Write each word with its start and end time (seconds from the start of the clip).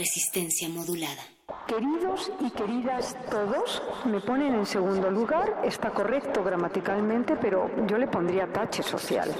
Resistencia 0.00 0.66
modulada. 0.70 1.22
Queridos 1.70 2.32
y 2.40 2.50
queridas 2.50 3.16
todos, 3.30 3.80
me 4.04 4.20
ponen 4.20 4.54
en 4.54 4.66
segundo 4.66 5.08
lugar, 5.08 5.62
está 5.62 5.90
correcto 5.90 6.42
gramaticalmente, 6.42 7.36
pero 7.36 7.70
yo 7.86 7.96
le 7.96 8.08
pondría 8.08 8.52
tache 8.52 8.82
social. 8.82 9.30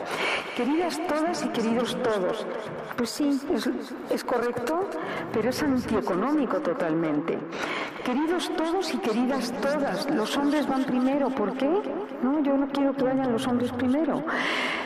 Queridas 0.56 1.00
todas 1.08 1.44
y 1.44 1.48
queridos 1.48 2.00
todos, 2.04 2.46
pues 2.96 3.10
sí, 3.10 3.40
es, 4.10 4.22
correcto, 4.22 4.88
pero 5.32 5.50
es 5.50 5.60
antieconómico 5.60 6.60
totalmente. 6.60 7.36
Queridos 8.04 8.48
todos 8.56 8.94
y 8.94 8.98
queridas 8.98 9.52
todas, 9.60 10.08
los 10.10 10.36
hombres 10.36 10.68
van 10.68 10.84
primero, 10.84 11.30
¿por 11.30 11.54
qué? 11.54 11.82
No, 12.22 12.40
yo 12.44 12.56
no 12.56 12.68
quiero 12.68 12.94
que 12.94 13.02
vayan 13.02 13.32
los 13.32 13.44
hombres 13.48 13.72
primero. 13.72 14.22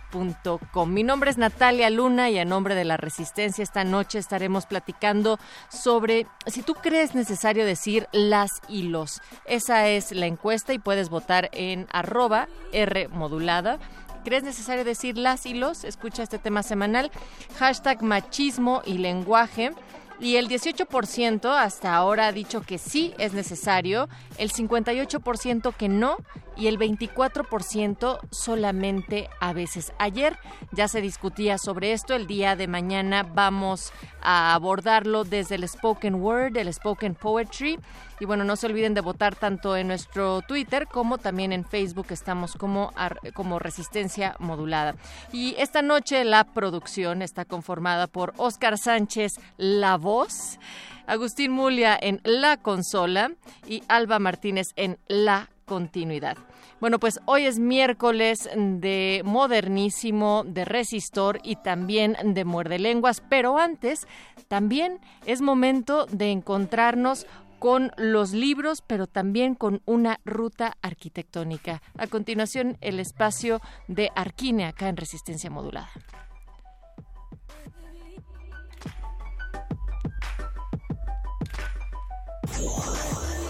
mi 0.87 1.03
nombre 1.03 1.29
es 1.29 1.37
Natalia 1.37 1.89
Luna 1.89 2.29
y 2.29 2.39
a 2.39 2.45
nombre 2.45 2.75
de 2.75 2.85
la 2.85 2.95
Resistencia 2.95 3.61
esta 3.61 3.83
noche 3.83 4.19
estaremos 4.19 4.65
platicando 4.65 5.37
sobre 5.69 6.27
si 6.45 6.61
tú 6.61 6.75
crees 6.75 7.13
necesario 7.13 7.65
decir 7.65 8.07
las 8.13 8.49
y 8.69 8.83
los. 8.83 9.21
Esa 9.45 9.89
es 9.89 10.13
la 10.13 10.25
encuesta 10.25 10.71
y 10.71 10.79
puedes 10.79 11.09
votar 11.09 11.49
en 11.51 11.87
arroba 11.91 12.47
R 12.71 13.09
modulada. 13.09 13.79
¿Crees 14.27 14.43
necesario 14.43 14.83
decir 14.83 15.17
las 15.17 15.45
y 15.45 15.53
los? 15.53 15.85
Escucha 15.85 16.21
este 16.21 16.37
tema 16.37 16.61
semanal. 16.61 17.11
Hashtag 17.59 18.03
machismo 18.03 18.81
y 18.85 18.97
lenguaje. 18.97 19.71
Y 20.19 20.35
el 20.35 20.49
18% 20.49 21.45
hasta 21.45 21.95
ahora 21.95 22.27
ha 22.27 22.31
dicho 22.33 22.59
que 22.59 22.77
sí 22.77 23.13
es 23.19 23.31
necesario, 23.31 24.09
el 24.37 24.51
58% 24.51 25.73
que 25.73 25.87
no 25.87 26.17
y 26.57 26.67
el 26.67 26.77
24% 26.77 28.19
solamente 28.31 29.29
a 29.39 29.53
veces. 29.53 29.93
Ayer 29.97 30.37
ya 30.73 30.89
se 30.89 30.99
discutía 30.99 31.57
sobre 31.57 31.93
esto, 31.93 32.13
el 32.13 32.27
día 32.27 32.57
de 32.57 32.67
mañana 32.67 33.23
vamos 33.23 33.93
a 34.21 34.55
abordarlo 34.55 35.23
desde 35.23 35.55
el 35.55 35.69
spoken 35.69 36.15
word, 36.15 36.57
el 36.57 36.73
spoken 36.73 37.15
poetry. 37.15 37.79
Y 38.19 38.25
bueno, 38.25 38.43
no 38.43 38.55
se 38.55 38.67
olviden 38.67 38.93
de 38.93 39.01
votar 39.01 39.35
tanto 39.35 39.77
en 39.77 39.87
nuestro 39.87 40.41
Twitter 40.41 40.87
como 40.87 41.17
también 41.17 41.53
en 41.53 41.65
Facebook, 41.65 42.07
estamos 42.09 42.53
como, 42.53 42.91
como 43.33 43.59
Resistencia 43.59 44.35
Modulada. 44.39 44.95
Y 45.31 45.55
esta 45.59 45.81
noche 45.81 46.23
la 46.25 46.43
producción 46.43 47.21
está 47.21 47.45
conformada 47.45 48.07
por 48.07 48.33
Oscar 48.37 48.77
Sánchez, 48.77 49.33
la 49.57 49.97
voz. 49.97 50.57
Agustín 51.05 51.51
Mulia 51.51 51.97
en 51.99 52.19
la 52.23 52.57
consola 52.57 53.31
y 53.65 53.81
Alba 53.87 54.19
Martínez 54.19 54.73
en 54.75 54.97
la 55.07 55.49
continuidad. 55.65 56.37
Bueno, 56.79 56.99
pues 56.99 57.19
hoy 57.25 57.45
es 57.45 57.57
miércoles 57.57 58.49
de 58.55 59.21
modernísimo, 59.25 60.43
de 60.45 60.63
resistor 60.63 61.39
y 61.43 61.55
también 61.55 62.15
de 62.23 62.45
muerde 62.45 62.77
lenguas, 62.77 63.23
pero 63.29 63.57
antes 63.57 64.05
también 64.47 64.99
es 65.25 65.41
momento 65.41 66.05
de 66.05 66.31
encontrarnos 66.31 67.25
con 67.59 67.91
los 67.97 68.31
libros, 68.31 68.81
pero 68.85 69.07
también 69.07 69.55
con 69.55 69.81
una 69.85 70.19
ruta 70.25 70.77
arquitectónica. 70.81 71.81
A 71.97 72.07
continuación, 72.07 72.77
el 72.81 72.99
espacio 72.99 73.61
de 73.87 74.11
Arquine 74.15 74.65
acá 74.65 74.89
en 74.89 74.97
Resistencia 74.97 75.49
Modulada. 75.49 75.89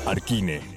Arquine 0.06 0.77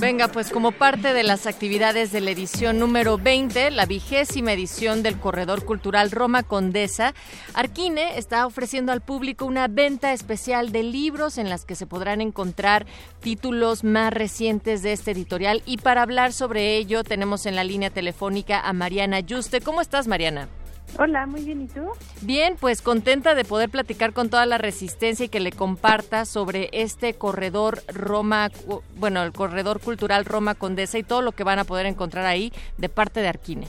Venga, 0.00 0.28
pues 0.28 0.50
como 0.50 0.70
parte 0.70 1.12
de 1.12 1.24
las 1.24 1.48
actividades 1.48 2.12
de 2.12 2.20
la 2.20 2.30
edición 2.30 2.78
número 2.78 3.18
20, 3.18 3.72
la 3.72 3.84
vigésima 3.84 4.52
edición 4.52 5.02
del 5.02 5.18
Corredor 5.18 5.64
Cultural 5.64 6.12
Roma 6.12 6.44
Condesa, 6.44 7.14
Arquine 7.52 8.16
está 8.16 8.46
ofreciendo 8.46 8.92
al 8.92 9.00
público 9.00 9.44
una 9.44 9.66
venta 9.66 10.12
especial 10.12 10.70
de 10.70 10.84
libros 10.84 11.36
en 11.36 11.48
las 11.48 11.64
que 11.64 11.74
se 11.74 11.86
podrán 11.86 12.20
encontrar 12.20 12.86
títulos 13.18 13.82
más 13.82 14.12
recientes 14.12 14.82
de 14.82 14.92
este 14.92 15.10
editorial. 15.10 15.62
Y 15.66 15.78
para 15.78 16.02
hablar 16.02 16.32
sobre 16.32 16.76
ello 16.76 17.02
tenemos 17.02 17.44
en 17.46 17.56
la 17.56 17.64
línea 17.64 17.90
telefónica 17.90 18.60
a 18.60 18.72
Mariana 18.72 19.18
Yuste. 19.18 19.60
¿Cómo 19.60 19.80
estás, 19.80 20.06
Mariana? 20.06 20.48
Hola, 20.96 21.26
muy 21.26 21.44
bien, 21.44 21.62
¿y 21.62 21.68
tú? 21.68 21.86
Bien, 22.22 22.56
pues 22.58 22.82
contenta 22.82 23.34
de 23.34 23.44
poder 23.44 23.68
platicar 23.68 24.12
con 24.12 24.30
toda 24.30 24.46
la 24.46 24.58
resistencia 24.58 25.26
y 25.26 25.28
que 25.28 25.40
le 25.40 25.52
comparta 25.52 26.24
sobre 26.24 26.70
este 26.72 27.14
corredor 27.14 27.80
Roma, 27.88 28.50
bueno, 28.96 29.22
el 29.22 29.32
corredor 29.32 29.80
cultural 29.80 30.24
Roma 30.24 30.54
Condesa 30.54 30.98
y 30.98 31.02
todo 31.02 31.22
lo 31.22 31.32
que 31.32 31.44
van 31.44 31.58
a 31.58 31.64
poder 31.64 31.86
encontrar 31.86 32.26
ahí 32.26 32.52
de 32.78 32.88
parte 32.88 33.20
de 33.20 33.28
Arquine. 33.28 33.66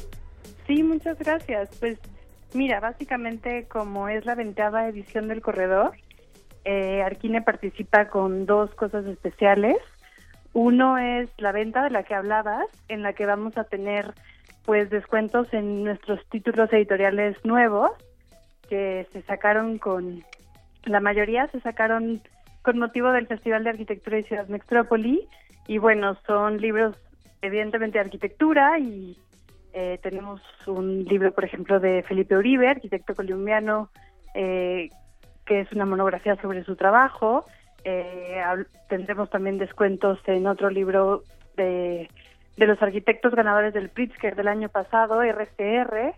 Sí, 0.66 0.82
muchas 0.84 1.20
gracias. 1.20 1.70
Pues 1.80 2.00
mira, 2.54 2.80
básicamente 2.80 3.68
como 3.68 4.08
es 4.08 4.26
la 4.26 4.36
ventada 4.36 4.88
edición 4.88 5.28
del 5.28 5.42
corredor, 5.42 5.92
eh, 6.66 7.02
Arquine 7.04 7.42
participa 7.42 8.10
con 8.10 8.46
dos 8.46 8.74
cosas 8.76 9.06
especiales. 9.06 9.78
Uno 10.54 10.98
es 10.98 11.30
la 11.38 11.52
venta 11.52 11.84
de 11.84 11.92
la 11.92 12.04
que 12.04 12.16
hablabas, 12.16 12.66
en 12.88 13.04
la 13.04 13.14
que 13.14 13.26
vamos 13.26 13.58
a 13.58 13.66
tener 13.66 14.14
pues 14.70 14.92
descuentos 14.92 15.52
en 15.52 15.84
nuestros 15.84 16.24
títulos 16.30 16.72
editoriales 16.72 17.36
nuevos 17.44 17.90
que 18.70 19.08
se 19.12 19.24
sacaron 19.24 19.80
con, 19.80 20.24
la 20.84 21.00
mayoría 21.00 21.48
se 21.48 21.60
sacaron 21.62 22.22
con 22.62 22.78
motivo 22.78 23.12
del 23.12 23.26
Festival 23.26 23.64
de 23.64 23.72
Arquitectura 23.72 24.20
y 24.20 24.24
Ciudad 24.26 24.48
Metrópoli 24.48 25.28
y 25.66 25.80
bueno, 25.80 26.16
son 26.28 26.58
libros 26.58 26.96
evidentemente 27.42 27.98
de 27.98 28.04
arquitectura 28.04 28.78
y 28.78 29.18
eh, 29.74 29.98
tenemos 30.04 30.40
un 30.68 31.04
libro, 31.06 31.32
por 31.34 31.46
ejemplo, 31.46 31.80
de 31.80 32.04
Felipe 32.04 32.38
Uribe, 32.38 32.68
arquitecto 32.68 33.16
colombiano, 33.16 33.90
eh, 34.36 34.92
que 35.48 35.62
es 35.62 35.72
una 35.72 35.88
monografía 35.88 36.40
sobre 36.44 36.64
su 36.64 36.76
trabajo. 36.76 37.44
Eh, 37.86 38.40
tendremos 38.88 39.32
también 39.32 39.58
descuentos 39.58 40.20
en 40.28 40.46
otro 40.46 40.70
libro 40.70 41.24
de 41.58 42.08
de 42.60 42.68
los 42.68 42.82
arquitectos 42.82 43.34
ganadores 43.34 43.74
del 43.74 43.90
Pritzker 43.90 44.36
del 44.36 44.50
año 44.50 44.68
pasado, 44.68 45.24
RCR. 45.24 46.14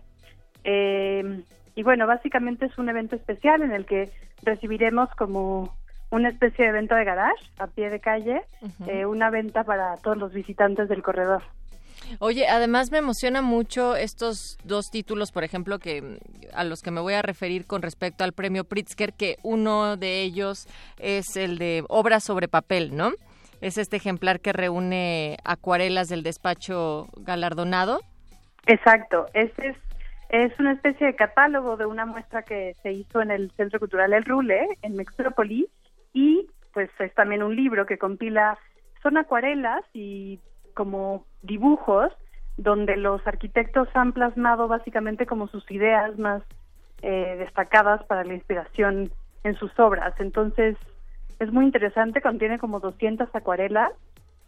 Eh, 0.64 1.42
y 1.76 1.82
bueno, 1.84 2.06
básicamente 2.08 2.66
es 2.66 2.76
un 2.78 2.88
evento 2.88 3.14
especial 3.14 3.62
en 3.62 3.70
el 3.70 3.86
que 3.86 4.10
recibiremos 4.42 5.08
como 5.14 5.72
una 6.10 6.28
especie 6.28 6.66
de 6.66 6.72
venta 6.72 6.96
de 6.96 7.04
garage 7.04 7.44
a 7.58 7.68
pie 7.68 7.90
de 7.90 8.00
calle, 8.00 8.42
eh, 8.86 9.06
una 9.06 9.30
venta 9.30 9.62
para 9.62 9.96
todos 9.98 10.18
los 10.18 10.32
visitantes 10.32 10.88
del 10.88 11.02
corredor. 11.02 11.42
Oye, 12.18 12.48
además 12.48 12.90
me 12.90 12.98
emociona 12.98 13.40
mucho 13.40 13.94
estos 13.94 14.58
dos 14.64 14.90
títulos, 14.90 15.30
por 15.30 15.44
ejemplo, 15.44 15.78
que 15.78 16.18
a 16.52 16.64
los 16.64 16.82
que 16.82 16.90
me 16.90 17.00
voy 17.00 17.14
a 17.14 17.22
referir 17.22 17.66
con 17.66 17.80
respecto 17.80 18.24
al 18.24 18.32
premio 18.32 18.64
Pritzker, 18.64 19.12
que 19.12 19.36
uno 19.44 19.96
de 19.96 20.22
ellos 20.22 20.66
es 20.98 21.36
el 21.36 21.58
de 21.58 21.84
obras 21.88 22.24
sobre 22.24 22.48
papel, 22.48 22.96
¿no? 22.96 23.12
Es 23.62 23.78
este 23.78 23.96
ejemplar 23.96 24.40
que 24.40 24.52
reúne 24.52 25.38
acuarelas 25.44 26.08
del 26.08 26.24
despacho 26.24 27.06
galardonado. 27.16 28.00
Exacto, 28.66 29.26
este 29.34 29.68
es, 29.68 29.76
es 30.28 30.58
una 30.58 30.72
especie 30.72 31.06
de 31.06 31.16
catálogo 31.16 31.76
de 31.76 31.86
una 31.86 32.04
muestra 32.04 32.42
que 32.42 32.76
se 32.82 32.92
hizo 32.92 33.22
en 33.22 33.30
el 33.30 33.52
Centro 33.52 33.78
Cultural 33.78 34.12
El 34.12 34.24
Rule, 34.24 34.66
en 34.82 34.96
Metrópoli, 34.96 35.68
y 36.12 36.46
pues 36.74 36.90
es 36.98 37.14
también 37.14 37.42
un 37.42 37.54
libro 37.54 37.86
que 37.86 37.98
compila, 37.98 38.58
son 39.02 39.16
acuarelas 39.16 39.84
y 39.92 40.40
como 40.74 41.24
dibujos 41.42 42.12
donde 42.56 42.96
los 42.96 43.24
arquitectos 43.26 43.88
han 43.94 44.12
plasmado 44.12 44.68
básicamente 44.68 45.24
como 45.26 45.48
sus 45.48 45.68
ideas 45.70 46.18
más 46.18 46.42
eh, 47.02 47.36
destacadas 47.38 48.04
para 48.04 48.24
la 48.24 48.34
inspiración 48.34 49.12
en 49.44 49.54
sus 49.54 49.76
obras. 49.78 50.14
Entonces, 50.18 50.76
es 51.38 51.52
muy 51.52 51.64
interesante, 51.64 52.20
contiene 52.20 52.58
como 52.58 52.80
200 52.80 53.28
acuarelas 53.34 53.92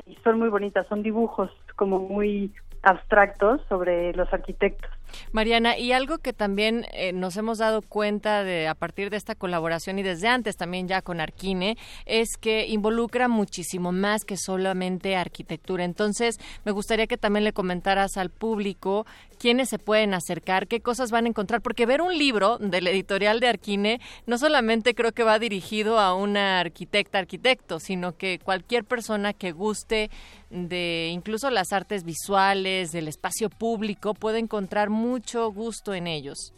y 0.07 0.17
son 0.17 0.39
muy 0.39 0.49
bonitas, 0.49 0.87
son 0.89 1.03
dibujos 1.03 1.51
como 1.77 1.99
muy 1.99 2.53
abstractos 2.83 3.63
sobre 3.69 4.13
los 4.15 4.33
arquitectos. 4.33 4.91
Mariana, 5.33 5.79
y 5.79 5.93
algo 5.93 6.19
que 6.19 6.33
también 6.33 6.87
eh, 6.93 7.13
nos 7.13 7.37
hemos 7.37 7.59
dado 7.59 7.83
cuenta 7.83 8.45
de 8.45 8.69
a 8.69 8.75
partir 8.75 9.11
de 9.11 9.17
esta 9.17 9.35
colaboración 9.35 9.99
y 9.99 10.03
desde 10.03 10.29
antes 10.29 10.57
también 10.57 10.89
ya 10.89 11.03
con 11.03 11.21
Arquine 11.21 11.77
es 12.07 12.37
que 12.41 12.67
involucra 12.67 13.29
muchísimo 13.29 13.93
más 13.93 14.25
que 14.25 14.37
solamente 14.37 15.17
arquitectura. 15.17 15.85
Entonces, 15.85 16.39
me 16.65 16.73
gustaría 16.73 17.07
que 17.07 17.17
también 17.17 17.45
le 17.45 17.53
comentaras 17.53 18.17
al 18.17 18.31
público 18.31 19.07
quiénes 19.39 19.69
se 19.69 19.79
pueden 19.79 20.15
acercar, 20.15 20.67
qué 20.69 20.81
cosas 20.81 21.11
van 21.11 21.27
a 21.27 21.29
encontrar, 21.29 21.61
porque 21.61 21.87
ver 21.87 22.01
un 22.01 22.17
libro 22.17 22.59
del 22.59 22.87
editorial 22.87 23.41
de 23.41 23.49
Arquine 23.49 24.01
no 24.27 24.39
solamente 24.39 24.95
creo 24.95 25.13
que 25.13 25.23
va 25.23 25.39
dirigido 25.39 25.99
a 25.99 26.15
una 26.15 26.61
arquitecta, 26.61 27.19
arquitecto, 27.19 27.81
sino 27.81 28.17
que 28.17 28.39
cualquier 28.39 28.85
persona 28.85 29.33
que 29.33 29.53
guste 29.53 30.11
de 30.51 31.11
incluso 31.13 31.51
las 31.51 31.73
artes 31.73 32.05
visuales, 32.05 32.93
del 32.93 33.09
espacio 33.09 33.51
público, 33.51 34.15
puede 34.15 34.39
encontrar 34.39 34.89
mucho 35.05 35.51
gusto 35.53 35.95
en 35.95 36.07
ellos. 36.07 36.55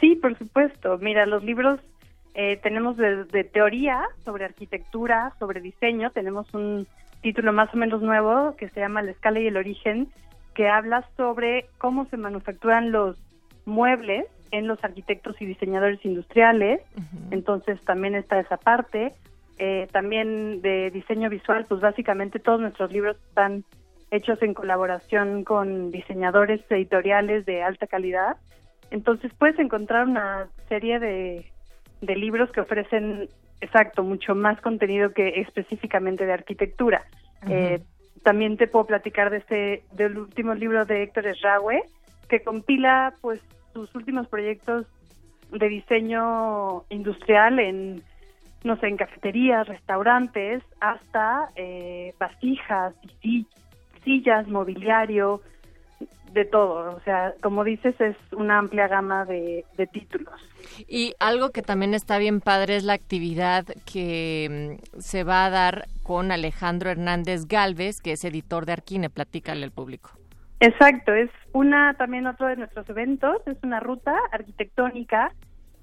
Sí, 0.00 0.16
por 0.16 0.36
supuesto. 0.38 0.98
Mira, 0.98 1.26
los 1.26 1.44
libros 1.44 1.80
eh, 2.34 2.58
tenemos 2.62 2.96
de, 2.96 3.44
teoría 3.44 4.02
sobre 4.24 4.44
arquitectura, 4.44 5.34
sobre 5.38 5.60
diseño. 5.60 6.10
Tenemos 6.10 6.52
un 6.54 6.86
título 7.22 7.52
más 7.52 7.72
o 7.74 7.76
menos 7.76 8.02
nuevo 8.02 8.56
que 8.56 8.68
se 8.70 8.80
llama 8.80 9.02
La 9.02 9.10
escala 9.10 9.40
y 9.40 9.46
el 9.46 9.56
origen, 9.56 10.08
que 10.54 10.68
habla 10.68 11.06
sobre 11.16 11.66
cómo 11.78 12.06
se 12.06 12.16
manufacturan 12.16 12.92
los 12.92 13.16
muebles 13.66 14.26
en 14.52 14.66
los 14.66 14.82
arquitectos 14.82 15.40
y 15.40 15.46
diseñadores 15.46 16.04
industriales. 16.04 16.80
Entonces 17.30 17.80
también 17.82 18.14
está 18.14 18.40
esa 18.40 18.56
parte. 18.56 19.14
Eh, 19.58 19.88
también 19.92 20.62
de 20.62 20.90
diseño 20.90 21.28
visual, 21.28 21.66
pues 21.68 21.82
básicamente 21.82 22.38
todos 22.38 22.60
nuestros 22.60 22.90
libros 22.90 23.16
están 23.28 23.64
hechos 24.10 24.42
en 24.42 24.54
colaboración 24.54 25.44
con 25.44 25.90
diseñadores 25.90 26.60
editoriales 26.70 27.46
de 27.46 27.62
alta 27.62 27.86
calidad. 27.86 28.36
Entonces 28.90 29.32
puedes 29.38 29.58
encontrar 29.58 30.06
una 30.06 30.48
serie 30.68 30.98
de, 30.98 31.46
libros 32.00 32.50
que 32.50 32.60
ofrecen, 32.60 33.28
exacto, 33.60 34.02
mucho 34.02 34.34
más 34.34 34.60
contenido 34.60 35.12
que 35.12 35.40
específicamente 35.40 36.26
de 36.26 36.32
arquitectura. 36.32 37.04
Eh, 37.48 37.80
también 38.22 38.56
te 38.56 38.66
puedo 38.66 38.86
platicar 38.86 39.30
de 39.30 39.38
este, 39.38 39.84
del 39.92 40.18
último 40.18 40.54
libro 40.54 40.84
de 40.84 41.04
Héctor 41.04 41.26
Esraue, 41.26 41.82
que 42.28 42.42
compila 42.42 43.14
pues 43.20 43.40
sus 43.72 43.94
últimos 43.94 44.26
proyectos 44.28 44.86
de 45.52 45.68
diseño 45.68 46.84
industrial 46.90 47.58
en 47.58 48.02
no 48.62 48.76
sé, 48.76 48.88
en 48.88 48.96
cafeterías, 48.96 49.66
restaurantes, 49.66 50.62
hasta 50.80 51.48
eh, 51.56 52.14
vasijas 52.18 52.94
y 53.22 53.46
sillas, 54.04 54.46
mobiliario, 54.48 55.40
de 56.32 56.44
todo. 56.44 56.96
O 56.96 57.00
sea, 57.00 57.34
como 57.42 57.64
dices, 57.64 57.98
es 58.00 58.16
una 58.32 58.58
amplia 58.58 58.88
gama 58.88 59.24
de, 59.24 59.64
títulos. 59.92 60.34
Y 60.88 61.14
algo 61.18 61.50
que 61.50 61.62
también 61.62 61.94
está 61.94 62.18
bien 62.18 62.40
padre 62.40 62.76
es 62.76 62.84
la 62.84 62.92
actividad 62.92 63.64
que 63.90 64.78
mm, 64.94 65.00
se 65.00 65.24
va 65.24 65.46
a 65.46 65.50
dar 65.50 65.86
con 66.02 66.32
Alejandro 66.32 66.90
Hernández 66.90 67.46
Galvez, 67.46 68.00
que 68.00 68.12
es 68.12 68.24
editor 68.24 68.66
de 68.66 68.72
Arquine. 68.72 69.10
Platícale 69.10 69.64
al 69.64 69.72
público. 69.72 70.10
Exacto, 70.60 71.14
es 71.14 71.30
una 71.52 71.94
también 71.94 72.26
otro 72.26 72.46
de 72.46 72.56
nuestros 72.56 72.88
eventos, 72.90 73.36
es 73.46 73.56
una 73.62 73.80
ruta 73.80 74.14
arquitectónica 74.30 75.32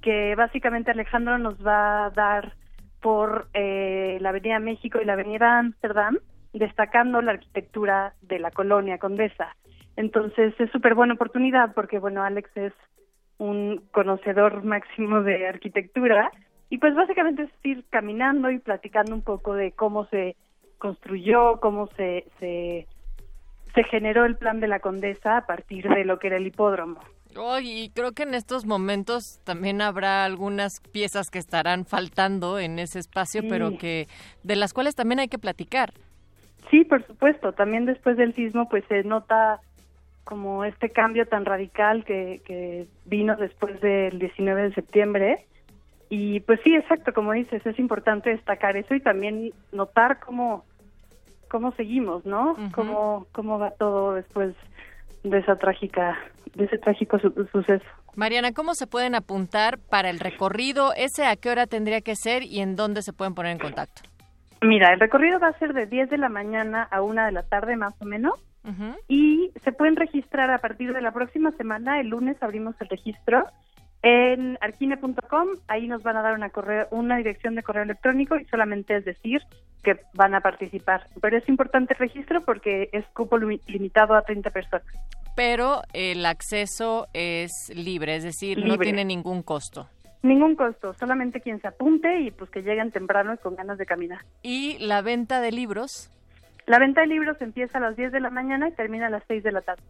que 0.04 0.36
básicamente 0.36 0.92
Alejandro 0.92 1.40
nos 1.40 1.56
va 1.66 2.06
a 2.06 2.10
dar 2.12 2.54
por 3.02 3.48
eh, 3.56 4.19
la 4.22 4.30
Avenida 4.30 4.60
México 4.60 5.00
y 5.02 5.06
la 5.06 5.14
Avenida 5.14 5.58
Ámsterdam 5.58 6.19
destacando 6.57 7.21
la 7.21 7.33
arquitectura 7.33 8.13
de 8.21 8.39
la 8.39 8.51
colonia 8.51 8.98
condesa. 8.98 9.56
Entonces 9.95 10.54
es 10.59 10.69
súper 10.71 10.95
buena 10.95 11.15
oportunidad 11.15 11.74
porque, 11.74 12.00
bueno, 12.00 12.24
Alex 12.24 12.50
es 12.56 12.74
un 13.38 13.83
conocedor 13.92 14.63
máximo 14.63 15.21
de 15.21 15.47
arquitectura 15.47 16.31
y 16.69 16.78
pues 16.80 16.95
básicamente 16.95 17.44
es 17.44 17.52
ir 17.64 17.85
caminando 17.90 18.52
y 18.52 18.59
platicando 18.59 19.14
un 19.14 19.21
poco 19.21 19.54
de 19.54 19.71
cómo 19.71 20.06
se 20.07 20.35
construyó, 20.78 21.59
cómo 21.59 21.87
se, 21.95 22.26
se, 22.40 22.87
se 23.73 23.83
generó 23.85 24.26
el 24.26 24.37
plan 24.37 24.59
de 24.59 24.68
la 24.68 24.80
condesa 24.80 25.37
a 25.37 25.45
partir 25.45 25.87
de 25.87 26.06
lo 26.06 26.19
que 26.19 26.28
era 26.28 26.37
el 26.37 26.47
hipódromo. 26.47 26.99
Oh, 27.35 27.59
y 27.59 27.92
creo 27.94 28.14
que 28.14 28.23
en 28.23 28.33
estos 28.33 28.66
momentos 28.66 29.40
también 29.44 29.81
habrá 29.81 30.26
algunas 30.26 30.80
piezas 30.80 31.30
que 31.30 31.37
estarán 31.37 31.85
faltando 31.85 32.57
en 32.57 32.80
ese 32.80 32.99
espacio, 32.99 33.44
pero 33.47 33.78
que 33.78 34.07
de 34.44 34.56
las 34.56 34.73
cuales 34.73 34.95
también 34.95 35.19
hay 35.19 35.28
que 35.28 35.37
platicar. 35.37 35.94
Sí, 36.69 36.83
por 36.83 37.06
supuesto. 37.06 37.54
También 37.54 37.86
después 37.86 38.18
del 38.18 38.36
sismo, 38.36 38.68
pues 38.69 38.83
se 38.88 39.04
nota 39.04 39.59
como 40.24 40.66
este 40.66 40.90
cambio 40.90 41.26
tan 41.26 41.45
radical 41.45 42.04
que, 42.04 42.42
que 42.45 42.88
vino 43.06 43.36
después 43.38 43.80
del 43.80 44.19
19 44.19 44.64
de 44.64 44.74
septiembre. 44.74 45.45
Y 46.09 46.42
pues 46.42 46.59
sí, 46.64 46.76
exacto, 46.76 47.14
como 47.14 47.33
dices, 47.33 47.66
es 47.66 47.80
importante 47.80 48.30
destacar 48.30 48.78
eso 48.78 48.94
y 48.94 49.00
también 49.00 49.54
notar 49.71 50.19
cómo, 50.19 50.66
cómo 51.50 51.71
seguimos, 51.74 52.26
¿no? 52.26 52.56
cómo, 52.74 53.28
cómo 53.31 53.59
va 53.59 53.71
todo 53.71 54.14
después 54.14 54.56
de 55.24 55.38
esa 55.40 55.57
trágica, 55.57 56.18
de 56.56 56.66
ese 56.66 56.78
trágico 56.78 57.19
suceso. 57.19 57.86
Mariana, 58.16 58.52
¿cómo 58.52 58.74
se 58.74 58.88
pueden 58.88 59.16
apuntar 59.16 59.80
para 59.80 60.09
el 60.09 60.19
recorrido? 60.19 60.94
¿Ese 60.94 61.26
a 61.26 61.36
qué 61.36 61.50
hora 61.50 61.68
tendría 61.68 62.02
que 62.02 62.16
ser 62.16 62.44
y 62.44 62.62
en 62.62 62.76
dónde 62.76 63.02
se 63.02 63.14
pueden 63.14 63.36
poner 63.36 63.52
en 63.52 63.59
contacto? 63.59 64.02
Mira, 64.61 64.94
el 64.94 64.99
recorrido 64.99 65.40
va 65.40 65.49
a 65.49 65.59
ser 65.59 65.73
de 65.73 65.85
10 65.85 66.09
de 66.09 66.18
la 66.18 66.30
mañana 66.30 66.87
a 66.90 67.02
1 67.02 67.26
de 67.26 67.31
la 67.31 67.44
tarde 67.44 67.76
más 67.76 67.94
o 68.02 68.06
menos. 68.06 68.33
Y 69.07 69.52
se 69.64 69.71
pueden 69.71 69.95
registrar 69.95 70.52
a 70.52 70.57
partir 70.57 70.92
de 70.92 71.02
la 71.02 71.14
próxima 71.14 71.52
semana. 71.52 72.02
El 72.02 72.09
lunes 72.09 72.35
abrimos 72.42 72.76
el 72.81 72.90
registro 72.90 73.45
en 74.02 74.57
arquine.com. 74.59 75.47
Ahí 75.69 75.87
nos 75.87 76.04
van 76.04 76.18
a 76.18 76.21
dar 76.21 76.33
una, 76.33 76.49
correo, 76.49 76.85
una 76.92 77.16
dirección 77.16 77.56
de 77.56 77.64
correo 77.64 77.83
electrónico 77.83 78.35
y 78.35 78.44
solamente 78.45 78.97
es 78.97 79.06
decir 79.06 79.42
que 79.83 80.02
van 80.14 80.35
a 80.35 80.42
participar. 80.42 81.07
Pero 81.21 81.37
es 81.37 81.47
importante 81.47 81.94
el 81.94 81.99
registro 81.99 82.44
porque 82.44 82.90
es 82.92 83.06
cupo 83.14 83.37
limitado 83.37 84.16
a 84.16 84.23
30 84.23 84.49
personas. 84.49 84.85
Pero 85.37 85.81
el 85.94 86.26
acceso 86.26 87.07
es 87.14 87.71
libre, 87.73 88.16
es 88.16 88.23
decir, 88.23 88.66
no 88.66 88.78
tiene 88.78 89.06
ningún 89.06 89.44
costo. 89.44 89.87
Ningún 90.24 90.56
costo, 90.56 90.94
solamente 90.94 91.42
quien 91.42 91.62
se 91.62 91.68
apunte 91.68 92.21
y 92.21 92.31
pues 92.31 92.50
que 92.50 92.62
lleguen 92.62 92.92
temprano 92.92 93.33
y 93.33 93.38
con 93.38 93.56
ganas 93.56 93.78
de 93.78 93.86
caminar. 93.86 94.19
¿Y 94.42 94.78
la 94.80 95.02
venta 95.02 95.42
de 95.42 95.52
libros? 95.52 96.12
La 96.66 96.80
venta 96.80 97.02
de 97.02 97.07
libros 97.07 97.38
empieza 97.42 97.78
a 97.78 97.81
las 97.81 97.95
10 97.95 98.12
de 98.12 98.19
la 98.19 98.30
mañana 98.30 98.68
y 98.68 98.71
termina 98.74 99.07
a 99.07 99.09
las 99.09 99.24
6 99.28 99.44
de 99.44 99.52
la 99.52 99.62
tarde. 99.62 99.83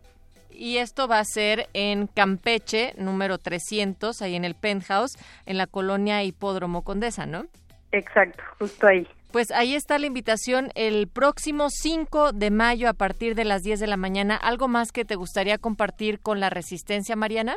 y 0.51 0.77
esto 0.77 1.07
va 1.07 1.19
a 1.19 1.23
ser 1.23 1.67
en 1.73 2.07
Campeche, 2.07 2.93
número 2.97 3.37
300, 3.37 4.21
ahí 4.21 4.35
en 4.35 4.43
el 4.43 4.55
penthouse, 4.55 5.17
en 5.45 5.57
la 5.57 5.67
colonia 5.67 6.23
Hipódromo 6.23 6.83
Condesa, 6.83 7.25
¿no? 7.27 7.45
Exacto, 7.91 8.43
justo 8.59 8.87
ahí. 8.87 9.07
Pues 9.31 9.51
ahí 9.51 9.75
está 9.75 9.99
la 9.99 10.07
invitación 10.07 10.69
el 10.73 11.07
próximo 11.07 11.67
5 11.69 12.31
de 12.31 12.49
mayo 12.49 12.89
a 12.89 12.93
partir 12.93 13.35
de 13.35 13.45
las 13.45 13.61
10 13.61 13.79
de 13.79 13.87
la 13.87 13.97
mañana. 13.97 14.35
¿Algo 14.35 14.67
más 14.67 14.91
que 14.91 15.05
te 15.05 15.15
gustaría 15.15 15.57
compartir 15.57 16.19
con 16.21 16.39
la 16.39 16.49
Resistencia, 16.49 17.15
Mariana? 17.15 17.55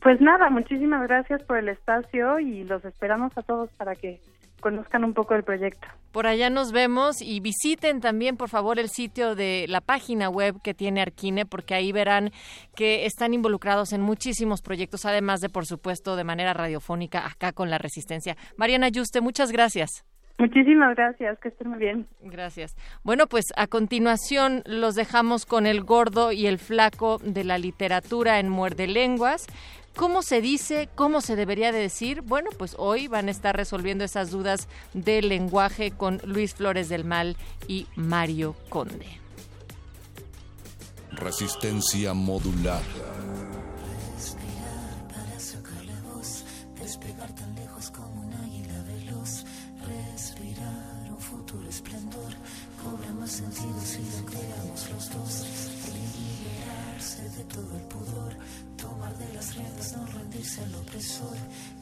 Pues 0.00 0.20
nada, 0.20 0.50
muchísimas 0.50 1.02
gracias 1.06 1.42
por 1.44 1.58
el 1.58 1.68
espacio 1.68 2.38
y 2.40 2.64
los 2.64 2.84
esperamos 2.84 3.36
a 3.36 3.42
todos 3.42 3.70
para 3.74 3.94
que 3.94 4.20
conozcan 4.60 5.04
un 5.04 5.12
poco 5.12 5.34
el 5.34 5.44
proyecto. 5.44 5.86
Por 6.10 6.26
allá 6.26 6.48
nos 6.48 6.72
vemos 6.72 7.20
y 7.20 7.40
visiten 7.40 8.00
también, 8.00 8.36
por 8.36 8.48
favor, 8.48 8.78
el 8.78 8.88
sitio 8.88 9.34
de 9.34 9.66
la 9.68 9.80
página 9.80 10.30
web 10.30 10.56
que 10.62 10.72
tiene 10.72 11.02
Arquine, 11.02 11.44
porque 11.44 11.74
ahí 11.74 11.92
verán 11.92 12.30
que 12.74 13.04
están 13.04 13.34
involucrados 13.34 13.92
en 13.92 14.00
muchísimos 14.00 14.62
proyectos, 14.62 15.04
además 15.04 15.40
de, 15.40 15.50
por 15.50 15.66
supuesto, 15.66 16.16
de 16.16 16.24
manera 16.24 16.54
radiofónica 16.54 17.26
acá 17.26 17.52
con 17.52 17.68
la 17.68 17.78
Resistencia. 17.78 18.36
Mariana 18.56 18.88
Yuste, 18.88 19.20
muchas 19.20 19.52
gracias. 19.52 20.04
Muchísimas 20.36 20.96
gracias, 20.96 21.38
que 21.38 21.48
estén 21.48 21.70
muy 21.70 21.78
bien. 21.78 22.08
Gracias. 22.20 22.76
Bueno, 23.04 23.28
pues 23.28 23.46
a 23.56 23.68
continuación 23.68 24.62
los 24.66 24.96
dejamos 24.96 25.46
con 25.46 25.66
el 25.66 25.84
gordo 25.84 26.32
y 26.32 26.46
el 26.46 26.58
flaco 26.58 27.18
de 27.22 27.44
la 27.44 27.56
literatura 27.56 28.40
en 28.40 28.48
Muerde 28.48 28.88
Lenguas. 28.88 29.46
¿Cómo 29.94 30.22
se 30.22 30.40
dice? 30.40 30.88
¿Cómo 30.96 31.20
se 31.20 31.36
debería 31.36 31.70
de 31.70 31.78
decir? 31.78 32.22
Bueno, 32.22 32.50
pues 32.58 32.74
hoy 32.78 33.06
van 33.06 33.28
a 33.28 33.30
estar 33.30 33.56
resolviendo 33.56 34.02
esas 34.02 34.32
dudas 34.32 34.68
del 34.92 35.28
lenguaje 35.28 35.92
con 35.92 36.20
Luis 36.24 36.54
Flores 36.54 36.88
del 36.88 37.04
Mal 37.04 37.36
y 37.68 37.86
Mario 37.94 38.56
Conde. 38.70 39.06
Resistencia 41.12 42.12
modular. 42.12 42.82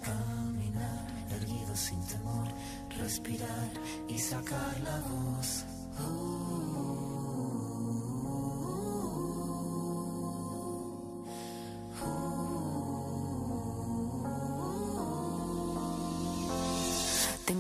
Caminar 0.03 1.07
erguido 1.31 1.75
sin 1.75 2.01
temor, 2.07 2.49
respirar 2.99 3.71
y 4.09 4.19
sacar 4.19 4.81
la 4.81 5.01
voz. 5.01 5.65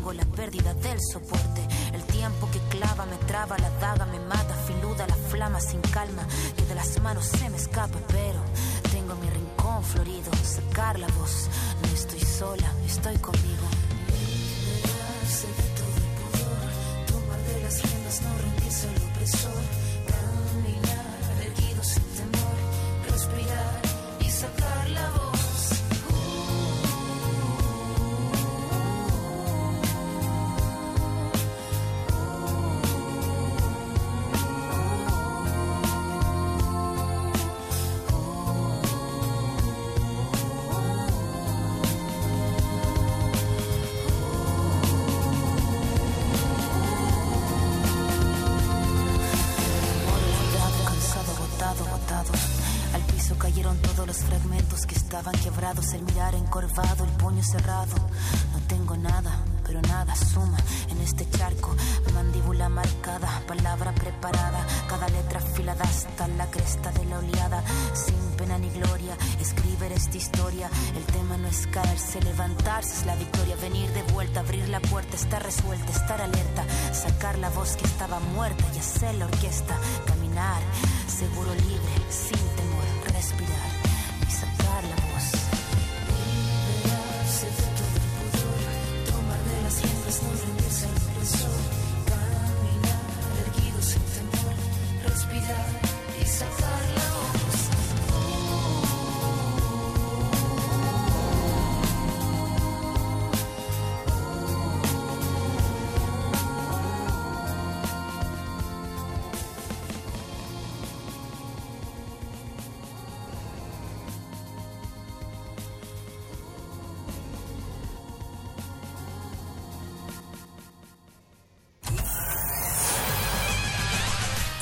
Tengo 0.00 0.14
la 0.14 0.24
pérdida 0.24 0.72
del 0.72 0.98
soporte. 1.12 1.60
El 1.92 2.02
tiempo 2.04 2.48
que 2.50 2.58
clava 2.74 3.04
me 3.04 3.18
traba, 3.26 3.58
la 3.58 3.68
daga 3.80 4.06
me 4.06 4.18
mata, 4.18 4.54
filuda 4.66 5.06
la 5.06 5.14
flama 5.14 5.60
sin 5.60 5.82
calma, 5.82 6.26
que 6.56 6.64
de 6.64 6.74
las 6.74 6.98
manos 7.02 7.26
se 7.26 7.50
me 7.50 7.58
escapa, 7.58 7.98
pero 8.08 8.40
tengo 8.90 9.14
mi 9.16 9.28
rincón 9.28 9.84
florido, 9.84 10.32
sacar 10.42 10.98
la 10.98 11.06
voz. 11.18 11.50
No 11.82 11.88
estoy 11.88 12.20
sola, 12.20 12.72
estoy 12.86 13.18
conmigo. 13.18 13.66
Liberarse 14.08 15.48
de 15.48 15.68
todo 15.76 15.94
el 15.94 16.08
pudor, 16.16 16.70
tomar 17.06 17.40
de 17.42 17.60
las 17.62 17.82
riendas, 17.82 18.22
no 18.22 18.38
rendirse 18.38 18.88
al 18.88 18.96
opresor. 19.02 19.59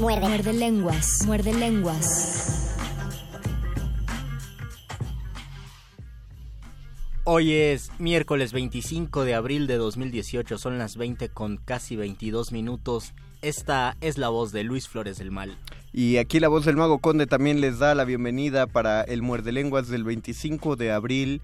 muerde, 0.00 0.20
muerde. 0.20 0.28
Muerde 0.28 0.52
lenguas, 0.52 1.18
muerde 1.26 1.54
lenguas. 1.54 2.70
Hoy 7.24 7.52
es 7.52 7.90
miércoles 7.98 8.52
25 8.52 9.24
de 9.24 9.34
abril 9.34 9.66
de 9.66 9.76
2018, 9.76 10.58
son 10.58 10.78
las 10.78 10.96
20 10.96 11.28
con 11.28 11.58
casi 11.58 11.96
22 11.96 12.50
minutos. 12.52 13.14
Esta 13.40 13.96
es 14.00 14.18
la 14.18 14.30
voz 14.30 14.52
de 14.52 14.64
Luis 14.64 14.88
Flores 14.88 15.18
del 15.18 15.30
Mal. 15.30 15.56
Y 15.92 16.16
aquí 16.16 16.40
la 16.40 16.48
voz 16.48 16.64
del 16.64 16.76
Mago 16.76 16.98
Conde 16.98 17.26
también 17.26 17.60
les 17.60 17.78
da 17.78 17.94
la 17.94 18.04
bienvenida 18.04 18.66
para 18.66 19.02
el 19.02 19.22
Muerde 19.22 19.52
Lenguas 19.52 19.88
del 19.88 20.02
25 20.02 20.76
de 20.76 20.90
abril 20.90 21.40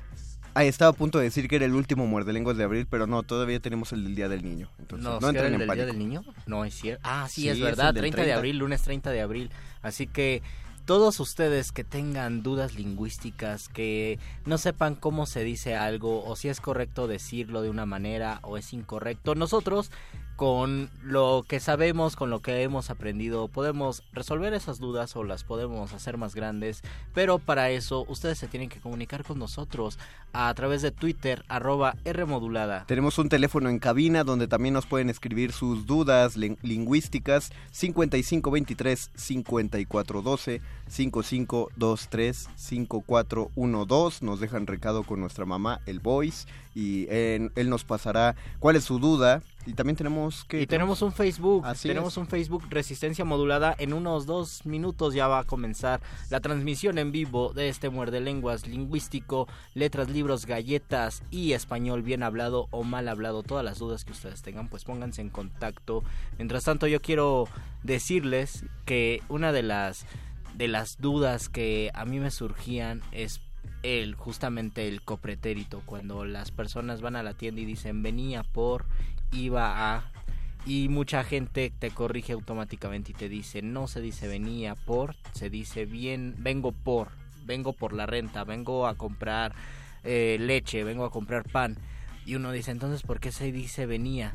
Ah, 0.54 0.64
estaba 0.64 0.90
a 0.90 0.94
punto 0.94 1.18
de 1.18 1.24
decir 1.24 1.46
que 1.48 1.56
era 1.56 1.64
el 1.64 1.74
último 1.74 2.06
muerde 2.06 2.32
lenguas 2.32 2.56
de 2.56 2.64
abril, 2.64 2.86
pero 2.90 3.06
no, 3.06 3.22
todavía 3.22 3.60
tenemos 3.60 3.92
el 3.92 4.02
del 4.04 4.14
Día 4.16 4.28
del 4.28 4.42
Niño. 4.42 4.68
Entonces, 4.78 5.04
no, 5.04 5.20
no 5.20 5.28
entren 5.28 5.46
el 5.46 5.52
en 5.54 5.58
del 5.60 5.68
pánico. 5.68 5.84
Día 5.84 5.92
del 5.92 5.98
Niño? 5.98 6.24
No, 6.46 6.64
es 6.64 6.74
cierto. 6.74 7.02
Ah, 7.04 7.26
sí, 7.28 7.42
Sí, 7.42 7.48
es 7.48 7.56
es 7.56 7.62
verdad, 7.62 7.88
el 7.90 7.94
del 7.94 8.02
30 8.02 8.16
de 8.16 8.22
30. 8.24 8.38
abril, 8.38 8.58
lunes 8.58 8.82
30 8.82 9.10
de 9.10 9.20
abril. 9.20 9.50
Así 9.82 10.06
que 10.08 10.42
todos 10.86 11.20
ustedes 11.20 11.70
que 11.70 11.84
tengan 11.84 12.42
dudas 12.42 12.74
lingüísticas, 12.74 13.68
que 13.68 14.18
no 14.44 14.58
sepan 14.58 14.96
cómo 14.96 15.26
se 15.26 15.44
dice 15.44 15.76
algo 15.76 16.24
o 16.24 16.34
si 16.34 16.48
es 16.48 16.60
correcto 16.60 17.06
decirlo 17.06 17.62
de 17.62 17.70
una 17.70 17.86
manera 17.86 18.40
o 18.42 18.58
es 18.58 18.72
incorrecto, 18.72 19.36
nosotros 19.36 19.92
con 20.40 20.88
lo 21.02 21.44
que 21.46 21.60
sabemos, 21.60 22.16
con 22.16 22.30
lo 22.30 22.40
que 22.40 22.62
hemos 22.62 22.88
aprendido, 22.88 23.48
podemos 23.48 24.02
resolver 24.14 24.54
esas 24.54 24.78
dudas 24.78 25.14
o 25.14 25.22
las 25.22 25.44
podemos 25.44 25.92
hacer 25.92 26.16
más 26.16 26.34
grandes, 26.34 26.80
pero 27.12 27.38
para 27.38 27.68
eso 27.68 28.06
ustedes 28.08 28.38
se 28.38 28.48
tienen 28.48 28.70
que 28.70 28.80
comunicar 28.80 29.22
con 29.22 29.38
nosotros 29.38 29.98
a 30.32 30.54
través 30.54 30.80
de 30.80 30.92
Twitter, 30.92 31.44
arroba 31.48 31.94
Rmodulada. 32.06 32.86
Tenemos 32.86 33.18
un 33.18 33.28
teléfono 33.28 33.68
en 33.68 33.78
cabina 33.80 34.24
donde 34.24 34.48
también 34.48 34.72
nos 34.72 34.86
pueden 34.86 35.10
escribir 35.10 35.52
sus 35.52 35.84
dudas 35.84 36.38
lin- 36.38 36.56
lingüísticas 36.62 37.50
5523 37.72 39.10
5412 39.14 40.62
5523 40.88 42.48
5412 42.56 44.24
nos 44.24 44.40
dejan 44.40 44.66
recado 44.66 45.02
con 45.04 45.20
nuestra 45.20 45.44
mamá 45.44 45.80
el 45.84 46.00
voice 46.00 46.46
y 46.74 47.06
él 47.10 47.68
nos 47.68 47.84
pasará 47.84 48.36
cuál 48.58 48.76
es 48.76 48.84
su 48.84 48.98
duda 48.98 49.42
y 49.66 49.74
también 49.74 49.96
tenemos 49.96 50.44
que 50.44 50.62
Y 50.62 50.66
tenemos 50.66 51.02
un 51.02 51.12
Facebook, 51.12 51.66
Así 51.66 51.88
tenemos 51.88 52.14
es. 52.14 52.16
un 52.16 52.26
Facebook 52.26 52.64
Resistencia 52.70 53.24
Modulada. 53.24 53.74
En 53.78 53.92
unos 53.92 54.24
dos 54.24 54.64
minutos 54.64 55.12
ya 55.14 55.28
va 55.28 55.40
a 55.40 55.44
comenzar 55.44 56.00
la 56.30 56.40
transmisión 56.40 56.96
en 56.98 57.12
vivo 57.12 57.52
de 57.52 57.68
este 57.68 57.90
muerde 57.90 58.20
lenguas 58.20 58.66
lingüístico, 58.66 59.48
letras, 59.74 60.08
libros, 60.08 60.46
galletas 60.46 61.22
y 61.30 61.52
español 61.52 62.02
bien 62.02 62.22
hablado 62.22 62.68
o 62.70 62.84
mal 62.84 63.08
hablado. 63.08 63.42
Todas 63.42 63.64
las 63.64 63.78
dudas 63.78 64.04
que 64.04 64.12
ustedes 64.12 64.40
tengan, 64.42 64.68
pues 64.68 64.84
pónganse 64.84 65.20
en 65.20 65.28
contacto. 65.28 66.02
Mientras 66.38 66.64
tanto, 66.64 66.86
yo 66.86 67.00
quiero 67.00 67.46
decirles 67.82 68.64
que 68.86 69.22
una 69.28 69.52
de 69.52 69.62
las 69.62 70.06
de 70.54 70.68
las 70.68 71.00
dudas 71.00 71.48
que 71.48 71.90
a 71.94 72.04
mí 72.04 72.18
me 72.18 72.30
surgían 72.30 73.02
es 73.12 73.40
el 73.82 74.14
justamente 74.14 74.88
el 74.88 75.02
copretérito 75.02 75.82
cuando 75.86 76.24
las 76.24 76.50
personas 76.50 77.00
van 77.00 77.16
a 77.16 77.22
la 77.22 77.34
tienda 77.34 77.60
y 77.60 77.64
dicen 77.64 78.02
venía 78.02 78.42
por 78.42 78.84
iba 79.32 79.94
a 79.94 80.10
y 80.66 80.88
mucha 80.88 81.24
gente 81.24 81.72
te 81.78 81.90
corrige 81.90 82.34
automáticamente 82.34 83.12
y 83.12 83.14
te 83.14 83.28
dice 83.28 83.62
no 83.62 83.88
se 83.88 84.00
dice 84.00 84.28
venía 84.28 84.74
por 84.74 85.16
se 85.32 85.48
dice 85.48 85.86
bien 85.86 86.34
vengo 86.38 86.72
por 86.72 87.08
vengo 87.46 87.72
por 87.72 87.92
la 87.94 88.06
renta 88.06 88.44
vengo 88.44 88.86
a 88.86 88.94
comprar 88.96 89.54
eh, 90.04 90.36
leche 90.38 90.84
vengo 90.84 91.04
a 91.04 91.10
comprar 91.10 91.48
pan 91.48 91.78
y 92.26 92.34
uno 92.34 92.52
dice 92.52 92.70
entonces 92.70 93.02
por 93.02 93.20
qué 93.20 93.32
se 93.32 93.50
dice 93.50 93.86
venía 93.86 94.34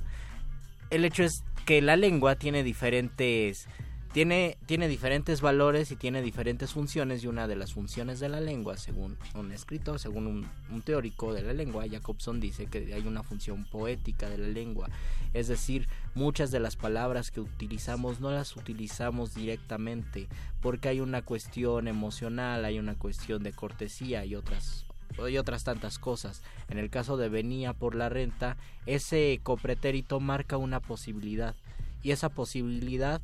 el 0.89 1.05
hecho 1.05 1.23
es 1.23 1.43
que 1.65 1.81
la 1.81 1.95
lengua 1.95 2.35
tiene 2.35 2.63
diferentes 2.63 3.67
tiene, 4.15 4.57
tiene 4.65 4.87
diferentes 4.87 5.41
valores 5.41 5.91
y 5.91 5.97
tiene 5.97 6.21
diferentes 6.21 6.71
funciones 6.71 7.21
y 7.21 7.27
una 7.27 7.49
de 7.49 7.57
las 7.57 7.73
funciones 7.73 8.21
de 8.21 8.29
la 8.29 8.39
lengua, 8.39 8.77
según 8.77 9.17
un 9.33 9.51
escritor, 9.51 9.99
según 9.99 10.47
un, 10.71 10.81
teórico 10.83 11.33
de 11.33 11.41
la 11.41 11.51
lengua, 11.51 11.83
Jacobson 11.85 12.39
dice 12.39 12.67
que 12.67 12.93
hay 12.93 13.05
una 13.07 13.23
función 13.23 13.65
poética 13.65 14.29
de 14.29 14.37
la 14.37 14.47
lengua, 14.47 14.87
es 15.33 15.49
decir, 15.49 15.89
muchas 16.13 16.49
de 16.51 16.61
las 16.61 16.77
palabras 16.77 17.29
que 17.29 17.41
utilizamos 17.41 18.21
no 18.21 18.31
las 18.31 18.55
utilizamos 18.55 19.35
directamente 19.35 20.29
porque 20.61 20.87
hay 20.87 21.01
una 21.01 21.21
cuestión 21.21 21.89
emocional, 21.89 22.63
hay 22.63 22.79
una 22.79 22.95
cuestión 22.95 23.43
de 23.43 23.51
cortesía 23.51 24.23
y 24.23 24.35
otras 24.35 24.85
y 25.29 25.37
otras 25.37 25.65
tantas 25.65 25.99
cosas. 25.99 26.41
En 26.69 26.77
el 26.77 26.89
caso 26.89 27.17
de 27.17 27.27
venía 27.27 27.73
por 27.73 27.95
la 27.95 28.07
renta, 28.07 28.55
ese 28.85 29.41
copretérito 29.43 30.21
marca 30.21 30.55
una 30.55 30.79
posibilidad 30.79 31.53
y 32.01 32.11
esa 32.11 32.29
posibilidad 32.29 33.21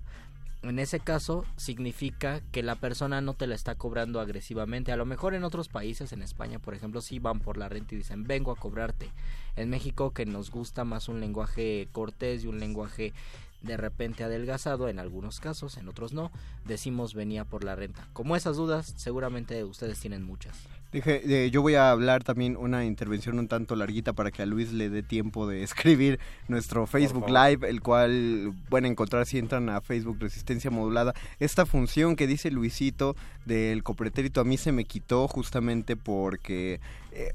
en 0.64 0.78
ese 0.78 1.00
caso 1.00 1.44
significa 1.58 2.42
que 2.52 2.62
la 2.62 2.76
persona 2.76 3.20
no 3.22 3.34
te 3.34 3.48
la 3.48 3.56
está 3.56 3.76
cobrando 3.76 4.20
agresivamente. 4.20 4.92
A 4.92 4.98
lo 4.98 5.06
mejor 5.06 5.34
en 5.34 5.44
otros 5.44 5.70
países, 5.70 6.14
en 6.14 6.22
España 6.22 6.60
por 6.60 6.76
ejemplo, 6.76 7.02
sí 7.02 7.20
van 7.20 7.40
por 7.40 7.58
la 7.58 7.70
renta 7.70 7.96
y 7.96 8.00
dicen 8.00 8.24
vengo 8.26 8.52
a 8.52 8.56
cobrarte. 8.56 9.10
En 9.56 9.70
México 9.70 10.12
que 10.14 10.26
nos 10.26 10.52
gusta 10.52 10.84
más 10.86 11.10
un 11.10 11.20
lenguaje 11.20 11.88
cortés 11.92 12.44
y 12.44 12.48
un 12.48 12.60
lenguaje 12.60 13.14
de 13.62 13.78
repente 13.78 14.24
adelgazado 14.24 14.90
en 14.90 15.00
algunos 15.00 15.40
casos, 15.40 15.78
en 15.78 15.88
otros 15.88 16.14
no, 16.14 16.32
decimos 16.66 17.14
venía 17.14 17.46
por 17.46 17.64
la 17.64 17.76
renta. 17.76 18.08
Como 18.14 18.36
esas 18.36 18.58
dudas, 18.58 18.94
seguramente 18.98 19.64
ustedes 19.64 20.00
tienen 20.00 20.24
muchas. 20.24 20.58
Dije, 20.92 21.46
eh, 21.46 21.52
yo 21.52 21.62
voy 21.62 21.76
a 21.76 21.90
hablar 21.90 22.24
también 22.24 22.58
una 22.58 22.84
intervención 22.84 23.40
un 23.40 23.48
tanto 23.48 23.76
larguita 23.78 24.12
para 24.12 24.30
que 24.30 24.42
a 24.42 24.46
Luis 24.46 24.74
le 24.74 24.90
dé 24.90 25.04
tiempo 25.04 25.48
de 25.48 25.64
escribir 25.64 26.20
nuestro 26.50 26.86
Facebook. 26.86 27.30
Live, 27.30 27.70
el 27.70 27.82
cual 27.82 28.54
pueden 28.70 28.92
encontrar 28.92 29.26
si 29.26 29.38
entran 29.38 29.70
a 29.70 29.80
Facebook 29.80 30.18
Resistencia 30.20 30.70
Modulada. 30.70 31.14
Esta 31.40 31.66
función 31.66 32.16
que 32.16 32.28
dice 32.28 32.52
Luisito 32.52 33.16
del 33.46 33.84
copretérito 33.84 34.42
a 34.42 34.44
mí 34.44 34.58
se 34.58 34.72
me 34.72 34.84
quitó 34.84 35.28
justamente 35.28 35.96
porque 35.96 36.82
eh, 37.14 37.34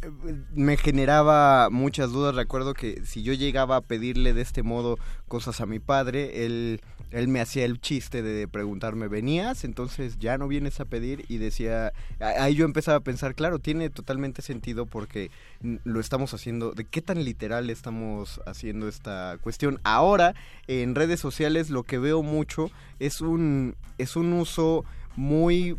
me 0.55 0.77
generaba 0.77 1.71
muchas 1.71 2.11
dudas. 2.13 2.35
Recuerdo 2.35 2.75
que 2.75 3.03
si 3.05 3.23
yo 3.23 3.33
llegaba 3.33 3.77
a 3.77 3.81
pedirle 3.81 4.35
de 4.35 4.43
este 4.43 4.63
modo 4.63 4.99
cosas 5.29 5.61
a 5.61 5.67
mi 5.67 5.79
padre, 5.79 6.45
él, 6.45 6.81
él 7.11 7.29
me 7.29 7.41
hacía 7.41 7.65
el 7.65 7.81
chiste 7.81 8.23
de 8.23 8.49
preguntarme, 8.49 9.09
¿venías? 9.09 9.65
Entonces 9.65 10.19
ya 10.19 10.39
no 10.39 10.49
vienes 10.49 10.81
a 10.81 10.85
pedir 10.85 11.25
y 11.29 11.39
decía, 11.39 11.93
ahí 12.21 12.55
yo 12.55 12.65
empezaba 12.65 12.99
a 12.99 13.01
pensar, 13.01 13.35
claro, 13.35 13.59
tiene 13.59 13.91
totalmente 13.91 14.43
sentido 14.43 14.87
porque 14.87 15.31
lo 15.61 16.01
estamos 16.01 16.35
haciendo, 16.35 16.73
¿de 16.73 16.85
qué 16.85 17.03
tan 17.03 17.25
literal 17.25 17.71
estamos 17.71 18.41
haciendo 18.47 18.89
esta 18.89 19.39
cuestión? 19.41 19.81
Ahora, 19.85 20.35
en 20.67 20.95
redes 20.95 21.21
sociales 21.21 21.71
lo 21.71 21.85
que 21.85 21.99
veo 21.99 22.23
mucho 22.23 22.71
es 22.99 23.21
un, 23.21 23.77
es 23.99 24.17
un 24.17 24.33
uso 24.33 24.85
muy 25.17 25.77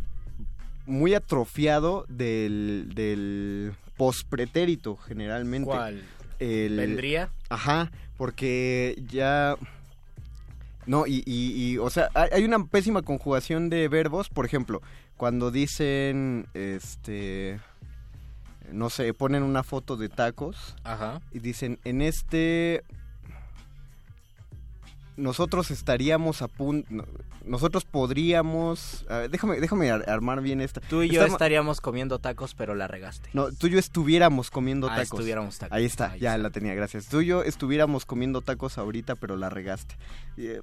muy 0.87 1.13
atrofiado 1.13 2.05
del, 2.07 2.91
del 2.95 3.73
pospretérito 3.97 4.95
generalmente. 4.95 5.65
¿Cuál? 5.65 6.01
El, 6.39 6.77
¿Vendría? 6.77 7.29
Ajá, 7.49 7.91
porque 8.15 8.95
ya... 9.09 9.57
No, 10.87 11.05
y, 11.05 11.21
y, 11.25 11.51
y, 11.51 11.77
o 11.77 11.89
sea, 11.89 12.09
hay, 12.13 12.29
hay 12.31 12.45
una 12.45 12.65
pésima 12.65 13.01
conjugación 13.01 13.69
de 13.69 13.87
verbos, 13.89 14.29
por 14.29 14.45
ejemplo, 14.45 14.81
cuando 15.17 15.51
dicen, 15.51 16.47
este, 16.53 17.59
no 18.71 18.89
sé, 18.89 19.13
ponen 19.13 19.43
una 19.43 19.63
foto 19.63 19.97
de 19.97 20.09
tacos 20.09 20.75
Ajá. 20.83 21.21
y 21.31 21.39
dicen, 21.39 21.79
en 21.83 22.01
este, 22.01 22.83
nosotros 25.17 25.71
estaríamos 25.71 26.41
a 26.41 26.47
punto, 26.47 26.87
nosotros 27.43 27.85
podríamos, 27.85 29.05
a 29.09 29.17
ver, 29.19 29.29
déjame, 29.31 29.59
déjame 29.59 29.91
ar- 29.91 30.09
armar 30.09 30.41
bien 30.41 30.61
esta. 30.61 30.79
Tú 30.81 31.01
y 31.01 31.07
yo 31.09 31.13
Estamos- 31.15 31.33
estaríamos 31.33 31.81
comiendo 31.81 32.19
tacos, 32.19 32.53
pero 32.55 32.75
la 32.75 32.87
regaste. 32.87 33.29
no, 33.33 33.51
tú 33.51 33.67
y 33.67 33.71
yo 33.71 33.79
estuviéramos 33.79 34.49
comiendo 34.51 34.87
Ah, 34.87 34.95
tacos. 34.95 35.19
estuviéramos 35.19 35.57
tacos. 35.57 35.75
Ahí 35.75 35.85
está, 35.85 36.11
Ahí 36.11 36.19
ya 36.19 36.31
está. 36.31 36.37
la 36.43 36.49
tenía, 36.51 36.73
gracias. 36.75 37.07
Tú 37.07 37.21
y 37.21 37.25
yo 37.27 37.43
estuviéramos 37.43 38.05
comiendo 38.05 38.41
tacos 38.41 38.77
ahorita, 38.77 39.15
pero 39.15 39.35
la 39.37 39.49
regaste. 39.49 39.95
Eh, 40.37 40.61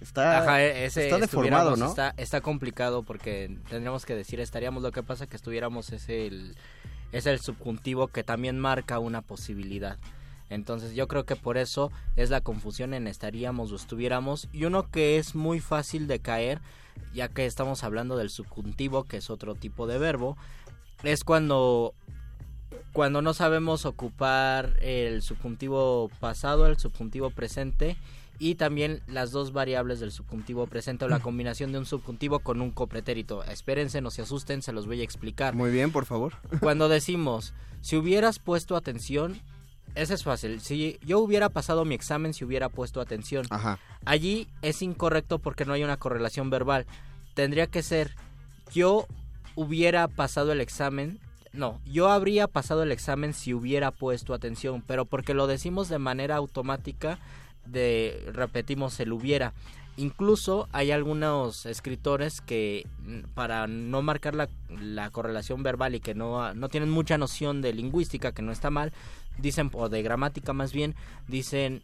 está, 0.00 0.38
Ajá, 0.42 0.62
e- 0.62 0.84
ese 0.84 1.04
está 1.04 1.18
deformado, 1.18 1.76
¿no? 1.76 1.86
Está, 1.88 2.12
está 2.16 2.40
complicado 2.40 3.02
porque 3.02 3.56
tendríamos 3.70 4.04
que 4.04 4.14
decir 4.14 4.40
estaríamos. 4.40 4.82
Lo 4.82 4.92
que 4.92 5.02
pasa 5.02 5.26
que 5.26 5.36
estuviéramos 5.36 5.90
es 5.92 6.08
el, 6.08 6.56
es 7.12 7.26
el 7.26 7.40
subjuntivo 7.40 8.08
que 8.08 8.24
también 8.24 8.58
marca 8.58 8.98
una 8.98 9.22
posibilidad. 9.22 9.96
Entonces 10.50 10.94
yo 10.94 11.08
creo 11.08 11.24
que 11.24 11.36
por 11.36 11.56
eso 11.56 11.90
es 12.16 12.30
la 12.30 12.40
confusión 12.40 12.94
en 12.94 13.06
estaríamos 13.06 13.72
o 13.72 13.76
estuviéramos. 13.76 14.48
Y 14.52 14.64
uno 14.64 14.90
que 14.90 15.18
es 15.18 15.34
muy 15.34 15.60
fácil 15.60 16.06
de 16.06 16.20
caer, 16.20 16.60
ya 17.12 17.28
que 17.28 17.46
estamos 17.46 17.84
hablando 17.84 18.16
del 18.16 18.30
subjuntivo, 18.30 19.04
que 19.04 19.18
es 19.18 19.30
otro 19.30 19.54
tipo 19.54 19.86
de 19.86 19.98
verbo, 19.98 20.36
es 21.02 21.24
cuando 21.24 21.94
cuando 22.92 23.22
no 23.22 23.34
sabemos 23.34 23.86
ocupar 23.86 24.76
el 24.80 25.22
subjuntivo 25.22 26.10
pasado, 26.20 26.66
el 26.66 26.78
subjuntivo 26.78 27.30
presente 27.30 27.96
y 28.38 28.54
también 28.54 29.00
las 29.06 29.30
dos 29.30 29.52
variables 29.52 30.00
del 30.00 30.12
subjuntivo 30.12 30.66
presente 30.66 31.04
o 31.04 31.08
la 31.08 31.20
combinación 31.20 31.72
de 31.72 31.78
un 31.78 31.86
subjuntivo 31.86 32.40
con 32.40 32.60
un 32.60 32.70
copretérito. 32.70 33.42
Espérense, 33.44 34.00
no 34.00 34.10
se 34.10 34.22
asusten, 34.22 34.62
se 34.62 34.72
los 34.72 34.86
voy 34.86 35.00
a 35.00 35.04
explicar. 35.04 35.54
Muy 35.54 35.70
bien, 35.70 35.92
por 35.92 36.04
favor. 36.04 36.34
Cuando 36.60 36.88
decimos, 36.88 37.52
si 37.80 37.96
hubieras 37.96 38.38
puesto 38.38 38.76
atención, 38.76 39.40
eso 39.94 40.14
es 40.14 40.24
fácil. 40.24 40.60
Si 40.60 40.98
yo 41.04 41.20
hubiera 41.20 41.48
pasado 41.48 41.84
mi 41.84 41.94
examen, 41.94 42.34
si 42.34 42.44
hubiera 42.44 42.68
puesto 42.68 43.00
atención. 43.00 43.46
Ajá. 43.50 43.78
Allí 44.04 44.48
es 44.62 44.82
incorrecto 44.82 45.38
porque 45.38 45.64
no 45.64 45.72
hay 45.72 45.84
una 45.84 45.96
correlación 45.96 46.50
verbal. 46.50 46.86
Tendría 47.34 47.68
que 47.68 47.82
ser, 47.82 48.14
yo 48.72 49.06
hubiera 49.54 50.08
pasado 50.08 50.52
el 50.52 50.60
examen. 50.60 51.20
No, 51.52 51.80
yo 51.84 52.10
habría 52.10 52.48
pasado 52.48 52.82
el 52.82 52.90
examen 52.90 53.32
si 53.32 53.54
hubiera 53.54 53.92
puesto 53.92 54.34
atención, 54.34 54.82
pero 54.84 55.04
porque 55.04 55.34
lo 55.34 55.46
decimos 55.46 55.88
de 55.88 56.00
manera 56.00 56.36
automática, 56.36 57.20
de 57.64 58.28
repetimos 58.32 58.98
el 58.98 59.12
hubiera. 59.12 59.52
Incluso 59.96 60.68
hay 60.72 60.90
algunos 60.90 61.66
escritores 61.66 62.40
que 62.40 62.84
mm, 63.04 63.28
para 63.34 63.68
no 63.68 64.02
marcar 64.02 64.34
la, 64.34 64.48
la 64.68 65.10
correlación 65.10 65.62
verbal 65.62 65.94
y 65.94 66.00
que 66.00 66.14
no, 66.14 66.52
no 66.54 66.68
tienen 66.68 66.90
mucha 66.90 67.16
noción 67.16 67.62
de 67.62 67.72
lingüística, 67.72 68.32
que 68.32 68.42
no 68.42 68.50
está 68.50 68.70
mal, 68.70 68.92
dicen, 69.38 69.70
o 69.72 69.88
de 69.88 70.02
gramática 70.02 70.52
más 70.52 70.72
bien, 70.72 70.94
dicen 71.28 71.82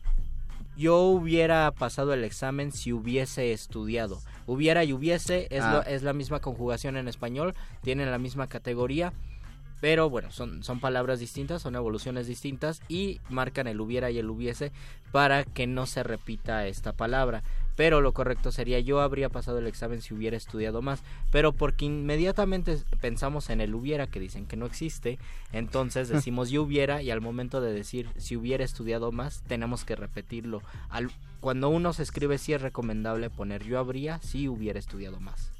yo 0.77 0.99
hubiera 1.03 1.71
pasado 1.73 2.15
el 2.15 2.25
examen 2.25 2.73
si 2.73 2.93
hubiese 2.93 3.53
estudiado. 3.53 4.21
Hubiera 4.47 4.83
y 4.85 4.93
hubiese 4.93 5.47
es, 5.51 5.63
Ah. 5.63 5.73
lo- 5.73 5.83
es 5.83 6.03
la 6.03 6.13
misma 6.13 6.41
conjugación 6.41 6.97
en 6.97 7.07
español, 7.09 7.55
tienen 7.83 8.11
la 8.11 8.19
misma 8.19 8.47
categoría, 8.47 9.13
pero 9.83 10.09
bueno, 10.09 10.31
son, 10.31 10.63
son 10.63 10.81
palabras 10.81 11.21
distintas, 11.21 11.63
son 11.63 11.75
evoluciones 11.75 12.27
distintas 12.27 12.81
y 12.89 13.21
marcan 13.29 13.67
el 13.67 13.81
hubiera 13.81 14.11
y 14.11 14.19
el 14.19 14.31
hubiese 14.31 14.73
para 15.13 15.45
que 15.45 15.67
no 15.67 15.87
se 15.87 16.03
repita 16.03 16.67
esta 16.67 16.93
palabra. 16.93 17.43
Pero 17.77 18.01
lo 18.01 18.13
correcto 18.13 18.53
sería 18.53 18.81
yo 18.81 19.01
habría 19.01 19.29
pasado 19.29 19.59
el 19.59 19.67
examen 19.67 20.03
si 20.03 20.15
hubiera 20.15 20.37
estudiado 20.37 20.83
más. 20.83 21.03
Pero 21.31 21.53
porque 21.53 21.87
inmediatamente 21.87 22.79
pensamos 23.01 23.51
en 23.51 23.61
el 23.61 23.75
hubiera 23.75 24.07
que 24.07 24.21
dicen 24.21 24.47
que 24.47 24.57
no 24.57 24.67
existe, 24.67 25.19
entonces 25.53 26.09
decimos 26.11 26.51
yo 26.51 26.63
hubiera 26.63 27.03
y 27.03 27.11
al 27.11 27.21
momento 27.21 27.61
de 27.61 27.73
decir 27.73 28.09
si 28.17 28.37
hubiera 28.37 28.65
estudiado 28.65 29.13
más 29.13 29.43
tenemos 29.47 29.85
que 29.85 29.97
repetirlo. 29.97 30.63
Al, 30.89 31.11
cuando 31.41 31.69
uno 31.69 31.93
se 31.93 32.03
escribe 32.03 32.39
sí 32.39 32.53
es 32.53 32.63
recomendable 32.63 33.31
poner 33.31 33.65
yo 33.65 33.79
habría 33.79 34.21
si 34.21 34.49
hubiera 34.49 34.79
estudiado 34.79 35.21
más. 35.21 35.60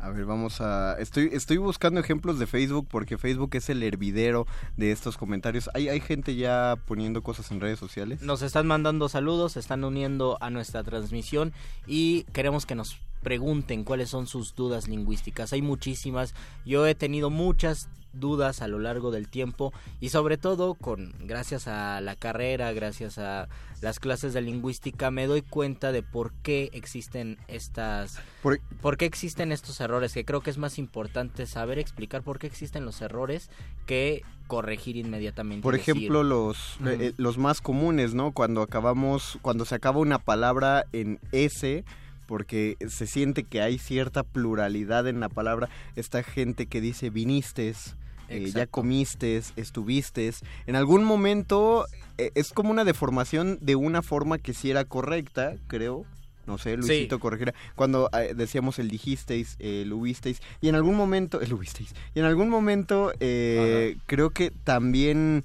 A 0.00 0.10
ver, 0.10 0.24
vamos 0.24 0.60
a... 0.60 0.96
Estoy, 1.00 1.30
estoy 1.32 1.56
buscando 1.56 1.98
ejemplos 1.98 2.38
de 2.38 2.46
Facebook 2.46 2.86
porque 2.88 3.18
Facebook 3.18 3.50
es 3.54 3.68
el 3.68 3.82
hervidero 3.82 4.46
de 4.76 4.92
estos 4.92 5.16
comentarios. 5.16 5.68
¿Hay, 5.74 5.88
hay 5.88 6.00
gente 6.00 6.36
ya 6.36 6.76
poniendo 6.86 7.22
cosas 7.22 7.50
en 7.50 7.60
redes 7.60 7.80
sociales? 7.80 8.22
Nos 8.22 8.42
están 8.42 8.66
mandando 8.66 9.08
saludos, 9.08 9.52
se 9.52 9.60
están 9.60 9.82
uniendo 9.82 10.38
a 10.40 10.50
nuestra 10.50 10.84
transmisión 10.84 11.52
y 11.86 12.24
queremos 12.32 12.64
que 12.64 12.76
nos 12.76 12.98
pregunten 13.22 13.82
cuáles 13.82 14.10
son 14.10 14.26
sus 14.26 14.54
dudas 14.54 14.86
lingüísticas. 14.86 15.52
Hay 15.52 15.62
muchísimas. 15.62 16.32
Yo 16.64 16.86
he 16.86 16.94
tenido 16.94 17.28
muchas 17.30 17.88
dudas 18.18 18.62
a 18.62 18.68
lo 18.68 18.78
largo 18.78 19.10
del 19.10 19.28
tiempo 19.28 19.72
y 20.00 20.08
sobre 20.10 20.36
todo 20.38 20.74
con 20.74 21.12
gracias 21.20 21.68
a 21.68 22.00
la 22.00 22.16
carrera, 22.16 22.72
gracias 22.72 23.18
a 23.18 23.48
las 23.80 24.00
clases 24.00 24.32
de 24.34 24.40
lingüística 24.42 25.10
me 25.10 25.26
doy 25.26 25.42
cuenta 25.42 25.92
de 25.92 26.02
por 26.02 26.32
qué 26.42 26.70
existen 26.72 27.38
estas 27.48 28.18
Por- 28.42 28.60
por 28.80 28.96
qué 28.96 29.04
existen 29.06 29.52
estos 29.52 29.80
errores, 29.80 30.12
que 30.12 30.24
creo 30.24 30.40
que 30.40 30.50
es 30.50 30.58
más 30.58 30.78
importante 30.78 31.46
saber 31.46 31.78
explicar 31.78 32.22
por 32.22 32.38
qué 32.38 32.46
existen 32.48 32.84
los 32.84 33.00
errores 33.00 33.50
que 33.86 34.22
corregir 34.48 34.96
inmediatamente. 34.96 35.62
Por 35.62 35.76
decir, 35.76 35.94
ejemplo, 35.96 36.22
los, 36.22 36.76
Ujú. 36.80 36.88
eh, 36.88 37.12
los 37.18 37.36
más 37.38 37.60
comunes, 37.60 38.14
¿no? 38.14 38.32
Cuando 38.32 38.62
acabamos, 38.62 39.38
cuando 39.42 39.64
se 39.66 39.74
acaba 39.74 39.98
una 39.98 40.18
palabra 40.18 40.84
en 40.92 41.20
S, 41.32 41.84
porque 42.26 42.76
se 42.88 43.06
siente 43.06 43.44
que 43.44 43.60
hay 43.62 43.78
cierta 43.78 44.22
pluralidad 44.22 45.06
en 45.06 45.20
la 45.20 45.28
palabra, 45.28 45.68
esta 45.96 46.22
gente 46.22 46.66
que 46.66 46.80
dice 46.80 47.10
vinistes, 47.10 47.96
eh, 48.28 48.40
ya 48.40 48.46
Exacto. 48.46 48.70
comistes, 48.70 49.52
estuvistes, 49.56 50.40
en 50.66 50.76
algún 50.76 51.04
momento 51.04 51.86
eh, 52.18 52.30
es 52.34 52.52
como 52.52 52.70
una 52.70 52.84
deformación 52.84 53.58
de 53.60 53.76
una 53.76 54.02
forma 54.02 54.38
que 54.38 54.54
sí 54.54 54.70
era 54.70 54.84
correcta, 54.84 55.56
creo. 55.66 56.04
No 56.46 56.56
sé, 56.56 56.78
Luisito 56.78 57.20
corregirá. 57.20 57.52
Cuando 57.74 58.08
eh, 58.14 58.32
decíamos 58.34 58.78
el 58.78 58.88
dijisteis, 58.88 59.56
el 59.58 59.92
hubisteis, 59.92 60.40
y 60.62 60.68
en 60.68 60.76
algún 60.76 60.96
momento, 60.96 61.42
el 61.42 61.52
hubisteis, 61.52 61.94
y 62.14 62.20
en 62.20 62.24
algún 62.24 62.48
momento 62.48 63.12
creo 63.18 64.30
que 64.30 64.50
también 64.64 65.44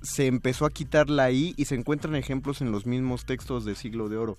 se 0.00 0.26
empezó 0.26 0.66
a 0.66 0.70
quitar 0.70 1.10
la 1.10 1.30
I 1.30 1.54
y 1.56 1.66
se 1.66 1.74
encuentran 1.74 2.14
ejemplos 2.14 2.60
en 2.60 2.72
los 2.72 2.86
mismos 2.86 3.24
textos 3.24 3.64
de 3.64 3.74
siglo 3.74 4.08
de 4.08 4.16
oro. 4.16 4.38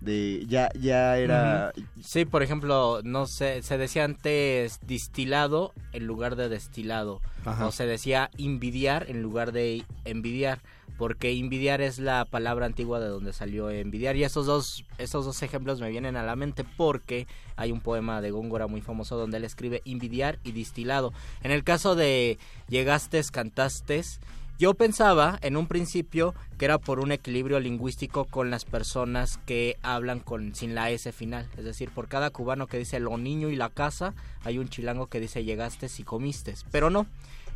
De 0.00 0.44
ya, 0.46 0.68
ya 0.78 1.16
era. 1.16 1.72
Sí, 2.02 2.24
por 2.24 2.42
ejemplo, 2.42 3.00
no 3.04 3.26
sé, 3.26 3.62
se 3.62 3.78
decía 3.78 4.04
antes 4.04 4.78
distilado 4.86 5.72
en 5.92 6.06
lugar 6.06 6.36
de 6.36 6.48
destilado. 6.48 7.20
Ajá. 7.44 7.66
O 7.66 7.72
se 7.72 7.86
decía 7.86 8.30
envidiar 8.36 9.06
en 9.08 9.22
lugar 9.22 9.52
de 9.52 9.84
envidiar. 10.04 10.60
Porque 10.96 11.32
envidiar 11.32 11.80
es 11.80 11.98
la 11.98 12.24
palabra 12.24 12.66
antigua 12.66 13.00
de 13.00 13.08
donde 13.08 13.32
salió 13.32 13.68
envidiar. 13.68 14.14
Y 14.14 14.22
esos 14.22 14.46
dos, 14.46 14.84
esos 14.98 15.24
dos 15.24 15.42
ejemplos 15.42 15.80
me 15.80 15.90
vienen 15.90 16.16
a 16.16 16.22
la 16.22 16.36
mente 16.36 16.64
porque 16.76 17.26
hay 17.56 17.72
un 17.72 17.80
poema 17.80 18.20
de 18.20 18.30
Góngora 18.30 18.68
muy 18.68 18.80
famoso 18.80 19.16
donde 19.16 19.38
él 19.38 19.44
escribe 19.44 19.82
envidiar 19.84 20.38
y 20.44 20.52
distilado. 20.52 21.12
En 21.42 21.50
el 21.50 21.64
caso 21.64 21.96
de 21.96 22.38
llegastes, 22.68 23.32
cantastes, 23.32 24.20
yo 24.58 24.74
pensaba 24.74 25.38
en 25.42 25.56
un 25.56 25.66
principio 25.66 26.34
que 26.58 26.64
era 26.64 26.78
por 26.78 27.00
un 27.00 27.10
equilibrio 27.12 27.58
lingüístico 27.60 28.24
con 28.26 28.50
las 28.50 28.64
personas 28.64 29.38
que 29.46 29.76
hablan 29.82 30.20
con 30.20 30.54
sin 30.54 30.74
la 30.74 30.90
S 30.90 31.10
final. 31.12 31.48
Es 31.58 31.64
decir, 31.64 31.90
por 31.90 32.08
cada 32.08 32.30
cubano 32.30 32.66
que 32.66 32.78
dice 32.78 33.00
lo 33.00 33.16
niño 33.18 33.48
y 33.50 33.56
la 33.56 33.68
casa, 33.70 34.14
hay 34.44 34.58
un 34.58 34.68
chilango 34.68 35.08
que 35.08 35.20
dice 35.20 35.44
llegaste 35.44 35.88
y 35.98 36.02
comiste. 36.04 36.54
Pero 36.70 36.88
no. 36.90 37.06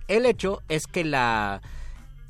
El 0.08 0.26
hecho 0.26 0.62
es 0.68 0.86
que 0.86 1.04
la 1.04 1.60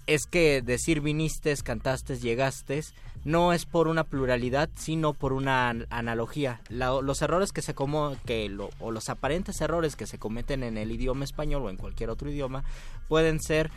es 0.06 0.26
que 0.26 0.62
decir 0.62 1.00
viniste, 1.02 1.54
cantaste, 1.62 2.18
llegaste 2.18 2.82
no 3.24 3.52
es 3.52 3.66
por 3.66 3.88
una 3.88 4.04
pluralidad, 4.04 4.70
sino 4.74 5.12
por 5.12 5.32
una 5.34 5.68
an- 5.68 5.86
analogía. 5.90 6.60
Los 6.70 7.20
errores 7.20 7.52
que 7.52 7.60
se 7.62 7.74
como 7.74 8.16
que 8.24 8.48
lo- 8.48 8.70
o 8.80 8.90
los 8.90 9.08
aparentes 9.10 9.60
errores 9.60 9.96
que 9.96 10.06
se 10.06 10.18
cometen 10.18 10.62
en 10.62 10.78
el 10.78 10.92
idioma 10.92 11.24
español 11.24 11.62
o 11.64 11.70
en 11.70 11.76
cualquier 11.76 12.08
otro 12.10 12.30
idioma 12.30 12.64
pueden 13.08 13.40
ser 13.40 13.70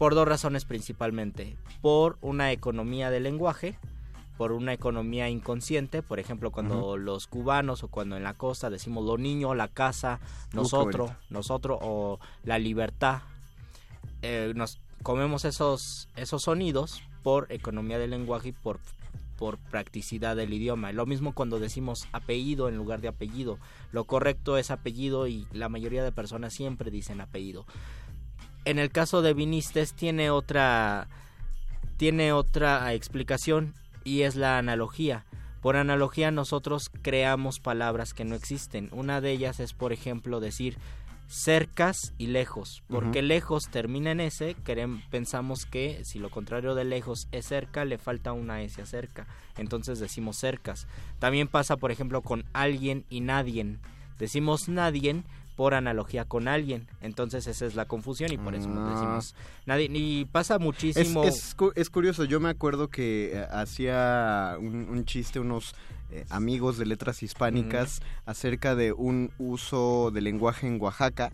por 0.00 0.14
dos 0.14 0.26
razones 0.26 0.64
principalmente. 0.64 1.58
Por 1.82 2.16
una 2.22 2.52
economía 2.52 3.10
del 3.10 3.24
lenguaje, 3.24 3.76
por 4.38 4.52
una 4.52 4.72
economía 4.72 5.28
inconsciente, 5.28 6.02
por 6.02 6.18
ejemplo, 6.18 6.50
cuando 6.50 6.96
los 6.96 7.26
cubanos 7.26 7.82
o 7.82 7.88
cuando 7.88 8.16
en 8.16 8.22
la 8.22 8.32
costa 8.32 8.70
decimos 8.70 9.04
lo 9.04 9.18
niño, 9.18 9.54
la 9.54 9.68
casa, 9.68 10.18
nosotros, 10.54 11.10
nosotros 11.28 11.80
o 11.82 12.18
la 12.44 12.58
libertad, 12.58 13.18
eh, 14.22 14.54
nos 14.56 14.78
comemos 15.02 15.44
esos, 15.44 16.08
esos 16.16 16.44
sonidos 16.44 17.02
por 17.22 17.52
economía 17.52 17.98
del 17.98 18.08
lenguaje 18.08 18.48
y 18.48 18.52
por, 18.52 18.80
por 19.36 19.58
practicidad 19.58 20.34
del 20.34 20.54
idioma. 20.54 20.92
Lo 20.92 21.04
mismo 21.04 21.34
cuando 21.34 21.58
decimos 21.58 22.08
apellido 22.12 22.70
en 22.70 22.76
lugar 22.78 23.02
de 23.02 23.08
apellido. 23.08 23.58
Lo 23.92 24.04
correcto 24.04 24.56
es 24.56 24.70
apellido 24.70 25.26
y 25.26 25.46
la 25.52 25.68
mayoría 25.68 26.02
de 26.02 26.10
personas 26.10 26.54
siempre 26.54 26.90
dicen 26.90 27.20
apellido. 27.20 27.66
En 28.70 28.78
el 28.78 28.92
caso 28.92 29.20
de 29.20 29.34
vinistes 29.34 29.94
tiene 29.94 30.30
otra 30.30 31.08
tiene 31.96 32.32
otra 32.32 32.94
explicación 32.94 33.74
y 34.04 34.22
es 34.22 34.36
la 34.36 34.58
analogía. 34.58 35.24
Por 35.60 35.76
analogía 35.76 36.30
nosotros 36.30 36.88
creamos 37.02 37.58
palabras 37.58 38.14
que 38.14 38.24
no 38.24 38.36
existen. 38.36 38.88
Una 38.92 39.20
de 39.20 39.32
ellas 39.32 39.58
es, 39.58 39.72
por 39.72 39.92
ejemplo, 39.92 40.38
decir 40.38 40.78
cercas 41.26 42.14
y 42.16 42.28
lejos. 42.28 42.84
Porque 42.88 43.22
lejos 43.22 43.64
termina 43.72 44.12
en 44.12 44.20
S, 44.20 44.54
pensamos 45.10 45.66
que 45.66 46.04
si 46.04 46.20
lo 46.20 46.30
contrario 46.30 46.76
de 46.76 46.84
lejos 46.84 47.26
es 47.32 47.46
cerca, 47.46 47.84
le 47.84 47.98
falta 47.98 48.32
una 48.32 48.62
S 48.62 48.80
a 48.80 48.86
cerca. 48.86 49.26
Entonces 49.58 49.98
decimos 49.98 50.36
cercas. 50.36 50.86
También 51.18 51.48
pasa, 51.48 51.76
por 51.76 51.90
ejemplo, 51.90 52.22
con 52.22 52.44
alguien 52.52 53.04
y 53.10 53.20
nadie. 53.20 53.78
Decimos 54.20 54.68
nadie 54.68 55.24
por 55.60 55.74
analogía 55.74 56.24
con 56.24 56.48
alguien. 56.48 56.88
Entonces 57.02 57.46
esa 57.46 57.66
es 57.66 57.74
la 57.74 57.84
confusión 57.84 58.32
y 58.32 58.38
por 58.38 58.54
eso 58.54 58.66
nos 58.70 58.88
Ah. 58.88 58.94
decimos 58.94 59.34
nadie. 59.66 59.90
Y 59.92 60.24
pasa 60.24 60.58
muchísimo. 60.58 61.22
es 61.24 61.54
cu- 61.54 61.72
es 61.76 61.90
curioso, 61.90 62.24
yo 62.24 62.40
me 62.40 62.48
acuerdo 62.48 62.88
que 62.88 63.32
eh, 63.34 63.46
hacía 63.52 64.56
un, 64.58 64.88
un 64.88 65.04
chiste 65.04 65.38
unos 65.38 65.74
eh, 66.12 66.24
amigos 66.30 66.78
de 66.78 66.86
letras 66.86 67.22
hispánicas 67.22 68.00
acerca 68.24 68.74
de 68.74 68.92
un 68.94 69.32
uso 69.38 70.10
del 70.14 70.24
lenguaje 70.24 70.66
en 70.66 70.80
Oaxaca, 70.80 71.30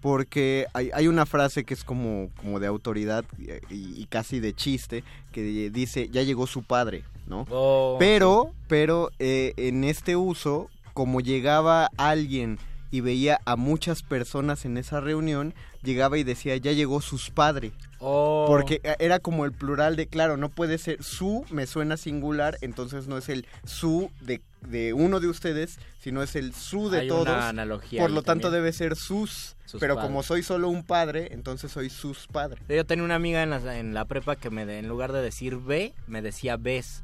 porque 0.00 0.66
hay, 0.74 0.90
hay 0.92 1.06
una 1.06 1.24
frase 1.24 1.62
que 1.62 1.74
es 1.74 1.84
como, 1.84 2.30
como 2.36 2.58
de 2.58 2.66
autoridad 2.66 3.24
eh, 3.38 3.60
y, 3.70 4.02
y 4.02 4.06
casi 4.06 4.40
de 4.40 4.54
chiste, 4.54 5.04
que 5.30 5.70
dice, 5.70 6.08
ya 6.08 6.22
llegó 6.24 6.48
su 6.48 6.64
padre, 6.64 7.04
¿no? 7.28 7.46
Oh, 7.48 7.94
Pero, 8.00 8.50
pero 8.66 9.10
eh, 9.20 9.52
en 9.56 9.84
este 9.84 10.16
uso, 10.16 10.68
como 10.94 11.20
llegaba 11.20 11.90
alguien 11.96 12.58
y 12.90 13.00
veía 13.00 13.40
a 13.44 13.56
muchas 13.56 14.02
personas 14.02 14.64
en 14.64 14.78
esa 14.78 15.00
reunión, 15.00 15.54
llegaba 15.82 16.16
y 16.18 16.24
decía, 16.24 16.56
ya 16.56 16.72
llegó 16.72 17.00
sus 17.00 17.30
padres. 17.30 17.72
Oh. 18.00 18.46
Porque 18.48 18.80
eh, 18.82 18.96
era 18.98 19.18
como 19.18 19.44
el 19.44 19.52
plural 19.52 19.96
de, 19.96 20.06
claro, 20.06 20.36
no 20.36 20.48
puede 20.48 20.78
ser 20.78 21.02
su, 21.02 21.44
me 21.50 21.66
suena 21.66 21.96
singular, 21.96 22.56
entonces 22.60 23.06
no 23.08 23.18
es 23.18 23.28
el 23.28 23.46
su 23.64 24.10
de, 24.20 24.40
de 24.62 24.92
uno 24.94 25.20
de 25.20 25.28
ustedes, 25.28 25.78
sino 26.00 26.22
es 26.22 26.34
el 26.36 26.54
su 26.54 26.88
de 26.90 27.00
Hay 27.00 27.08
todos. 27.08 27.28
una 27.28 27.48
analogía 27.50 28.00
Por 28.00 28.10
lo 28.10 28.22
tanto 28.22 28.50
debe 28.50 28.72
ser 28.72 28.96
sus, 28.96 29.56
Sus 29.66 29.80
pero 29.80 29.94
padres. 29.96 30.08
como 30.08 30.22
soy 30.22 30.42
solo 30.42 30.68
un 30.68 30.84
padre, 30.84 31.28
entonces 31.32 31.70
soy 31.72 31.90
sus 31.90 32.26
padres. 32.26 32.62
Yo 32.68 32.86
tenía 32.86 33.04
una 33.04 33.16
amiga 33.16 33.42
en 33.42 33.50
la, 33.50 33.78
en 33.78 33.92
la 33.94 34.04
prepa 34.06 34.36
que 34.36 34.50
me 34.50 34.64
de- 34.64 34.78
en 34.78 34.88
lugar 34.88 35.12
de 35.12 35.20
decir 35.22 35.56
ve, 35.56 35.92
me 36.06 36.22
decía 36.22 36.56
ves. 36.56 37.02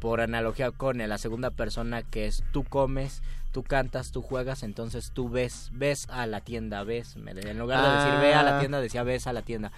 Por 0.00 0.20
analogía 0.20 0.70
con 0.70 0.98
la 0.98 1.18
segunda 1.18 1.50
persona 1.50 2.02
que 2.02 2.26
es 2.26 2.42
tú 2.52 2.62
comes, 2.64 3.22
tú 3.54 3.62
cantas, 3.62 4.10
tú 4.10 4.20
juegas, 4.20 4.64
entonces 4.64 5.12
tú 5.14 5.28
ves, 5.28 5.70
ves 5.72 6.08
a 6.10 6.26
la 6.26 6.40
tienda, 6.40 6.82
ves. 6.82 7.14
En 7.14 7.56
lugar 7.58 7.82
de 7.82 7.96
decir 8.04 8.20
ve 8.20 8.34
a 8.34 8.42
la 8.42 8.56
Ah. 8.56 8.58
tienda, 8.58 8.80
decía 8.80 9.04
ves 9.04 9.28
a 9.28 9.32
la 9.32 9.42
tienda. 9.42 9.70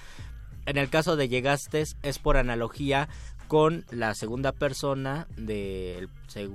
En 0.65 0.79
el 0.79 0.89
caso 0.89 1.15
de 1.15 1.29
llegaste 1.29 1.85
es 2.03 2.19
por 2.19 2.39
analogía 2.39 3.11
con 3.49 3.85
la 3.91 4.15
segunda 4.15 4.53
persona 4.53 5.27
de 5.37 6.09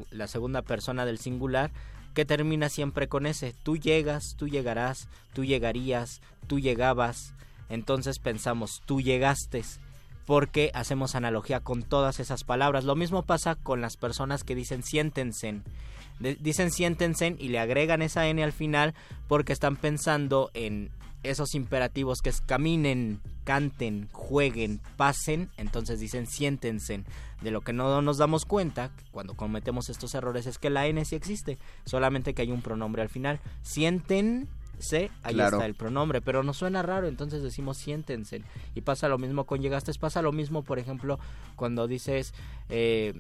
la 0.09 0.27
segunda 0.27 0.63
persona 0.63 1.05
del 1.05 1.19
singular 1.19 1.69
que 2.15 2.25
termina 2.25 2.69
siempre 2.69 3.07
con 3.07 3.27
ese. 3.27 3.53
Tú 3.63 3.77
llegas, 3.77 4.35
tú 4.35 4.47
llegarás, 4.47 5.07
tú 5.33 5.45
llegarías, 5.45 6.21
tú 6.47 6.59
llegabas. 6.59 7.35
Entonces 7.69 8.17
pensamos, 8.17 8.81
tú 8.85 8.99
llegaste 8.99 9.63
porque 10.25 10.71
hacemos 10.73 11.13
analogía 11.13 11.59
con 11.59 11.83
todas 11.83 12.19
esas 12.19 12.43
palabras. 12.43 12.83
Lo 12.83 12.95
mismo 12.95 13.23
pasa 13.23 13.55
con 13.55 13.79
las 13.79 13.95
personas 13.95 14.43
que 14.43 14.55
dicen 14.55 14.81
siéntense. 14.81 15.61
Dicen 16.39 16.71
siéntense 16.71 17.35
y 17.37 17.49
le 17.49 17.59
agregan 17.59 18.01
esa 18.01 18.27
N 18.27 18.43
al 18.43 18.51
final 18.51 18.93
porque 19.27 19.53
están 19.53 19.75
pensando 19.75 20.51
en 20.53 20.91
esos 21.23 21.53
imperativos 21.53 22.21
que 22.21 22.29
es 22.29 22.41
caminen, 22.41 23.21
canten, 23.43 24.09
jueguen, 24.11 24.81
pasen, 24.97 25.49
entonces 25.57 25.99
dicen 25.99 26.27
siéntense. 26.27 27.03
De 27.41 27.51
lo 27.51 27.61
que 27.61 27.73
no 27.73 28.01
nos 28.01 28.17
damos 28.17 28.45
cuenta 28.45 28.91
cuando 29.11 29.35
cometemos 29.35 29.89
estos 29.89 30.13
errores 30.13 30.45
es 30.45 30.57
que 30.57 30.69
la 30.69 30.87
N 30.87 31.03
sí 31.05 31.15
existe, 31.15 31.57
solamente 31.85 32.33
que 32.33 32.43
hay 32.43 32.51
un 32.51 32.61
pronombre 32.61 33.01
al 33.01 33.09
final. 33.09 33.39
Siéntense, 33.63 35.11
ahí 35.23 35.39
está 35.39 35.65
el 35.65 35.75
pronombre, 35.75 36.21
pero 36.21 36.43
nos 36.43 36.57
suena 36.57 36.81
raro, 36.81 37.07
entonces 37.07 37.41
decimos 37.43 37.77
siéntense. 37.77 38.43
Y 38.75 38.81
pasa 38.81 39.07
lo 39.07 39.17
mismo 39.17 39.45
con 39.45 39.61
llegaste, 39.61 39.91
pasa 39.99 40.21
lo 40.21 40.31
mismo, 40.31 40.63
por 40.63 40.79
ejemplo, 40.79 41.19
cuando 41.55 41.87
dices... 41.87 42.33
Eh, 42.69 43.13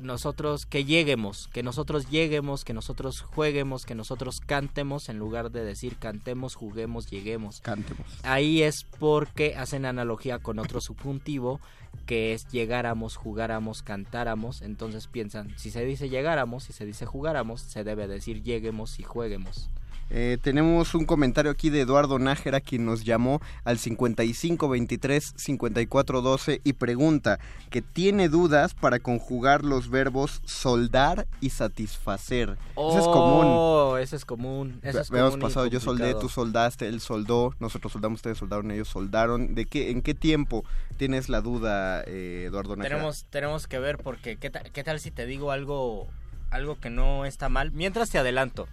nosotros 0.00 0.66
que 0.66 0.84
lleguemos, 0.84 1.48
que 1.52 1.62
nosotros 1.62 2.10
lleguemos, 2.10 2.64
que 2.64 2.74
nosotros 2.74 3.20
jueguemos, 3.20 3.86
que 3.86 3.94
nosotros 3.94 4.40
cantemos, 4.40 5.08
en 5.08 5.18
lugar 5.18 5.50
de 5.50 5.64
decir 5.64 5.96
cantemos, 5.98 6.54
juguemos, 6.54 7.10
lleguemos. 7.10 7.60
Cantemos. 7.60 8.06
Ahí 8.22 8.62
es 8.62 8.84
porque 8.84 9.56
hacen 9.56 9.84
analogía 9.84 10.38
con 10.38 10.58
otro 10.58 10.80
subjuntivo 10.80 11.60
que 12.06 12.32
es 12.34 12.48
llegáramos, 12.48 13.16
jugáramos, 13.16 13.82
cantáramos. 13.82 14.62
Entonces 14.62 15.06
piensan, 15.06 15.56
si 15.58 15.70
se 15.70 15.84
dice 15.84 16.08
llegáramos, 16.08 16.64
si 16.64 16.72
se 16.72 16.86
dice 16.86 17.06
jugáramos, 17.06 17.60
se 17.60 17.84
debe 17.84 18.08
decir 18.08 18.42
lleguemos 18.42 18.98
y 18.98 19.02
jueguemos. 19.02 19.70
Eh, 20.12 20.38
tenemos 20.42 20.96
un 20.96 21.06
comentario 21.06 21.52
aquí 21.52 21.70
de 21.70 21.82
Eduardo 21.82 22.18
Nájera 22.18 22.60
quien 22.60 22.84
nos 22.84 23.04
llamó 23.04 23.40
al 23.62 23.78
5523-5412 23.78 26.60
y 26.64 26.72
pregunta 26.72 27.38
que 27.70 27.80
tiene 27.80 28.28
dudas 28.28 28.74
para 28.74 28.98
conjugar 28.98 29.64
los 29.64 29.88
verbos 29.88 30.42
soldar 30.44 31.28
y 31.40 31.50
satisfacer. 31.50 32.58
Oh, 32.74 32.90
ese 32.90 32.98
es 32.98 33.06
común. 33.06 34.00
Ese 34.00 34.16
es 34.16 34.24
común. 34.24 34.80
Ese 34.82 35.00
es 35.00 35.10
común 35.10 35.38
pasado, 35.38 35.66
yo 35.66 35.78
soldé, 35.78 36.14
tú 36.14 36.28
soldaste, 36.28 36.88
él 36.88 37.00
soldó, 37.00 37.54
nosotros 37.60 37.92
soldamos, 37.92 38.18
ustedes 38.18 38.38
soldaron, 38.38 38.72
ellos 38.72 38.88
soldaron. 38.88 39.54
¿De 39.54 39.66
qué, 39.66 39.90
¿En 39.90 40.02
qué 40.02 40.14
tiempo 40.14 40.64
tienes 40.96 41.28
la 41.28 41.40
duda, 41.40 42.02
eh, 42.06 42.46
Eduardo 42.48 42.74
Nájera? 42.74 42.96
Tenemos, 42.96 43.26
tenemos 43.30 43.68
que 43.68 43.78
ver 43.78 43.98
porque 43.98 44.38
¿qué, 44.38 44.50
¿qué 44.50 44.82
tal 44.82 44.98
si 44.98 45.12
te 45.12 45.26
digo 45.26 45.52
algo, 45.52 46.08
algo 46.50 46.80
que 46.80 46.90
no 46.90 47.26
está 47.26 47.48
mal? 47.48 47.70
Mientras 47.70 48.10
te 48.10 48.18
adelanto. 48.18 48.66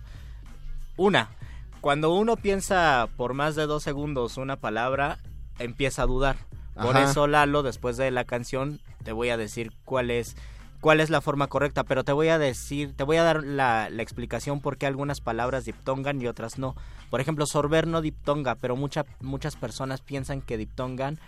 Una, 0.98 1.30
cuando 1.80 2.14
uno 2.14 2.36
piensa 2.36 3.08
por 3.18 3.34
más 3.34 3.56
de 3.56 3.68
dos 3.68 3.84
segundos 3.84 4.38
una 4.38 4.58
palabra, 4.58 5.20
empieza 5.60 6.04
a 6.04 6.08
dudar. 6.08 6.38
Por 6.74 6.98
eso, 6.98 7.28
Lalo, 7.28 7.64
después 7.64 7.98
de 7.98 8.12
la 8.12 8.24
canción, 8.24 8.82
te 9.04 9.12
voy 9.12 9.30
a 9.30 9.38
decir 9.38 9.72
cuál 9.84 10.12
es 10.12 10.36
cuál 10.80 11.00
es 11.00 11.10
la 11.10 11.22
forma 11.22 11.48
correcta, 11.48 11.84
pero 11.84 12.04
te 12.04 12.12
voy 12.12 12.28
a 12.28 12.38
decir, 12.38 12.94
te 12.96 13.04
voy 13.04 13.18
a 13.18 13.24
dar 13.24 13.44
la, 13.44 13.90
la 13.90 14.04
explicación 14.04 14.62
por 14.62 14.78
qué 14.78 14.86
algunas 14.86 15.22
palabras 15.22 15.66
diptongan 15.66 16.22
y 16.22 16.28
otras 16.28 16.60
no. 16.60 16.76
Por 17.10 17.20
ejemplo, 17.20 17.46
sorber 17.48 17.88
no 17.88 18.02
diptonga, 18.02 18.56
pero 18.56 18.76
mucha, 18.76 19.06
muchas 19.20 19.56
personas 19.56 20.02
piensan 20.02 20.42
que 20.42 20.58
diptongan, 20.58 21.20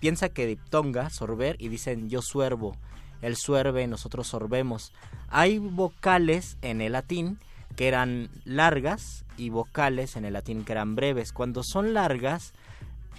piensa 0.00 0.28
que 0.28 0.46
diptonga, 0.46 1.10
sorber, 1.10 1.56
y 1.60 1.68
dicen 1.68 2.08
yo 2.08 2.20
suervo, 2.20 2.76
él 3.22 3.36
suerve, 3.36 3.86
nosotros 3.86 4.26
sorbemos. 4.26 4.92
Hay 5.28 5.58
vocales 5.58 6.58
en 6.62 6.80
el 6.80 6.92
latín 6.92 7.38
que 7.76 7.88
eran 7.88 8.30
largas 8.44 9.24
y 9.36 9.50
vocales 9.50 10.16
en 10.16 10.24
el 10.24 10.32
latín 10.32 10.64
que 10.64 10.72
eran 10.72 10.96
breves. 10.96 11.32
Cuando 11.32 11.62
son 11.62 11.92
largas, 11.94 12.54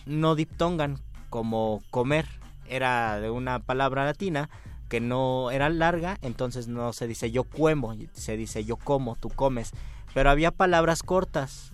no 0.06 0.36
diptongan 0.36 1.00
como 1.30 1.82
comer. 1.92 2.26
Era 2.68 3.20
de 3.20 3.30
una 3.30 3.60
palabra 3.60 4.04
latina 4.04 4.50
que 4.90 5.00
no 5.00 5.52
era 5.52 5.70
larga, 5.70 6.18
entonces 6.22 6.68
no 6.68 6.92
se 6.92 7.08
dice 7.08 7.30
yo 7.30 7.44
cuemo, 7.44 7.96
se 8.14 8.36
dice 8.36 8.66
yo 8.66 8.78
como, 8.78 9.16
tú 9.16 9.30
comes. 9.30 9.72
Pero 10.14 10.30
había 10.30 10.52
palabras 10.52 11.04
cortas 11.04 11.72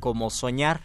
como 0.00 0.30
soñar 0.30 0.80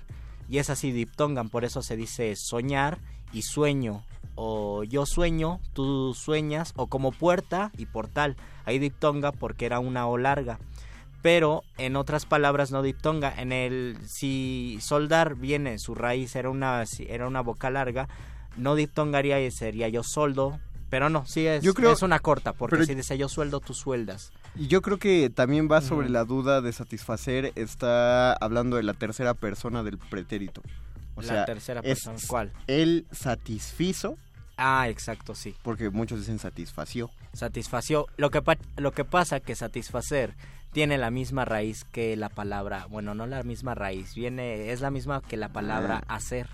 y 0.49 0.57
es 0.57 0.69
así 0.69 0.91
diptongan, 0.91 1.49
por 1.49 1.63
eso 1.63 1.81
se 1.81 1.95
dice 1.95 2.35
soñar 2.35 2.99
y 3.31 3.43
sueño 3.43 4.03
o 4.35 4.83
yo 4.83 5.05
sueño, 5.05 5.59
tú 5.73 6.13
sueñas 6.13 6.73
o 6.75 6.87
como 6.87 7.11
puerta 7.11 7.71
y 7.77 7.85
portal. 7.85 8.35
Ahí 8.65 8.79
diptonga 8.79 9.31
porque 9.31 9.65
era 9.65 9.79
una 9.79 10.07
O 10.07 10.17
larga 10.17 10.59
pero 11.21 11.63
en 11.77 11.95
otras 11.95 12.25
palabras 12.25 12.71
no 12.71 12.81
diptonga. 12.81 13.33
En 13.37 13.51
el 13.51 13.97
si 14.07 14.79
soldar 14.81 15.35
viene, 15.35 15.79
su 15.79 15.95
raíz 15.95 16.35
era 16.35 16.49
una 16.49 16.83
era 17.07 17.27
una 17.27 17.41
boca 17.41 17.69
larga, 17.69 18.07
no 18.57 18.75
diptongaría 18.75 19.41
y 19.41 19.51
sería 19.51 19.89
yo 19.89 20.03
soldo, 20.03 20.59
pero 20.89 21.09
no, 21.09 21.25
sí 21.27 21.45
es, 21.45 21.63
es 21.63 22.01
una 22.01 22.19
corta, 22.19 22.53
porque 22.53 22.85
si 22.85 22.95
dice 22.95 23.17
yo 23.17 23.29
sueldo, 23.29 23.59
tú 23.59 23.73
sueldas. 23.73 24.31
Y 24.55 24.67
yo 24.67 24.81
creo 24.81 24.97
que 24.97 25.29
también 25.29 25.69
va 25.71 25.81
sobre 25.81 26.09
la 26.09 26.25
duda 26.25 26.61
de 26.61 26.73
satisfacer, 26.73 27.51
está 27.55 28.33
hablando 28.33 28.77
de 28.77 28.83
la 28.83 28.93
tercera 28.93 29.33
persona 29.33 29.83
del 29.83 29.97
pretérito. 29.97 30.63
O 31.15 31.21
la 31.21 31.45
tercera 31.45 31.81
persona, 31.81 32.17
¿cuál? 32.27 32.51
Él 32.67 33.05
satisfizo. 33.11 34.17
Ah, 34.57 34.89
exacto, 34.89 35.35
sí. 35.35 35.55
Porque 35.63 35.89
muchos 35.89 36.19
dicen 36.19 36.39
satisfació. 36.39 37.11
Satisfació. 37.33 38.07
Lo 38.17 38.29
que, 38.29 38.41
lo 38.77 38.91
que 38.91 39.05
pasa 39.05 39.39
que 39.39 39.55
satisfacer 39.55 40.35
tiene 40.71 40.97
la 40.97 41.11
misma 41.11 41.45
raíz 41.45 41.83
que 41.83 42.15
la 42.15 42.29
palabra, 42.29 42.85
bueno, 42.89 43.15
no 43.15 43.25
la 43.25 43.43
misma 43.43 43.75
raíz, 43.75 44.15
viene 44.15 44.71
es 44.71 44.81
la 44.81 44.91
misma 44.91 45.21
que 45.21 45.37
la 45.37 45.49
palabra 45.49 46.03
ah. 46.07 46.15
hacer. 46.15 46.47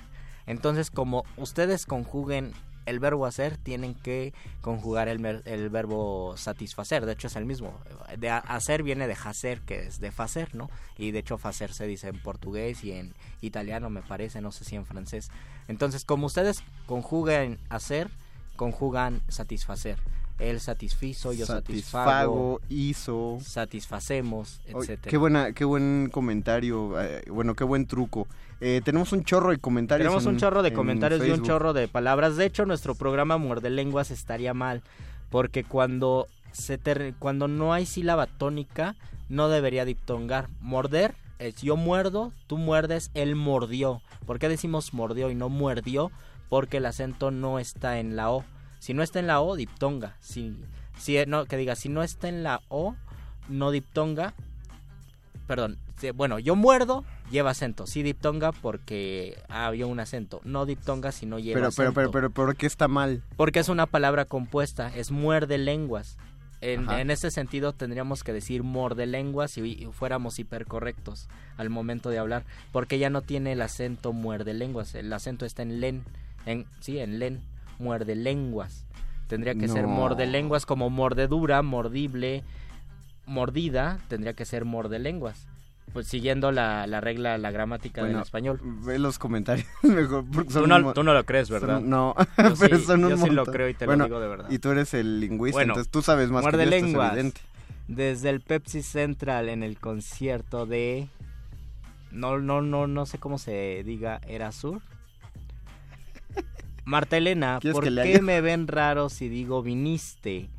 Entonces, 0.47 0.91
como 0.91 1.25
ustedes 1.37 1.85
conjuguen 1.85 2.53
el 2.85 2.99
verbo 2.99 3.25
hacer, 3.25 3.57
tienen 3.57 3.95
que 3.95 4.31
conjugar 4.61 5.07
el, 5.07 5.25
el, 5.45 5.69
verbo 5.69 6.37
satisfacer. 6.37 7.05
De 7.05 7.13
hecho, 7.13 7.27
es 7.27 7.35
el 7.35 7.45
mismo. 7.45 7.79
De 8.17 8.29
hacer 8.29 8.83
viene 8.83 9.07
de 9.07 9.13
hacer, 9.13 9.61
que 9.61 9.87
es 9.87 9.99
de 9.99 10.11
facer, 10.11 10.53
¿no? 10.53 10.69
Y 10.95 11.09
de 11.09 11.19
hecho, 11.19 11.39
facer 11.39 11.73
se 11.73 11.87
dice 11.87 12.09
en 12.09 12.21
portugués 12.21 12.83
y 12.83 12.91
en 12.91 13.15
italiano, 13.41 13.89
me 13.89 14.03
parece, 14.03 14.39
no 14.39 14.51
sé 14.51 14.65
si 14.65 14.75
en 14.75 14.85
francés. 14.85 15.29
Entonces, 15.67 16.05
como 16.05 16.27
ustedes 16.27 16.63
conjuguen 16.85 17.57
hacer, 17.69 18.09
conjugan 18.55 19.21
satisfacer 19.29 19.97
él 20.39 20.59
satisfizo, 20.59 21.31
yo 21.31 21.45
satisfago, 21.45 22.59
hizo, 22.69 23.37
satisfacemos, 23.41 24.59
etcétera. 24.65 25.09
Qué 25.09 25.17
buena, 25.17 25.53
qué 25.53 25.63
buen 25.63 26.09
comentario, 26.11 26.99
eh, 27.01 27.23
bueno, 27.29 27.55
qué 27.55 27.63
buen 27.63 27.85
truco. 27.85 28.27
Eh, 28.59 28.81
tenemos 28.83 29.13
un 29.13 29.23
chorro 29.23 29.51
de 29.51 29.57
comentarios. 29.57 30.05
Tenemos 30.05 30.25
un 30.25 30.37
chorro 30.37 30.61
de 30.61 30.73
comentarios 30.73 31.25
y 31.25 31.31
un 31.31 31.43
chorro 31.43 31.73
de 31.73 31.87
palabras. 31.87 32.35
De 32.35 32.45
hecho, 32.45 32.65
nuestro 32.65 32.95
programa 32.95 33.37
Muerde 33.37 33.69
Lenguas 33.69 34.11
estaría 34.11 34.53
mal, 34.53 34.81
porque 35.29 35.63
cuando 35.63 36.27
se 36.51 36.79
cuando 37.19 37.47
no 37.47 37.73
hay 37.73 37.85
sílaba 37.85 38.27
tónica, 38.27 38.95
no 39.29 39.49
debería 39.49 39.85
diptongar. 39.85 40.49
Morder 40.59 41.15
es 41.39 41.61
yo 41.61 41.75
muerdo, 41.75 42.31
tú 42.47 42.57
muerdes, 42.57 43.11
él 43.13 43.35
mordió. 43.35 44.01
¿Por 44.25 44.39
qué 44.39 44.49
decimos 44.49 44.93
mordió 44.93 45.29
y 45.29 45.35
no 45.35 45.49
muerdió? 45.49 46.11
Porque 46.49 46.77
el 46.77 46.85
acento 46.85 47.31
no 47.31 47.59
está 47.59 47.99
en 47.99 48.15
la 48.15 48.31
O 48.31 48.45
si 48.79 48.93
no 48.93 49.03
está 49.03 49.19
en 49.19 49.27
la 49.27 49.41
O, 49.41 49.55
diptonga. 49.55 50.15
Si, 50.19 50.55
si 50.97 51.17
no, 51.25 51.45
que 51.45 51.57
diga, 51.57 51.75
si 51.75 51.89
no 51.89 52.03
está 52.03 52.27
en 52.27 52.43
la 52.43 52.61
O, 52.69 52.95
no 53.49 53.71
diptonga. 53.71 54.33
Perdón, 55.47 55.77
bueno, 56.13 56.39
yo 56.39 56.55
muerdo, 56.55 57.03
lleva 57.31 57.51
acento. 57.51 57.87
Sí 57.87 58.03
diptonga 58.03 58.51
porque 58.51 59.37
había 59.49 59.85
un 59.85 59.99
acento. 59.99 60.41
No 60.43 60.65
diptonga 60.65 61.11
si 61.11 61.25
no 61.25 61.39
lleva 61.39 61.55
pero, 61.55 61.67
acento. 61.67 61.93
Pero, 61.93 62.11
pero, 62.11 62.29
pero, 62.29 62.47
¿por 62.47 62.55
qué 62.55 62.65
está 62.65 62.87
mal? 62.87 63.23
Porque 63.37 63.59
es 63.59 63.69
una 63.69 63.85
palabra 63.85 64.25
compuesta, 64.25 64.91
es 64.95 65.11
muerde 65.11 65.57
lenguas. 65.57 66.17
En, 66.61 66.89
en, 66.89 67.11
ese 67.11 67.31
sentido 67.31 67.73
tendríamos 67.73 68.23
que 68.23 68.33
decir 68.33 68.63
morde 68.63 69.05
lenguas 69.05 69.51
si 69.51 69.87
fuéramos 69.91 70.39
hipercorrectos 70.39 71.27
al 71.57 71.69
momento 71.69 72.09
de 72.09 72.17
hablar, 72.17 72.43
porque 72.71 72.97
ya 72.97 73.09
no 73.09 73.21
tiene 73.21 73.51
el 73.51 73.61
acento 73.61 74.13
muerde 74.13 74.53
lenguas, 74.53 74.95
el 74.95 75.11
acento 75.13 75.45
está 75.45 75.61
en 75.61 75.79
len, 75.79 76.03
en, 76.45 76.65
sí, 76.79 76.97
en 76.97 77.19
len 77.19 77.43
muerde 77.79 78.15
lenguas. 78.15 78.85
Tendría 79.27 79.55
que 79.55 79.67
ser 79.67 79.87
morde 79.87 80.27
lenguas 80.27 80.65
como 80.65 80.89
mordedura, 80.89 81.61
mordible, 81.63 82.43
mordida, 83.25 83.99
tendría 84.07 84.33
que 84.33 84.45
ser 84.45 84.65
morde 84.65 84.99
lenguas. 84.99 85.47
Pues 85.93 86.07
siguiendo 86.07 86.51
la, 86.51 86.87
la 86.87 86.99
regla, 86.99 87.37
la 87.37 87.51
gramática 87.51 88.03
del 88.03 88.19
español. 88.19 88.59
Ve 88.61 88.99
los 88.99 89.17
comentarios 89.17 89.67
mejor. 89.81 90.25
Tú 90.51 90.67
no, 90.67 90.93
tú 90.93 91.03
no, 91.03 91.13
lo 91.13 91.23
crees, 91.25 91.49
¿verdad? 91.49 91.79
no, 91.79 92.15
pero 92.59 92.77
son 92.79 93.05
un 93.05 93.11
yo 93.11 93.17
sí 93.17 93.29
lo 93.29 93.45
creo 93.45 93.69
y 93.69 93.73
te 93.73 93.87
lo 93.87 93.95
digo 93.95 94.19
de 94.19 94.27
verdad. 94.27 94.51
Y 94.51 94.59
tú 94.59 94.71
eres 94.71 94.93
el 94.93 95.19
lingüista, 95.19 95.61
entonces 95.61 95.89
tú 95.89 96.01
sabes 96.01 96.29
más 96.29 96.43
muerde 96.43 96.65
que 96.65 96.69
lenguas. 96.69 97.17
Desde 97.87 98.31
el 98.31 98.41
Pepsi 98.41 98.81
Central 98.81 99.47
en 99.47 99.61
el 99.61 99.79
concierto 99.79 100.65
de 100.65 101.07
no 102.11 102.39
no 102.39 102.61
no 102.61 102.87
no 102.87 103.05
sé 103.05 103.19
cómo 103.19 103.37
se 103.37 103.83
diga 103.83 104.21
era 104.27 104.51
sur 104.51 104.81
Marta 106.85 107.17
Elena, 107.17 107.57
¿Quieres 107.61 107.73
¿por 107.73 107.83
que 107.83 107.93
qué 108.13 108.21
me 108.21 108.41
ven 108.41 108.67
raro 108.67 109.09
si 109.09 109.27
digo 109.27 109.61
viniste? 109.63 110.49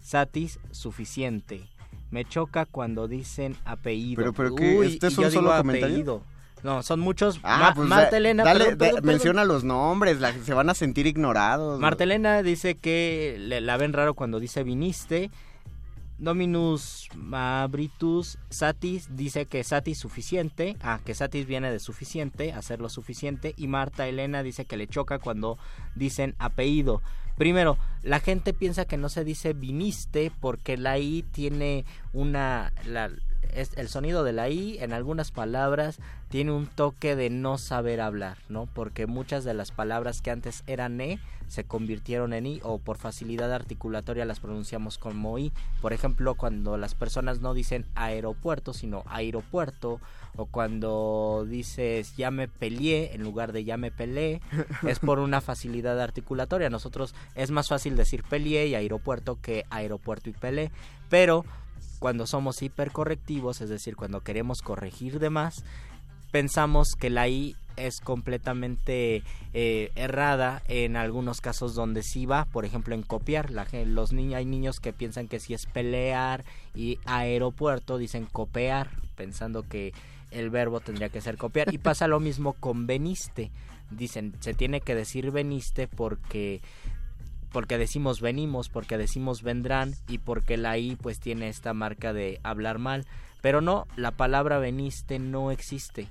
Satis, 0.00 0.58
suficiente. 0.70 1.62
Me 2.10 2.24
choca 2.24 2.64
cuando 2.66 3.08
dicen 3.08 3.56
apellido. 3.64 4.16
Pero, 4.16 4.32
pero, 4.32 4.54
¿qué? 4.54 4.78
Uy, 4.78 4.86
¿Este 4.86 5.08
es 5.08 5.18
un 5.18 5.30
solo 5.30 5.56
comentario? 5.56 5.86
apellido. 5.94 6.22
No, 6.62 6.82
son 6.82 7.00
muchos. 7.00 7.38
Ah, 7.42 7.58
Ma- 7.58 7.74
pues 7.74 7.88
Marta 7.88 8.16
Elena, 8.16 8.42
dale, 8.44 8.60
perdón, 8.60 8.78
da- 8.78 8.84
perdón, 8.86 8.94
perdón. 9.02 9.14
menciona 9.14 9.44
los 9.44 9.64
nombres, 9.64 10.20
la- 10.20 10.32
se 10.32 10.54
van 10.54 10.70
a 10.70 10.74
sentir 10.74 11.06
ignorados. 11.06 11.78
Marta 11.78 12.04
Elena 12.04 12.42
dice 12.42 12.74
que 12.76 13.36
le- 13.38 13.60
la 13.60 13.76
ven 13.76 13.92
raro 13.92 14.14
cuando 14.14 14.40
dice 14.40 14.62
viniste. 14.64 15.30
Dominus 16.24 17.08
Mabritus 17.14 18.38
Satis 18.50 19.08
dice 19.16 19.46
que 19.46 19.62
Satis 19.62 19.98
suficiente. 19.98 20.76
Ah, 20.82 21.00
que 21.04 21.14
Satis 21.14 21.46
viene 21.46 21.70
de 21.70 21.78
suficiente, 21.78 22.52
hacerlo 22.52 22.88
suficiente. 22.88 23.54
Y 23.56 23.68
Marta 23.68 24.08
Elena 24.08 24.42
dice 24.42 24.64
que 24.64 24.76
le 24.76 24.86
choca 24.88 25.18
cuando 25.18 25.58
dicen 25.94 26.34
apellido. 26.38 27.02
Primero, 27.36 27.76
la 28.02 28.20
gente 28.20 28.52
piensa 28.52 28.84
que 28.84 28.96
no 28.96 29.08
se 29.08 29.24
dice 29.24 29.52
viniste 29.52 30.30
porque 30.40 30.76
la 30.76 30.98
I 30.98 31.22
tiene 31.30 31.84
una... 32.12 32.72
la- 32.86 33.10
es- 33.54 33.76
el 33.76 33.88
sonido 33.88 34.24
de 34.24 34.32
la 34.32 34.48
I 34.48 34.78
en 34.80 34.92
algunas 34.92 35.30
palabras 35.30 35.98
tiene 36.28 36.52
un 36.52 36.66
toque 36.66 37.16
de 37.16 37.30
no 37.30 37.58
saber 37.58 38.00
hablar, 38.00 38.36
¿no? 38.48 38.66
Porque 38.66 39.06
muchas 39.06 39.44
de 39.44 39.54
las 39.54 39.70
palabras 39.70 40.20
que 40.20 40.30
antes 40.30 40.64
eran 40.66 41.00
E 41.00 41.18
se 41.46 41.64
convirtieron 41.64 42.32
en 42.32 42.46
I 42.46 42.60
o 42.64 42.78
por 42.78 42.96
facilidad 42.96 43.52
articulatoria 43.52 44.24
las 44.24 44.40
pronunciamos 44.40 44.98
como 44.98 45.38
I. 45.38 45.52
Por 45.80 45.92
ejemplo, 45.92 46.34
cuando 46.34 46.76
las 46.78 46.94
personas 46.94 47.40
no 47.40 47.54
dicen 47.54 47.86
aeropuerto, 47.94 48.72
sino 48.72 49.04
aeropuerto, 49.06 50.00
o 50.36 50.46
cuando 50.46 51.46
dices 51.48 52.16
ya 52.16 52.30
me 52.32 52.48
peleé 52.48 53.14
en 53.14 53.22
lugar 53.22 53.52
de 53.52 53.62
ya 53.64 53.76
me 53.76 53.92
peleé, 53.92 54.40
es 54.88 54.98
por 54.98 55.18
una 55.20 55.40
facilidad 55.40 56.00
articulatoria. 56.00 56.70
Nosotros 56.70 57.14
es 57.36 57.50
más 57.50 57.68
fácil 57.68 57.94
decir 57.96 58.24
peleé 58.24 58.66
y 58.66 58.74
aeropuerto 58.74 59.38
que 59.40 59.64
aeropuerto 59.70 60.30
y 60.30 60.32
peleé, 60.32 60.72
pero 61.08 61.44
cuando 62.04 62.26
somos 62.26 62.60
hipercorrectivos, 62.60 63.62
es 63.62 63.70
decir, 63.70 63.96
cuando 63.96 64.20
queremos 64.20 64.60
corregir 64.60 65.20
de 65.20 65.30
más, 65.30 65.64
pensamos 66.32 66.96
que 67.00 67.08
la 67.08 67.30
I 67.30 67.56
es 67.78 68.02
completamente 68.02 69.22
eh, 69.54 69.90
errada 69.94 70.62
en 70.68 70.96
algunos 70.96 71.40
casos 71.40 71.74
donde 71.74 72.02
sí 72.02 72.26
va, 72.26 72.44
por 72.44 72.66
ejemplo 72.66 72.94
en 72.94 73.04
copiar. 73.04 73.50
Los 73.86 74.12
niños 74.12 74.34
hay 74.34 74.44
niños 74.44 74.80
que 74.80 74.92
piensan 74.92 75.28
que 75.28 75.40
si 75.40 75.54
es 75.54 75.64
pelear 75.64 76.44
y 76.74 76.98
aeropuerto 77.06 77.96
dicen 77.96 78.26
copiar, 78.26 78.90
pensando 79.16 79.66
que 79.66 79.94
el 80.30 80.50
verbo 80.50 80.80
tendría 80.80 81.08
que 81.08 81.22
ser 81.22 81.38
copiar 81.38 81.72
y 81.72 81.78
pasa 81.78 82.06
lo 82.06 82.20
mismo 82.20 82.52
con 82.52 82.86
veniste. 82.86 83.50
Dicen, 83.90 84.34
se 84.40 84.52
tiene 84.52 84.82
que 84.82 84.94
decir 84.94 85.30
veniste 85.30 85.88
porque 85.88 86.60
porque 87.54 87.78
decimos 87.78 88.20
venimos, 88.20 88.68
porque 88.68 88.98
decimos 88.98 89.42
vendrán 89.44 89.94
y 90.08 90.18
porque 90.18 90.56
la 90.56 90.76
I 90.76 90.96
pues 90.96 91.20
tiene 91.20 91.48
esta 91.48 91.72
marca 91.72 92.12
de 92.12 92.40
hablar 92.42 92.78
mal. 92.80 93.06
Pero 93.40 93.60
no, 93.60 93.86
la 93.94 94.10
palabra 94.10 94.58
veniste 94.58 95.20
no 95.20 95.52
existe. 95.52 96.08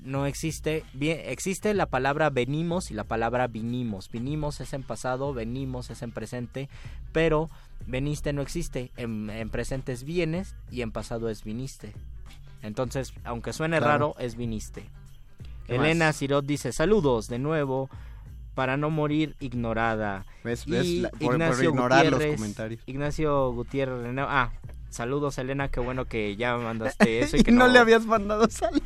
No 0.00 0.26
existe, 0.26 0.84
bien, 0.92 1.18
existe 1.24 1.72
la 1.72 1.86
palabra 1.86 2.28
venimos 2.28 2.90
y 2.90 2.94
la 2.94 3.04
palabra 3.04 3.46
vinimos. 3.48 4.10
Vinimos 4.10 4.60
es 4.60 4.74
en 4.74 4.82
pasado, 4.82 5.32
venimos 5.32 5.88
es 5.88 6.02
en 6.02 6.12
presente, 6.12 6.68
pero 7.12 7.48
veniste 7.86 8.34
no 8.34 8.42
existe. 8.42 8.90
En, 8.98 9.30
en 9.30 9.48
presente 9.48 9.92
es 9.92 10.04
vienes 10.04 10.54
y 10.70 10.82
en 10.82 10.92
pasado 10.92 11.30
es 11.30 11.42
viniste. 11.42 11.94
Entonces, 12.62 13.14
aunque 13.24 13.54
suene 13.54 13.78
Claro. 13.78 13.92
raro, 13.92 14.14
es 14.18 14.36
viniste. 14.36 14.84
¿Qué 15.66 15.76
Elena? 15.76 16.12
Sirot 16.12 16.44
dice 16.44 16.72
saludos 16.72 17.28
de 17.28 17.38
nuevo 17.38 17.88
para 18.54 18.76
no 18.76 18.90
morir 18.90 19.36
ignorada. 19.40 20.26
¿Ves? 20.44 20.64
Y. 20.66 21.00
La- 21.00 21.10
por- 21.10 21.18
por 21.20 21.34
Ignacio 21.34 21.70
ignorar 21.70 22.06
los 22.06 22.24
comentarios. 22.36 22.80
Ignacio 22.86 23.52
Gutiérrez 23.52 23.98
Renau- 24.06 24.26
Ah, 24.28 24.52
saludos 24.90 25.38
Elena, 25.38 25.68
qué 25.68 25.80
bueno 25.80 26.04
que 26.06 26.36
ya 26.36 26.56
mandaste 26.56 27.20
eso 27.20 27.36
y 27.36 27.40
y 27.40 27.42
que 27.44 27.52
no, 27.52 27.68
le 27.68 27.78
habías 27.78 28.06
mandado 28.06 28.48
sal. 28.50 28.82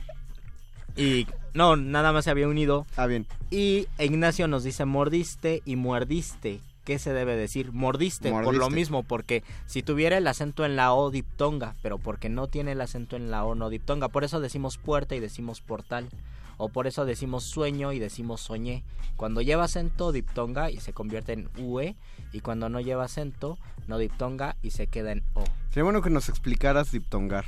Y 0.97 1.27
no, 1.55 1.77
nada 1.77 2.13
más 2.13 2.25
se 2.25 2.31
había 2.31 2.47
unido. 2.49 2.87
Ah, 2.97 3.07
bien. 3.07 3.27
Y 3.51 3.89
Ignacio 3.99 4.47
nos 4.49 4.63
dice 4.65 4.85
mordiste 4.85 5.63
y 5.65 5.77
muerdiste. 5.77 6.61
¿Qué 6.85 6.99
se 6.99 7.15
debe 7.15 7.35
decir? 7.35 7.73
Mordiste, 7.73 8.31
por 8.31 8.55
lo 8.55 8.69
mismo, 8.69 9.03
porque 9.05 9.43
si 9.65 9.83
tuviera 9.83 10.19
el 10.19 10.27
acento 10.27 10.67
en 10.67 10.77
la 10.77 10.93
O 10.93 11.11
diptonga, 11.11 11.75
pero 11.83 11.97
porque 11.97 12.29
no 12.29 12.47
tiene 12.49 12.73
el 12.73 12.81
acento 12.83 13.17
en 13.17 13.31
la 13.31 13.43
O 13.47 13.55
no 13.55 13.71
diptonga, 13.71 14.09
por 14.09 14.23
eso 14.23 14.39
decimos 14.39 14.77
puerta 14.77 15.15
y 15.17 15.21
decimos 15.21 15.63
portal, 15.63 16.11
o 16.57 16.69
por 16.69 16.87
eso 16.87 17.05
decimos 17.05 17.45
sueño 17.45 17.93
y 17.93 17.99
decimos 17.99 18.41
soñé. 18.41 18.85
Cuando 19.17 19.41
lleva 19.43 19.65
acento 19.65 20.13
diptonga 20.13 20.71
y 20.71 20.81
se 20.81 20.93
convierte 20.93 21.33
en 21.33 21.49
UE, 21.59 21.97
y 22.33 22.41
cuando 22.41 22.69
no 22.69 22.81
lleva 22.81 23.05
acento 23.05 23.59
no 23.87 23.99
diptonga 23.99 24.57
y 24.63 24.71
se 24.71 24.87
queda 24.87 25.13
en 25.13 25.23
O. 25.35 25.45
Sería 25.69 25.85
bueno 25.85 26.03
que 26.03 26.11
nos 26.11 26.29
explicaras 26.29 26.91
diptongar. 26.91 27.45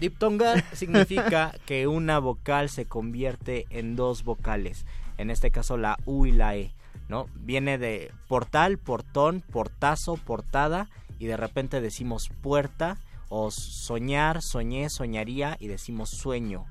Diptongar 0.00 0.64
significa 0.74 1.54
que 1.66 1.86
una 1.86 2.18
vocal 2.18 2.68
se 2.68 2.86
convierte 2.86 3.66
en 3.70 3.96
dos 3.96 4.24
vocales, 4.24 4.86
en 5.18 5.30
este 5.30 5.50
caso 5.50 5.76
la 5.76 5.98
U 6.04 6.26
y 6.26 6.32
la 6.32 6.56
E, 6.56 6.74
¿no? 7.08 7.28
Viene 7.34 7.78
de 7.78 8.10
portal, 8.28 8.78
portón, 8.78 9.42
portazo, 9.52 10.16
portada 10.16 10.88
y 11.18 11.26
de 11.26 11.36
repente 11.36 11.80
decimos 11.80 12.30
puerta 12.42 12.98
o 13.28 13.50
soñar, 13.50 14.42
soñé, 14.42 14.90
soñaría 14.90 15.56
y 15.60 15.68
decimos 15.68 16.10
sueño. 16.10 16.66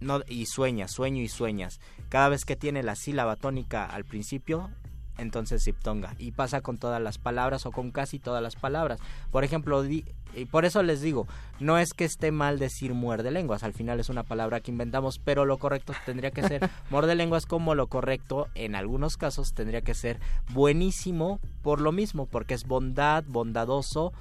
No, 0.00 0.20
y 0.28 0.46
sueñas, 0.46 0.92
sueño 0.92 1.22
y 1.22 1.28
sueñas. 1.28 1.80
Cada 2.08 2.28
vez 2.28 2.44
que 2.44 2.56
tiene 2.56 2.82
la 2.82 2.94
sílaba 2.94 3.36
tónica 3.36 3.84
al 3.86 4.04
principio, 4.04 4.70
entonces 5.16 5.64
diptonga. 5.64 6.14
Y 6.18 6.30
pasa 6.32 6.60
con 6.60 6.78
todas 6.78 7.02
las 7.02 7.18
palabras 7.18 7.66
o 7.66 7.72
con 7.72 7.90
casi 7.90 8.18
todas 8.20 8.42
las 8.42 8.54
palabras. 8.54 9.00
Por 9.32 9.42
ejemplo, 9.42 9.82
di- 9.82 10.04
y 10.36 10.44
por 10.44 10.64
eso 10.64 10.82
les 10.84 11.00
digo, 11.00 11.26
no 11.58 11.78
es 11.78 11.94
que 11.94 12.04
esté 12.04 12.30
mal 12.30 12.58
decir 12.60 12.94
muerde 12.94 13.30
lenguas, 13.32 13.64
al 13.64 13.72
final 13.72 13.98
es 13.98 14.08
una 14.10 14.22
palabra 14.22 14.60
que 14.60 14.70
inventamos, 14.70 15.18
pero 15.18 15.44
lo 15.46 15.56
correcto 15.56 15.94
tendría 16.06 16.30
que 16.30 16.46
ser 16.46 16.70
muerde 16.90 17.14
lenguas 17.16 17.46
como 17.46 17.74
lo 17.74 17.86
correcto 17.88 18.46
en 18.54 18.74
algunos 18.76 19.16
casos 19.16 19.54
tendría 19.54 19.80
que 19.80 19.94
ser 19.94 20.20
buenísimo 20.50 21.40
por 21.62 21.80
lo 21.80 21.90
mismo, 21.92 22.26
porque 22.26 22.54
es 22.54 22.64
bondad, 22.64 23.24
bondadoso 23.26 24.12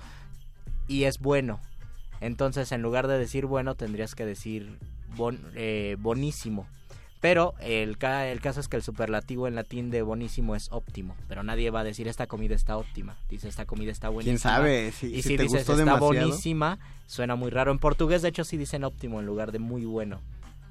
y 0.87 1.03
es 1.03 1.19
bueno. 1.19 1.59
Entonces, 2.21 2.71
en 2.71 2.81
lugar 2.81 3.07
de 3.07 3.19
decir 3.19 3.45
bueno, 3.45 3.75
tendrías 3.75 4.15
que 4.15 4.25
decir 4.25 4.79
bon- 5.17 5.41
eh, 5.55 5.95
bonísimo. 5.99 6.67
Pero 7.19 7.55
el, 7.59 7.97
ca- 7.97 8.27
el 8.27 8.39
caso 8.41 8.59
es 8.59 8.67
que 8.67 8.77
el 8.77 8.83
superlativo 8.83 9.47
en 9.47 9.55
latín 9.55 9.89
de 9.89 10.03
bonísimo 10.03 10.55
es 10.55 10.67
óptimo. 10.71 11.15
Pero 11.27 11.41
nadie 11.41 11.71
va 11.71 11.79
a 11.79 11.83
decir 11.83 12.07
esta 12.07 12.27
comida 12.27 12.53
está 12.53 12.77
óptima. 12.77 13.17
Dice 13.27 13.47
esta 13.49 13.65
comida 13.65 13.91
está 13.91 14.09
buenísima. 14.09 14.37
sabe? 14.37 14.91
Si- 14.91 15.07
y 15.07 15.21
si 15.23 15.29
si, 15.29 15.37
te 15.37 15.43
dices 15.43 15.59
gustó 15.65 15.73
está 15.73 15.85
demasiado. 15.85 16.27
bonísima, 16.29 16.77
suena 17.07 17.35
muy 17.35 17.49
raro. 17.49 17.71
En 17.71 17.79
portugués, 17.79 18.21
de 18.21 18.29
hecho, 18.29 18.43
sí 18.43 18.55
dicen 18.55 18.83
óptimo 18.83 19.19
en 19.19 19.25
lugar 19.25 19.51
de 19.51 19.57
muy 19.59 19.83
bueno. 19.85 20.21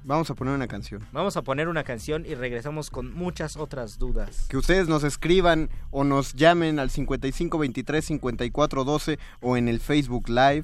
Vamos 0.05 0.29
a 0.29 0.35
poner 0.35 0.53
una 0.53 0.69
canción. 0.69 1.05
Vamos 1.11 1.35
a 1.35 1.41
poner 1.41 1.67
una 1.67 1.83
canción 1.83 2.25
y 2.25 2.33
regresamos 2.33 2.89
con 2.91 3.13
muchas 3.13 3.57
otras 3.57 3.97
dudas. 3.99 4.45
Que 4.47 4.55
ustedes 4.55 4.87
nos 4.87 5.03
escriban 5.03 5.69
o 5.91 6.05
nos 6.05 6.33
llamen 6.33 6.79
al 6.79 6.89
55 6.89 7.57
23 7.57 8.05
54 8.05 8.85
12 8.85 9.19
o 9.41 9.57
en 9.57 9.67
el 9.67 9.81
Facebook 9.81 10.29
Live. 10.29 10.63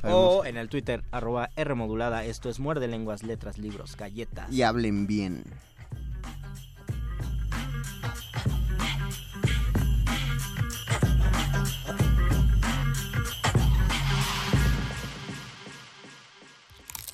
Sabemos- 0.00 0.34
O 0.36 0.44
en 0.44 0.56
el 0.56 0.68
Twitter, 0.68 1.02
arroba 1.10 1.50
R 1.56 1.74
modulada. 1.74 2.24
Esto 2.24 2.48
es 2.48 2.58
Muerde 2.60 2.88
Lenguas, 2.88 3.22
Letras, 3.22 3.58
Libros, 3.58 3.96
Galletas. 3.96 4.50
Y 4.52 4.62
hablen 4.62 5.06
bien. 5.06 5.44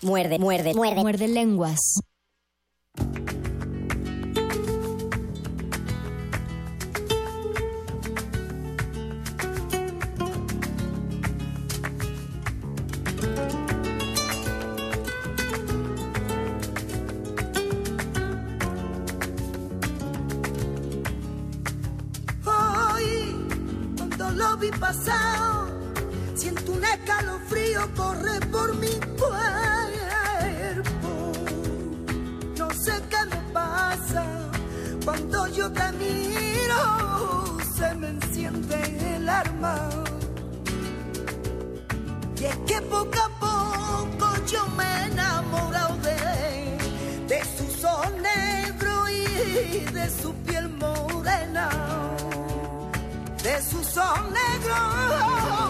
Muerde, 0.02 0.38
muerde, 0.38 0.74
muerde. 0.74 1.00
Muerde 1.00 1.28
lenguas. 1.28 2.00
Siento 26.35 26.73
un 26.73 26.85
escalofrío 26.85 27.81
corre 27.94 28.40
por 28.50 28.75
mi 28.77 28.94
cuerpo. 29.19 29.33
No 32.56 32.71
sé 32.71 32.92
qué 33.10 33.27
me 33.31 33.52
pasa 33.52 34.25
cuando 35.04 35.46
yo 35.48 35.71
te 35.71 35.92
miro, 35.92 37.58
se 37.77 37.94
me 37.96 38.08
enciende 38.08 39.17
el 39.17 39.29
arma. 39.29 39.90
Y 42.40 42.44
es 42.44 42.56
que 42.67 42.81
poco 42.83 43.19
a 43.19 43.29
poco 43.38 44.27
yo 44.46 44.67
me 44.77 44.85
he 44.85 45.06
enamorado 45.12 45.96
de, 45.98 46.17
de 47.29 47.44
su 47.56 47.67
sol 47.81 48.12
negro 48.23 49.08
y 49.10 49.81
de 49.92 50.10
su 50.10 50.33
piel 50.46 50.69
morena. 50.71 51.69
su 53.75 53.83
son 53.90 54.33
negro. 54.33 55.63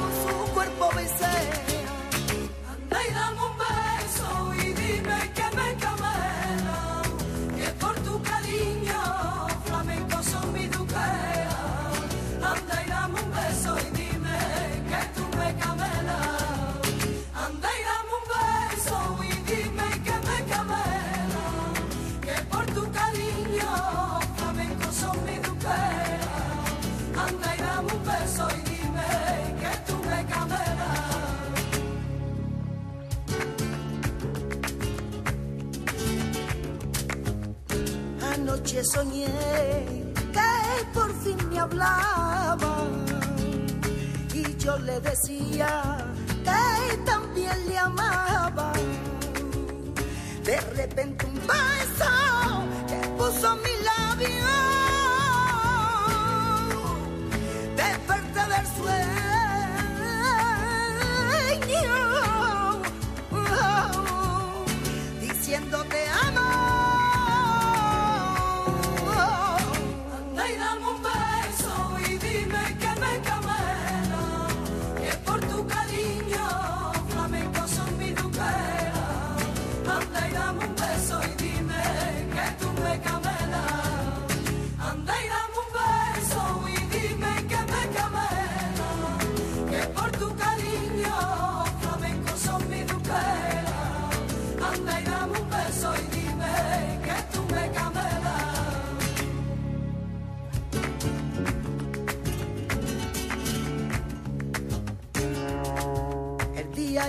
Anoche 38.64 38.82
soñé 38.94 39.26
que 40.32 40.84
por 40.94 41.12
fin 41.22 41.36
me 41.50 41.58
hablaba 41.58 42.86
y 44.32 44.56
yo 44.56 44.78
le 44.78 44.98
decía 45.00 45.98
que 46.44 46.96
también 47.04 47.68
le 47.68 47.76
amaba. 47.76 48.72
De 50.44 50.58
repente 50.78 51.26
un 51.26 51.34
beso 51.34 52.64
que 52.88 52.96
puso 53.18 53.54
mi 53.56 53.74
labio 53.90 54.48
desperté 57.76 58.42
del 58.54 58.66
sueño 58.78 59.34
diciendo 65.20 65.84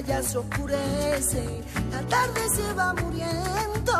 ya 0.01 0.21
se 0.21 0.37
oscurece, 0.37 1.63
la 1.91 2.01
tarde 2.01 2.41
se 2.55 2.73
va 2.73 2.93
muriendo. 2.93 3.93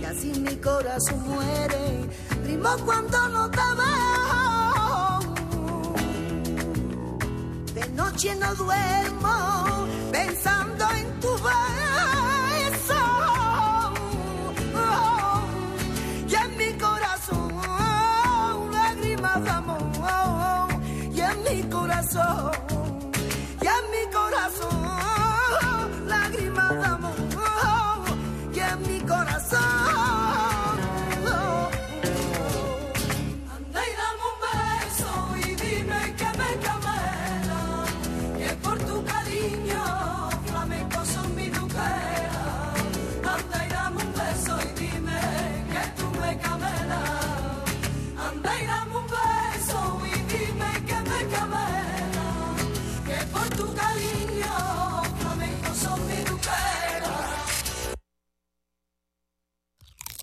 Y 0.00 0.04
así 0.04 0.32
mi 0.40 0.56
corazón 0.56 1.22
muere, 1.28 2.08
ritmo 2.44 2.76
cuando 2.84 3.28
no 3.28 3.50
te 3.50 3.66
veo. 3.80 5.20
De 7.74 7.88
noche 7.90 8.34
no 8.36 8.54
duermo, 8.54 9.86
pensando 10.12 10.88
en 10.90 11.20
tu 11.20 11.32
beso. 11.34 11.85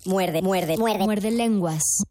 Muerde, 0.06 0.42
muerde, 0.42 0.76
muerde. 0.76 1.04
Muerde 1.04 1.30
lenguas. 1.30 2.04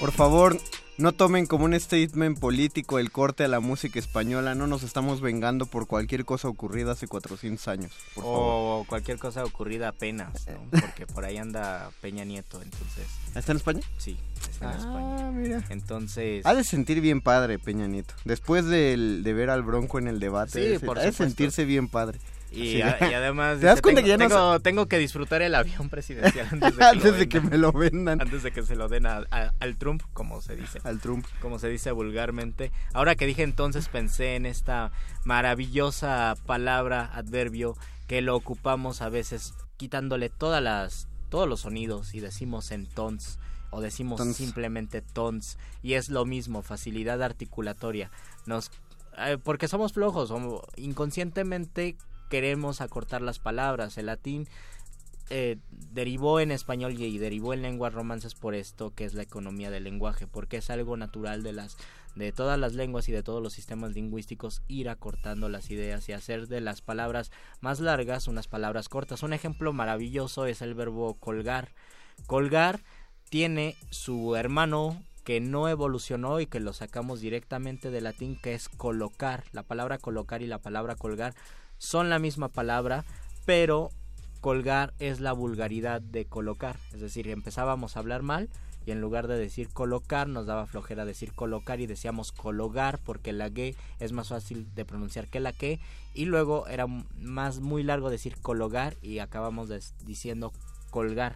Por 0.00 0.10
favor, 0.10 0.58
no 0.98 1.12
tomen 1.12 1.46
como 1.46 1.64
un 1.64 1.78
statement 1.78 2.38
político 2.40 2.98
el 2.98 3.12
corte 3.12 3.44
a 3.44 3.48
la 3.48 3.60
música 3.60 3.98
española. 4.00 4.54
No 4.56 4.66
nos 4.66 4.82
estamos 4.82 5.20
vengando 5.20 5.66
por 5.66 5.86
cualquier 5.86 6.24
cosa 6.24 6.48
ocurrida 6.48 6.92
hace 6.92 7.06
400 7.06 7.68
años. 7.68 7.92
Por 8.14 8.24
favor. 8.24 8.38
O 8.80 8.84
cualquier 8.88 9.18
cosa 9.18 9.44
ocurrida 9.44 9.88
apenas, 9.88 10.32
¿no? 10.48 10.58
porque 10.80 11.06
por 11.06 11.24
ahí 11.24 11.36
anda 11.36 11.90
Peña 12.00 12.24
Nieto, 12.24 12.60
entonces. 12.62 13.06
¿Está 13.36 13.52
en 13.52 13.58
España? 13.58 13.80
Sí, 13.98 14.16
está 14.50 14.64
en 14.64 14.70
Ah, 14.72 14.78
España. 14.78 15.30
mira. 15.30 15.64
Entonces, 15.70 16.44
Ha 16.46 16.54
de 16.54 16.64
sentir 16.64 17.00
bien 17.00 17.20
padre 17.20 17.58
Peña 17.60 17.86
Nieto. 17.86 18.14
Después 18.24 18.64
del- 18.66 19.22
de 19.22 19.32
ver 19.34 19.50
al 19.50 19.62
Bronco 19.62 19.98
en 20.00 20.08
el 20.08 20.18
debate, 20.18 20.52
Sí, 20.52 20.66
ha 20.66 20.78
de- 20.78 20.80
por 20.80 20.98
ha 20.98 21.02
de 21.02 21.12
sentirse 21.12 21.64
bien 21.64 21.88
padre. 21.88 22.18
Y, 22.52 22.72
Sí. 22.72 22.82
a- 22.82 22.98
y 23.10 23.14
además 23.14 23.58
¿Te 23.60 23.66
das 23.66 23.74
dice, 23.76 23.82
cuenta 23.82 24.00
tengo, 24.02 24.04
que 24.04 24.08
ya 24.08 24.16
no 24.18 24.28
tengo, 24.28 24.60
tengo 24.60 24.86
que 24.86 24.98
disfrutar 24.98 25.42
el 25.42 25.54
avión 25.54 25.88
presidencial 25.88 26.46
antes 26.52 26.70
de 26.76 26.78
que, 26.78 26.84
Antes 26.84 27.04
lo 27.04 27.12
de 27.18 27.28
que 27.28 27.38
vendan. 27.40 27.50
me 27.50 27.58
lo 27.58 27.72
vendan. 27.72 28.20
Antes 28.20 28.42
de 28.42 28.50
que 28.52 28.62
se 28.62 28.76
lo 28.76 28.88
den 28.88 29.06
a- 29.06 29.24
a- 29.30 29.52
al 29.60 29.76
Trump, 29.76 30.02
como 30.12 30.40
se 30.42 30.56
dice. 30.56 30.80
Al 30.84 31.00
Trump. 31.00 31.26
Como 31.40 31.58
se 31.58 31.68
dice 31.68 31.90
vulgarmente. 31.92 32.70
Ahora 32.92 33.14
que 33.14 33.26
dije 33.26 33.42
entonces 33.42 33.88
pensé 33.88 34.36
en 34.36 34.46
esta 34.46 34.92
maravillosa 35.24 36.34
palabra, 36.46 37.10
adverbio, 37.14 37.76
que 38.06 38.22
lo 38.22 38.36
ocupamos 38.36 39.02
a 39.02 39.08
veces 39.08 39.54
quitándole 39.76 40.28
todas 40.30 40.62
las, 40.62 41.08
todos 41.30 41.48
los 41.48 41.60
sonidos 41.60 42.14
y 42.14 42.20
decimos 42.20 42.70
en 42.70 42.86
tons 42.86 43.38
o 43.70 43.80
decimos 43.80 44.18
Tons. 44.18 44.36
simplemente 44.36 45.00
tons 45.02 45.58
y 45.82 45.94
es 45.94 46.10
lo 46.10 46.24
mismo, 46.24 46.62
facilidad 46.62 47.22
articulatoria. 47.22 48.10
Nos 48.46 48.70
eh, 49.18 49.36
porque 49.42 49.66
somos 49.68 49.92
flojos, 49.92 50.30
o 50.30 50.62
inconscientemente 50.76 51.96
queremos 52.32 52.80
acortar 52.80 53.20
las 53.20 53.38
palabras. 53.38 53.98
El 53.98 54.06
latín 54.06 54.48
eh, 55.28 55.58
derivó 55.70 56.40
en 56.40 56.50
español 56.50 56.98
y, 56.98 57.18
derivó 57.18 57.52
en 57.52 57.60
lenguas 57.60 57.92
romances 57.92 58.34
por 58.34 58.54
esto 58.54 58.94
que 58.94 59.04
es 59.04 59.12
la 59.12 59.22
economía 59.22 59.70
del 59.70 59.84
lenguaje, 59.84 60.26
porque 60.26 60.56
es 60.56 60.70
algo 60.70 60.96
natural 60.96 61.42
de 61.42 61.52
las 61.52 61.76
de 62.14 62.32
todas 62.32 62.58
las 62.58 62.72
lenguas 62.72 63.06
y 63.10 63.12
de 63.12 63.22
todos 63.22 63.42
los 63.42 63.52
sistemas 63.52 63.92
lingüísticos 63.92 64.62
ir 64.66 64.88
acortando 64.88 65.50
las 65.50 65.70
ideas 65.70 66.08
y 66.08 66.14
hacer 66.14 66.48
de 66.48 66.62
las 66.62 66.80
palabras 66.80 67.30
más 67.60 67.80
largas 67.80 68.28
unas 68.28 68.48
palabras 68.48 68.88
cortas. 68.88 69.22
Un 69.22 69.34
ejemplo 69.34 69.74
maravilloso 69.74 70.46
es 70.46 70.62
el 70.62 70.72
verbo 70.72 71.12
colgar. 71.20 71.74
Colgar 72.26 72.80
tiene 73.28 73.76
su 73.90 74.36
hermano 74.36 75.02
que 75.22 75.40
no 75.40 75.68
evolucionó 75.68 76.40
y 76.40 76.46
que 76.46 76.60
lo 76.60 76.72
sacamos 76.72 77.20
directamente 77.20 77.90
del 77.90 78.04
latín 78.04 78.40
que 78.40 78.54
es 78.54 78.70
colocar. 78.70 79.44
La 79.52 79.64
palabra 79.64 79.98
colocar 79.98 80.40
y 80.40 80.46
la 80.46 80.62
palabra 80.62 80.96
colgar 80.96 81.34
son 81.82 82.08
la 82.10 82.20
misma 82.20 82.48
palabra, 82.48 83.04
pero 83.44 83.90
colgar 84.40 84.94
es 85.00 85.18
la 85.18 85.32
vulgaridad 85.32 86.00
de 86.00 86.26
colocar. 86.26 86.76
Es 86.94 87.00
decir, 87.00 87.26
empezábamos 87.28 87.96
a 87.96 88.00
hablar 88.00 88.22
mal 88.22 88.48
y 88.86 88.92
en 88.92 89.00
lugar 89.00 89.26
de 89.26 89.36
decir 89.36 89.68
colocar 89.68 90.28
nos 90.28 90.46
daba 90.46 90.66
flojera 90.66 91.04
decir 91.04 91.32
colocar 91.32 91.80
y 91.80 91.86
decíamos 91.86 92.30
cologar 92.30 92.98
porque 92.98 93.32
la 93.32 93.48
G 93.48 93.74
es 93.98 94.12
más 94.12 94.28
fácil 94.28 94.72
de 94.74 94.84
pronunciar 94.84 95.26
que 95.28 95.40
la 95.40 95.52
que 95.52 95.80
y 96.14 96.24
luego 96.26 96.66
era 96.68 96.86
más 96.86 97.58
muy 97.60 97.82
largo 97.82 98.10
decir 98.10 98.36
cologar 98.42 98.96
y 99.02 99.18
acabamos 99.18 99.68
des- 99.68 99.94
diciendo 100.04 100.52
colgar 100.90 101.34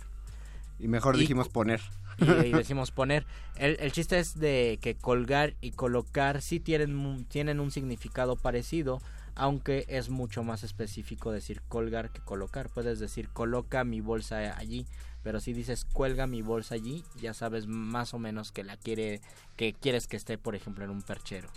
Y 0.79 0.87
mejor 0.89 1.17
Y- 1.17 1.21
dijimos 1.21 1.49
poner. 1.49 1.81
y, 2.19 2.25
y 2.49 2.53
decimos 2.53 2.91
poner. 2.93 3.27
El, 3.57 3.77
el 3.81 3.91
chiste 3.93 4.19
es 4.21 4.39
de 4.39 4.79
que 4.81 4.95
colgar 4.97 5.55
y 5.61 5.71
colocar 5.73 6.41
sí 6.43 6.61
tienen, 6.61 7.25
tienen 7.27 7.61
un 7.61 7.71
significado 7.71 8.37
parecido, 8.37 9.01
aunque 9.37 9.85
es 9.89 10.09
mucho 10.09 10.43
más 10.43 10.65
específico 10.65 11.31
decir 11.31 11.63
colgar 11.69 12.11
que 12.11 12.21
colocar. 12.21 12.69
Puedes 12.71 12.99
decir 12.99 13.29
coloca 13.29 13.85
mi 13.85 14.01
bolsa 14.01 14.57
allí, 14.59 14.87
Pero 15.23 15.41
si 15.41 15.53
dices 15.53 15.85
cuelga 15.85 16.27
mi 16.27 16.41
bolsa 16.43 16.77
allí, 16.77 17.05
ya 17.21 17.35
sabes 17.35 17.67
más 17.67 18.15
o 18.15 18.19
menos 18.19 18.53
que 18.53 18.65
la 18.65 18.77
quiere, 18.77 19.21
que 19.57 19.73
quieres 19.73 20.07
que 20.07 20.17
esté, 20.17 20.39
por 20.39 20.55
ejemplo, 20.55 20.85
en 20.85 20.91
un 20.91 21.03
perchero. 21.03 21.49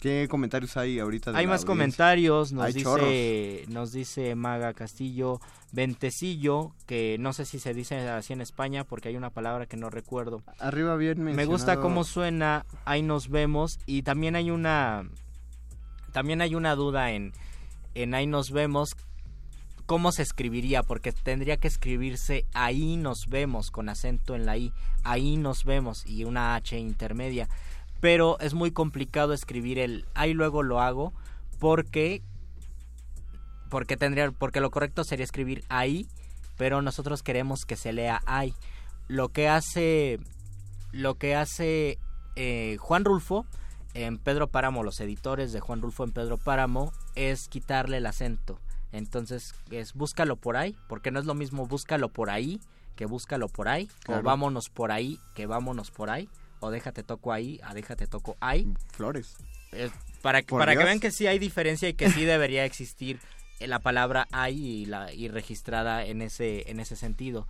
¿Qué 0.00 0.26
comentarios 0.28 0.76
hay 0.76 0.98
ahorita? 0.98 1.32
de 1.32 1.38
Hay 1.38 1.46
más 1.46 1.62
audiencia? 1.62 1.66
comentarios, 1.66 2.52
nos 2.52 2.64
Hay 2.64 2.72
dice, 2.74 3.64
nos 3.68 3.92
dice 3.92 4.34
Maga 4.34 4.74
Castillo, 4.74 5.40
ventecillo, 5.72 6.74
que 6.86 7.16
no 7.18 7.32
sé 7.32 7.44
si 7.46 7.58
se 7.58 7.72
dice 7.72 7.96
así 8.08 8.32
en 8.32 8.40
España 8.40 8.84
porque 8.84 9.08
hay 9.08 9.16
una 9.16 9.30
palabra 9.30 9.66
que 9.66 9.76
no 9.76 9.88
recuerdo. 9.88 10.42
Arriba 10.58 10.96
bien 10.96 11.22
Me 11.22 11.46
gusta 11.46 11.80
cómo 11.80 12.04
suena, 12.04 12.66
ahí 12.84 13.02
nos 13.02 13.30
vemos 13.30 13.78
y 13.86 14.02
también 14.02 14.36
hay 14.36 14.50
una 14.50 15.08
también 16.16 16.40
hay 16.40 16.54
una 16.54 16.74
duda 16.74 17.10
en 17.10 17.34
en 17.94 18.14
ahí 18.14 18.26
nos 18.26 18.50
vemos 18.50 18.96
cómo 19.84 20.12
se 20.12 20.22
escribiría 20.22 20.82
porque 20.82 21.12
tendría 21.12 21.58
que 21.58 21.68
escribirse 21.68 22.46
ahí 22.54 22.96
nos 22.96 23.26
vemos 23.28 23.70
con 23.70 23.90
acento 23.90 24.34
en 24.34 24.46
la 24.46 24.56
i, 24.56 24.72
ahí 25.04 25.36
nos 25.36 25.66
vemos 25.66 26.06
y 26.06 26.24
una 26.24 26.54
h 26.54 26.78
intermedia, 26.78 27.50
pero 28.00 28.38
es 28.40 28.54
muy 28.54 28.70
complicado 28.70 29.34
escribir 29.34 29.78
el 29.78 30.06
ahí 30.14 30.32
luego 30.32 30.62
lo 30.62 30.80
hago 30.80 31.12
porque 31.58 32.22
porque 33.68 33.98
tendría 33.98 34.30
porque 34.30 34.62
lo 34.62 34.70
correcto 34.70 35.04
sería 35.04 35.24
escribir 35.24 35.64
ahí, 35.68 36.06
pero 36.56 36.80
nosotros 36.80 37.22
queremos 37.22 37.66
que 37.66 37.76
se 37.76 37.92
lea 37.92 38.22
ahí. 38.24 38.54
Lo 39.06 39.28
que 39.28 39.50
hace 39.50 40.18
lo 40.92 41.16
que 41.16 41.34
hace 41.34 41.98
eh, 42.36 42.78
Juan 42.80 43.04
Rulfo 43.04 43.44
en 44.04 44.18
Pedro 44.18 44.48
Páramo, 44.48 44.82
los 44.82 45.00
editores 45.00 45.52
de 45.52 45.60
Juan 45.60 45.80
Rulfo 45.80 46.04
en 46.04 46.12
Pedro 46.12 46.36
Páramo, 46.36 46.92
es 47.14 47.48
quitarle 47.48 47.96
el 47.98 48.06
acento. 48.06 48.58
Entonces 48.92 49.54
es 49.70 49.94
búscalo 49.94 50.36
por 50.36 50.56
ahí, 50.56 50.76
porque 50.88 51.10
no 51.10 51.18
es 51.18 51.24
lo 51.26 51.34
mismo 51.34 51.66
búscalo 51.66 52.08
por 52.08 52.30
ahí 52.30 52.60
que 52.94 53.04
búscalo 53.04 53.48
por 53.48 53.68
ahí, 53.68 53.88
Claro. 54.04 54.20
o 54.20 54.24
vámonos 54.24 54.70
por 54.70 54.90
ahí 54.90 55.18
que 55.34 55.44
vámonos 55.46 55.90
por 55.90 56.08
ahí, 56.08 56.28
o 56.60 56.70
déjate 56.70 57.02
toco 57.02 57.30
ahí, 57.32 57.60
a 57.62 57.74
déjate 57.74 58.06
toco 58.06 58.36
ahí. 58.40 58.72
Flores. 58.92 59.36
Eh, 59.72 59.90
para 60.22 60.40
Por 60.42 60.60
para 60.60 60.74
que 60.76 60.82
vean 60.84 61.00
que 61.00 61.10
sí 61.10 61.26
hay 61.26 61.38
diferencia 61.38 61.88
y 61.90 61.94
que 61.94 62.10
sí 62.10 62.24
debería 62.24 62.64
existir 62.64 63.20
eh, 63.60 63.66
la 63.66 63.80
palabra 63.80 64.26
hay 64.32 64.56
y, 64.82 64.86
la, 64.86 65.12
y 65.12 65.28
registrada 65.28 66.04
en 66.06 66.22
ese, 66.22 66.70
en 66.70 66.80
ese 66.80 66.96
sentido. 66.96 67.46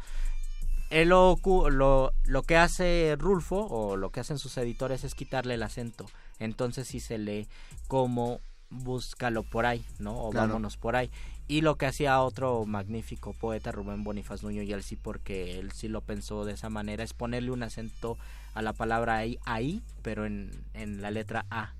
Él 0.90 1.08
lo, 1.08 1.36
lo, 1.70 2.12
lo 2.24 2.42
que 2.42 2.56
hace 2.56 3.16
Rulfo 3.18 3.66
o 3.66 3.96
lo 3.96 4.10
que 4.10 4.20
hacen 4.20 4.38
sus 4.38 4.56
editores 4.56 5.02
es 5.04 5.14
quitarle 5.14 5.54
el 5.54 5.62
acento. 5.64 6.06
Entonces 6.38 6.86
sí 6.88 7.00
se 7.00 7.18
lee 7.18 7.48
como 7.88 8.40
búscalo 8.68 9.42
por 9.44 9.64
ahí, 9.64 9.84
¿no? 9.98 10.18
O 10.18 10.30
Claro. 10.30 10.48
vámonos 10.48 10.76
por 10.76 10.96
ahí. 10.96 11.10
Y 11.48 11.60
lo 11.60 11.76
que 11.76 11.86
hacía 11.86 12.20
otro 12.20 12.66
magnífico 12.66 13.32
poeta, 13.32 13.70
Rubén 13.70 14.02
Bonifaz 14.02 14.42
Nuño, 14.42 14.62
y 14.62 14.72
él 14.72 14.82
sí, 14.82 14.96
porque 14.96 15.58
él 15.60 15.70
sí 15.72 15.86
lo 15.88 16.00
pensó 16.00 16.44
de 16.44 16.52
esa 16.54 16.68
manera, 16.68 17.04
es 17.04 17.14
ponerle 17.14 17.52
un 17.52 17.62
acento 17.62 18.18
a 18.54 18.62
la 18.62 18.72
palabra 18.72 19.16
ahí, 19.16 19.38
ahí 19.44 19.82
pero 20.02 20.26
en, 20.26 20.50
en 20.74 21.00
la 21.00 21.10
letra 21.12 21.46
A. 21.50 21.74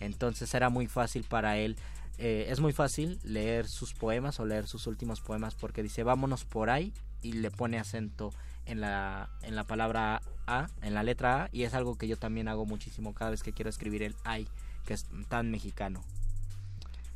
Entonces 0.00 0.52
era 0.54 0.68
muy 0.68 0.86
fácil 0.86 1.24
para 1.24 1.56
él. 1.56 1.76
eh, 2.18 2.46
es 2.50 2.60
muy 2.60 2.72
fácil 2.72 3.18
leer 3.24 3.66
sus 3.68 3.92
poemas 3.94 4.38
o 4.40 4.46
leer 4.46 4.66
sus 4.66 4.86
últimos 4.86 5.20
poemas 5.20 5.54
porque 5.54 5.82
dice 5.82 6.02
vámonos 6.02 6.44
por 6.44 6.70
ahí 6.70 6.92
y 7.22 7.32
le 7.34 7.50
pone 7.50 7.78
acento 7.78 8.32
en 8.66 8.80
la, 8.80 9.30
en 9.42 9.56
la 9.56 9.64
palabra 9.64 10.22
A, 10.46 10.68
en 10.82 10.94
la 10.94 11.02
letra 11.02 11.44
A, 11.44 11.48
y 11.52 11.62
es 11.62 11.74
algo 11.74 11.96
que 11.96 12.08
yo 12.08 12.16
también 12.16 12.48
hago 12.48 12.66
muchísimo 12.66 13.14
cada 13.14 13.30
vez 13.30 13.42
que 13.42 13.52
quiero 13.52 13.70
escribir 13.70 14.02
el 14.02 14.14
ay, 14.24 14.48
que 14.84 14.94
es 14.94 15.06
tan 15.28 15.50
mexicano. 15.50 16.02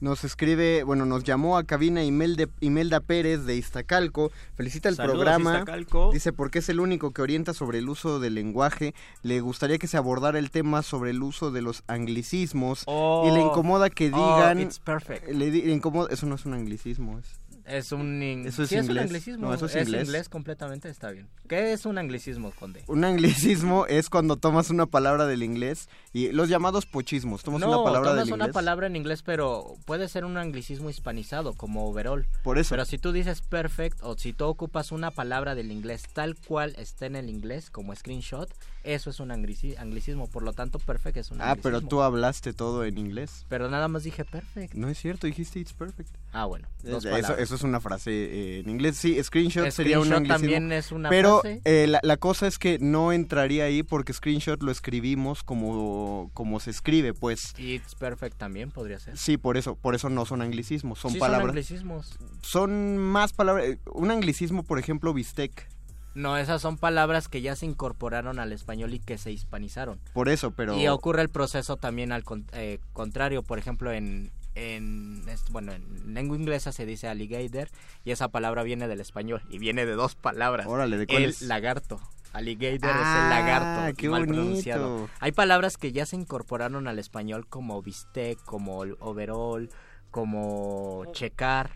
Nos 0.00 0.24
escribe, 0.24 0.82
bueno, 0.82 1.04
nos 1.04 1.24
llamó 1.24 1.58
a 1.58 1.64
cabina 1.64 2.02
Imelda, 2.02 2.46
Imelda 2.60 3.00
Pérez 3.00 3.44
de 3.44 3.56
Iztacalco. 3.56 4.32
Felicita 4.54 4.88
el 4.88 4.96
Saludos, 4.96 5.18
programa. 5.18 5.58
Iztacalco. 5.58 6.10
Dice, 6.10 6.32
porque 6.32 6.60
es 6.60 6.70
el 6.70 6.80
único 6.80 7.10
que 7.10 7.20
orienta 7.20 7.52
sobre 7.52 7.80
el 7.80 7.88
uso 7.90 8.18
del 8.18 8.34
lenguaje. 8.34 8.94
Le 9.22 9.42
gustaría 9.42 9.76
que 9.76 9.86
se 9.86 9.98
abordara 9.98 10.38
el 10.38 10.50
tema 10.50 10.82
sobre 10.82 11.10
el 11.10 11.22
uso 11.22 11.50
de 11.50 11.60
los 11.60 11.82
anglicismos. 11.86 12.84
Oh, 12.86 13.28
y 13.28 13.34
le 13.34 13.42
incomoda 13.42 13.90
que 13.90 14.10
oh, 14.14 14.16
digan... 14.16 14.60
it's 14.60 14.78
perfect. 14.78 15.28
le 15.28 15.70
incomoda, 15.70 16.08
eso 16.10 16.24
no 16.24 16.36
es 16.36 16.46
un 16.46 16.54
anglicismo, 16.54 17.18
es... 17.18 17.39
Es 17.70 17.92
un, 17.92 18.22
in- 18.22 18.46
Eso 18.46 18.62
es 18.64 18.68
sí, 18.68 18.74
es 18.74 18.80
un 18.82 18.86
inglés. 18.88 19.04
anglicismo. 19.04 19.46
No, 19.48 19.54
eso 19.54 19.66
es 19.66 19.76
inglés. 19.88 20.28
completamente, 20.28 20.88
está 20.88 21.10
bien. 21.10 21.28
¿Qué 21.48 21.72
es 21.72 21.86
un 21.86 21.98
anglicismo, 21.98 22.50
Conde? 22.52 22.82
Un 22.88 23.04
anglicismo 23.04 23.86
es 23.86 24.10
cuando 24.10 24.36
tomas 24.36 24.70
una 24.70 24.86
palabra 24.86 25.26
del 25.26 25.42
inglés 25.42 25.88
y 26.12 26.32
los 26.32 26.48
llamados 26.48 26.86
pochismos. 26.86 27.42
Tomas 27.42 27.60
no, 27.60 27.68
una 27.68 27.84
palabra 27.84 28.10
tomas 28.10 28.24
del 28.26 28.34
una 28.34 28.44
inglés. 28.44 28.54
palabra 28.54 28.86
en 28.88 28.96
inglés, 28.96 29.22
pero 29.22 29.76
puede 29.84 30.08
ser 30.08 30.24
un 30.24 30.36
anglicismo 30.36 30.90
hispanizado, 30.90 31.54
como 31.54 31.86
overall. 31.88 32.26
Por 32.42 32.58
eso. 32.58 32.70
Pero 32.70 32.84
si 32.84 32.98
tú 32.98 33.12
dices 33.12 33.40
perfect, 33.42 33.98
o 34.02 34.16
si 34.16 34.32
tú 34.32 34.44
ocupas 34.46 34.92
una 34.92 35.10
palabra 35.10 35.54
del 35.54 35.70
inglés 35.70 36.02
tal 36.12 36.36
cual 36.36 36.74
está 36.78 37.06
en 37.06 37.16
el 37.16 37.28
inglés, 37.30 37.70
como 37.70 37.94
screenshot, 37.94 38.52
eso 38.82 39.10
es 39.10 39.20
un 39.20 39.28
anglici- 39.30 39.76
anglicismo. 39.78 40.26
Por 40.28 40.42
lo 40.42 40.52
tanto, 40.52 40.78
perfect 40.78 41.18
es 41.18 41.30
un 41.30 41.40
Ah, 41.40 41.54
pero 41.56 41.76
anglicismo. 41.76 41.88
tú 41.88 42.02
hablaste 42.02 42.52
todo 42.54 42.84
en 42.84 42.98
inglés. 42.98 43.44
Pero 43.48 43.68
nada 43.70 43.88
más 43.88 44.02
dije 44.04 44.24
perfect. 44.24 44.74
No 44.74 44.88
es 44.88 44.98
cierto, 44.98 45.26
dijiste 45.26 45.60
it's 45.60 45.72
perfect. 45.74 46.08
Ah, 46.32 46.46
bueno. 46.46 46.66
Dos 46.82 47.04
eso, 47.04 47.36
eso 47.36 47.54
es 47.54 47.62
una 47.62 47.80
frase 47.80 48.10
eh, 48.10 48.58
en 48.60 48.70
inglés. 48.70 48.96
Sí, 48.96 49.22
screenshot, 49.22 49.70
sería 49.70 49.98
un 50.00 50.12
anglicismo. 50.12 50.34
también 50.34 50.72
es 50.72 50.92
una 50.92 51.08
pero 51.08 51.40
frase. 51.40 51.60
eh, 51.64 51.86
la, 51.88 52.00
la 52.02 52.16
cosa 52.16 52.46
es 52.46 52.58
que 52.58 52.78
no 52.80 53.12
entraría 53.12 53.64
ahí 53.64 53.82
porque 53.82 54.12
screenshot 54.12 54.62
lo 54.62 54.70
escribimos 54.70 55.42
como, 55.42 55.99
como 56.34 56.60
se 56.60 56.70
escribe, 56.70 57.14
pues. 57.14 57.54
It's 57.58 57.94
perfect 57.94 58.36
también 58.38 58.70
podría 58.70 58.98
ser. 58.98 59.16
Sí, 59.16 59.36
por 59.36 59.56
eso, 59.56 59.74
por 59.76 59.94
eso 59.94 60.08
no 60.10 60.24
son 60.26 60.42
anglicismos, 60.42 60.98
son 60.98 61.12
Sí, 61.12 61.18
palabras. 61.18 61.42
Son 61.42 61.50
anglicismos. 61.50 62.18
son 62.42 62.98
más 62.98 63.32
palabras. 63.32 63.66
eh, 63.66 63.78
Un 63.92 64.10
anglicismo, 64.10 64.62
por 64.62 64.78
ejemplo, 64.78 65.12
bistec. 65.14 65.68
No, 66.14 66.36
esas 66.36 66.60
son 66.60 66.76
palabras 66.76 67.28
que 67.28 67.40
ya 67.40 67.54
se 67.54 67.66
incorporaron 67.66 68.40
al 68.40 68.52
español 68.52 68.92
y 68.94 68.98
que 68.98 69.16
se 69.16 69.30
hispanizaron. 69.30 70.00
Por 70.12 70.28
eso, 70.28 70.50
pero. 70.50 70.76
Y 70.76 70.88
ocurre 70.88 71.22
el 71.22 71.28
proceso 71.28 71.76
también 71.76 72.10
al 72.10 72.24
con- 72.24 72.46
eh, 72.52 72.80
contrario, 72.92 73.44
por 73.44 73.60
ejemplo, 73.60 73.92
en, 73.92 74.32
en 74.56 75.22
bueno, 75.52 75.72
en 75.72 76.12
lengua 76.12 76.36
inglesa 76.36 76.72
se 76.72 76.84
dice 76.84 77.06
alligator 77.06 77.68
y 78.04 78.10
esa 78.10 78.26
palabra 78.26 78.64
viene 78.64 78.88
del 78.88 79.00
español 79.00 79.40
y 79.50 79.58
viene 79.58 79.86
de 79.86 79.92
dos 79.92 80.16
palabras. 80.16 80.66
Órale, 80.66 80.98
¿de 80.98 81.06
cuál 81.06 81.22
el 81.22 81.30
es? 81.30 81.42
lagarto. 81.42 82.00
Alligator 82.32 82.90
es 82.90 82.96
Ah, 82.96 83.22
el 83.24 83.30
lagarto. 83.30 83.96
qué 83.96 84.08
mal 84.08 84.26
bonito. 84.26 84.42
pronunciado. 84.42 85.08
Hay 85.20 85.32
palabras 85.32 85.76
que 85.76 85.92
ya 85.92 86.06
se 86.06 86.16
incorporaron 86.16 86.86
al 86.88 86.98
español 86.98 87.46
como 87.48 87.82
bistec, 87.82 88.38
como 88.44 88.78
overall, 89.00 89.68
como 90.10 91.04
checar. 91.12 91.70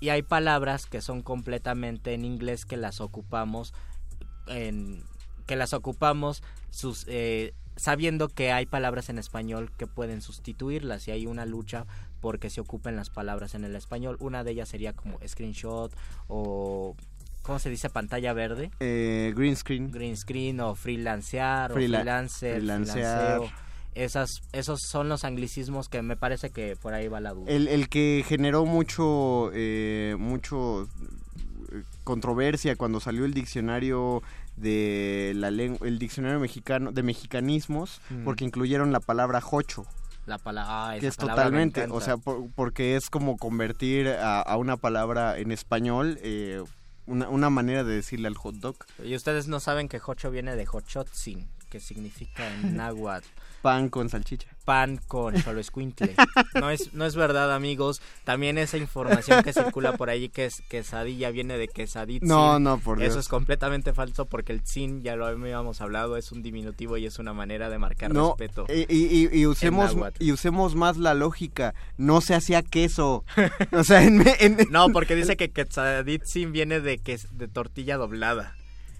Y 0.00 0.10
hay 0.10 0.22
palabras 0.22 0.86
que 0.86 1.00
son 1.00 1.22
completamente 1.22 2.14
en 2.14 2.24
inglés 2.24 2.64
que 2.64 2.76
las 2.76 3.00
ocupamos 3.00 3.74
en 4.46 5.02
que 5.46 5.56
las 5.56 5.72
ocupamos 5.72 6.42
sus 6.70 7.04
eh, 7.08 7.52
sabiendo 7.76 8.28
que 8.28 8.52
hay 8.52 8.66
palabras 8.66 9.08
en 9.08 9.18
español 9.18 9.72
que 9.76 9.86
pueden 9.86 10.20
sustituirlas 10.20 11.08
y 11.08 11.10
hay 11.10 11.26
una 11.26 11.46
lucha 11.46 11.86
porque 12.20 12.50
se 12.50 12.60
ocupen 12.60 12.96
las 12.96 13.08
palabras 13.10 13.54
en 13.54 13.64
el 13.64 13.74
español. 13.76 14.16
Una 14.20 14.44
de 14.44 14.50
ellas 14.52 14.68
sería 14.68 14.92
como 14.92 15.18
screenshot 15.26 15.92
o 16.28 16.96
¿cómo 17.48 17.58
se 17.58 17.70
dice? 17.70 17.88
pantalla 17.88 18.32
verde. 18.34 18.70
Eh, 18.78 19.32
green 19.34 19.56
screen. 19.56 19.90
Green 19.90 20.16
screen 20.16 20.60
o 20.60 20.74
freelancear 20.74 21.72
Freela- 21.72 21.98
o 21.98 22.00
freelancer, 22.02 22.52
freelancear. 22.56 23.20
freelanceo. 23.38 23.68
Esas, 23.94 24.30
esos 24.52 24.80
son 24.88 25.08
los 25.08 25.24
anglicismos 25.24 25.88
que 25.88 26.02
me 26.02 26.14
parece 26.14 26.50
que 26.50 26.76
por 26.76 26.92
ahí 26.94 27.08
va 27.08 27.20
la 27.20 27.32
duda. 27.32 27.50
El, 27.50 27.66
el 27.66 27.88
que 27.88 28.22
generó 28.28 28.64
mucho, 28.66 29.50
eh, 29.54 30.14
mucho 30.18 30.84
eh, 31.72 31.82
controversia 32.04 32.76
cuando 32.76 33.00
salió 33.00 33.24
el 33.24 33.32
diccionario 33.34 34.22
de 34.56 35.32
la 35.34 35.50
lengua, 35.50 35.88
el 35.88 35.98
diccionario 35.98 36.38
mexicano 36.38 36.92
de 36.92 37.02
mexicanismos, 37.02 38.00
Mm. 38.10 38.24
porque 38.24 38.44
incluyeron 38.44 38.92
la 38.92 39.00
palabra 39.00 39.40
jocho. 39.40 39.84
La 40.26 40.36
palabra, 40.38 40.90
ah, 40.90 40.92
que 40.92 40.98
esa 41.06 41.08
es 41.08 41.16
palabra 41.16 41.44
me 41.44 41.66
totalmente, 41.66 41.86
o 41.90 42.00
sea, 42.02 42.18
por- 42.18 42.50
porque 42.54 42.94
es 42.96 43.08
como 43.08 43.36
convertir 43.38 44.08
a, 44.08 44.42
a 44.42 44.56
una 44.58 44.76
palabra 44.76 45.38
en 45.38 45.50
español 45.50 46.18
eh, 46.22 46.62
una, 47.08 47.28
una 47.28 47.50
manera 47.50 47.84
de 47.84 47.94
decirle 47.94 48.28
al 48.28 48.36
hot 48.36 48.56
dog. 48.56 48.76
Y 49.02 49.14
ustedes 49.14 49.48
no 49.48 49.60
saben 49.60 49.88
que 49.88 49.98
Jocho 49.98 50.30
viene 50.30 50.54
de 50.56 50.66
Jochotzin, 50.66 51.48
que 51.70 51.80
significa 51.80 52.46
en 52.54 52.76
náhuatl 52.76 53.26
Pan 53.62 53.88
con 53.88 54.08
salchicha. 54.08 54.48
Pan 54.68 55.00
con 55.06 55.34
escuintle. 55.34 56.14
No 56.60 56.68
es, 56.68 56.92
no 56.92 57.06
es 57.06 57.16
verdad, 57.16 57.54
amigos. 57.54 58.02
También 58.24 58.58
esa 58.58 58.76
información 58.76 59.42
que 59.42 59.54
circula 59.54 59.96
por 59.96 60.10
ahí 60.10 60.28
que 60.28 60.44
es 60.44 60.60
quesadilla 60.68 61.30
viene 61.30 61.56
de 61.56 61.68
quesaditzin. 61.68 62.28
No, 62.28 62.58
no, 62.58 62.78
por 62.78 62.98
Dios. 62.98 63.08
Eso 63.12 63.18
es 63.18 63.28
completamente 63.28 63.94
falso 63.94 64.26
porque 64.26 64.52
el 64.52 64.60
zin, 64.60 65.00
ya 65.02 65.16
lo 65.16 65.24
habíamos 65.24 65.80
hablado, 65.80 66.18
es 66.18 66.32
un 66.32 66.42
diminutivo 66.42 66.98
y 66.98 67.06
es 67.06 67.18
una 67.18 67.32
manera 67.32 67.70
de 67.70 67.78
marcar 67.78 68.12
No, 68.12 68.34
respeto. 68.36 68.66
y, 68.68 68.80
y- 68.94 69.26
y- 69.32 69.40
y 69.40 69.46
usemos, 69.46 69.92
En 69.92 70.12
y 70.18 70.32
usemos 70.32 70.74
más 70.74 70.98
la 70.98 71.14
lógica. 71.14 71.74
No 71.96 72.20
se 72.20 72.34
hacía 72.34 72.60
queso. 72.62 73.24
o 73.72 73.84
sea, 73.84 74.02
en, 74.02 74.22
en- 74.38 74.58
No, 74.70 74.90
porque 74.90 75.16
dice 75.16 75.38
que 75.38 75.50
quesaditzin 75.50 76.52
viene 76.52 76.80
de, 76.80 76.98
que, 76.98 77.18
de 77.32 77.48
tortilla 77.48 77.96
doblada. 77.96 78.54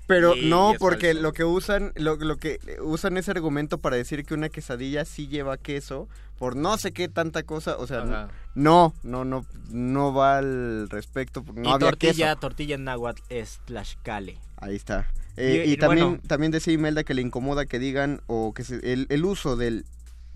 Pero 0.09 0.35
Y 0.35 0.49
no, 0.49 0.73
porque 0.81 1.09
falso. 1.09 1.23
lo 1.23 1.33
que 1.33 1.45
usan, 1.45 1.93
lo, 1.95 2.17
lo 2.17 2.37
que 2.39 2.59
usan 2.83 3.17
ese 3.19 3.31
argumento 3.31 3.79
para 3.79 3.95
decir 3.97 4.25
que 4.25 4.35
una 4.35 4.49
quesadilla 4.49 5.05
sí 5.05 5.29
lleva 5.29 5.57
queso 5.59 6.09
por 6.39 6.57
no 6.57 6.77
sé 6.79 6.93
qué 6.93 7.09
tanta 7.09 7.43
cosa, 7.45 7.77
o 7.77 7.87
sea, 7.87 8.03
Ajá. 8.03 8.29
no, 8.55 8.95
no, 9.03 9.25
no, 9.25 9.45
no 9.71 10.13
va 10.15 10.39
al 10.39 10.89
respecto, 10.89 11.45
no 11.55 11.63
y 11.63 11.73
había 11.73 11.79
tortilla, 11.79 12.27
queso. 12.31 12.41
tortilla 12.41 12.75
en 12.77 12.85
náhuatl 12.85 13.23
es 13.29 13.61
tlaxcale. 13.67 14.39
Ahí 14.57 14.77
está. 14.77 15.11
Eh, 15.37 15.65
Y- 15.67 15.71
y, 15.71 15.73
y 15.75 15.77
también, 15.77 16.07
bueno. 16.09 16.23
también 16.27 16.53
decía 16.53 16.73
Imelda 16.73 17.05
que 17.05 17.15
le 17.15 17.23
incomoda 17.23 17.67
que 17.67 17.79
digan 17.79 18.21
o 18.29 18.55
que 18.55 18.65
se- 18.65 18.93
el, 18.93 19.07
el 19.11 19.25
uso 19.25 19.57
de 19.57 19.85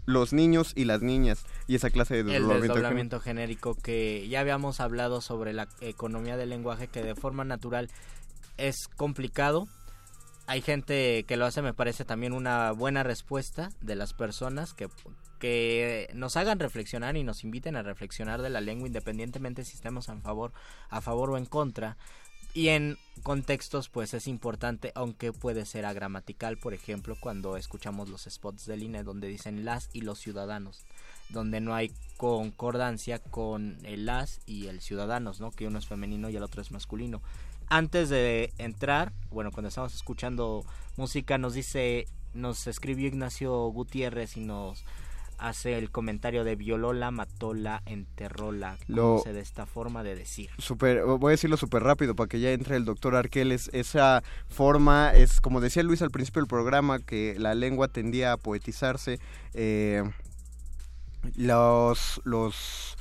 los 0.05 0.33
niños 0.33 0.73
y 0.75 0.85
las 0.85 1.01
niñas 1.01 1.45
y 1.68 1.77
esa 1.77 1.89
clase 1.89 2.14
de 2.14 2.20
El 2.20 2.27
desdoblamiento. 2.27 2.75
desdoblamiento 2.75 3.20
genérico 3.20 3.77
que 3.77 4.27
ya 4.29 4.41
habíamos 4.41 4.81
hablado 4.81 5.20
sobre 5.20 5.53
la 5.53 5.68
economía 5.81 6.37
del 6.37 6.51
lenguaje 6.51 6.89
que 6.89 7.03
de 7.03 7.14
forma 7.14 7.45
natural 7.45 7.89
es 8.57 8.88
complicado. 8.88 9.68
Hay 10.46 10.61
gente 10.61 11.24
que 11.24 11.36
lo 11.36 11.46
hace, 11.46 11.62
me 11.62 11.74
parece 11.74 12.05
también 12.05 12.32
una 12.32 12.72
buena 12.72 13.03
respuesta 13.03 13.70
de 13.80 13.94
las 13.94 14.12
personas 14.12 14.74
que, 14.74 14.88
que 15.38 16.11
nos 16.14 16.36
hagan 16.36 16.59
reflexionar 16.59 17.16
y 17.16 17.24
nos 17.24 17.44
inviten 17.44 17.76
a 17.76 17.82
reflexionar 17.82 18.42
de 18.42 18.50
la 18.50 18.61
lengua 18.61 18.88
independientemente 18.88 19.64
si 19.64 19.76
estemos 19.76 20.09
a 20.09 20.16
favor, 20.16 20.53
a 20.90 21.00
favor 21.00 21.30
o 21.30 21.36
en 21.36 21.46
contra. 21.46 21.96
Y 22.55 22.68
en 22.68 22.98
contextos 23.22 23.88
pues 23.88 24.12
es 24.12 24.26
importante, 24.26 24.92
aunque 24.94 25.32
puede 25.32 25.64
ser 25.64 25.86
agramatical, 25.86 26.59
por 26.59 26.74
ejemplo, 26.74 27.16
cuando 27.18 27.57
escuchamos 27.57 28.11
los 28.11 28.24
spots 28.28 28.66
del 28.66 28.82
INE 28.82 29.05
donde 29.05 29.28
dicen 29.28 29.64
las 29.64 29.88
y 29.94 30.03
los 30.03 30.18
ciudadanos, 30.18 30.84
donde 31.30 31.61
no 31.61 31.74
hay 31.74 31.92
concordancia 32.18 33.20
con 33.20 33.78
el 33.84 34.05
las 34.05 34.42
y 34.44 34.66
el 34.66 34.82
ciudadanos, 34.82 35.40
¿no? 35.40 35.50
Que 35.50 35.66
uno 35.66 35.78
es 35.78 35.86
femenino 35.86 36.28
y 36.28 36.36
el 36.36 36.42
otro 36.42 36.61
es 36.61 36.70
masculino. 36.72 37.22
Antes 37.75 38.11
de 38.11 38.53
entrar, 38.59 39.12
bueno, 39.31 39.51
cuando 39.51 39.68
estamos 39.68 39.95
escuchando 39.95 40.62
música 40.99 41.39
nos 41.39 41.55
dice, 41.55 42.07
nos 42.35 42.66
escribió 42.66 43.09
Ignacio 43.09 43.51
Gutiérrez 43.68 44.37
y 44.37 44.41
nos 44.41 44.85
hace 45.39 45.79
el 45.79 45.91
comentario 45.91 46.45
de 46.45 46.55
violóla, 46.55 47.11
matóla, 47.11 47.83
enterróla, 47.87 48.77
Lo- 48.89 49.23
de 49.25 49.41
esta 49.41 49.64
forma 49.64 50.03
de 50.03 50.14
decir. 50.14 50.51
Super, 50.59 51.03
voy 51.05 51.31
a 51.31 51.33
decirlo 51.33 51.57
súper 51.57 51.83
rápido 51.83 52.14
para 52.14 52.29
que 52.29 52.41
ya 52.41 52.53
entre 52.53 52.77
el 52.77 52.85
doctor 52.85 53.16
Arqueles. 53.16 53.70
Esa 53.73 54.23
forma 54.49 55.11
es, 55.14 55.41
como 55.41 55.62
decía 55.62 55.83
Luis 55.83 56.03
al 56.03 56.11
principio 56.11 56.43
del 56.43 56.49
programa, 56.49 56.99
que 56.99 57.37
la 57.39 57.55
lengua 57.55 57.89
tendía 57.89 58.33
a 58.33 58.37
poetizarse. 58.37 59.18
eh, 59.55 60.03
los, 61.37 62.20
los, 62.25 62.97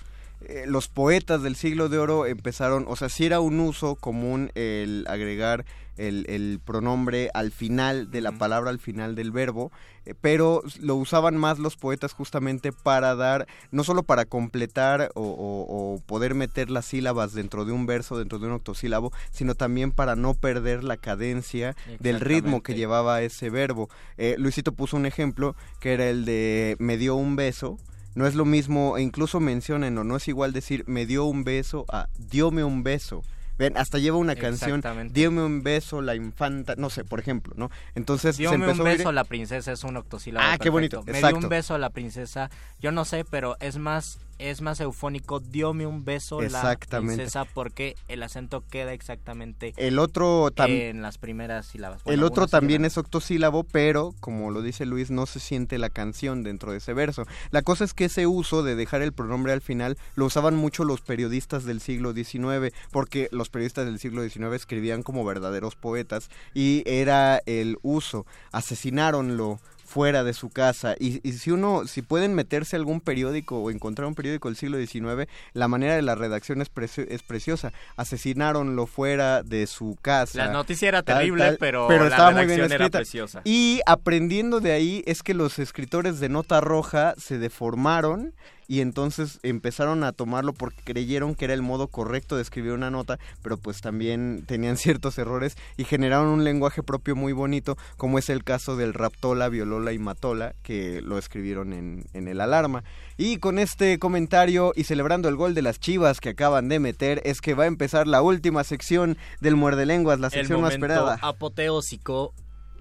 eh, 0.47 0.65
los 0.67 0.87
poetas 0.87 1.41
del 1.43 1.55
siglo 1.55 1.89
de 1.89 1.97
oro 1.99 2.25
empezaron, 2.25 2.85
o 2.87 2.95
sea, 2.95 3.09
sí 3.09 3.25
era 3.25 3.39
un 3.39 3.59
uso 3.59 3.95
común 3.95 4.51
el 4.55 5.05
agregar 5.07 5.65
el, 5.97 6.25
el 6.29 6.59
pronombre 6.63 7.29
al 7.33 7.51
final 7.51 8.09
de 8.09 8.21
la 8.21 8.31
palabra, 8.31 8.71
al 8.71 8.79
final 8.79 9.13
del 9.13 9.29
verbo, 9.31 9.71
eh, 10.05 10.15
pero 10.19 10.63
lo 10.79 10.95
usaban 10.95 11.37
más 11.37 11.59
los 11.59 11.75
poetas 11.75 12.13
justamente 12.13 12.71
para 12.71 13.13
dar, 13.13 13.45
no 13.71 13.83
solo 13.83 14.01
para 14.01 14.25
completar 14.25 15.11
o, 15.13 15.21
o- 15.21 15.93
o 15.95 15.99
poder 16.07 16.33
meter 16.33 16.71
las 16.71 16.85
sílabas 16.85 17.33
dentro 17.33 17.65
de 17.65 17.73
un 17.73 17.85
verso, 17.85 18.17
dentro 18.17 18.39
de 18.39 18.47
un 18.47 18.53
octosílabo, 18.53 19.11
sino 19.31 19.53
también 19.53 19.91
para 19.91 20.15
no 20.15 20.33
perder 20.33 20.83
la 20.83 20.97
cadencia 20.97 21.75
del 21.99 22.19
ritmo 22.19 22.63
que 22.63 22.73
llevaba 22.79 23.21
ese 23.21 23.49
verbo. 23.51 23.89
Eh, 24.17 24.35
Luisito 24.39 24.71
puso 24.71 24.97
un 24.97 25.05
ejemplo 25.05 25.55
que 25.79 25.93
era 25.93 26.09
el 26.09 26.25
de 26.25 26.77
me 26.79 26.97
dio 26.97 27.15
un 27.15 27.35
beso. 27.35 27.77
No 28.13 28.27
es 28.27 28.35
lo 28.35 28.45
mismo, 28.45 28.97
e 28.97 29.01
incluso 29.01 29.39
menciónenlo, 29.39 30.03
no 30.03 30.17
es 30.17 30.27
igual 30.27 30.51
decir 30.51 30.83
me 30.87 31.05
dio 31.05 31.25
un 31.25 31.43
beso 31.43 31.85
a 31.89 32.07
diome 32.17 32.63
un 32.63 32.83
beso. 32.83 33.23
Ven, 33.57 33.77
hasta 33.77 33.99
lleva 33.99 34.17
una 34.17 34.35
canción, 34.35 34.81
diome 35.11 35.43
un 35.43 35.61
beso 35.61 36.01
la 36.01 36.15
infanta, 36.15 36.75
no 36.77 36.89
sé, 36.89 37.03
por 37.03 37.19
ejemplo, 37.19 37.53
¿no? 37.55 37.69
Entonces 37.93 38.35
se 38.35 38.41
Diome 38.41 38.65
empezó 38.65 38.81
un 38.81 38.89
beso 38.89 39.09
a 39.09 39.13
la 39.13 39.23
princesa 39.23 39.71
es 39.71 39.83
un 39.83 39.97
octosílabo. 39.97 40.47
Ah, 40.49 40.57
qué 40.57 40.69
bonito, 40.69 41.03
perfecto. 41.03 41.11
Me 41.11 41.17
exacto. 41.19 41.37
dio 41.37 41.45
un 41.45 41.49
beso 41.49 41.75
a 41.75 41.77
la 41.77 41.89
princesa. 41.91 42.49
Yo 42.79 42.91
no 42.91 43.05
sé, 43.05 43.23
pero 43.23 43.57
es 43.59 43.77
más 43.77 44.19
es 44.41 44.61
más 44.61 44.79
eufónico. 44.79 45.39
Diome 45.39 45.85
un 45.85 46.03
beso 46.03 46.41
la 46.41 46.77
princesa 46.77 47.45
porque 47.45 47.95
el 48.07 48.23
acento 48.23 48.63
queda 48.69 48.93
exactamente 48.93 49.73
El 49.77 49.99
otro 49.99 50.49
en 50.57 51.01
las 51.01 51.17
primeras 51.17 51.67
sílabas. 51.67 52.01
el 52.05 52.23
otro 52.23 52.47
también 52.47 52.85
es 52.85 52.97
octosílabo, 52.97 53.63
pero 53.63 54.13
como 54.19 54.51
lo 54.51 54.61
dice 54.61 54.85
Luis, 54.85 55.11
no 55.11 55.25
se 55.25 55.39
siente 55.39 55.77
la 55.77 55.89
canción 55.89 56.43
dentro 56.43 56.71
de 56.71 56.79
ese 56.79 56.93
verso. 56.93 57.25
La 57.51 57.61
cosa 57.61 57.83
es 57.83 57.93
que 57.93 58.05
ese 58.05 58.27
uso 58.27 58.63
de 58.63 58.75
dejar 58.75 59.01
el 59.01 59.13
pronombre 59.13 59.53
al 59.53 59.61
final 59.61 59.97
lo 60.15 60.25
usaban 60.25 60.55
mucho 60.55 60.83
los 60.83 61.01
periodistas 61.01 61.65
del 61.65 61.81
siglo 61.81 62.13
XIX, 62.13 62.73
porque 62.91 63.29
los 63.31 63.49
periodistas 63.49 63.85
del 63.85 63.99
siglo 63.99 64.27
XIX 64.27 64.53
escribían 64.53 65.03
como 65.03 65.25
verdaderos 65.25 65.75
poetas 65.75 66.29
y 66.53 66.83
era 66.85 67.41
el 67.45 67.77
uso. 67.81 68.25
Asesinaronlo 68.51 69.59
fuera 69.91 70.23
de 70.23 70.33
su 70.33 70.49
casa. 70.49 70.95
Y, 70.99 71.19
y 71.27 71.33
si 71.33 71.51
uno 71.51 71.85
si 71.85 72.01
pueden 72.01 72.33
meterse 72.33 72.75
a 72.75 72.79
algún 72.79 73.01
periódico 73.01 73.59
o 73.61 73.69
encontrar 73.71 74.07
un 74.07 74.15
periódico 74.15 74.47
del 74.47 74.55
siglo 74.55 74.77
XIX 74.77 75.29
la 75.53 75.67
manera 75.67 75.95
de 75.95 76.01
la 76.01 76.15
redacción 76.15 76.61
es, 76.61 76.69
precio- 76.69 77.05
es 77.09 77.23
preciosa. 77.23 77.73
Asesinaronlo 77.97 78.87
fuera 78.87 79.43
de 79.43 79.67
su 79.67 79.97
casa. 80.01 80.37
La 80.45 80.51
noticia 80.51 80.87
era 80.87 81.03
terrible, 81.03 81.43
tal, 81.43 81.57
pero, 81.59 81.87
pero 81.87 82.05
la 82.05 82.09
estaba 82.11 82.31
muy 82.31 82.45
bien 82.45 82.57
redacción 82.59 82.81
era 82.81 82.89
preciosa. 82.89 83.41
Y 83.43 83.81
aprendiendo 83.85 84.59
de 84.59 84.71
ahí 84.71 85.03
es 85.05 85.23
que 85.23 85.33
los 85.33 85.59
escritores 85.59 86.19
de 86.19 86.29
nota 86.29 86.61
roja 86.61 87.13
se 87.17 87.37
deformaron 87.37 88.33
y 88.67 88.81
entonces 88.81 89.39
empezaron 89.43 90.03
a 90.03 90.11
tomarlo 90.11 90.53
porque 90.53 90.81
creyeron 90.83 91.35
que 91.35 91.45
era 91.45 91.53
el 91.53 91.61
modo 91.61 91.87
correcto 91.87 92.35
de 92.35 92.41
escribir 92.41 92.71
una 92.73 92.91
nota, 92.91 93.19
pero 93.41 93.57
pues 93.57 93.81
también 93.81 94.43
tenían 94.47 94.77
ciertos 94.77 95.17
errores 95.17 95.57
y 95.77 95.83
generaron 95.83 96.27
un 96.27 96.43
lenguaje 96.43 96.83
propio 96.83 97.15
muy 97.15 97.33
bonito, 97.33 97.77
como 97.97 98.19
es 98.19 98.29
el 98.29 98.43
caso 98.43 98.75
del 98.75 98.93
Raptola, 98.93 99.49
Violola 99.49 99.93
y 99.93 99.99
Matola, 99.99 100.55
que 100.63 101.01
lo 101.01 101.17
escribieron 101.17 101.73
en, 101.73 102.05
en 102.13 102.27
el 102.27 102.41
Alarma. 102.41 102.83
Y 103.17 103.37
con 103.37 103.59
este 103.59 103.99
comentario 103.99 104.73
y 104.75 104.85
celebrando 104.85 105.29
el 105.29 105.35
gol 105.35 105.53
de 105.53 105.61
las 105.61 105.79
chivas 105.79 106.19
que 106.19 106.29
acaban 106.29 106.69
de 106.69 106.79
meter, 106.79 107.21
es 107.25 107.41
que 107.41 107.53
va 107.53 107.65
a 107.65 107.67
empezar 107.67 108.07
la 108.07 108.21
última 108.21 108.63
sección 108.63 109.17
del 109.39 109.55
Muerde 109.55 109.85
Lenguas, 109.85 110.19
la 110.19 110.27
el 110.27 110.33
sección 110.33 110.61
más 110.61 110.73
esperada. 110.73 111.19
apoteósico 111.21 112.33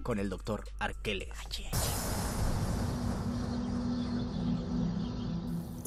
con 0.02 0.18
el 0.18 0.28
doctor 0.28 0.64
Arqueles. 0.78 1.28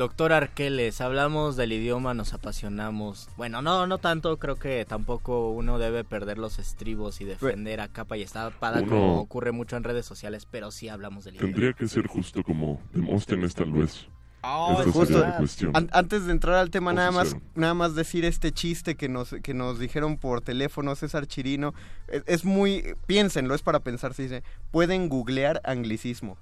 Doctor 0.00 0.32
Arqueles, 0.32 1.02
hablamos 1.02 1.56
del 1.56 1.72
idioma, 1.72 2.14
nos 2.14 2.32
apasionamos. 2.32 3.28
Bueno, 3.36 3.60
no, 3.60 3.86
no 3.86 3.98
tanto, 3.98 4.38
creo 4.38 4.56
que 4.56 4.86
tampoco 4.86 5.50
uno 5.50 5.78
debe 5.78 6.04
perder 6.04 6.38
los 6.38 6.58
estribos 6.58 7.20
y 7.20 7.26
defender 7.26 7.82
a 7.82 7.88
capa 7.88 8.16
y 8.16 8.22
espada 8.22 8.50
Uno- 8.78 8.86
como 8.88 9.20
ocurre 9.20 9.52
mucho 9.52 9.76
en 9.76 9.84
redes 9.84 10.06
sociales, 10.06 10.46
pero 10.50 10.70
sí 10.70 10.88
hablamos 10.88 11.24
del 11.24 11.34
idioma. 11.34 11.52
Tendría 11.52 11.72
que 11.74 11.86
ser 11.86 12.06
justo 12.06 12.42
como 12.42 12.80
Demóstenes 12.94 13.54
tal 13.54 13.72
vez. 13.72 14.06
Ah, 14.42 14.74
Esa 14.80 14.84
Justo, 14.84 15.04
sería 15.04 15.28
la 15.32 15.36
cuestión. 15.36 15.76
an- 15.76 15.90
antes 15.92 16.24
de 16.24 16.32
entrar 16.32 16.54
al 16.54 16.70
tema, 16.70 16.94
nada 16.94 17.10
más, 17.10 17.36
nada 17.54 17.74
más 17.74 17.94
decir 17.94 18.24
este 18.24 18.52
chiste 18.52 18.94
que 18.94 19.10
nos, 19.10 19.34
que 19.42 19.52
nos 19.52 19.78
dijeron 19.78 20.16
por 20.16 20.40
teléfono, 20.40 20.96
César 20.96 21.26
Chirino. 21.26 21.74
Es, 22.08 22.22
es 22.24 22.44
muy, 22.46 22.94
piénsenlo, 23.06 23.54
es 23.54 23.60
para 23.60 23.80
pensar, 23.80 24.14
se 24.14 24.22
dice, 24.22 24.42
pueden 24.70 25.10
googlear 25.10 25.60
anglicismo. 25.62 26.38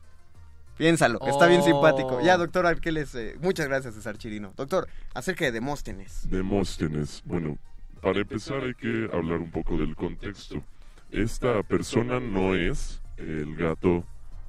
Piénsalo, 0.78 1.18
está 1.26 1.46
bien 1.48 1.60
Oh. 1.60 1.64
simpático. 1.64 2.20
Ya, 2.22 2.36
doctor 2.36 2.64
Arqueles, 2.66 3.14
eh, 3.14 3.36
muchas 3.40 3.66
gracias, 3.68 3.94
César 3.94 4.16
Chirino. 4.16 4.52
Doctor, 4.56 4.88
acerca 5.14 5.44
de 5.44 5.52
Demóstenes. 5.52 6.28
Demóstenes. 6.30 7.22
Bueno, 7.24 7.58
para 8.00 8.20
empezar 8.20 8.62
hay 8.62 8.74
que 8.74 9.08
hablar 9.12 9.38
un 9.40 9.50
poco 9.50 9.76
del 9.76 9.96
contexto. 9.96 10.62
Esta 11.10 11.62
persona 11.64 12.20
no 12.20 12.54
es 12.54 13.02
el 13.16 13.56
gato 13.56 14.04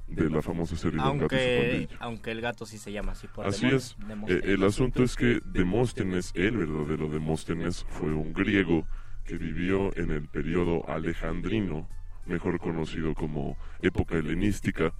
de 0.06 0.28
la 0.28 0.42
famosa 0.42 0.76
serie 0.76 0.98
Gato 0.98 1.08
Aunque, 1.10 1.86
pandilla. 1.86 1.96
aunque 2.00 2.30
el 2.32 2.40
gato 2.40 2.66
sí 2.66 2.78
se 2.78 2.90
llama 2.92 3.12
así 3.12 3.28
por 3.28 3.46
Así 3.46 3.66
es. 3.66 3.96
Eh, 4.28 4.40
el 4.44 4.64
asunto 4.64 5.02
es 5.04 5.14
que 5.16 5.40
Demóstenes, 5.44 6.32
el 6.34 6.56
verdadero 6.56 7.08
Demóstenes, 7.08 7.84
fue 7.90 8.12
un 8.12 8.32
griego 8.32 8.86
que 9.24 9.36
vivió 9.38 9.96
en 9.96 10.10
el 10.10 10.26
periodo 10.28 10.88
alejandrino, 10.88 11.88
mejor 12.26 12.58
conocido 12.58 13.14
como 13.14 13.56
época 13.82 14.16
helenística, 14.16 14.92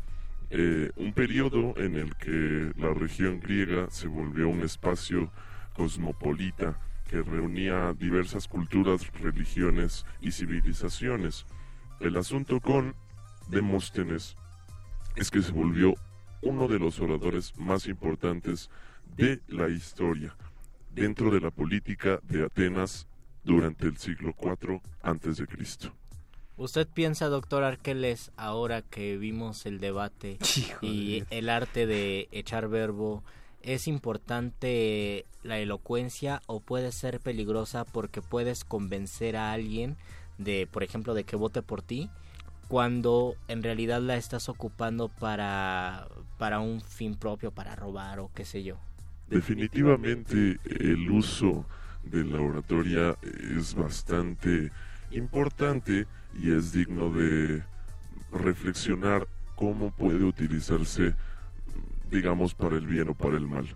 eh, 0.51 0.91
un 0.97 1.13
periodo 1.13 1.75
en 1.77 1.95
el 1.95 2.17
que 2.17 2.73
la 2.77 2.93
región 2.93 3.41
griega 3.41 3.89
se 3.91 4.09
volvió 4.09 4.49
un 4.49 4.63
espacio 4.63 5.31
cosmopolita 5.75 6.79
que 7.09 7.23
reunía 7.23 7.93
diversas 7.93 8.49
culturas, 8.49 9.13
religiones 9.21 10.05
y 10.21 10.33
civilizaciones. 10.33 11.47
El 12.01 12.17
asunto 12.17 12.61
con 12.61 12.95
Demóstenes 13.49 14.37
es 15.17 15.31
que 15.31 15.43
se 15.43 15.53
volvió 15.53 15.95
uno 16.43 16.69
de 16.69 16.79
los 16.79 17.01
oradores 17.01 17.57
más 17.59 17.87
importantes 17.87 18.71
de 19.17 19.41
la 19.49 19.69
historia 19.69 20.37
dentro 20.91 21.31
de 21.31 21.41
la 21.41 21.51
política 21.51 22.21
de 22.25 22.45
Atenas 22.45 23.07
durante 23.45 23.87
el 23.87 23.97
siglo 23.97 24.35
IV 24.41 24.81
Cristo. 25.49 26.00
¿Usted 26.61 26.87
piensa, 26.87 27.31
doctor 27.31 27.65
Arqueles, 27.65 28.33
ahora 28.37 28.83
que 28.83 29.17
vimos 29.17 29.65
el 29.65 29.81
debate 29.81 30.37
y 30.83 31.25
el 31.31 31.49
arte 31.49 31.87
de 31.87 32.29
echar 32.33 32.69
verbo, 32.69 33.25
es 33.63 33.89
importante 33.89 35.25
la 35.43 35.59
elocuencia 35.59 36.43
o 36.45 36.61
puede 36.61 36.93
ser 36.93 37.19
peligrosa 37.19 37.87
porque 37.87 38.21
puedes 38.21 38.65
convencer 38.65 39.39
a 39.39 39.53
alguien 39.53 39.97
de, 40.37 40.69
por 40.71 40.83
ejemplo, 40.83 41.15
de 41.15 41.25
que 41.25 41.35
vote 41.35 41.63
por 41.63 41.81
ti 41.81 42.11
cuando 42.69 43.37
en 43.49 43.63
realidad 43.63 44.03
la 44.03 44.17
estás 44.17 44.51
ocupando 44.51 45.09
para 45.09 46.09
para 46.37 46.61
un 46.61 46.83
fin 46.83 47.15
propio, 47.15 47.53
para 47.53 47.75
robar 47.75 48.21
o 48.21 48.31
qué 48.35 48.45
sé 48.45 48.63
yo? 48.63 48.77
Definitivamente 49.31 50.59
el 50.67 51.11
uso 51.11 51.65
de 52.03 52.23
la 52.23 52.39
oratoria 52.39 53.17
es 53.57 53.75
bastante 53.75 54.71
importante 55.11 56.07
y 56.35 56.53
es 56.53 56.73
digno 56.73 57.11
de 57.13 57.63
reflexionar 58.33 59.27
cómo 59.57 59.91
puede 59.91 60.25
utilizarse, 60.25 61.15
digamos, 62.11 62.55
para 62.55 62.77
el 62.77 62.87
bien 62.87 63.09
o 63.09 63.15
para 63.15 63.37
el 63.37 63.47
mal. 63.47 63.67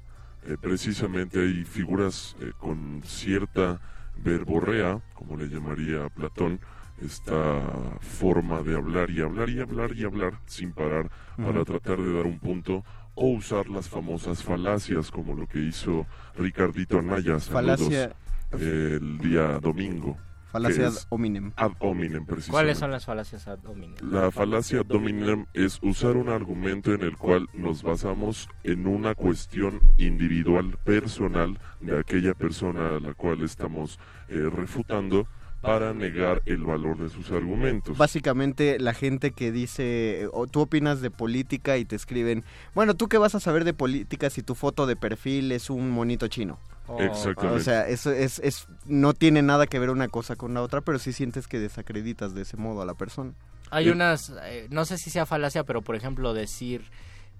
Eh, 0.47 0.57
precisamente 0.61 1.41
hay 1.41 1.65
figuras 1.65 2.37
eh, 2.41 2.53
con 2.59 3.03
cierta 3.05 3.81
verborrea, 4.23 5.01
como 5.15 5.37
le 5.37 5.49
llamaría 5.49 6.09
Platón, 6.09 6.61
esta 7.03 7.61
forma 8.01 8.63
de 8.63 8.77
hablar 8.77 9.11
y 9.11 9.21
hablar 9.21 9.51
y 9.51 9.61
hablar 9.61 9.93
y 9.97 10.05
hablar 10.05 10.35
sin 10.47 10.73
parar 10.73 11.11
para 11.37 11.65
tratar 11.65 11.99
de 12.01 12.13
dar 12.15 12.25
un 12.27 12.39
punto 12.39 12.85
o 13.17 13.31
usar 13.31 13.69
las 13.69 13.89
famosas 13.89 14.43
falacias 14.45 15.11
como 15.11 15.35
lo 15.35 15.47
que 15.49 15.59
hizo 15.59 16.07
Ricardito 16.37 16.99
Anaya 17.01 17.41
Falacia- 17.41 18.15
el 18.53 19.19
día 19.19 19.59
domingo. 19.59 20.17
Falacia 20.55 20.87
ad 20.87 20.93
es 20.93 21.07
hominem. 21.09 21.53
Ad 21.57 21.73
hominem, 21.81 22.25
precisamente. 22.25 22.53
¿Cuáles 22.53 22.79
son 22.79 22.93
las 22.93 23.05
falacias 23.05 23.49
ad 23.49 23.59
hominem? 23.65 23.97
La 24.09 24.31
falacia 24.31 24.83
ad 24.83 24.91
hominem 24.93 25.47
es 25.53 25.81
usar 25.83 26.17
un 26.17 26.29
argumento 26.29 26.95
en 26.95 27.03
el 27.03 27.17
cual 27.17 27.49
nos 27.55 27.83
basamos 27.83 28.49
en 28.63 28.87
una 28.87 29.17
cuestión 29.17 29.81
individual, 29.99 30.79
personal, 30.85 31.59
de 31.81 31.99
aquella 31.99 32.35
persona 32.35 32.91
a 32.91 33.01
la 33.01 33.15
cual 33.15 33.43
estamos 33.43 33.99
eh, 34.29 34.49
refutando 34.49 35.27
para 35.61 35.93
negar 35.93 36.41
el 36.47 36.63
valor 36.63 36.99
de 36.99 37.09
sus 37.09 37.33
argumentos. 37.33 37.99
Básicamente 37.99 38.79
la 38.79 38.95
gente 38.95 39.33
que 39.33 39.51
dice, 39.51 40.29
o 40.33 40.47
tú 40.47 40.61
opinas 40.61 41.01
de 41.01 41.11
política 41.11 41.79
y 41.79 41.85
te 41.85 41.97
escriben, 41.97 42.45
bueno, 42.77 42.95
¿tú 42.95 43.09
qué 43.09 43.19
vas 43.19 43.35
a 43.35 43.41
saber 43.41 43.65
de 43.65 43.75
política 43.75 44.31
si 44.31 44.45
tu 44.45 44.55
foto 44.55 44.87
de 44.87 44.95
perfil 44.95 45.51
es 45.51 45.69
un 45.69 45.91
monito 45.91 46.29
chino? 46.29 46.61
Exactamente. 46.99 47.61
O 47.61 47.61
sea, 47.61 47.89
eso 47.89 48.13
es, 48.13 48.39
es, 48.41 48.67
no 48.85 49.15
tiene 49.15 49.43
nada 49.43 49.67
que 49.67 49.79
ver 49.79 49.91
una 49.91 50.09
cosa 50.09 50.37
con 50.37 50.55
la 50.55 50.63
otra, 50.63 50.81
pero 50.81 50.99
sí 50.99 51.13
sientes 51.13 51.49
que 51.49 51.59
desacreditas 51.59 52.35
de 52.35 52.43
ese 52.43 52.57
modo 52.57 52.83
a 52.83 52.87
la 52.87 52.95
persona. 52.95 53.33
Hay 53.71 53.89
unas, 53.89 54.33
eh, 54.45 54.69
no 54.71 54.85
sé 54.85 54.99
si 54.99 55.11
sea 55.11 55.27
falacia, 55.27 55.65
pero 55.65 55.83
por 55.83 55.97
ejemplo 55.97 56.35
decir, 56.35 56.91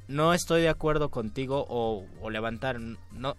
no 0.09 0.35
estoy 0.35 0.63
de 0.63 0.69
acuerdo 0.69 1.11
contigo 1.11 1.67
o, 1.69 2.07
o 2.21 2.31
levantar, 2.31 2.81
no, 2.81 3.37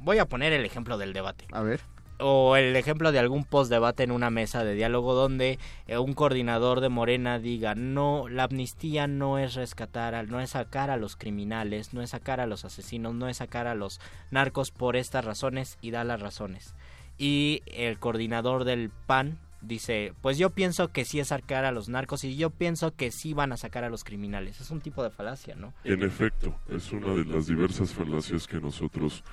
voy 0.00 0.18
a 0.18 0.26
poner 0.26 0.52
el 0.52 0.64
ejemplo 0.64 0.98
del 0.98 1.12
debate. 1.12 1.46
A 1.52 1.62
ver. 1.62 1.80
O 2.18 2.56
el 2.56 2.76
ejemplo 2.76 3.10
de 3.10 3.18
algún 3.18 3.44
post-debate 3.44 4.04
en 4.04 4.12
una 4.12 4.30
mesa 4.30 4.64
de 4.64 4.74
diálogo 4.74 5.14
donde 5.14 5.58
eh, 5.86 5.98
un 5.98 6.14
coordinador 6.14 6.80
de 6.80 6.88
Morena 6.88 7.38
diga, 7.38 7.74
no, 7.74 8.28
la 8.28 8.44
amnistía 8.44 9.06
no 9.06 9.38
es 9.38 9.54
rescatar, 9.54 10.28
no 10.28 10.40
es 10.40 10.50
sacar 10.50 10.90
a 10.90 10.96
los 10.96 11.16
criminales, 11.16 11.92
no 11.92 12.02
es 12.02 12.10
sacar 12.10 12.40
a 12.40 12.46
los 12.46 12.64
asesinos, 12.64 13.14
no 13.14 13.28
es 13.28 13.38
sacar 13.38 13.66
a 13.66 13.74
los 13.74 14.00
narcos 14.30 14.70
por 14.70 14.96
estas 14.96 15.24
razones 15.24 15.78
y 15.80 15.90
da 15.90 16.04
las 16.04 16.20
razones. 16.20 16.74
Y 17.18 17.62
el 17.66 17.98
coordinador 17.98 18.64
del 18.64 18.90
PAN 19.06 19.38
dice, 19.66 20.12
pues 20.20 20.38
yo 20.38 20.50
pienso 20.50 20.88
que 20.88 21.04
sí 21.04 21.20
es 21.20 21.28
sacar 21.28 21.64
a 21.64 21.72
los 21.72 21.88
narcos 21.88 22.24
y 22.24 22.36
yo 22.36 22.50
pienso 22.50 22.94
que 22.94 23.10
sí 23.10 23.34
van 23.34 23.52
a 23.52 23.56
sacar 23.56 23.84
a 23.84 23.88
los 23.88 24.04
criminales. 24.04 24.60
Es 24.60 24.70
un 24.70 24.80
tipo 24.80 25.02
de 25.02 25.10
falacia, 25.10 25.54
¿no? 25.54 25.74
En 25.84 26.02
efecto, 26.02 26.54
es 26.68 26.92
una 26.92 27.14
de 27.14 27.24
las 27.24 27.46
diversas 27.46 27.92
falacias 27.92 28.46
que 28.46 28.60
nosotros 28.60 29.24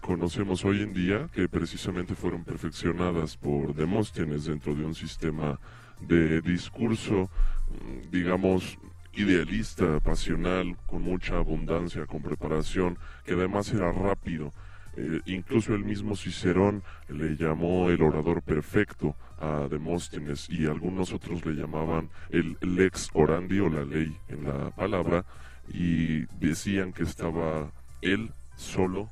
conocemos 0.00 0.64
hoy 0.64 0.82
en 0.82 0.92
día, 0.92 1.28
que 1.32 1.48
precisamente 1.48 2.14
fueron 2.14 2.44
perfeccionadas 2.44 3.36
por 3.36 3.74
Demóstenes 3.74 4.44
dentro 4.44 4.74
de 4.74 4.84
un 4.84 4.94
sistema 4.94 5.58
de 6.00 6.40
discurso, 6.40 7.30
mm, 7.68 8.10
digamos, 8.10 8.78
idealista, 9.12 10.00
pasional, 10.00 10.76
con 10.86 11.02
mucha 11.02 11.36
abundancia, 11.36 12.06
con 12.06 12.22
preparación, 12.22 12.98
que 13.24 13.34
además 13.34 13.72
era 13.72 13.92
rápido. 13.92 14.52
Eh, 14.96 15.20
incluso 15.26 15.74
el 15.74 15.84
mismo 15.84 16.16
Cicerón 16.16 16.82
le 17.08 17.36
llamó 17.36 17.90
el 17.90 18.02
orador 18.02 18.42
perfecto 18.42 19.14
a 19.38 19.68
Demóstenes 19.70 20.48
y 20.50 20.66
algunos 20.66 21.12
otros 21.12 21.44
le 21.46 21.54
llamaban 21.54 22.10
el 22.30 22.56
lex 22.60 23.10
orandi 23.14 23.60
o 23.60 23.68
la 23.68 23.84
ley 23.84 24.16
en 24.28 24.44
la 24.44 24.70
palabra 24.70 25.24
y 25.72 26.26
decían 26.44 26.92
que 26.92 27.04
estaba 27.04 27.70
él 28.02 28.30
solo 28.56 29.08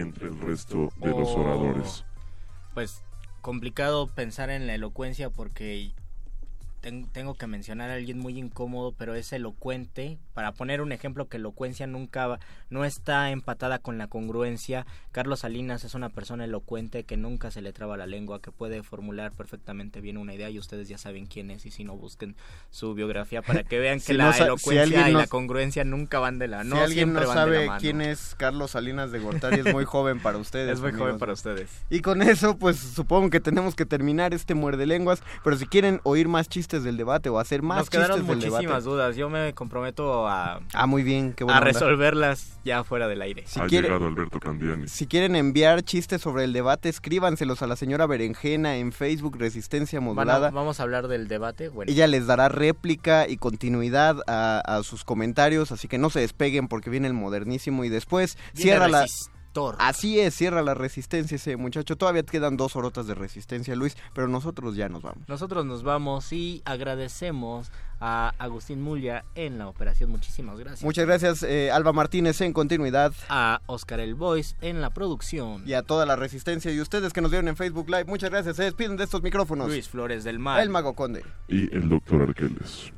entre 0.00 0.28
el 0.28 0.38
resto 0.40 0.92
de 0.96 1.10
los 1.10 1.28
Oh. 1.30 1.40
oradores. 1.40 2.04
Pues 2.74 3.02
complicado 3.40 4.06
pensar 4.08 4.50
en 4.50 4.66
la 4.66 4.74
elocuencia 4.74 5.30
porque 5.30 5.92
tengo 7.12 7.34
que 7.34 7.46
mencionar 7.46 7.90
a 7.90 7.94
alguien 7.94 8.18
muy 8.18 8.38
incómodo, 8.38 8.92
pero 8.96 9.14
es 9.14 9.32
elocuente. 9.32 10.18
Para 10.34 10.52
poner 10.52 10.80
un 10.80 10.92
ejemplo 10.92 11.28
que 11.28 11.38
elocuencia 11.38 11.86
nunca 11.86 12.26
va- 12.26 12.40
no 12.70 12.84
está 12.84 13.30
empatada 13.30 13.78
con 13.78 13.98
la 13.98 14.06
congruencia. 14.06 14.86
Carlos 15.12 15.40
Salinas 15.40 15.84
es 15.84 15.94
una 15.94 16.08
persona 16.10 16.44
elocuente 16.44 17.04
que 17.04 17.16
nunca 17.16 17.50
se 17.50 17.62
le 17.62 17.72
traba 17.72 17.96
la 17.96 18.06
lengua, 18.06 18.40
que 18.40 18.52
puede 18.52 18.82
formular 18.82 19.32
perfectamente 19.32 20.00
bien 20.00 20.16
una 20.18 20.34
idea 20.34 20.50
y 20.50 20.58
ustedes 20.58 20.88
ya 20.88 20.98
saben 20.98 21.26
quién 21.26 21.50
es 21.50 21.66
y 21.66 21.70
si 21.70 21.84
no 21.84 21.96
busquen 21.96 22.36
su 22.70 22.94
biografía 22.94 23.42
para 23.42 23.62
que 23.64 23.78
vean 23.78 23.98
que 23.98 24.04
Si 24.06 24.12
la 24.14 24.30
no 24.30 24.36
elocuencia 24.36 25.08
y 25.08 25.12
no- 25.12 25.18
la 25.20 25.26
congruencia 25.26 25.84
nunca 25.84 26.18
van 26.18 26.38
de 26.38 26.48
la 26.48 26.64
no 26.64 26.76
si 26.76 26.82
alguien 26.82 27.12
no 27.12 27.26
sabe 27.26 27.68
quién 27.78 28.00
es 28.00 28.34
Carlos 28.36 28.72
Salinas 28.72 29.10
de 29.10 29.18
Gortari, 29.18 29.60
es 29.60 29.72
muy 29.72 29.84
joven 29.96 30.20
para 30.20 30.38
ustedes. 30.38 30.74
Es 30.74 30.80
muy 30.80 30.92
joven 30.92 31.18
para 31.18 31.32
ustedes. 31.32 31.70
Y 31.90 32.00
con 32.00 32.22
eso, 32.22 32.56
pues 32.58 32.76
supongo 32.78 33.30
que 33.30 33.40
tenemos 33.40 33.74
que 33.74 33.86
terminar 33.86 34.34
este 34.34 34.54
muerde 34.54 34.86
lenguas. 34.86 35.22
Pero 35.42 35.56
si 35.56 35.66
quieren 35.66 36.00
oír 36.04 36.28
más 36.28 36.48
chistes 36.48 36.75
del 36.84 36.96
debate 36.96 37.28
o 37.28 37.38
hacer 37.38 37.62
más 37.62 37.78
Nos 37.78 37.90
quedaron 37.90 38.18
chistes 38.18 38.26
del 38.28 38.36
muchísimas 38.50 38.84
debate. 38.84 38.84
dudas. 38.84 39.16
Yo 39.16 39.28
me 39.30 39.52
comprometo 39.54 40.26
a, 40.28 40.60
Ah, 40.74 40.86
muy 40.86 41.02
bien, 41.02 41.32
qué 41.32 41.44
a 41.44 41.46
onda. 41.46 41.60
resolverlas 41.60 42.58
ya 42.64 42.84
fuera 42.84 43.08
del 43.08 43.22
aire. 43.22 43.44
Si 43.46 43.60
ha 43.60 43.66
quiere- 43.66 43.88
llegado 43.88 44.06
Alberto 44.06 44.40
Candiani. 44.40 44.88
Si 44.88 45.06
quieren 45.06 45.36
enviar 45.36 45.82
chistes 45.82 46.20
sobre 46.20 46.44
el 46.44 46.52
debate, 46.52 46.88
escríbanselos 46.88 47.62
a 47.62 47.66
la 47.66 47.76
señora 47.76 48.06
Berenjena 48.06 48.76
en 48.76 48.92
Facebook 48.92 49.36
Resistencia 49.38 50.00
Modulada. 50.00 50.50
vamos 50.50 50.80
a 50.80 50.82
hablar 50.82 51.08
del 51.08 51.28
debate. 51.28 51.68
Bueno, 51.68 51.90
Ella 51.90 52.06
les 52.06 52.26
dará 52.26 52.48
réplica 52.48 53.28
y 53.28 53.36
continuidad 53.36 54.16
a, 54.26 54.60
a 54.60 54.82
sus 54.82 55.04
comentarios, 55.04 55.72
así 55.72 55.88
que 55.88 55.98
no 55.98 56.10
se 56.10 56.20
despeguen 56.20 56.68
porque 56.68 56.90
viene 56.90 57.06
el 57.08 57.14
modernísimo 57.14 57.84
y 57.84 57.88
después 57.88 58.36
Viene 58.54 58.62
cierra 58.70 58.88
la... 58.88 59.04
Resistor. 59.56 59.76
Así 59.78 60.20
es, 60.20 60.34
cierra 60.34 60.62
la 60.62 60.74
resistencia 60.74 61.36
ese 61.36 61.56
muchacho. 61.56 61.96
Todavía 61.96 62.22
quedan 62.22 62.56
dos 62.56 62.76
horotas 62.76 63.06
de 63.06 63.14
resistencia, 63.14 63.74
Luis, 63.74 63.96
pero 64.14 64.28
nosotros 64.28 64.76
ya 64.76 64.88
nos 64.88 65.02
vamos. 65.02 65.28
nosotros 65.28 65.64
nos 65.64 65.82
vamos 65.82 66.32
y 66.32 66.62
agradecemos 66.64 67.70
a 68.00 68.34
Agustín 68.38 68.82
Mulia 68.82 69.24
en 69.34 69.58
la 69.58 69.68
operación. 69.68 70.10
Muchísimas 70.10 70.58
gracias. 70.58 70.82
Muchas 70.82 71.06
gracias, 71.06 71.42
eh, 71.42 71.70
Alba 71.70 71.92
Martínez, 71.92 72.40
en 72.42 72.52
continuidad. 72.52 73.12
A 73.28 73.62
Oscar 73.66 74.00
El 74.00 74.14
Voice 74.14 74.54
en 74.60 74.80
la 74.82 74.90
producción. 74.90 75.62
Y 75.66 75.72
a 75.72 75.82
toda 75.82 76.04
la 76.04 76.16
resistencia 76.16 76.70
y 76.72 76.80
ustedes 76.80 77.12
que 77.12 77.20
nos 77.22 77.30
vieron 77.30 77.48
en 77.48 77.56
Facebook 77.56 77.88
Live, 77.88 78.04
muchas 78.04 78.30
gracias. 78.30 78.56
Se 78.56 78.64
despiden 78.64 78.96
de 78.96 79.04
estos 79.04 79.22
micrófonos. 79.22 79.68
Luis 79.68 79.88
Flores 79.88 80.24
del 80.24 80.38
Mar. 80.38 80.60
El 80.60 80.68
Mago 80.68 80.94
Conde. 80.94 81.24
Y 81.48 81.74
el 81.74 81.88
doctor 81.88 82.22
Arqueles. 82.22 82.92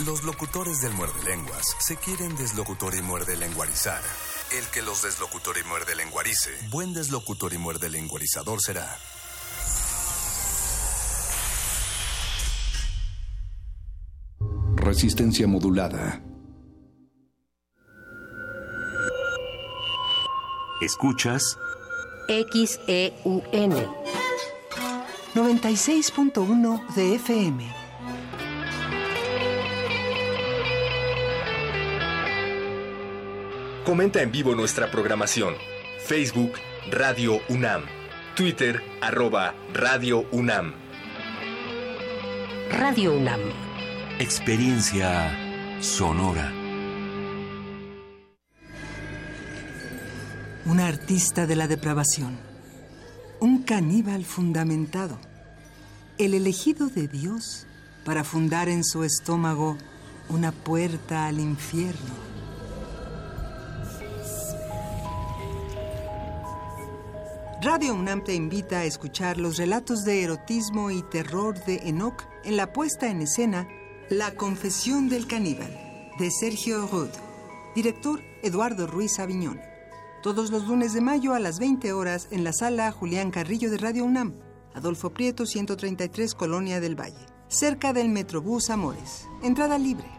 Los 0.00 0.24
locutores 0.24 0.80
del 0.80 0.92
muerde 0.92 1.22
lenguas 1.22 1.62
se 1.78 1.96
quieren 1.96 2.34
deslocutor 2.34 2.96
y 2.96 3.00
muerde 3.00 3.36
lenguarizar. 3.36 4.02
El 4.58 4.64
que 4.72 4.82
los 4.82 5.02
deslocutor 5.02 5.56
y 5.56 5.62
muerde 5.68 5.94
lenguarice, 5.94 6.50
buen 6.70 6.92
deslocutor 6.92 7.52
y 7.52 7.58
muerde 7.58 7.88
lenguarizador 7.88 8.60
será. 8.60 8.98
Resistencia 14.74 15.46
modulada. 15.46 16.20
Escuchas 20.80 21.56
XEUN 22.26 23.72
96.1 25.34 26.94
de 26.96 27.14
FM. 27.14 27.83
Comenta 33.84 34.22
en 34.22 34.32
vivo 34.32 34.54
nuestra 34.54 34.90
programación. 34.90 35.56
Facebook 35.98 36.52
Radio 36.90 37.40
UNAM. 37.50 37.82
Twitter 38.34 38.82
arroba 39.02 39.54
Radio 39.74 40.24
UNAM. 40.32 40.72
Radio 42.70 43.14
UNAM. 43.14 43.40
Experiencia 44.18 45.36
sonora. 45.82 46.50
Un 50.64 50.80
artista 50.80 51.46
de 51.46 51.56
la 51.56 51.68
depravación. 51.68 52.38
Un 53.38 53.64
caníbal 53.64 54.24
fundamentado. 54.24 55.18
El 56.16 56.32
elegido 56.32 56.88
de 56.88 57.06
Dios 57.06 57.66
para 58.06 58.24
fundar 58.24 58.70
en 58.70 58.82
su 58.82 59.04
estómago 59.04 59.76
una 60.30 60.52
puerta 60.52 61.26
al 61.26 61.38
infierno. 61.38 62.33
Radio 67.64 67.94
UNAM 67.94 68.22
te 68.22 68.34
invita 68.34 68.80
a 68.80 68.84
escuchar 68.84 69.38
los 69.38 69.56
relatos 69.56 70.04
de 70.04 70.22
erotismo 70.22 70.90
y 70.90 71.02
terror 71.02 71.58
de 71.64 71.76
Enoch 71.88 72.22
en 72.44 72.58
la 72.58 72.74
puesta 72.74 73.10
en 73.10 73.22
escena 73.22 73.66
La 74.10 74.34
Confesión 74.34 75.08
del 75.08 75.26
Caníbal, 75.26 75.70
de 76.18 76.30
Sergio 76.30 76.86
Rud. 76.86 77.08
Director 77.74 78.20
Eduardo 78.42 78.86
Ruiz 78.86 79.18
Aviñón. 79.18 79.62
Todos 80.22 80.50
los 80.50 80.68
lunes 80.68 80.92
de 80.92 81.00
mayo 81.00 81.32
a 81.32 81.40
las 81.40 81.58
20 81.58 81.90
horas 81.94 82.28
en 82.30 82.44
la 82.44 82.52
sala 82.52 82.92
Julián 82.92 83.30
Carrillo 83.30 83.70
de 83.70 83.78
Radio 83.78 84.04
UNAM, 84.04 84.34
Adolfo 84.74 85.14
Prieto 85.14 85.46
133, 85.46 86.34
Colonia 86.34 86.80
del 86.80 87.00
Valle, 87.00 87.26
cerca 87.48 87.94
del 87.94 88.10
Metrobús 88.10 88.68
Amores. 88.68 89.26
Entrada 89.42 89.78
libre. 89.78 90.10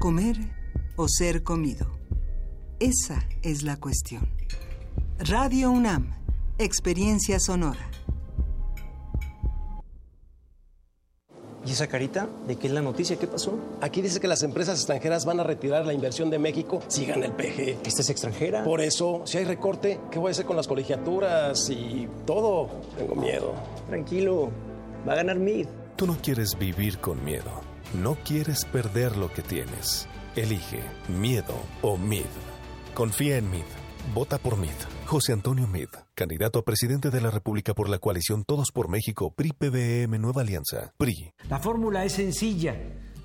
Comer 0.00 0.36
o 0.96 1.06
ser 1.06 1.44
comido. 1.44 1.99
Esa 2.80 3.22
es 3.42 3.62
la 3.62 3.76
cuestión. 3.76 4.26
Radio 5.18 5.70
UNAM, 5.70 6.14
experiencia 6.56 7.38
sonora. 7.38 7.90
¿Y 11.66 11.72
esa 11.72 11.88
carita? 11.88 12.26
¿De 12.48 12.56
qué 12.56 12.68
es 12.68 12.72
la 12.72 12.80
noticia? 12.80 13.18
¿Qué 13.18 13.26
pasó? 13.26 13.58
Aquí 13.82 14.00
dice 14.00 14.18
que 14.18 14.26
las 14.26 14.42
empresas 14.44 14.78
extranjeras 14.78 15.26
van 15.26 15.40
a 15.40 15.42
retirar 15.42 15.84
la 15.84 15.92
inversión 15.92 16.30
de 16.30 16.38
México 16.38 16.80
si 16.88 17.04
gana 17.04 17.26
el 17.26 17.32
PG. 17.32 17.86
¿Esta 17.86 18.00
es 18.00 18.08
extranjera? 18.08 18.64
Por 18.64 18.80
eso, 18.80 19.24
si 19.26 19.36
hay 19.36 19.44
recorte, 19.44 20.00
¿qué 20.10 20.18
voy 20.18 20.28
a 20.28 20.30
hacer 20.30 20.46
con 20.46 20.56
las 20.56 20.66
colegiaturas 20.66 21.68
y 21.68 22.08
todo? 22.24 22.70
Tengo 22.96 23.14
miedo. 23.14 23.52
Tranquilo, 23.88 24.48
va 25.06 25.12
a 25.12 25.16
ganar 25.16 25.38
MID. 25.38 25.66
Tú 25.96 26.06
no 26.06 26.16
quieres 26.22 26.58
vivir 26.58 26.96
con 26.98 27.22
miedo. 27.22 27.50
No 27.92 28.16
quieres 28.24 28.64
perder 28.64 29.18
lo 29.18 29.30
que 29.30 29.42
tienes. 29.42 30.08
Elige 30.34 30.80
miedo 31.08 31.54
o 31.82 31.98
MID. 31.98 32.49
Confía 33.00 33.38
en 33.38 33.50
MID. 33.50 33.64
Vota 34.12 34.36
por 34.36 34.58
MID. 34.58 34.68
José 35.06 35.32
Antonio 35.32 35.66
Mid, 35.66 35.88
candidato 36.14 36.58
a 36.58 36.64
presidente 36.66 37.08
de 37.08 37.22
la 37.22 37.30
República 37.30 37.72
por 37.72 37.88
la 37.88 37.98
coalición 37.98 38.44
Todos 38.44 38.72
por 38.72 38.90
México, 38.90 39.32
PRI 39.34 39.54
PBM 39.54 40.18
Nueva 40.18 40.42
Alianza, 40.42 40.92
PRI. 40.98 41.32
La 41.48 41.60
fórmula 41.60 42.04
es 42.04 42.12
sencilla. 42.12 42.76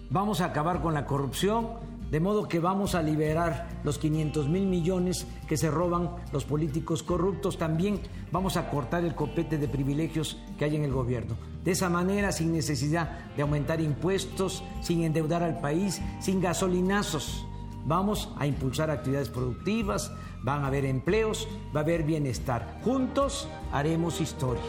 Vamos 0.09 0.39
a 0.39 0.45
acabar 0.45 0.81
con 0.81 0.93
la 0.93 1.05
corrupción, 1.05 1.71
de 2.09 2.21
modo 2.21 2.47
que 2.47 2.59
vamos 2.59 2.95
a 2.95 3.01
liberar 3.01 3.67
los 3.83 3.99
500 3.99 4.47
mil 4.47 4.65
millones 4.65 5.27
que 5.45 5.57
se 5.57 5.69
roban 5.69 6.09
los 6.31 6.45
políticos 6.45 7.03
corruptos. 7.03 7.57
También 7.57 7.99
vamos 8.31 8.55
a 8.55 8.69
cortar 8.69 9.03
el 9.03 9.13
copete 9.13 9.57
de 9.57 9.67
privilegios 9.67 10.37
que 10.57 10.63
hay 10.63 10.77
en 10.77 10.85
el 10.85 10.93
gobierno. 10.93 11.35
De 11.65 11.71
esa 11.71 11.89
manera, 11.89 12.31
sin 12.31 12.53
necesidad 12.53 13.35
de 13.35 13.41
aumentar 13.41 13.81
impuestos, 13.81 14.63
sin 14.81 15.03
endeudar 15.03 15.43
al 15.43 15.59
país, 15.59 16.01
sin 16.21 16.39
gasolinazos. 16.39 17.45
Vamos 17.85 18.29
a 18.37 18.47
impulsar 18.47 18.89
actividades 18.89 19.29
productivas, 19.29 20.11
van 20.41 20.63
a 20.63 20.67
haber 20.67 20.85
empleos, 20.85 21.47
va 21.75 21.81
a 21.81 21.83
haber 21.83 22.01
bienestar. 22.01 22.79
Juntos 22.83 23.47
haremos 23.71 24.21
historia. 24.21 24.63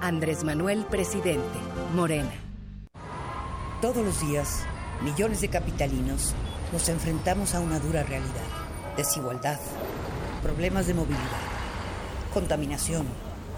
Andrés 0.00 0.42
Manuel, 0.42 0.86
presidente. 0.86 1.58
Morena. 1.94 2.32
Todos 3.82 3.98
los 3.98 4.20
días, 4.26 4.64
millones 5.02 5.42
de 5.42 5.48
capitalinos 5.48 6.34
nos 6.72 6.88
enfrentamos 6.88 7.54
a 7.54 7.60
una 7.60 7.78
dura 7.78 8.02
realidad. 8.04 8.32
Desigualdad, 8.96 9.60
problemas 10.42 10.86
de 10.86 10.94
movilidad, 10.94 11.20
contaminación, 12.32 13.06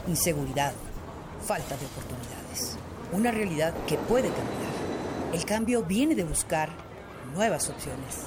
inseguridad, 0.09 0.73
falta 1.41 1.77
de 1.77 1.87
oportunidades. 1.87 2.77
Una 3.13 3.31
realidad 3.31 3.75
que 3.87 3.97
puede 3.97 4.29
cambiar. 4.29 5.33
El 5.33 5.45
cambio 5.45 5.85
viene 5.85 6.17
de 6.17 6.25
buscar 6.25 6.71
nuevas 7.35 7.69
opciones, 7.71 8.27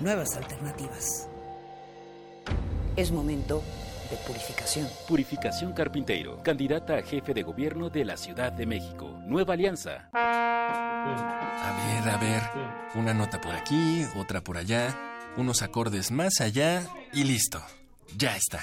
nuevas 0.00 0.36
alternativas. 0.36 1.28
Es 2.96 3.12
momento 3.12 3.62
de 4.10 4.16
purificación. 4.18 4.88
Purificación 5.08 5.72
Carpinteiro, 5.72 6.42
candidata 6.42 6.96
a 6.96 7.02
jefe 7.02 7.34
de 7.34 7.42
gobierno 7.42 7.90
de 7.90 8.04
la 8.04 8.16
Ciudad 8.16 8.52
de 8.52 8.66
México. 8.66 9.18
Nueva 9.26 9.54
Alianza. 9.54 10.08
A 10.12 12.02
ver, 12.02 12.08
a 12.08 12.16
ver. 12.16 12.42
Una 12.94 13.12
nota 13.12 13.40
por 13.40 13.54
aquí, 13.54 14.04
otra 14.16 14.40
por 14.40 14.56
allá, 14.56 14.96
unos 15.36 15.62
acordes 15.62 16.10
más 16.10 16.40
allá 16.40 16.82
y 17.12 17.24
listo. 17.24 17.60
Ya 18.16 18.36
está. 18.36 18.60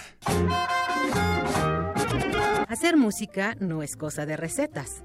Hacer 2.67 2.97
música 2.97 3.55
no 3.59 3.83
es 3.83 3.95
cosa 3.95 4.25
de 4.25 4.37
recetas. 4.37 5.03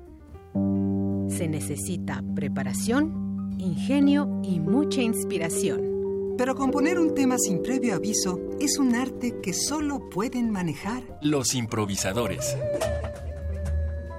Se 1.29 1.49
necesita 1.49 2.22
preparación, 2.35 3.57
ingenio 3.59 4.41
y 4.43 4.61
mucha 4.61 5.03
inspiración. 5.03 5.98
Pero 6.39 6.55
componer 6.55 7.01
un 7.01 7.16
tema 7.16 7.36
sin 7.36 7.62
previo 7.62 7.97
aviso 7.97 8.41
es 8.61 8.78
un 8.78 8.95
arte 8.95 9.41
que 9.43 9.53
solo 9.53 10.09
pueden 10.09 10.53
manejar 10.53 11.03
Los 11.20 11.53
improvisadores. 11.57 12.57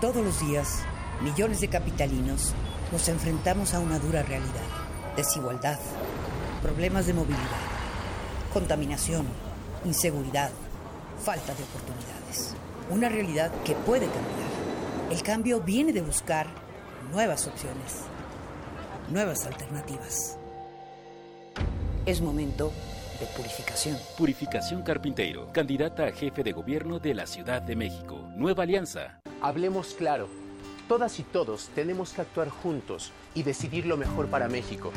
Todos 0.00 0.24
los 0.24 0.40
días, 0.40 0.78
millones 1.20 1.60
de 1.60 1.68
capitalinos 1.68 2.54
nos 2.90 3.06
enfrentamos 3.08 3.74
a 3.74 3.80
una 3.80 3.98
dura 3.98 4.22
realidad. 4.22 4.64
Desigualdad, 5.14 5.78
problemas 6.62 7.06
de 7.06 7.12
movilidad, 7.12 7.44
contaminación, 8.50 9.26
inseguridad, 9.84 10.52
falta 11.22 11.54
de 11.54 11.64
oportunidades. 11.64 12.54
Una 12.88 13.10
realidad 13.10 13.52
que 13.62 13.74
puede 13.74 14.06
cambiar. 14.06 15.10
El 15.10 15.22
cambio 15.22 15.60
viene 15.60 15.92
de 15.92 16.00
buscar 16.00 16.46
nuevas 17.12 17.46
opciones, 17.46 17.96
nuevas 19.10 19.44
alternativas. 19.44 20.38
Es 22.06 22.22
momento 22.22 22.72
de 23.20 23.26
purificación. 23.26 23.98
Purificación 24.16 24.82
Carpinteiro, 24.82 25.52
candidata 25.52 26.06
a 26.06 26.12
jefe 26.12 26.42
de 26.42 26.52
gobierno 26.52 26.98
de 26.98 27.14
la 27.14 27.26
Ciudad 27.26 27.60
de 27.60 27.76
México. 27.76 28.28
Nueva 28.34 28.62
Alianza. 28.62 29.20
Hablemos 29.42 29.94
claro. 29.94 30.28
Todas 30.88 31.20
y 31.20 31.22
todos 31.22 31.68
tenemos 31.74 32.12
que 32.12 32.22
actuar 32.22 32.48
juntos 32.48 33.12
y 33.34 33.42
decidir 33.42 33.86
lo 33.86 33.96
mejor 33.96 34.26
para 34.28 34.48
México. 34.48 34.90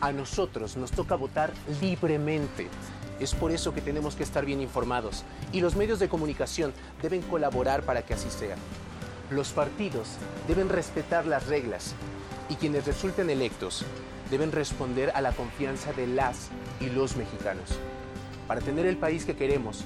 A 0.00 0.12
nosotros 0.12 0.76
nos 0.76 0.90
toca 0.90 1.14
votar 1.14 1.52
libremente. 1.80 2.68
Es 3.20 3.34
por 3.34 3.52
eso 3.52 3.74
que 3.74 3.82
tenemos 3.82 4.16
que 4.16 4.22
estar 4.22 4.44
bien 4.44 4.60
informados 4.60 5.24
y 5.52 5.60
los 5.60 5.76
medios 5.76 5.98
de 5.98 6.08
comunicación 6.08 6.72
deben 7.02 7.22
colaborar 7.22 7.82
para 7.82 8.02
que 8.02 8.14
así 8.14 8.30
sea. 8.30 8.56
Los 9.30 9.50
partidos 9.50 10.08
deben 10.46 10.70
respetar 10.70 11.26
las 11.26 11.46
reglas 11.46 11.94
y 12.48 12.54
quienes 12.54 12.86
resulten 12.86 13.28
electos 13.28 13.84
deben 14.30 14.52
responder 14.52 15.10
a 15.14 15.20
la 15.20 15.32
confianza 15.32 15.92
de 15.92 16.06
las 16.06 16.48
y 16.80 16.90
los 16.90 17.16
mexicanos. 17.16 17.78
Para 18.46 18.60
tener 18.60 18.86
el 18.86 18.96
país 18.96 19.24
que 19.24 19.36
queremos, 19.36 19.84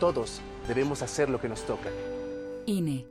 todos 0.00 0.40
debemos 0.68 1.02
hacer 1.02 1.28
lo 1.30 1.40
que 1.40 1.48
nos 1.48 1.64
toca. 1.66 1.90
INE. 2.66 3.06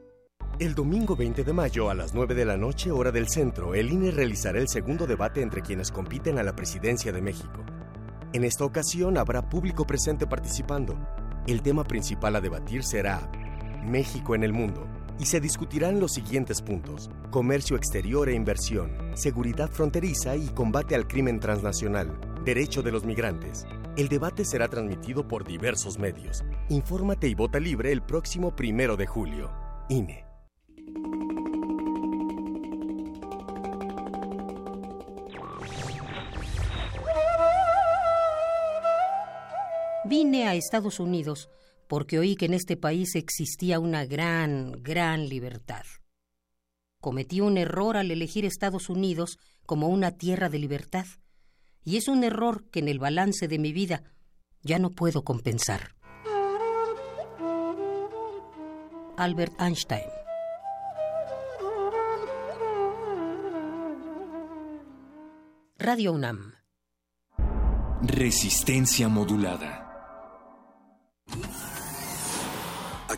El 0.60 0.76
domingo 0.76 1.16
20 1.16 1.44
de 1.44 1.54
mayo 1.54 1.90
a 1.90 1.96
las 1.96 2.14
9 2.14 2.36
de 2.36 2.46
la 2.46 2.58
noche, 2.58 2.92
hora 2.92 3.12
del 3.12 3.28
centro, 3.28 3.74
el 3.74 3.92
INE 3.92 4.12
realizará 4.12 4.60
el 4.60 4.68
segundo 4.68 5.08
debate 5.08 5.42
entre 5.42 5.62
quienes 5.62 5.92
compiten 5.92 6.38
a 6.38 6.44
la 6.44 6.56
presidencia 6.56 7.12
de 7.12 7.22
México. 7.22 7.64
En 8.34 8.44
esta 8.44 8.64
ocasión 8.64 9.18
habrá 9.18 9.50
público 9.50 9.86
presente 9.86 10.28
participando. 10.28 10.96
El 11.48 11.62
tema 11.62 11.84
principal 11.84 12.36
a 12.36 12.42
debatir 12.42 12.84
será 12.84 13.30
México 13.84 14.36
en 14.36 14.44
el 14.44 14.54
mundo 14.54 14.93
y 15.20 15.26
se 15.26 15.40
discutirán 15.40 16.00
los 16.00 16.14
siguientes 16.14 16.62
puntos. 16.62 17.10
Comercio 17.32 17.76
exterior 17.76 18.30
e 18.30 18.34
inversión, 18.34 18.92
seguridad 19.16 19.70
fronteriza 19.70 20.36
y 20.36 20.48
combate 20.50 20.96
al 20.96 21.08
crimen 21.08 21.40
transnacional, 21.40 22.20
derecho 22.46 22.82
de 22.82 22.92
los 22.92 23.06
migrantes. 23.06 23.66
El 23.96 24.10
debate 24.10 24.46
será 24.46 24.68
transmitido 24.68 25.28
por 25.28 25.46
diversos 25.46 26.00
medios. 26.00 26.44
Infórmate 26.70 27.28
y 27.28 27.36
vota 27.36 27.60
libre 27.60 27.92
el 27.92 28.02
próximo 28.02 28.56
primero 28.56 28.98
de 28.98 29.06
julio. 29.08 29.52
INE. 29.90 30.26
Vine 40.06 40.48
a 40.48 40.56
Estados 40.56 41.00
Unidos 41.00 41.50
porque 41.94 42.18
oí 42.18 42.36
que 42.36 42.46
en 42.46 42.56
este 42.56 42.76
país 42.76 43.14
existía 43.14 43.80
una 43.80 44.04
gran, 44.04 44.82
gran 44.82 45.30
libertad. 45.30 45.84
Cometí 47.00 47.40
un 47.40 47.56
error 47.56 47.98
al 47.98 48.10
elegir 48.10 48.46
Estados 48.46 48.90
Unidos 48.90 49.38
como 49.68 49.90
una 49.90 50.10
tierra 50.10 50.50
de 50.50 50.58
libertad, 50.58 51.06
y 51.84 51.98
es 51.98 52.08
un 52.08 52.24
error 52.24 52.68
que 52.72 52.80
en 52.80 52.88
el 52.88 52.98
balance 52.98 53.48
de 53.48 53.60
mi 53.60 53.74
vida 53.74 54.02
ya 54.64 54.80
no 54.80 54.90
puedo 54.90 55.24
compensar. 55.24 55.94
Albert 59.16 59.54
Einstein 59.62 60.10
Radio 65.78 66.14
UNAM 66.14 66.54
Resistencia 68.02 69.08
modulada. 69.10 69.83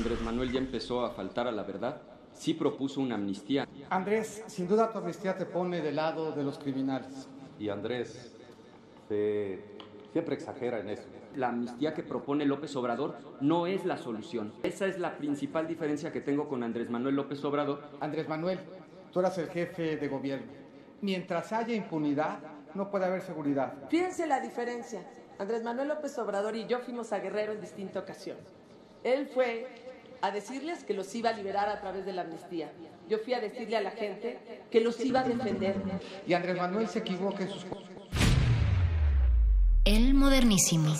Andrés 0.00 0.22
Manuel 0.22 0.50
ya 0.50 0.58
empezó 0.58 1.04
a 1.04 1.10
faltar 1.10 1.46
a 1.46 1.52
la 1.52 1.62
verdad. 1.62 2.00
Sí 2.32 2.54
propuso 2.54 3.02
una 3.02 3.16
amnistía. 3.16 3.68
Andrés, 3.90 4.42
sin 4.46 4.66
duda 4.66 4.90
tu 4.90 4.96
amnistía 4.96 5.36
te 5.36 5.44
pone 5.44 5.82
del 5.82 5.96
lado 5.96 6.32
de 6.32 6.42
los 6.42 6.58
criminales. 6.58 7.28
Y 7.58 7.68
Andrés 7.68 8.34
siempre 10.10 10.36
exagera 10.36 10.80
en 10.80 10.88
eso. 10.88 11.02
La 11.36 11.50
amnistía 11.50 11.92
que 11.92 12.02
propone 12.02 12.46
López 12.46 12.74
Obrador 12.76 13.18
no 13.42 13.66
es 13.66 13.84
la 13.84 13.98
solución. 13.98 14.54
Esa 14.62 14.86
es 14.86 14.98
la 14.98 15.18
principal 15.18 15.68
diferencia 15.68 16.10
que 16.10 16.22
tengo 16.22 16.48
con 16.48 16.62
Andrés 16.62 16.88
Manuel 16.88 17.16
López 17.16 17.44
Obrador. 17.44 17.82
Andrés 18.00 18.26
Manuel, 18.26 18.58
tú 19.12 19.20
eras 19.20 19.36
el 19.36 19.50
jefe 19.50 19.98
de 19.98 20.08
gobierno. 20.08 20.50
Mientras 21.02 21.52
haya 21.52 21.74
impunidad, 21.74 22.38
no 22.74 22.90
puede 22.90 23.04
haber 23.04 23.20
seguridad. 23.20 23.74
Fíjense 23.90 24.26
la 24.26 24.40
diferencia. 24.40 25.06
Andrés 25.38 25.62
Manuel 25.62 25.88
López 25.88 26.16
Obrador 26.16 26.56
y 26.56 26.66
yo 26.66 26.78
fuimos 26.78 27.12
a 27.12 27.18
Guerrero 27.18 27.52
en 27.52 27.60
distinta 27.60 28.00
ocasión. 28.00 28.38
Él 29.02 29.28
fue 29.28 29.66
a 30.22 30.30
decirles 30.30 30.84
que 30.84 30.94
los 30.94 31.14
iba 31.14 31.30
a 31.30 31.32
liberar 31.32 31.68
a 31.68 31.80
través 31.80 32.04
de 32.04 32.12
la 32.12 32.22
amnistía. 32.22 32.70
Yo 33.08 33.18
fui 33.18 33.34
a 33.34 33.40
decirle 33.40 33.76
a 33.76 33.80
la 33.80 33.90
gente 33.90 34.38
que 34.70 34.80
los 34.80 35.00
iba 35.00 35.20
a 35.20 35.24
defender. 35.24 35.76
Y 36.26 36.34
Andrés 36.34 36.56
Manuel 36.56 36.88
se 36.88 37.00
equivoca 37.00 37.42
en 37.42 37.50
sus 37.50 37.66
El 39.84 40.14
modernísimo. 40.14 40.94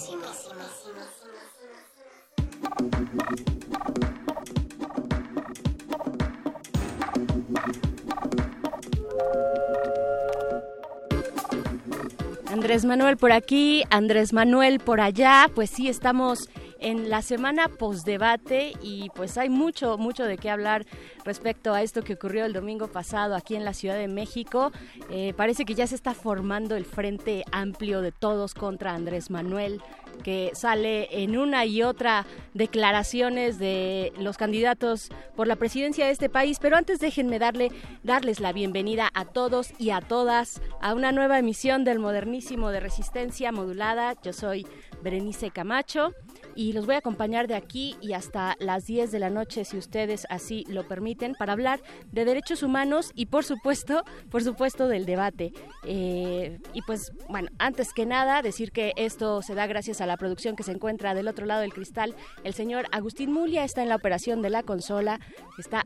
Andrés 12.47 12.85
Manuel 12.85 13.17
por 13.17 13.33
aquí, 13.33 13.85
Andrés 13.91 14.33
Manuel 14.33 14.81
por 14.81 15.01
allá, 15.01 15.49
pues 15.55 15.71
sí, 15.71 15.89
estamos 15.89 16.49
en 16.81 17.11
la 17.11 17.23
semana 17.23 17.69
postdebate 17.69 18.73
y 18.83 19.11
pues 19.15 19.39
hay 19.39 19.49
mucho, 19.49 19.99
mucho 19.99 20.25
de 20.25 20.39
qué 20.39 20.51
hablar 20.51 20.87
respecto 21.25 21.75
a 21.75 21.83
esto 21.83 22.03
que 22.03 22.15
ocurrió 22.15 22.45
el 22.45 22.53
domingo 22.53 22.89
pasado 22.89 23.35
aquí 23.35 23.55
en 23.55 23.65
la 23.65 23.75
Ciudad 23.75 23.97
de 23.97 24.09
México. 24.09 24.73
Eh, 25.11 25.35
parece 25.37 25.65
que 25.65 25.75
ya 25.75 25.87
se 25.87 25.95
está 25.95 26.15
formando 26.15 26.77
el 26.77 26.85
frente 26.85 27.45
amplio 27.53 28.01
de 28.01 28.13
todos 28.13 28.55
contra 28.55 28.95
Andrés 28.95 29.31
Manuel 29.31 29.81
que 30.21 30.51
sale 30.55 31.23
en 31.23 31.39
una 31.39 31.65
y 31.65 31.83
otra 31.83 32.27
declaraciones 32.55 33.59
de 33.59 34.13
los 34.19 34.37
candidatos 34.37 35.09
por 35.35 35.47
la 35.47 35.57
presidencia 35.57 36.07
de 36.07 36.13
este 36.13 36.29
país. 36.29 36.59
Pero 36.61 36.77
antes 36.77 37.01
déjenme 37.01 37.39
darle, 37.39 37.71
darles 38.03 38.41
la 38.41 38.53
bienvenida 38.53 39.11
a 39.15 39.25
todos 39.25 39.73
y 39.79 39.91
a 39.91 40.01
todas 40.01 40.61
a 40.81 40.95
una 40.95 41.13
nueva 41.13 41.39
emisión 41.39 41.85
del 41.85 41.99
Modernísimo 41.99 42.71
de 42.71 42.81
Resistencia 42.81 43.53
Modulada. 43.53 44.15
Yo 44.23 44.33
soy 44.33 44.67
Berenice 45.03 45.51
Camacho 45.51 46.13
y 46.55 46.73
los 46.73 46.87
voy 46.87 46.95
a 46.97 46.99
acompañar 46.99 47.47
de 47.47 47.55
aquí 47.55 47.97
y 48.01 48.13
hasta 48.13 48.57
las 48.59 48.87
10 48.87 49.11
de 49.11 49.19
la 49.19 49.31
noche, 49.31 49.65
si 49.65 49.77
ustedes 49.77 50.27
así 50.31 50.65
lo 50.69 50.87
permiten, 50.87 51.35
para 51.35 51.53
hablar 51.53 51.81
de 52.13 52.25
derechos 52.25 52.63
humanos 52.63 53.13
y 53.15 53.27
por 53.27 53.45
supuesto, 53.45 54.05
por 54.31 54.43
supuesto 54.43 54.89
del 54.89 55.07
debate. 55.07 55.53
Eh, 55.85 56.59
y 56.73 56.83
pues 56.83 57.13
bueno, 57.29 57.49
antes 57.59 57.93
que 57.93 58.07
nada, 58.07 58.43
decir 58.43 58.73
que 58.73 58.93
esto 58.97 59.43
se 59.43 59.55
da 59.55 59.67
gracias 59.67 60.01
a 60.01 60.07
la 60.07 60.17
producción 60.17 60.57
que 60.57 60.63
se 60.63 60.73
encuentra 60.73 61.15
del 61.15 61.29
otro 61.29 61.47
lado 61.47 61.61
del 61.61 61.73
cristal. 61.73 62.15
El 62.45 62.55
señor 62.55 62.87
Agustín 62.93 63.33
Mulia 63.33 63.65
está 63.65 63.83
en 63.83 63.89
la 63.89 63.97
operación 63.97 64.43
de 64.43 64.51
la 64.51 64.63
consola, 64.63 65.21
está, 65.59 65.85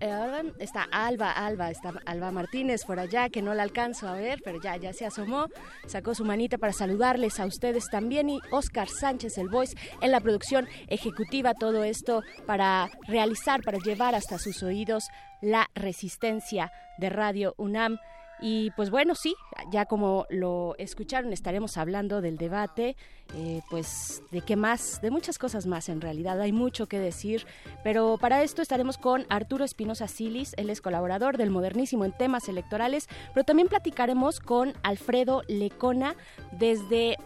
eh, 0.00 0.52
está 0.58 0.86
Alba, 0.90 1.30
Alba, 1.30 1.70
está 1.70 1.94
Alba 2.06 2.30
Martínez 2.30 2.84
por 2.84 2.98
allá, 2.98 3.28
que 3.28 3.42
no 3.42 3.54
la 3.54 3.62
alcanzo 3.62 4.08
a 4.08 4.14
ver, 4.14 4.40
pero 4.44 4.60
ya, 4.60 4.76
ya 4.76 4.92
se 4.92 5.06
asomó, 5.06 5.46
sacó 5.86 6.14
su 6.14 6.24
manita 6.24 6.58
para 6.58 6.72
saludarles 6.72 7.40
a 7.40 7.46
ustedes 7.46 7.88
también 7.90 8.30
y 8.30 8.40
Oscar 8.50 8.88
Sánchez, 8.88 9.38
el 9.38 9.48
voice, 9.48 9.76
en 10.04 10.12
la 10.12 10.20
producción 10.20 10.68
ejecutiva, 10.88 11.54
todo 11.54 11.82
esto 11.82 12.22
para 12.46 12.90
realizar, 13.08 13.62
para 13.62 13.78
llevar 13.78 14.14
hasta 14.14 14.38
sus 14.38 14.62
oídos 14.62 15.08
la 15.40 15.70
resistencia 15.74 16.70
de 16.98 17.08
Radio 17.08 17.54
UNAM. 17.56 17.98
Y 18.40 18.70
pues 18.72 18.90
bueno, 18.90 19.14
sí, 19.14 19.34
ya 19.70 19.86
como 19.86 20.26
lo 20.28 20.74
escucharon, 20.76 21.32
estaremos 21.32 21.78
hablando 21.78 22.20
del 22.20 22.36
debate, 22.36 22.96
eh, 23.34 23.62
pues 23.70 24.22
de 24.30 24.42
qué 24.42 24.56
más, 24.56 25.00
de 25.00 25.10
muchas 25.10 25.38
cosas 25.38 25.64
más 25.66 25.88
en 25.88 26.02
realidad, 26.02 26.38
hay 26.38 26.52
mucho 26.52 26.86
que 26.86 26.98
decir, 26.98 27.46
pero 27.82 28.18
para 28.20 28.42
esto 28.42 28.60
estaremos 28.60 28.98
con 28.98 29.24
Arturo 29.30 29.64
Espinosa 29.64 30.08
Silis, 30.08 30.52
él 30.58 30.68
es 30.68 30.82
colaborador 30.82 31.38
del 31.38 31.50
Modernísimo 31.50 32.04
en 32.04 32.12
temas 32.12 32.48
electorales, 32.48 33.08
pero 33.32 33.44
también 33.44 33.68
platicaremos 33.68 34.40
con 34.40 34.74
Alfredo 34.82 35.42
Lecona 35.48 36.14
desde 36.52 37.16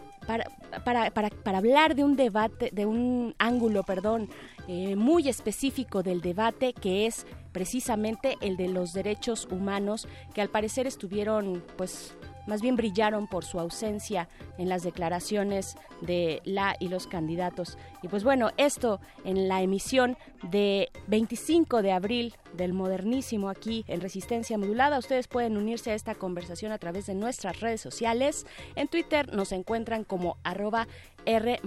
para, 0.83 1.09
para, 1.11 1.57
hablar 1.57 1.95
de 1.95 2.03
un 2.03 2.15
debate, 2.15 2.69
de 2.71 2.85
un 2.85 3.33
ángulo, 3.39 3.81
perdón, 3.81 4.29
eh, 4.67 4.95
muy 4.95 5.27
específico 5.27 6.03
del 6.03 6.21
debate 6.21 6.73
que 6.73 7.07
es 7.07 7.25
precisamente 7.51 8.37
el 8.41 8.55
de 8.55 8.67
los 8.67 8.93
derechos 8.93 9.47
humanos 9.49 10.07
que 10.35 10.41
al 10.41 10.49
parecer 10.49 10.85
estuvieron 10.85 11.63
pues 11.77 12.15
más 12.47 12.61
bien 12.61 12.75
brillaron 12.75 13.27
por 13.27 13.45
su 13.45 13.59
ausencia 13.59 14.27
en 14.57 14.69
las 14.69 14.83
declaraciones 14.83 15.75
de 16.01 16.41
la 16.45 16.75
y 16.79 16.87
los 16.89 17.07
candidatos. 17.07 17.77
Y 18.01 18.07
pues 18.07 18.23
bueno, 18.23 18.51
esto 18.57 18.99
en 19.25 19.47
la 19.47 19.61
emisión 19.61 20.17
de 20.43 20.89
25 21.07 21.81
de 21.81 21.91
abril 21.91 22.35
del 22.53 22.73
modernísimo 22.73 23.49
aquí 23.49 23.85
en 23.87 24.01
Resistencia 24.01 24.57
Modulada. 24.57 24.99
Ustedes 24.99 25.27
pueden 25.27 25.57
unirse 25.57 25.91
a 25.91 25.95
esta 25.95 26.15
conversación 26.15 26.71
a 26.71 26.77
través 26.77 27.05
de 27.05 27.15
nuestras 27.15 27.59
redes 27.59 27.81
sociales. 27.81 28.45
En 28.75 28.87
Twitter 28.87 29.33
nos 29.33 29.51
encuentran 29.51 30.03
como 30.03 30.37
arroba 30.43 30.87
R. 31.25 31.59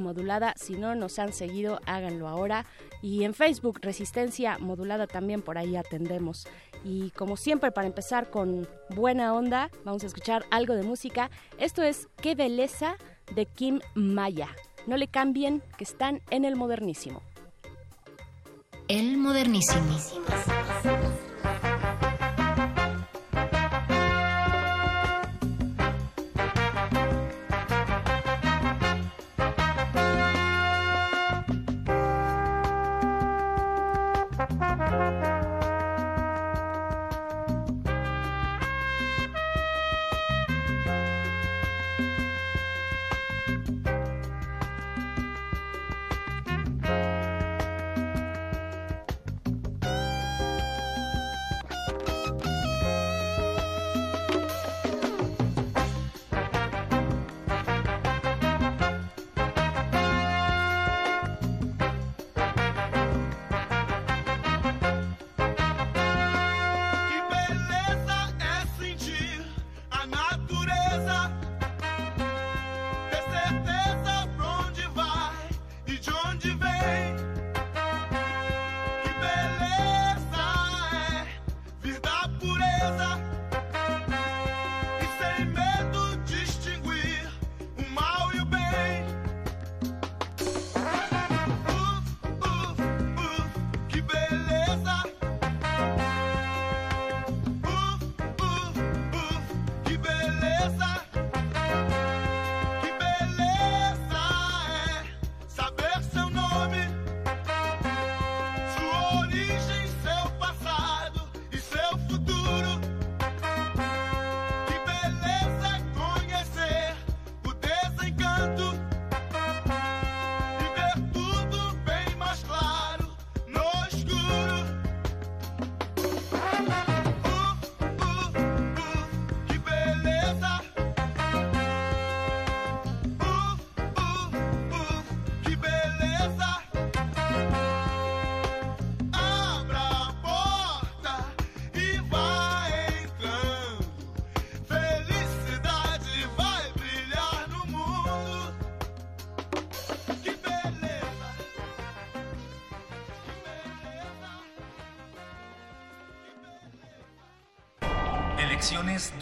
Si 0.57 0.75
no 0.75 0.95
nos 0.95 1.18
han 1.18 1.33
seguido, 1.33 1.81
háganlo 1.87 2.29
ahora. 2.29 2.66
Y 3.01 3.25
en 3.25 3.35
Facebook, 3.35 3.79
Resistencia 3.83 4.59
Modulada 4.59 5.07
también 5.07 5.43
por 5.43 5.59
ahí 5.59 5.77
atendemos. 5.77 6.47
Y 6.85 7.11
como 7.11 7.37
siempre, 7.37 7.70
para 7.70 7.87
empezar 7.87 8.30
con 8.30 8.68
buena 8.95 9.35
onda, 9.35 9.70
vamos 9.85 10.03
a 10.03 10.07
escuchar 10.07 10.45
algo 10.51 10.74
de 10.74 10.83
música. 10.83 11.30
Esto 11.59 11.83
es 11.83 12.09
Qué 12.16 12.35
Beleza 12.35 12.97
de 13.35 13.47
Kim 13.47 13.80
Maya. 13.95 14.49
No 14.87 14.97
le 14.97 15.09
cambien 15.09 15.62
que 15.78 15.85
están 15.85 16.22
en 16.30 16.45
el 16.45 16.57
modernísimo. 16.57 17.22
El 18.89 19.16
modernísimo. 19.16 19.97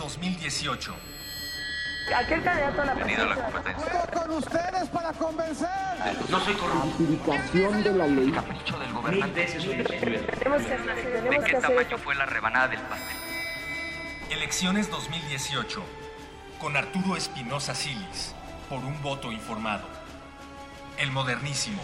2018. 0.01 0.95
Aquel 2.17 2.43
candidato 2.43 2.83
a 2.83 2.85
la 2.87 2.95
Bienvenido 2.95 3.23
a 3.23 3.27
la 3.27 3.45
competencia. 3.45 4.07
con 4.15 4.31
ustedes 4.31 4.89
para 4.89 5.13
convencer. 5.13 5.69
No 6.31 6.41
soy 6.41 6.55
Aplicación 6.55 7.83
de 7.83 7.93
la 7.93 8.07
ley. 8.07 8.33
Capricho 8.33 8.79
del 8.79 8.93
gobernante. 8.95 9.45
Tenemos 9.45 10.63
que 10.63 10.75
hacer, 10.75 11.13
tenemos 11.13 11.45
que 11.45 11.57
hacer 11.57 11.81
esto. 11.83 11.99
fue 11.99 12.15
la 12.15 12.25
rebanada 12.25 12.69
del 12.69 12.81
pastel? 12.81 13.17
Elecciones 14.31 14.91
2018. 14.91 15.83
Con 16.59 16.77
Arturo 16.79 17.17
Espinosa 17.17 17.75
Silis. 17.75 18.35
Por 18.71 18.79
un 18.79 19.03
voto 19.03 19.31
informado. 19.31 19.85
El 20.97 21.13
modernísimo. 21.13 21.83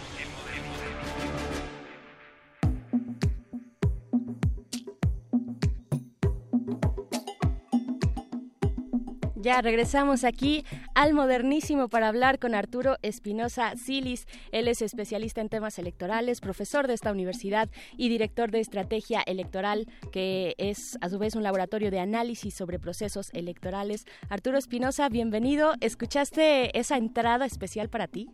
Ya 9.47 9.63
regresamos 9.63 10.25
aquí 10.25 10.65
al 10.97 11.13
modernísimo 11.13 11.89
para 11.89 12.09
hablar 12.09 12.39
con 12.39 12.55
Arturo 12.55 12.97
Espinosa 13.03 13.77
Silis. 13.77 14.27
Él 14.51 14.67
es 14.67 14.81
especialista 14.81 15.43
en 15.43 15.51
temas 15.51 15.79
electorales, 15.79 16.41
profesor 16.41 16.87
de 16.87 16.95
esta 16.95 17.13
universidad 17.13 17.69
y 17.99 18.09
director 18.09 18.51
de 18.51 18.61
estrategia 18.61 19.21
electoral, 19.27 19.87
que 20.11 20.55
es 20.57 20.97
a 21.03 21.11
su 21.11 21.19
vez 21.19 21.37
un 21.37 21.43
laboratorio 21.43 21.91
de 21.91 22.01
análisis 22.01 22.55
sobre 22.55 22.79
procesos 22.79 23.31
electorales. 23.35 24.07
Arturo 24.31 24.57
Espinosa, 24.57 25.11
bienvenido. 25.11 25.75
¿Escuchaste 25.83 26.77
esa 26.79 26.97
entrada 26.97 27.45
especial 27.45 27.91
para 27.91 28.07
ti? 28.07 28.31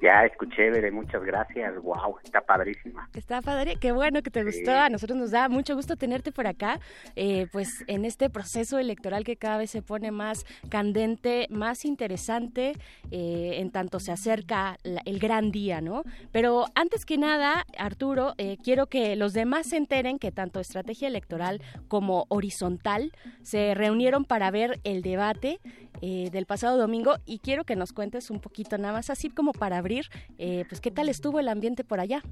Ya 0.00 0.24
escuché, 0.24 0.70
Bere, 0.70 0.90
muchas 0.90 1.22
gracias. 1.22 1.74
Wow, 1.82 2.18
está 2.24 2.40
padrísima. 2.40 3.08
Está 3.14 3.42
padre, 3.42 3.76
qué 3.80 3.92
bueno 3.92 4.22
que 4.22 4.30
te 4.30 4.44
gustó. 4.44 4.72
A 4.72 4.88
nosotros 4.88 5.18
nos 5.18 5.30
da 5.30 5.48
mucho 5.48 5.74
gusto 5.74 5.96
tenerte 5.96 6.32
por 6.32 6.46
acá, 6.46 6.80
eh, 7.16 7.48
pues 7.52 7.84
en 7.86 8.04
este 8.04 8.30
proceso 8.30 8.78
electoral 8.78 9.24
que 9.24 9.36
cada 9.36 9.58
vez 9.58 9.70
se 9.70 9.82
pone 9.82 10.10
más 10.10 10.46
candente, 10.70 11.46
más 11.50 11.84
interesante, 11.84 11.97
eh, 12.06 13.52
en 13.60 13.70
tanto 13.70 13.98
se 14.00 14.12
acerca 14.12 14.76
la- 14.84 15.02
el 15.04 15.18
gran 15.18 15.50
día, 15.50 15.80
¿no? 15.80 16.02
Pero 16.32 16.66
antes 16.74 17.04
que 17.04 17.18
nada, 17.18 17.64
Arturo, 17.76 18.34
eh, 18.38 18.56
quiero 18.62 18.86
que 18.86 19.16
los 19.16 19.32
demás 19.32 19.66
se 19.68 19.76
enteren 19.76 20.18
que 20.18 20.30
tanto 20.30 20.60
estrategia 20.60 21.08
electoral 21.08 21.60
como 21.88 22.26
horizontal 22.28 23.12
se 23.42 23.74
reunieron 23.74 24.24
para 24.24 24.50
ver 24.50 24.80
el 24.84 25.02
debate 25.02 25.58
eh, 26.00 26.28
del 26.30 26.46
pasado 26.46 26.78
domingo 26.78 27.16
y 27.26 27.40
quiero 27.40 27.64
que 27.64 27.74
nos 27.74 27.92
cuentes 27.92 28.30
un 28.30 28.40
poquito 28.40 28.78
nada 28.78 28.92
más 28.92 29.10
así 29.10 29.30
como 29.30 29.52
para 29.52 29.78
abrir, 29.78 30.06
eh, 30.38 30.64
pues 30.68 30.80
qué 30.80 30.90
tal 30.90 31.08
estuvo 31.08 31.40
el 31.40 31.48
ambiente 31.48 31.82
por 31.82 31.98
allá. 32.00 32.22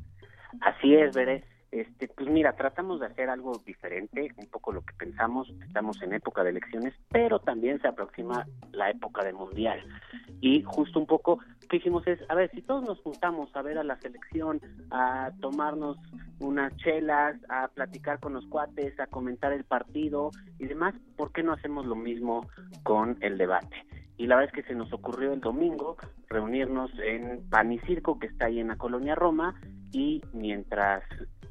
Así 0.61 0.95
es, 0.95 1.15
Bere. 1.15 1.45
Este, 1.77 2.09
pues 2.09 2.31
mira, 2.31 2.55
tratamos 2.57 3.01
de 3.01 3.07
hacer 3.07 3.29
algo 3.29 3.61
diferente, 3.67 4.33
un 4.39 4.47
poco 4.47 4.73
lo 4.73 4.81
que 4.81 4.95
pensamos, 4.95 5.53
estamos 5.67 6.01
en 6.01 6.15
época 6.15 6.43
de 6.43 6.49
elecciones, 6.49 6.95
pero 7.11 7.39
también 7.39 7.83
se 7.83 7.89
aproxima 7.89 8.47
la 8.73 8.89
época 8.89 9.23
de 9.23 9.35
mundial. 9.35 9.81
Y 10.41 10.63
justo 10.63 10.99
un 10.99 11.07
poco, 11.07 11.39
¿qué 11.69 11.77
hicimos? 11.77 12.07
Es, 12.07 12.19
a 12.31 12.35
ver, 12.35 12.51
si 12.53 12.63
todos 12.63 12.83
nos 12.85 12.99
juntamos 13.01 13.55
a 13.55 13.61
ver 13.61 13.77
a 13.77 13.85
la 13.85 14.01
selección, 14.01 14.59
a 14.91 15.33
tomarnos 15.43 15.99
unas 16.41 16.75
chelas, 16.77 17.37
a 17.51 17.69
platicar 17.69 18.21
con 18.21 18.33
los 18.33 18.47
cuates, 18.47 18.99
a 18.99 19.07
comentar 19.07 19.53
el 19.53 19.65
partido 19.65 20.31
y 20.59 20.65
demás, 20.65 20.95
¿por 21.15 21.31
qué 21.31 21.43
no 21.43 21.53
hacemos 21.53 21.85
lo 21.85 21.95
mismo 21.95 22.49
con 22.85 23.19
el 23.21 23.37
debate? 23.37 23.85
Y 24.17 24.29
la 24.29 24.37
verdad 24.37 24.55
es 24.57 24.65
que 24.65 24.69
se 24.69 24.75
nos 24.75 24.91
ocurrió 24.95 25.35
el 25.35 25.41
domingo 25.41 25.99
reunirnos 26.29 26.91
en 27.05 27.47
Pan 27.51 27.71
y 27.71 27.79
Circo, 27.81 28.19
que 28.19 28.29
está 28.29 28.47
ahí 28.47 28.61
en 28.61 28.69
la 28.69 28.77
colonia 28.77 29.15
Roma, 29.15 29.61
y 29.93 30.23
mientras 30.33 31.03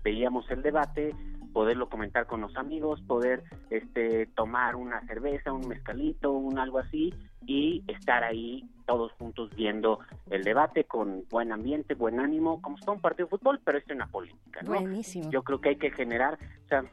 veíamos 0.06 0.50
el 0.52 0.62
debate, 0.62 1.16
poderlo 1.52 1.90
comentar 1.90 2.28
con 2.28 2.42
los 2.42 2.56
amigos, 2.56 3.02
poder 3.02 3.44
este 3.72 4.28
tomar 4.28 4.76
una 4.76 5.02
cerveza, 5.08 5.52
un 5.52 5.68
mezcalito, 5.68 6.32
un 6.32 6.60
algo 6.60 6.78
así 6.78 7.12
y 7.48 7.84
estar 7.88 8.24
ahí 8.24 8.70
todos 8.86 9.12
juntos 9.14 9.50
viendo 9.56 10.00
el 10.30 10.44
debate 10.44 10.84
con 10.84 11.26
buen 11.30 11.52
ambiente, 11.52 11.96
buen 11.96 12.20
ánimo, 12.20 12.62
como 12.62 12.78
si 12.78 12.84
fuera 12.84 12.98
un 12.98 13.02
partido 13.02 13.26
de 13.26 13.38
fútbol, 13.38 13.60
pero 13.66 13.80
esto 13.80 13.94
en 13.94 14.00
la 14.00 14.08
política, 14.08 14.62
¿no? 14.62 14.74
Buenísimo. 14.80 15.32
Yo 15.32 15.42
creo 15.42 15.60
que 15.60 15.70
hay 15.70 15.78
que 15.78 15.90
generar, 15.90 16.38
o 16.66 16.68
sea, 16.68 16.84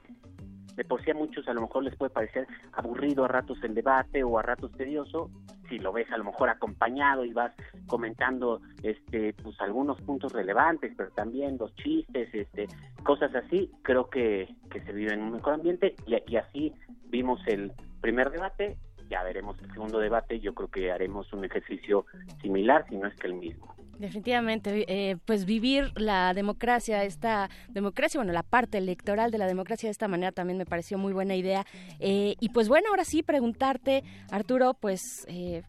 de 0.76 0.84
por 0.84 1.02
sí 1.04 1.10
a 1.10 1.14
muchos 1.14 1.46
a 1.48 1.54
lo 1.54 1.62
mejor 1.62 1.84
les 1.84 1.96
puede 1.96 2.10
parecer 2.10 2.46
aburrido 2.72 3.24
a 3.24 3.28
ratos 3.28 3.58
el 3.62 3.74
debate 3.74 4.22
o 4.22 4.38
a 4.38 4.42
ratos 4.42 4.72
tedioso, 4.72 5.30
si 5.68 5.78
lo 5.78 5.92
ves 5.92 6.10
a 6.12 6.18
lo 6.18 6.24
mejor 6.24 6.48
acompañado 6.48 7.24
y 7.24 7.32
vas 7.32 7.52
comentando 7.86 8.60
este 8.82 9.34
pues 9.34 9.60
algunos 9.60 10.00
puntos 10.02 10.32
relevantes, 10.32 10.92
pero 10.96 11.10
también 11.10 11.58
los 11.58 11.74
chistes, 11.76 12.28
este 12.32 12.68
cosas 13.04 13.34
así, 13.34 13.70
creo 13.82 14.08
que, 14.08 14.54
que 14.70 14.80
se 14.82 14.92
vive 14.92 15.14
en 15.14 15.22
un 15.22 15.32
mejor 15.32 15.54
ambiente 15.54 15.94
y, 16.06 16.16
y 16.30 16.36
así 16.36 16.72
vimos 17.04 17.40
el 17.46 17.72
primer 18.00 18.30
debate, 18.30 18.76
ya 19.08 19.22
veremos 19.22 19.60
el 19.62 19.70
segundo 19.72 19.98
debate, 19.98 20.40
yo 20.40 20.54
creo 20.54 20.68
que 20.68 20.90
haremos 20.90 21.32
un 21.32 21.44
ejercicio 21.44 22.06
similar, 22.40 22.86
si 22.88 22.96
no 22.96 23.08
es 23.08 23.14
que 23.16 23.26
el 23.26 23.34
mismo. 23.34 23.71
Definitivamente, 23.98 24.84
eh, 24.88 25.16
pues 25.24 25.44
vivir 25.44 25.92
la 25.96 26.34
democracia, 26.34 27.04
esta 27.04 27.48
democracia, 27.68 28.18
bueno, 28.18 28.32
la 28.32 28.42
parte 28.42 28.78
electoral 28.78 29.30
de 29.30 29.38
la 29.38 29.46
democracia 29.46 29.86
de 29.86 29.92
esta 29.92 30.08
manera 30.08 30.32
también 30.32 30.58
me 30.58 30.66
pareció 30.66 30.98
muy 30.98 31.12
buena 31.12 31.36
idea. 31.36 31.64
Eh, 32.00 32.34
y 32.40 32.48
pues 32.48 32.68
bueno, 32.68 32.88
ahora 32.90 33.04
sí 33.04 33.22
preguntarte, 33.22 34.02
Arturo, 34.30 34.74
pues 34.74 35.24
eh, 35.28 35.62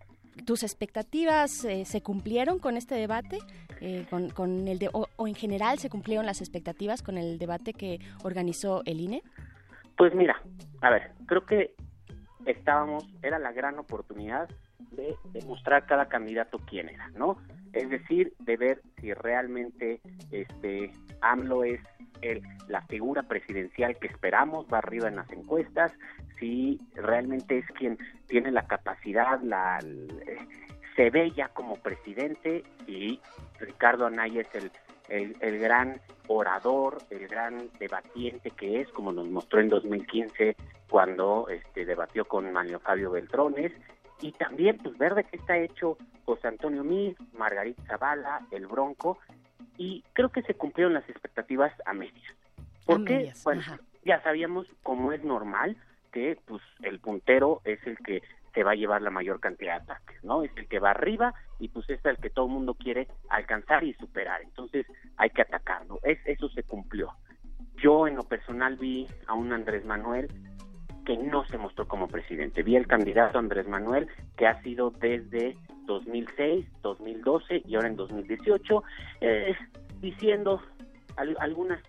tus 0.46 0.64
expectativas 0.64 1.64
eh, 1.66 1.86
se 1.86 2.02
cumplieron 2.02 2.60
con 2.60 2.78
este 2.78 2.96
debate, 2.96 3.38
Eh, 3.86 4.06
con, 4.10 4.68
el 4.70 4.80
de, 4.80 4.88
o, 4.94 5.08
o 5.18 5.28
en 5.28 5.36
general 5.36 5.78
se 5.78 5.90
cumplieron 5.90 6.26
las 6.26 6.40
expectativas 6.40 7.02
con 7.02 7.18
el 7.18 7.38
debate 7.38 7.74
que 7.74 8.00
organizó 8.24 8.82
el 8.86 9.02
INE. 9.02 9.22
Pues 9.98 10.16
mira, 10.16 10.42
a 10.80 10.90
ver, 10.90 11.12
creo 11.26 11.46
que 11.46 11.76
estábamos, 12.46 13.04
era 13.22 13.40
la 13.40 13.52
gran 13.52 13.78
oportunidad 13.80 14.48
de 14.92 15.16
demostrar 15.32 15.86
cada 15.86 16.08
candidato 16.08 16.60
quién 16.60 16.90
era, 16.90 17.10
¿no? 17.10 17.38
Es 17.74 17.90
decir, 17.90 18.34
de 18.40 18.58
ver 18.58 18.82
si 19.00 19.14
realmente 19.14 20.00
este 20.32 20.92
AMLO 21.22 21.64
es 21.64 21.82
el, 22.22 22.42
la 22.68 22.82
figura 22.84 23.24
presidencial 23.24 23.98
que 23.98 24.08
esperamos, 24.08 24.68
va 24.72 24.78
arriba 24.78 25.08
en 25.08 25.16
las 25.18 25.32
encuestas, 25.32 25.92
si 26.40 26.80
realmente 26.96 27.60
es 27.60 27.66
quien 27.78 27.98
tiene 28.28 28.52
la 28.52 28.68
capacidad, 28.68 29.42
la, 29.42 29.80
eh, 29.80 30.38
se 30.96 31.10
ve 31.10 31.32
ya 31.32 31.50
como 31.50 31.76
presidente 31.78 32.64
y 32.88 33.20
Ricardo 33.60 34.06
Anaya 34.06 34.42
es 34.42 34.56
el, 34.56 34.72
el, 35.10 35.36
el 35.40 35.60
gran 35.60 36.00
orador, 36.28 36.98
el 37.10 37.28
gran 37.28 37.70
debatiente 37.80 38.52
que 38.52 38.82
es, 38.82 38.90
como 38.90 39.12
nos 39.12 39.28
mostró 39.28 39.60
en 39.60 39.70
2015 39.70 40.56
cuando 40.90 41.48
este, 41.50 41.86
debatió 41.86 42.26
con 42.26 42.52
Manuel 42.52 42.80
Fabio 42.80 43.12
Beltrones, 43.12 43.72
y 44.24 44.32
también 44.32 44.78
pues 44.78 44.98
ver 44.98 45.16
de 45.16 45.26
qué 45.26 45.36
está 45.36 45.58
hecho 45.58 45.98
José 46.24 46.48
Antonio 46.48 46.84
Mid, 46.84 47.18
Margarita 47.34 47.84
Zavala, 47.86 48.48
el 48.52 48.68
Bronco, 48.68 49.20
y 49.78 50.02
creo 50.14 50.30
que 50.30 50.42
se 50.44 50.54
cumplieron 50.54 50.94
las 50.94 51.08
expectativas 51.10 51.74
a 51.86 51.94
medias. 51.94 52.34
Porque, 52.86 53.18
medias, 53.18 53.44
bueno, 53.44 53.62
ya 54.06 54.24
sabíamos, 54.24 54.66
como 54.82 55.12
es 55.12 55.26
normal, 55.26 55.76
que 56.14 56.38
pues 56.46 56.62
el 56.84 57.02
puntero 57.02 57.60
es 57.66 57.86
el 57.86 57.98
que 57.98 58.22
se 58.54 58.64
va 58.64 58.72
a 58.72 58.76
llevar 58.76 59.02
la 59.02 59.10
mayor 59.10 59.42
cantidad 59.42 59.82
de 59.82 59.92
ataques, 59.92 60.24
¿no? 60.24 60.44
Es 60.44 60.52
el 60.56 60.70
que 60.70 60.80
va 60.80 60.92
arriba 60.92 61.34
y 61.60 61.68
pues 61.68 61.90
es 61.90 62.00
el 62.06 62.18
que 62.18 62.30
todo 62.30 62.46
el 62.46 62.54
mundo 62.54 62.76
quiere 62.76 63.10
alcanzar 63.28 63.84
y 63.84 63.94
superar. 63.96 64.42
Entonces 64.42 64.86
hay 65.18 65.32
que 65.32 65.42
atacarlo. 65.42 66.00
Es, 66.04 66.20
eso 66.26 66.48
se 66.50 66.64
cumplió. 66.64 67.12
Yo 67.76 68.08
en 68.08 68.16
lo 68.16 68.24
personal 68.24 68.78
vi 68.78 69.06
a 69.28 69.34
un 69.34 69.52
Andrés 69.52 69.84
Manuel 69.84 70.30
que 71.06 71.18
no 71.18 71.46
se 71.48 71.58
mostró 71.58 71.88
como 71.88 72.08
presidente. 72.08 72.64
Vi 72.64 72.76
el 72.76 72.88
candidato 72.88 73.38
Andrés 73.40 73.68
Manuel 73.68 74.08
que 74.38 74.48
ha 74.48 74.62
sido 74.64 74.92
desde 74.92 75.58
2006, 75.86 76.66
2012 76.82 77.64
y 77.68 77.76
ahora 77.76 77.88
en 77.90 77.96
2018 77.96 78.84
eh, 79.22 79.56
diciendo 80.00 80.62
al- 81.18 81.38
algunas 81.40 81.80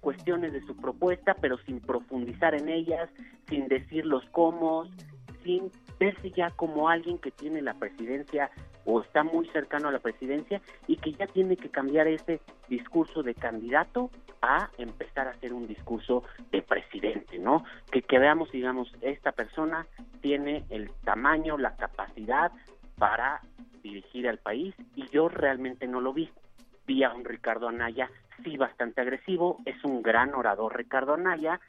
cuestiones 0.00 0.52
de 0.52 0.60
su 0.66 0.76
propuesta, 0.76 1.34
pero 1.40 1.58
sin 1.58 1.80
profundizar 1.80 2.54
en 2.54 2.68
ellas, 2.68 3.08
sin 3.48 3.68
decir 3.68 4.04
los 4.06 4.24
cómo, 4.30 4.84
sin 5.44 5.70
verse 5.98 6.30
ya 6.30 6.50
como 6.50 6.88
alguien 6.88 7.18
que 7.18 7.30
tiene 7.30 7.62
la 7.62 7.74
presidencia 7.74 8.50
o 8.84 9.00
está 9.00 9.22
muy 9.22 9.46
cercano 9.48 9.88
a 9.88 9.92
la 9.92 9.98
presidencia 9.98 10.60
y 10.86 10.96
que 10.96 11.12
ya 11.12 11.26
tiene 11.26 11.56
que 11.56 11.70
cambiar 11.70 12.08
ese 12.08 12.40
discurso 12.68 13.22
de 13.22 13.34
candidato 13.34 14.10
a 14.40 14.70
empezar 14.78 15.28
a 15.28 15.30
hacer 15.30 15.52
un 15.52 15.66
discurso 15.68 16.24
de 16.50 16.62
presidente, 16.62 17.38
¿no? 17.38 17.64
Que, 17.90 18.02
que 18.02 18.18
veamos, 18.18 18.50
digamos, 18.50 18.92
esta 19.00 19.32
persona 19.32 19.86
tiene 20.20 20.64
el 20.70 20.90
tamaño, 21.04 21.58
la 21.58 21.76
capacidad 21.76 22.50
para 22.98 23.40
dirigir 23.82 24.28
al 24.28 24.38
país 24.38 24.74
y 24.94 25.08
yo 25.08 25.28
realmente 25.28 25.86
no 25.86 26.00
lo 26.00 26.12
vi. 26.12 26.30
Vi 26.86 27.04
a 27.04 27.12
un 27.12 27.24
Ricardo 27.24 27.68
Anaya, 27.68 28.10
sí, 28.42 28.56
bastante 28.56 29.00
agresivo, 29.00 29.58
es 29.64 29.82
un 29.84 30.02
gran 30.02 30.34
orador 30.34 30.76
Ricardo 30.76 31.14
Anaya, 31.14 31.60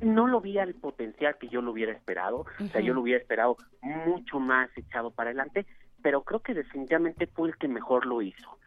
no 0.00 0.26
lo 0.26 0.40
vi 0.40 0.58
al 0.58 0.74
potencial 0.74 1.36
que 1.38 1.48
yo 1.48 1.62
lo 1.62 1.70
hubiera 1.70 1.92
esperado, 1.92 2.44
o 2.60 2.66
sea, 2.66 2.80
yo 2.80 2.92
lo 2.92 3.02
hubiera 3.02 3.20
esperado 3.20 3.56
mucho 3.80 4.40
más 4.40 4.68
echado 4.76 5.10
para 5.10 5.30
adelante, 5.30 5.66
pero 6.02 6.22
creo 6.22 6.40
que 6.40 6.54
definitivamente 6.54 7.26
fue 7.26 7.48
el 7.48 7.56
que 7.56 7.68
mejor 7.68 8.06
lo 8.06 8.22
hizo. 8.22 8.58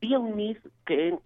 Vi 0.00 0.14
a 0.14 0.18
un 0.18 0.36
MIS 0.36 0.58
que 0.86 1.18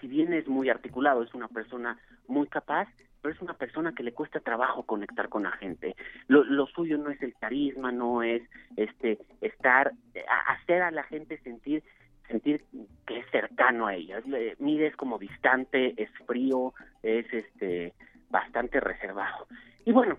si 0.00 0.06
bien 0.06 0.32
es 0.32 0.46
muy 0.48 0.68
articulado, 0.68 1.22
es 1.22 1.34
una 1.34 1.48
persona 1.48 1.98
muy 2.28 2.46
capaz, 2.46 2.88
pero 3.22 3.34
es 3.34 3.40
una 3.40 3.54
persona 3.54 3.94
que 3.94 4.02
le 4.02 4.12
cuesta 4.12 4.40
trabajo 4.40 4.82
conectar 4.82 5.28
con 5.28 5.44
la 5.44 5.52
gente. 5.52 5.96
Lo, 6.28 6.44
lo 6.44 6.66
suyo 6.66 6.98
no 6.98 7.10
es 7.10 7.22
el 7.22 7.34
carisma, 7.34 7.90
no 7.90 8.22
es 8.22 8.42
este 8.76 9.18
estar, 9.40 9.92
hacer 10.46 10.82
a 10.82 10.90
la 10.90 11.04
gente 11.04 11.38
sentir 11.38 11.82
sentir 12.28 12.64
que 13.06 13.18
es 13.18 13.30
cercano 13.30 13.86
a 13.86 13.94
ella. 13.94 14.22
Mide 14.58 14.86
es 14.86 14.96
como 14.96 15.18
distante, 15.18 15.94
es 16.02 16.10
frío, 16.26 16.72
es 17.02 17.26
este 17.32 17.94
bastante 18.30 18.80
reservado. 18.80 19.46
Y 19.84 19.92
bueno, 19.92 20.18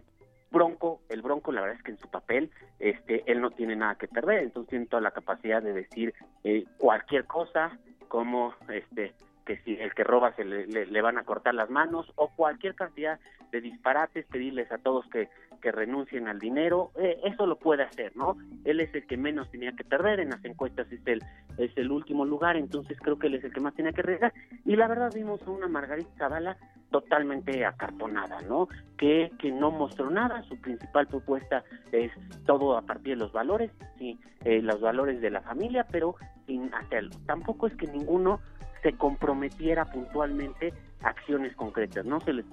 Bronco, 0.56 1.02
el 1.10 1.22
Bronco, 1.22 1.52
la 1.52 1.60
verdad 1.60 1.76
es 1.76 1.84
que 1.84 1.92
en 1.92 2.00
su 2.00 2.08
papel, 2.08 2.50
este, 2.80 3.30
él 3.30 3.42
no 3.42 3.52
tiene 3.52 3.76
nada 3.76 3.96
que 3.96 4.08
perder, 4.08 4.44
entonces 4.44 4.70
tiene 4.70 4.86
toda 4.86 5.02
la 5.02 5.12
capacidad 5.12 5.62
de 5.62 5.74
decir 5.74 6.14
eh, 6.46 6.64
cualquier 6.78 7.26
cosa, 7.26 7.78
como 8.08 8.54
este, 8.70 9.14
que 9.46 9.58
si 9.58 9.76
el 9.76 9.94
que 9.94 10.04
roba 10.04 10.34
se 10.36 10.44
le, 10.44 10.66
le, 10.68 11.02
van 11.02 11.18
a 11.18 11.24
cortar 11.24 11.54
las 11.54 11.70
manos 11.70 12.12
o 12.16 12.30
cualquier 12.36 12.76
cantidad 12.76 13.20
de 13.52 13.62
disparates, 13.62 14.26
pedirles 14.26 14.72
a 14.72 14.80
todos 14.80 15.06
que, 15.08 15.30
que 15.62 15.72
renuncien 15.72 16.28
al 16.28 16.40
dinero, 16.40 16.92
eh, 16.96 17.20
eso 17.24 17.46
lo 17.46 17.58
puede 17.58 17.84
hacer, 17.84 18.16
¿no? 18.18 18.36
Él 18.66 18.80
es 18.80 18.94
el 18.96 19.06
que 19.06 19.18
menos 19.18 19.50
tenía 19.52 19.72
que 19.74 19.84
perder, 19.84 20.20
en 20.20 20.32
las 20.32 20.44
encuestas 20.44 20.92
es 20.92 21.06
el, 21.06 21.24
es 21.58 21.72
el 21.78 21.92
último 21.92 22.26
lugar, 22.26 22.58
entonces 22.58 22.98
creo 23.00 23.20
que 23.20 23.28
él 23.28 23.36
es 23.36 23.44
el 23.44 23.54
que 23.54 23.62
más 23.62 23.76
tenía 23.76 23.94
que 23.94 24.02
arriesgar. 24.02 24.34
Y 24.66 24.76
la 24.76 24.88
verdad 24.88 25.12
vimos 25.14 25.42
a 25.44 25.52
una 25.52 25.68
Margarita 25.68 26.10
Zavala 26.18 26.58
totalmente 26.90 27.66
acartonada, 27.66 28.42
¿no? 28.44 28.68
Que, 28.98 29.32
que 29.40 29.52
no 29.52 29.70
mostró 29.70 30.10
nada, 30.10 30.42
su 30.44 30.60
principal 30.60 31.08
propuesta 31.08 31.64
es 31.92 32.12
todo 32.46 32.78
a 32.78 32.82
partir 32.82 33.16
de 33.16 33.24
los 33.24 33.32
valores, 33.32 33.72
sí, 33.98 34.18
eh, 34.44 34.62
los 34.62 34.82
valores 34.82 35.22
de 35.22 35.30
la 35.30 35.42
familia, 35.42 35.86
pero 35.92 36.16
sin 36.48 36.74
hacerlo. 36.74 37.12
Tampoco 37.26 37.68
es 37.68 37.76
que 37.76 37.88
ninguno 37.88 38.40
se 38.86 38.94
comprometiera 38.94 39.86
puntualmente 39.86 40.72
acciones 41.02 41.56
concretas, 41.56 42.06
¿no? 42.06 42.20
Se 42.22 42.34
les, 42.34 42.46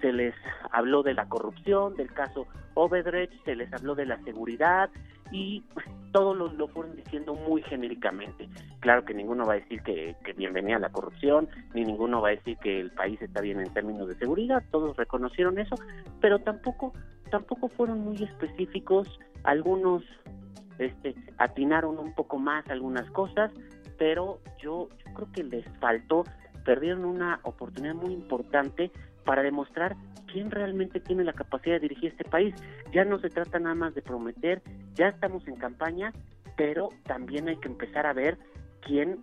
se 0.00 0.12
les 0.12 0.34
habló 0.70 1.02
de 1.02 1.14
la 1.14 1.28
corrupción, 1.28 1.96
del 1.96 2.12
caso 2.12 2.46
Obedrecht, 2.74 3.32
se 3.44 3.56
les 3.56 3.72
habló 3.72 3.96
de 3.96 4.06
la 4.06 4.22
seguridad 4.22 4.88
y 5.32 5.64
todo 6.12 6.32
lo, 6.32 6.52
lo, 6.52 6.68
fueron 6.68 6.94
diciendo 6.94 7.34
muy 7.34 7.62
genéricamente. 7.62 8.48
Claro 8.78 9.04
que 9.04 9.14
ninguno 9.14 9.46
va 9.46 9.54
a 9.54 9.56
decir 9.56 9.82
que, 9.82 10.14
que 10.24 10.32
bienvenida 10.32 10.76
a 10.76 10.78
la 10.80 10.90
corrupción, 10.90 11.48
ni 11.74 11.84
ninguno 11.84 12.20
va 12.20 12.28
a 12.28 12.36
decir 12.36 12.56
que 12.58 12.78
el 12.80 12.92
país 12.92 13.20
está 13.20 13.40
bien 13.40 13.58
en 13.58 13.72
términos 13.72 14.06
de 14.06 14.14
seguridad, 14.14 14.62
todos 14.70 14.96
reconocieron 14.96 15.58
eso, 15.58 15.74
pero 16.20 16.38
tampoco, 16.38 16.92
tampoco 17.32 17.66
fueron 17.66 17.98
muy 17.98 18.22
específicos, 18.22 19.08
algunos 19.42 20.04
este, 20.78 21.16
atinaron 21.38 21.98
un 21.98 22.14
poco 22.14 22.38
más 22.38 22.64
algunas 22.70 23.10
cosas, 23.10 23.50
pero 24.00 24.40
yo, 24.58 24.88
creo 25.14 25.30
que 25.30 25.44
les 25.44 25.64
faltó, 25.78 26.24
perdieron 26.64 27.04
una 27.04 27.38
oportunidad 27.42 27.94
muy 27.94 28.14
importante 28.14 28.90
para 29.26 29.42
demostrar 29.42 29.94
quién 30.32 30.50
realmente 30.50 31.00
tiene 31.00 31.22
la 31.22 31.34
capacidad 31.34 31.74
de 31.74 31.80
dirigir 31.80 32.12
este 32.12 32.24
país. 32.24 32.54
Ya 32.94 33.04
no 33.04 33.18
se 33.18 33.28
trata 33.28 33.58
nada 33.58 33.74
más 33.74 33.94
de 33.94 34.00
prometer, 34.00 34.62
ya 34.94 35.08
estamos 35.08 35.46
en 35.46 35.56
campaña, 35.56 36.14
pero 36.56 36.88
también 37.04 37.46
hay 37.48 37.58
que 37.58 37.68
empezar 37.68 38.06
a 38.06 38.14
ver 38.14 38.38
quién 38.80 39.22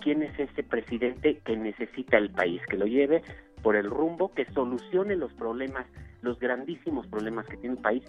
quién 0.00 0.22
es 0.22 0.38
ese 0.38 0.62
presidente 0.62 1.40
que 1.44 1.56
necesita 1.56 2.16
el 2.16 2.30
país, 2.30 2.62
que 2.68 2.76
lo 2.76 2.86
lleve 2.86 3.22
por 3.60 3.74
el 3.74 3.90
rumbo, 3.90 4.32
que 4.34 4.44
solucione 4.52 5.16
los 5.16 5.32
problemas, 5.32 5.86
los 6.20 6.38
grandísimos 6.38 7.08
problemas 7.08 7.46
que 7.46 7.56
tiene 7.56 7.74
el 7.74 7.82
país. 7.82 8.04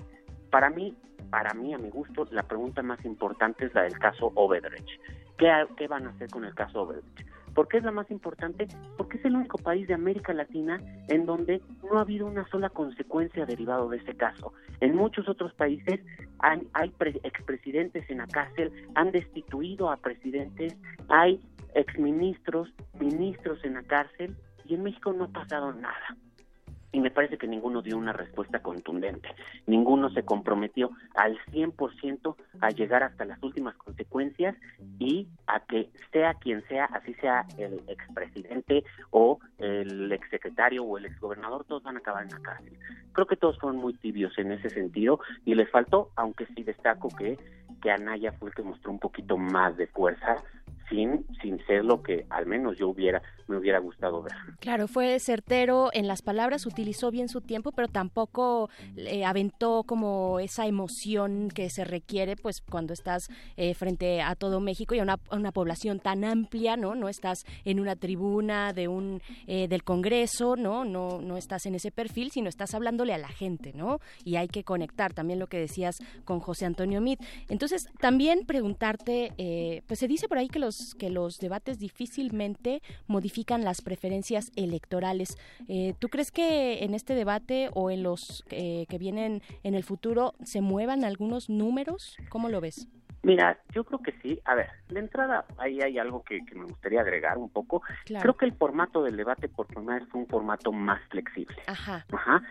Para 0.51 0.69
mí, 0.69 0.95
para 1.31 1.55
mí, 1.55 1.73
a 1.73 1.79
mi 1.79 1.89
gusto, 1.89 2.27
la 2.29 2.43
pregunta 2.43 2.83
más 2.83 3.03
importante 3.03 3.65
es 3.65 3.73
la 3.73 3.81
del 3.81 3.97
caso 3.97 4.31
Obedrecht. 4.35 4.89
¿Qué, 5.37 5.87
van 5.87 6.07
a 6.07 6.09
hacer 6.11 6.29
con 6.29 6.45
el 6.45 6.53
caso 6.53 6.81
Oberdich? 6.81 7.25
¿Por 7.53 7.67
qué 7.67 7.77
es 7.77 7.83
la 7.83 7.91
más 7.91 8.09
importante? 8.09 8.67
Porque 8.97 9.17
es 9.17 9.25
el 9.25 9.35
único 9.35 9.57
país 9.59 9.87
de 9.87 9.93
América 9.93 10.33
Latina 10.33 10.81
en 11.09 11.25
donde 11.25 11.61
no 11.83 11.99
ha 11.99 12.01
habido 12.01 12.25
una 12.25 12.47
sola 12.49 12.69
consecuencia 12.69 13.45
derivado 13.45 13.89
de 13.89 13.97
ese 13.97 14.15
caso. 14.15 14.53
En 14.79 14.95
muchos 14.95 15.29
otros 15.29 15.53
países 15.53 15.99
hay, 16.39 16.67
hay 16.73 16.91
expresidentes 17.23 18.09
en 18.09 18.17
la 18.17 18.27
cárcel, 18.27 18.71
han 18.95 19.11
destituido 19.11 19.91
a 19.91 19.97
presidentes, 19.97 20.75
hay 21.09 21.39
exministros, 21.75 22.73
ministros 22.99 23.63
en 23.63 23.75
la 23.75 23.83
cárcel 23.83 24.35
y 24.65 24.75
en 24.75 24.83
México 24.83 25.13
no 25.13 25.25
ha 25.25 25.31
pasado 25.31 25.73
nada 25.73 26.17
y 26.93 26.99
me 26.99 27.11
parece 27.11 27.37
que 27.37 27.47
ninguno 27.47 27.81
dio 27.81 27.97
una 27.97 28.13
respuesta 28.13 28.61
contundente. 28.61 29.27
Ninguno 29.65 30.11
se 30.11 30.23
comprometió 30.23 30.91
al 31.15 31.37
100% 31.51 32.35
a 32.61 32.69
llegar 32.69 33.03
hasta 33.03 33.25
las 33.25 33.41
últimas 33.41 33.75
consecuencias 33.75 34.55
y 34.99 35.27
a 35.47 35.59
que 35.61 35.89
sea 36.11 36.35
quien 36.35 36.65
sea, 36.67 36.85
así 36.85 37.15
sea 37.15 37.45
el 37.57 37.81
expresidente 37.87 38.85
o 39.09 39.39
el 39.57 40.11
exsecretario 40.11 40.83
o 40.83 40.97
el 40.99 41.05
exgobernador, 41.05 41.65
todos 41.65 41.81
van 41.81 41.95
a 41.95 41.99
acabar 41.99 42.23
en 42.23 42.29
la 42.29 42.39
cárcel. 42.39 42.77
Creo 43.11 43.25
que 43.25 43.37
todos 43.37 43.57
fueron 43.59 43.81
muy 43.81 43.95
tibios 43.95 44.37
en 44.37 44.51
ese 44.51 44.69
sentido 44.69 45.19
y 45.45 45.55
les 45.55 45.69
faltó, 45.71 46.11
aunque 46.15 46.45
sí 46.55 46.63
destaco 46.63 47.09
que, 47.09 47.39
que 47.81 47.91
Anaya 47.91 48.33
fue 48.33 48.49
el 48.49 48.55
que 48.55 48.61
mostró 48.61 48.91
un 48.91 48.99
poquito 48.99 49.35
más 49.35 49.75
de 49.77 49.87
fuerza 49.87 50.43
sin, 50.89 51.25
sin 51.41 51.63
ser 51.65 51.85
lo 51.85 52.03
que 52.03 52.25
al 52.29 52.45
menos 52.45 52.77
yo 52.77 52.89
hubiera, 52.89 53.21
me 53.47 53.57
hubiera 53.57 53.79
gustado 53.79 54.21
ver. 54.21 54.33
Claro, 54.59 54.87
fue 54.87 55.19
certero 55.19 55.89
en 55.93 56.07
las 56.07 56.21
palabras, 56.21 56.65
utilizó 56.83 57.11
bien 57.11 57.29
su 57.29 57.39
tiempo, 57.39 57.71
pero 57.71 57.87
tampoco 57.87 58.69
eh, 58.97 59.23
aventó 59.23 59.83
como 59.85 60.39
esa 60.39 60.67
emoción 60.67 61.47
que 61.49 61.69
se 61.69 61.85
requiere 61.85 62.35
pues 62.35 62.57
cuando 62.59 62.91
estás 62.91 63.23
eh, 63.55 63.73
frente 63.73 64.21
a 64.21 64.35
todo 64.35 64.59
México 64.59 64.93
y 64.93 64.99
a 64.99 65.03
una, 65.03 65.51
población 65.53 65.99
tan 65.99 66.25
amplia, 66.25 66.75
¿no? 66.75 66.93
No 66.93 67.07
estás 67.07 67.45
en 67.63 67.79
una 67.79 67.95
tribuna 67.95 68.73
de 68.73 68.89
un 68.89 69.21
eh, 69.47 69.67
del 69.69 69.83
Congreso, 69.83 70.57
¿no? 70.57 70.83
No 70.83 71.21
no 71.21 71.37
estás 71.37 71.65
en 71.67 71.75
ese 71.75 71.89
perfil, 71.91 72.31
sino 72.31 72.49
estás 72.49 72.73
hablándole 72.73 73.13
a 73.13 73.17
la 73.17 73.29
gente, 73.29 73.71
¿no? 73.73 73.99
Y 74.25 74.35
hay 74.35 74.49
que 74.49 74.65
conectar 74.65 75.13
también 75.13 75.39
lo 75.39 75.47
que 75.47 75.59
decías 75.59 75.95
con 76.25 76.41
José 76.41 76.65
Antonio 76.65 76.99
Mit. 76.99 77.21
Entonces, 77.47 77.83
también 77.99 78.45
preguntarte, 78.45 79.83
pues 79.87 79.99
se 79.99 80.07
dice 80.07 80.27
por 80.27 80.37
ahí 80.37 80.49
que 80.49 80.59
los 80.59 80.75
que 80.97 81.09
los 81.09 81.37
debates 81.37 81.77
difícilmente 81.77 82.81
modifican 83.07 83.63
las 83.63 83.81
preferencias 83.81 84.51
electorales. 84.55 85.37
Eh, 85.67 85.93
¿Tú 85.99 86.09
crees 86.09 86.31
que 86.31 86.72
en 86.81 86.93
este 86.93 87.15
debate 87.15 87.69
o 87.73 87.91
en 87.91 88.03
los 88.03 88.43
eh, 88.49 88.85
que 88.89 88.97
vienen 88.97 89.41
en 89.63 89.75
el 89.75 89.83
futuro 89.83 90.33
se 90.43 90.61
muevan 90.61 91.03
algunos 91.03 91.49
números? 91.49 92.17
¿Cómo 92.29 92.49
lo 92.49 92.61
ves? 92.61 92.87
Mira, 93.23 93.57
yo 93.73 93.85
creo 93.85 93.99
que 93.99 94.11
sí. 94.21 94.39
A 94.43 94.53
ver, 94.53 94.69
de 94.89 94.99
entrada 94.99 95.45
ahí 95.57 95.81
hay 95.81 95.97
algo 95.97 96.23
que, 96.23 96.41
me 96.53 96.65
gustaría 96.65 97.01
agregar 97.01 97.37
un 97.37 97.49
poco. 97.49 97.81
Creo 98.05 98.35
que 98.35 98.45
el 98.45 98.53
formato 98.53 99.01
del 99.01 99.15
debate 99.15 99.47
por 99.47 99.65
primera 99.65 99.99
vez 99.99 100.09
fue 100.09 100.21
un 100.21 100.27
formato 100.27 100.73
más 100.73 101.01
flexible. 101.09 101.55
Ajá. 101.67 102.05
Ajá. 102.11 102.41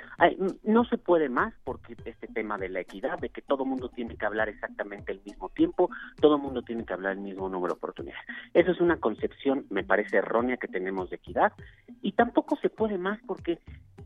no 0.65 0.85
se 0.87 0.97
puede 0.97 1.29
más 1.29 1.53
porque 1.65 1.95
este 2.05 2.27
tema 2.27 2.57
de 2.57 2.71
la 2.71 2.81
equidad, 2.81 3.19
de 3.19 3.29
que 3.29 3.43
todo 3.43 3.67
mundo 3.67 3.91
tiene 3.91 4.17
que 4.17 4.25
hablar 4.25 4.49
exactamente 4.49 5.13
el 5.13 5.21
mismo 5.25 5.51
tiempo, 5.51 5.91
todo 6.21 6.39
mundo 6.39 6.63
tiene 6.63 6.85
que 6.85 6.95
hablar 6.95 7.13
el 7.13 7.21
mismo 7.21 7.49
número 7.49 7.75
de 7.75 7.79
oportunidades. 7.79 8.25
Eso 8.55 8.71
es 8.71 8.81
una 8.81 8.97
concepción, 8.97 9.67
me 9.69 9.85
parece 9.85 10.17
errónea 10.17 10.57
que 10.57 10.69
tenemos 10.69 11.11
de 11.11 11.17
equidad 11.17 11.53
y 12.01 12.13
tampoco 12.13 12.57
se 12.57 12.71
puede 12.71 12.97
más 12.97 13.21
porque 13.27 13.59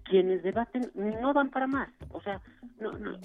quienes 0.04 0.42
debaten 0.42 0.90
no 0.94 1.32
van 1.32 1.50
para 1.50 1.66
más, 1.66 1.88
o 2.10 2.20
sea, 2.20 2.40
no, 2.80 2.92
no, 2.92 3.18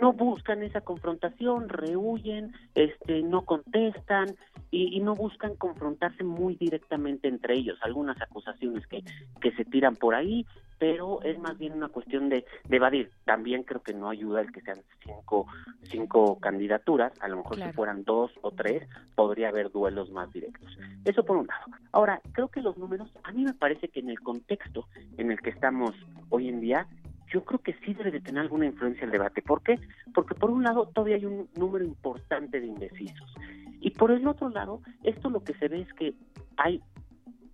no 0.00 0.12
buscan 0.12 0.62
esa 0.62 0.80
confrontación, 0.80 1.68
rehuyen, 1.68 2.52
este, 2.84 3.22
no 3.22 3.44
contestan 3.44 4.34
y, 4.70 4.96
y, 4.96 5.00
no 5.00 5.14
buscan 5.14 5.56
confrontarse 5.56 6.24
muy 6.24 6.54
directamente 6.54 7.28
entre 7.28 7.54
ellos. 7.54 7.78
Algunas 7.82 8.20
acusaciones 8.22 8.86
que, 8.86 9.02
que 9.40 9.52
se 9.52 9.64
tiran 9.64 9.96
por 9.96 10.14
ahí, 10.14 10.46
pero 10.78 11.22
es 11.22 11.38
más 11.38 11.58
bien 11.58 11.74
una 11.74 11.88
cuestión 11.88 12.28
de, 12.28 12.46
de 12.68 12.76
evadir. 12.76 13.10
También 13.24 13.64
creo 13.64 13.82
que 13.82 13.92
no 13.92 14.08
ayuda 14.08 14.40
el 14.40 14.52
que 14.52 14.62
sean 14.62 14.80
cinco, 15.04 15.46
cinco 15.82 16.38
candidaturas, 16.40 17.12
a 17.20 17.28
lo 17.28 17.36
mejor 17.36 17.56
si 17.56 17.72
fueran 17.72 18.04
dos 18.04 18.30
o 18.40 18.50
tres, 18.52 18.88
podría 19.14 19.48
haber 19.48 19.70
duelos 19.70 20.10
más 20.10 20.32
directos. 20.32 20.78
Eso 21.04 21.24
por 21.24 21.36
un 21.36 21.46
lado. 21.48 21.66
Ahora, 21.92 22.20
creo 22.32 22.48
que 22.48 22.62
los 22.62 22.78
números, 22.78 23.10
a 23.24 23.32
mí 23.32 23.44
me 23.44 23.54
parece 23.54 23.88
que 23.88 24.00
en 24.00 24.08
el 24.08 24.20
contexto 24.20 24.86
en 25.18 25.30
el 25.30 25.40
que 25.40 25.50
estamos 25.50 25.94
hoy 26.30 26.48
en 26.48 26.60
día, 26.60 26.86
yo 27.32 27.44
creo 27.44 27.60
que 27.60 27.74
sí 27.84 27.94
debe 27.94 28.10
de 28.10 28.20
tener 28.20 28.42
alguna 28.42 28.66
influencia 28.66 29.04
el 29.04 29.10
debate. 29.10 29.42
¿Por 29.42 29.62
qué? 29.62 29.78
Porque 30.14 30.34
por 30.34 30.50
un 30.50 30.62
lado 30.62 30.86
todavía 30.86 31.16
hay 31.16 31.24
un 31.24 31.48
número 31.56 31.84
importante 31.84 32.60
de 32.60 32.66
indecisos. 32.66 33.34
Y 33.80 33.90
por 33.90 34.10
el 34.10 34.26
otro 34.26 34.50
lado, 34.50 34.82
esto 35.04 35.30
lo 35.30 35.42
que 35.42 35.54
se 35.54 35.68
ve 35.68 35.80
es 35.80 35.92
que 35.94 36.14
hay 36.56 36.82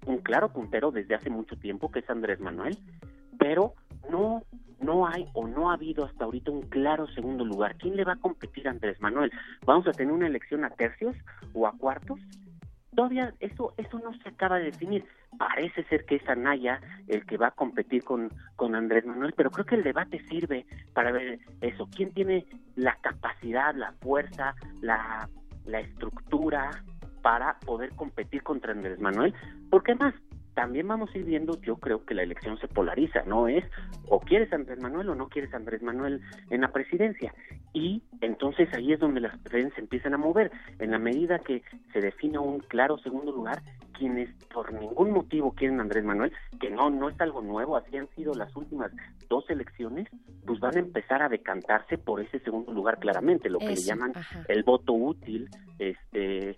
un 0.07 0.19
claro 0.19 0.53
puntero 0.53 0.91
desde 0.91 1.15
hace 1.15 1.31
mucho 1.31 1.57
tiempo, 1.57 1.91
que 1.91 2.01
es 2.01 2.11
Andrés 2.11 2.41
Manuel, 2.41 2.77
pero 3.39 3.75
no 4.11 4.43
no 4.81 5.07
hay 5.07 5.27
o 5.33 5.47
no 5.47 5.71
ha 5.71 5.75
habido 5.75 6.05
hasta 6.05 6.25
ahorita 6.25 6.51
un 6.51 6.63
claro 6.63 7.07
segundo 7.09 7.45
lugar. 7.45 7.77
¿Quién 7.77 7.97
le 7.97 8.05
va 8.05 8.13
a 8.13 8.17
competir 8.17 8.69
a 8.69 8.73
Andrés 8.73 9.01
Manuel? 9.01 9.33
¿Vamos 9.65 9.87
a 9.87 9.93
tener 9.93 10.13
una 10.13 10.27
elección 10.27 10.65
a 10.65 10.71
tercios 10.71 11.17
o 11.55 11.67
a 11.67 11.73
cuartos? 11.73 12.21
Todavía 12.97 13.33
eso 13.41 13.75
eso 13.77 13.99
no 14.01 14.13
se 14.23 14.31
acaba 14.31 14.59
de 14.59 14.65
definir. 14.65 15.05
Parece 15.39 15.85
ser 15.85 16.07
que 16.07 16.17
es 16.17 16.29
Anaya 16.29 16.81
el 17.07 17.27
que 17.27 17.37
va 17.37 17.49
a 17.49 17.51
competir 17.51 18.03
con, 18.03 18.33
con 18.57 18.75
Andrés 18.75 19.05
Manuel, 19.05 19.35
pero 19.37 19.51
creo 19.51 19.67
que 19.67 19.75
el 19.75 19.85
debate 19.85 20.19
sirve 20.29 20.65
para 20.95 21.13
ver 21.13 21.39
eso, 21.61 21.89
quién 21.95 22.13
tiene 22.13 22.47
la 22.75 22.97
capacidad, 23.03 23.75
la 23.75 23.93
fuerza, 24.01 24.55
la, 24.81 25.29
la 25.67 25.81
estructura 25.81 26.71
para 27.23 27.59
poder 27.61 27.91
competir 27.91 28.43
contra 28.43 28.73
Andrés 28.73 28.99
Manuel, 28.99 29.35
porque 29.69 29.93
además 29.93 30.15
también 30.57 30.89
vamos 30.89 31.15
a 31.15 31.19
ir 31.19 31.25
viendo, 31.25 31.61
yo 31.61 31.77
creo 31.77 32.07
que 32.07 32.15
la 32.15 32.23
elección 32.23 32.59
se 32.59 32.67
polariza, 32.67 33.23
no 33.27 33.47
es 33.47 33.63
o 34.09 34.21
quieres 34.21 34.51
Andrés 34.55 34.81
Manuel 34.81 35.11
o 35.11 35.15
no 35.15 35.29
quieres 35.29 35.53
Andrés 35.53 35.83
Manuel 35.83 36.23
en 36.49 36.63
la 36.63 36.73
presidencia. 36.73 37.35
Y 37.75 38.03
entonces 38.23 38.73
ahí 38.73 38.95
es 38.95 38.99
donde 38.99 39.21
las 39.21 39.39
preferencias 39.39 39.79
empiezan 39.79 40.15
a 40.15 40.19
mover. 40.19 40.51
En 40.79 40.93
la 40.93 40.99
medida 40.99 41.39
que 41.41 41.63
se 41.93 42.01
define 42.01 42.39
un 42.39 42.61
claro 42.61 42.97
segundo 42.97 43.33
lugar, 43.33 43.61
quienes 43.99 44.31
por 44.53 44.73
ningún 44.73 45.11
motivo 45.11 45.53
quieren 45.53 45.79
Andrés 45.79 46.05
Manuel, 46.05 46.33
que 46.59 46.71
no, 46.71 46.89
no 46.89 47.11
es 47.11 47.21
algo 47.21 47.43
nuevo, 47.43 47.77
así 47.77 47.99
han 47.99 48.09
sido 48.17 48.33
las 48.33 48.57
últimas 48.57 48.91
dos 49.29 49.49
elecciones, 49.51 50.09
pues 50.47 50.59
van 50.59 50.77
a 50.77 50.81
empezar 50.81 51.23
a 51.23 51.29
decantarse 51.29 51.99
por 51.99 52.23
ese 52.23 52.39
segundo 52.41 52.73
lugar 52.73 52.99
claramente, 52.99 53.51
lo 53.51 53.59
que 53.59 53.69
le 53.69 53.77
llaman 53.77 54.15
el 54.49 54.63
voto 54.63 54.95
útil, 54.95 55.51
este 55.79 56.57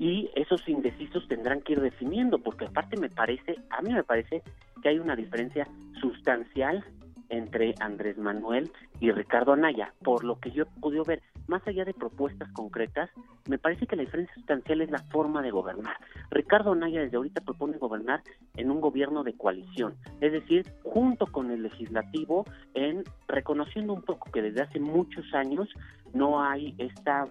y 0.00 0.30
esos 0.34 0.66
indecisos 0.66 1.28
tendrán 1.28 1.60
que 1.60 1.74
ir 1.74 1.80
definiendo, 1.82 2.38
porque 2.38 2.64
aparte 2.64 2.96
me 2.96 3.10
parece, 3.10 3.56
a 3.68 3.82
mí 3.82 3.92
me 3.92 4.02
parece 4.02 4.42
que 4.82 4.88
hay 4.88 4.98
una 4.98 5.14
diferencia 5.14 5.68
sustancial 6.00 6.82
entre 7.28 7.74
Andrés 7.80 8.16
Manuel 8.16 8.72
y 8.98 9.12
Ricardo 9.12 9.52
Anaya, 9.52 9.92
por 10.02 10.24
lo 10.24 10.40
que 10.40 10.52
yo 10.52 10.62
he 10.62 10.80
podido 10.80 11.04
ver, 11.04 11.22
más 11.48 11.64
allá 11.68 11.84
de 11.84 11.92
propuestas 11.92 12.50
concretas, 12.52 13.10
me 13.46 13.58
parece 13.58 13.86
que 13.86 13.94
la 13.94 14.02
diferencia 14.02 14.34
sustancial 14.36 14.80
es 14.80 14.90
la 14.90 15.00
forma 15.10 15.42
de 15.42 15.50
gobernar. 15.50 15.96
Ricardo 16.30 16.72
Anaya 16.72 17.02
desde 17.02 17.18
ahorita 17.18 17.42
propone 17.42 17.76
gobernar 17.76 18.22
en 18.56 18.70
un 18.70 18.80
gobierno 18.80 19.22
de 19.22 19.34
coalición, 19.34 19.96
es 20.22 20.32
decir, 20.32 20.66
junto 20.82 21.26
con 21.26 21.50
el 21.50 21.62
legislativo, 21.62 22.46
en 22.72 23.04
reconociendo 23.28 23.92
un 23.92 24.02
poco 24.02 24.30
que 24.32 24.40
desde 24.40 24.62
hace 24.62 24.80
muchos 24.80 25.34
años 25.34 25.68
no 26.14 26.42
hay 26.42 26.74
esta 26.78 27.26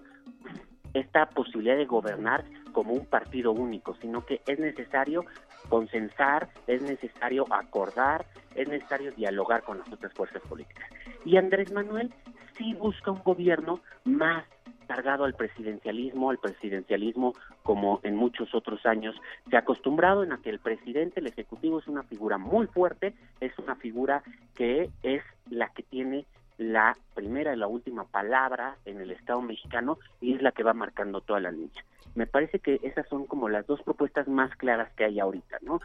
esta 0.94 1.26
posibilidad 1.26 1.76
de 1.76 1.86
gobernar 1.86 2.44
como 2.72 2.92
un 2.92 3.06
partido 3.06 3.52
único, 3.52 3.96
sino 4.00 4.24
que 4.24 4.40
es 4.46 4.58
necesario 4.58 5.24
consensar, 5.68 6.48
es 6.66 6.82
necesario 6.82 7.46
acordar, 7.52 8.26
es 8.54 8.68
necesario 8.68 9.12
dialogar 9.12 9.62
con 9.62 9.78
las 9.78 9.92
otras 9.92 10.12
fuerzas 10.12 10.42
políticas. 10.48 10.88
Y 11.24 11.36
Andrés 11.36 11.72
Manuel 11.72 12.12
sí 12.56 12.74
busca 12.74 13.10
un 13.10 13.22
gobierno 13.22 13.80
más 14.04 14.44
cargado 14.86 15.24
al 15.24 15.34
presidencialismo, 15.34 16.30
al 16.30 16.38
presidencialismo 16.38 17.34
como 17.62 18.00
en 18.02 18.16
muchos 18.16 18.52
otros 18.56 18.84
años 18.84 19.14
se 19.48 19.54
ha 19.54 19.60
acostumbrado 19.60 20.24
en 20.24 20.32
a 20.32 20.38
que 20.38 20.50
el 20.50 20.58
presidente, 20.58 21.20
el 21.20 21.28
ejecutivo 21.28 21.78
es 21.78 21.86
una 21.86 22.02
figura 22.02 22.38
muy 22.38 22.66
fuerte, 22.66 23.14
es 23.38 23.56
una 23.60 23.76
figura 23.76 24.24
que 24.56 24.90
es 25.04 25.22
la 25.48 25.68
que 25.68 25.84
tiene 25.84 26.26
la 26.58 26.96
primera 27.14 27.54
y 27.54 27.56
la 27.56 27.68
última 27.68 28.04
palabra 28.04 28.78
en 28.84 29.00
el 29.00 29.12
Estado 29.12 29.40
mexicano 29.40 29.98
y 30.20 30.34
es 30.34 30.42
la 30.42 30.50
que 30.50 30.64
va 30.64 30.74
marcando 30.74 31.20
toda 31.20 31.38
la 31.38 31.52
línea. 31.52 31.84
Me 32.14 32.26
parece 32.26 32.58
que 32.58 32.80
esas 32.82 33.08
son 33.08 33.26
como 33.26 33.48
las 33.48 33.66
dos 33.66 33.82
propuestas 33.82 34.28
más 34.28 34.54
claras 34.56 34.92
que 34.94 35.04
hay 35.04 35.20
ahorita, 35.20 35.58
¿no? 35.62 35.80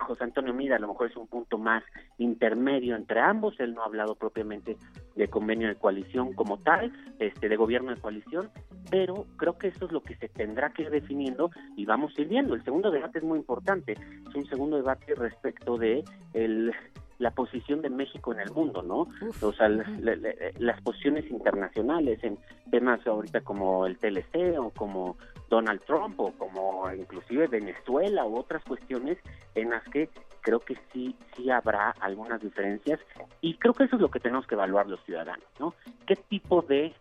José 0.00 0.24
Antonio 0.24 0.52
Mida 0.52 0.76
a 0.76 0.78
lo 0.78 0.88
mejor 0.88 1.10
es 1.10 1.16
un 1.16 1.26
punto 1.26 1.58
más 1.58 1.84
intermedio 2.18 2.96
entre 2.96 3.20
ambos, 3.20 3.58
él 3.60 3.74
no 3.74 3.82
ha 3.82 3.86
hablado 3.86 4.14
propiamente 4.14 4.76
de 5.14 5.28
convenio 5.28 5.68
de 5.68 5.76
coalición 5.76 6.32
como 6.34 6.58
tal, 6.58 6.92
este 7.18 7.48
de 7.48 7.56
gobierno 7.56 7.94
de 7.94 8.00
coalición, 8.00 8.50
pero 8.90 9.26
creo 9.36 9.58
que 9.58 9.68
eso 9.68 9.86
es 9.86 9.92
lo 9.92 10.02
que 10.02 10.16
se 10.16 10.28
tendrá 10.28 10.70
que 10.70 10.82
ir 10.82 10.90
definiendo 10.90 11.50
y 11.76 11.84
vamos 11.86 12.12
a 12.16 12.22
ir 12.22 12.28
viendo. 12.28 12.54
El 12.54 12.64
segundo 12.64 12.90
debate 12.90 13.18
es 13.18 13.24
muy 13.24 13.38
importante, 13.38 13.92
es 13.92 14.34
un 14.34 14.46
segundo 14.46 14.76
debate 14.76 15.14
respecto 15.14 15.76
de 15.76 16.04
el 16.34 16.72
la 17.20 17.30
posición 17.30 17.82
de 17.82 17.90
México 17.90 18.32
en 18.32 18.40
el 18.40 18.50
mundo, 18.50 18.82
¿no? 18.82 19.06
o 19.46 19.52
sea, 19.52 19.68
las 19.68 20.80
posiciones 20.80 21.30
internacionales 21.30 22.18
en 22.24 22.38
temas 22.70 23.06
ahorita 23.06 23.42
como 23.42 23.86
el 23.86 23.98
TLC 23.98 24.58
o 24.58 24.70
como 24.70 25.18
Donald 25.50 25.82
Trump 25.84 26.18
o 26.18 26.32
como 26.32 26.90
inclusive 26.92 27.48
Venezuela 27.48 28.24
u 28.24 28.38
otras 28.38 28.64
cuestiones 28.64 29.18
en 29.54 29.70
las 29.70 29.84
que 29.90 30.08
creo 30.40 30.60
que 30.60 30.76
sí 30.92 31.14
sí 31.36 31.50
habrá 31.50 31.90
algunas 32.00 32.40
diferencias 32.40 32.98
y 33.42 33.54
creo 33.58 33.74
que 33.74 33.84
eso 33.84 33.96
es 33.96 34.02
lo 34.02 34.10
que 34.10 34.20
tenemos 34.20 34.46
que 34.46 34.54
evaluar 34.54 34.86
los 34.86 35.04
ciudadanos, 35.04 35.44
¿no? 35.58 35.74
¿Qué 36.06 36.16
tipo 36.16 36.62
de 36.62 36.94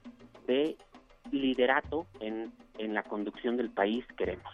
de 0.48 0.76
liderato 1.32 2.08
en 2.20 2.52
en 2.78 2.94
la 2.94 3.04
conducción 3.04 3.56
del 3.56 3.70
país 3.70 4.04
queremos? 4.18 4.54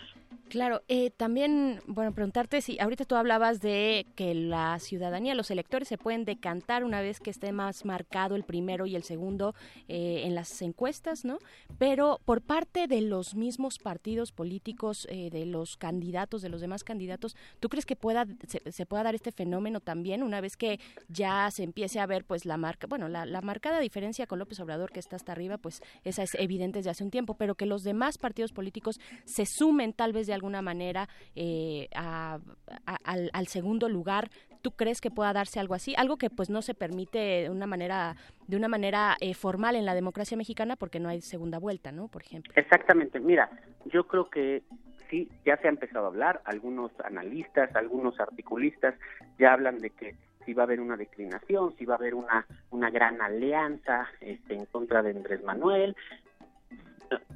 Claro, 0.49 0.83
eh, 0.87 1.09
también, 1.09 1.81
bueno, 1.87 2.13
preguntarte 2.13 2.61
si 2.61 2.79
ahorita 2.79 3.05
tú 3.05 3.15
hablabas 3.15 3.61
de 3.61 4.05
que 4.15 4.35
la 4.35 4.77
ciudadanía, 4.79 5.33
los 5.33 5.49
electores 5.49 5.87
se 5.87 5.97
pueden 5.97 6.23
decantar 6.23 6.83
una 6.83 7.01
vez 7.01 7.19
que 7.19 7.31
esté 7.31 7.51
más 7.51 7.83
marcado 7.83 8.35
el 8.35 8.43
primero 8.43 8.85
y 8.85 8.95
el 8.95 9.03
segundo 9.03 9.55
eh, 9.87 10.21
en 10.23 10.35
las 10.35 10.61
encuestas, 10.61 11.25
¿no? 11.25 11.39
Pero 11.79 12.21
por 12.25 12.41
parte 12.41 12.87
de 12.87 13.01
los 13.01 13.33
mismos 13.33 13.79
partidos 13.79 14.31
políticos, 14.31 15.07
eh, 15.09 15.31
de 15.31 15.47
los 15.47 15.77
candidatos, 15.77 16.43
de 16.43 16.49
los 16.49 16.61
demás 16.61 16.83
candidatos, 16.83 17.35
¿tú 17.59 17.67
crees 17.67 17.85
que 17.87 17.95
pueda 17.95 18.27
se, 18.47 18.85
pueda 18.85 19.03
dar 19.03 19.15
este 19.15 19.31
fenómeno 19.31 19.79
también 19.79 20.21
una 20.21 20.41
vez 20.41 20.57
que 20.57 20.79
ya 21.09 21.49
se 21.49 21.63
empiece 21.63 21.99
a 21.99 22.05
ver, 22.05 22.23
pues, 22.23 22.45
la 22.45 22.57
marca, 22.57 22.85
bueno, 22.87 23.09
la, 23.09 23.25
la 23.25 23.41
marcada 23.41 23.79
diferencia 23.79 24.27
con 24.27 24.37
López 24.37 24.59
Obrador 24.59 24.91
que 24.91 24.99
está 24.99 25.15
hasta 25.15 25.31
arriba, 25.31 25.57
pues, 25.57 25.81
esa 26.03 26.21
es 26.21 26.35
evidente 26.35 26.79
desde 26.79 26.91
hace 26.91 27.03
un 27.03 27.11
tiempo, 27.11 27.33
pero 27.33 27.55
que 27.55 27.65
los 27.65 27.83
demás 27.83 28.19
partidos 28.19 28.53
políticos 28.53 28.99
se 29.25 29.45
sumen 29.47 29.91
tal 29.91 30.13
vez 30.13 30.27
de 30.27 30.34
alguna 30.35 30.61
manera 30.61 31.09
eh, 31.35 31.87
al, 31.93 33.47
segundo 33.47 33.89
lugar. 33.89 34.29
¿Tú 34.61 34.71
crees 34.71 35.01
que 35.01 35.11
pueda 35.11 35.31
darse 35.33 35.59
algo 35.59 35.75
así? 35.75 35.93
Algo 35.97 36.17
que 36.17 36.29
pues 36.29 36.49
no 36.49 36.61
se 36.61 36.73
permite 36.73 37.19
de 37.19 37.49
una 37.49 37.67
manera 37.67 38.15
de 38.47 38.57
una 38.57 38.67
manera 38.67 39.15
eh, 39.21 39.33
formal 39.33 39.75
en 39.75 39.85
la 39.85 39.95
democracia 39.95 40.37
mexicana 40.37 40.75
porque 40.75 40.99
no 40.99 41.09
hay 41.09 41.21
segunda 41.21 41.59
vuelta, 41.59 41.91
¿no? 41.91 42.07
Por 42.07 42.23
ejemplo. 42.23 42.53
Exactamente. 42.55 43.19
Mira, 43.19 43.49
yo 43.85 44.07
creo 44.07 44.29
que 44.29 44.63
sí, 45.09 45.29
ya 45.45 45.57
se 45.57 45.67
ha 45.67 45.69
empezado 45.69 46.05
a 46.05 46.09
hablar, 46.09 46.41
algunos 46.45 46.91
analistas, 47.03 47.75
algunos 47.75 48.19
articulistas 48.19 48.95
ya 49.37 49.53
hablan 49.53 49.79
de 49.79 49.91
que 49.91 50.15
si 50.45 50.53
va 50.53 50.63
a 50.63 50.65
haber 50.65 50.79
una 50.79 50.95
declinación, 50.95 51.75
si 51.77 51.85
va 51.85 51.95
a 51.95 51.97
haber 51.97 52.13
una, 52.13 52.45
una 52.71 52.89
gran 52.89 53.21
alianza 53.21 54.07
este, 54.21 54.53
en 54.53 54.65
contra 54.65 55.01
de 55.01 55.11
Andrés 55.11 55.43
Manuel, 55.43 55.95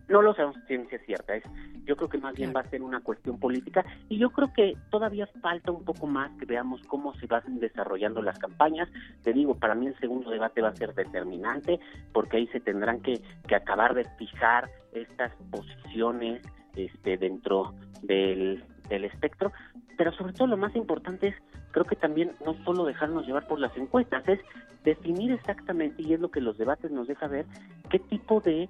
no 0.07 0.21
lo 0.21 0.33
sabemos 0.33 0.57
ciencia 0.67 0.99
cierta, 1.05 1.35
es, 1.35 1.43
yo 1.85 1.95
creo 1.95 2.09
que 2.09 2.17
más 2.17 2.35
bien 2.35 2.53
va 2.55 2.61
a 2.61 2.69
ser 2.69 2.81
una 2.81 3.01
cuestión 3.01 3.39
política 3.39 3.85
y 4.09 4.17
yo 4.17 4.29
creo 4.31 4.53
que 4.53 4.75
todavía 4.89 5.27
falta 5.41 5.71
un 5.71 5.83
poco 5.83 6.07
más 6.07 6.31
que 6.37 6.45
veamos 6.45 6.81
cómo 6.87 7.13
se 7.15 7.27
van 7.27 7.59
desarrollando 7.59 8.21
las 8.21 8.37
campañas. 8.39 8.89
Te 9.23 9.33
digo, 9.33 9.55
para 9.55 9.75
mí 9.75 9.87
el 9.87 9.97
segundo 9.99 10.29
debate 10.29 10.61
va 10.61 10.69
a 10.69 10.75
ser 10.75 10.93
determinante 10.93 11.79
porque 12.13 12.37
ahí 12.37 12.47
se 12.47 12.59
tendrán 12.59 13.01
que, 13.01 13.21
que 13.47 13.55
acabar 13.55 13.93
de 13.93 14.05
fijar 14.17 14.69
estas 14.93 15.31
posiciones 15.51 16.41
este, 16.75 17.17
dentro 17.17 17.73
del, 18.03 18.63
del 18.89 19.05
espectro, 19.05 19.51
pero 19.97 20.11
sobre 20.13 20.33
todo 20.33 20.47
lo 20.47 20.57
más 20.57 20.75
importante 20.75 21.27
es, 21.27 21.35
creo 21.71 21.85
que 21.85 21.95
también 21.95 22.31
no 22.45 22.53
solo 22.63 22.85
dejarnos 22.85 23.25
llevar 23.25 23.47
por 23.47 23.59
las 23.59 23.75
encuestas, 23.77 24.27
es 24.27 24.39
definir 24.83 25.31
exactamente, 25.31 26.01
y 26.01 26.13
es 26.13 26.19
lo 26.19 26.31
que 26.31 26.41
los 26.41 26.57
debates 26.57 26.91
nos 26.91 27.07
deja 27.07 27.27
ver, 27.27 27.45
qué 27.89 27.99
tipo 27.99 28.39
de 28.41 28.69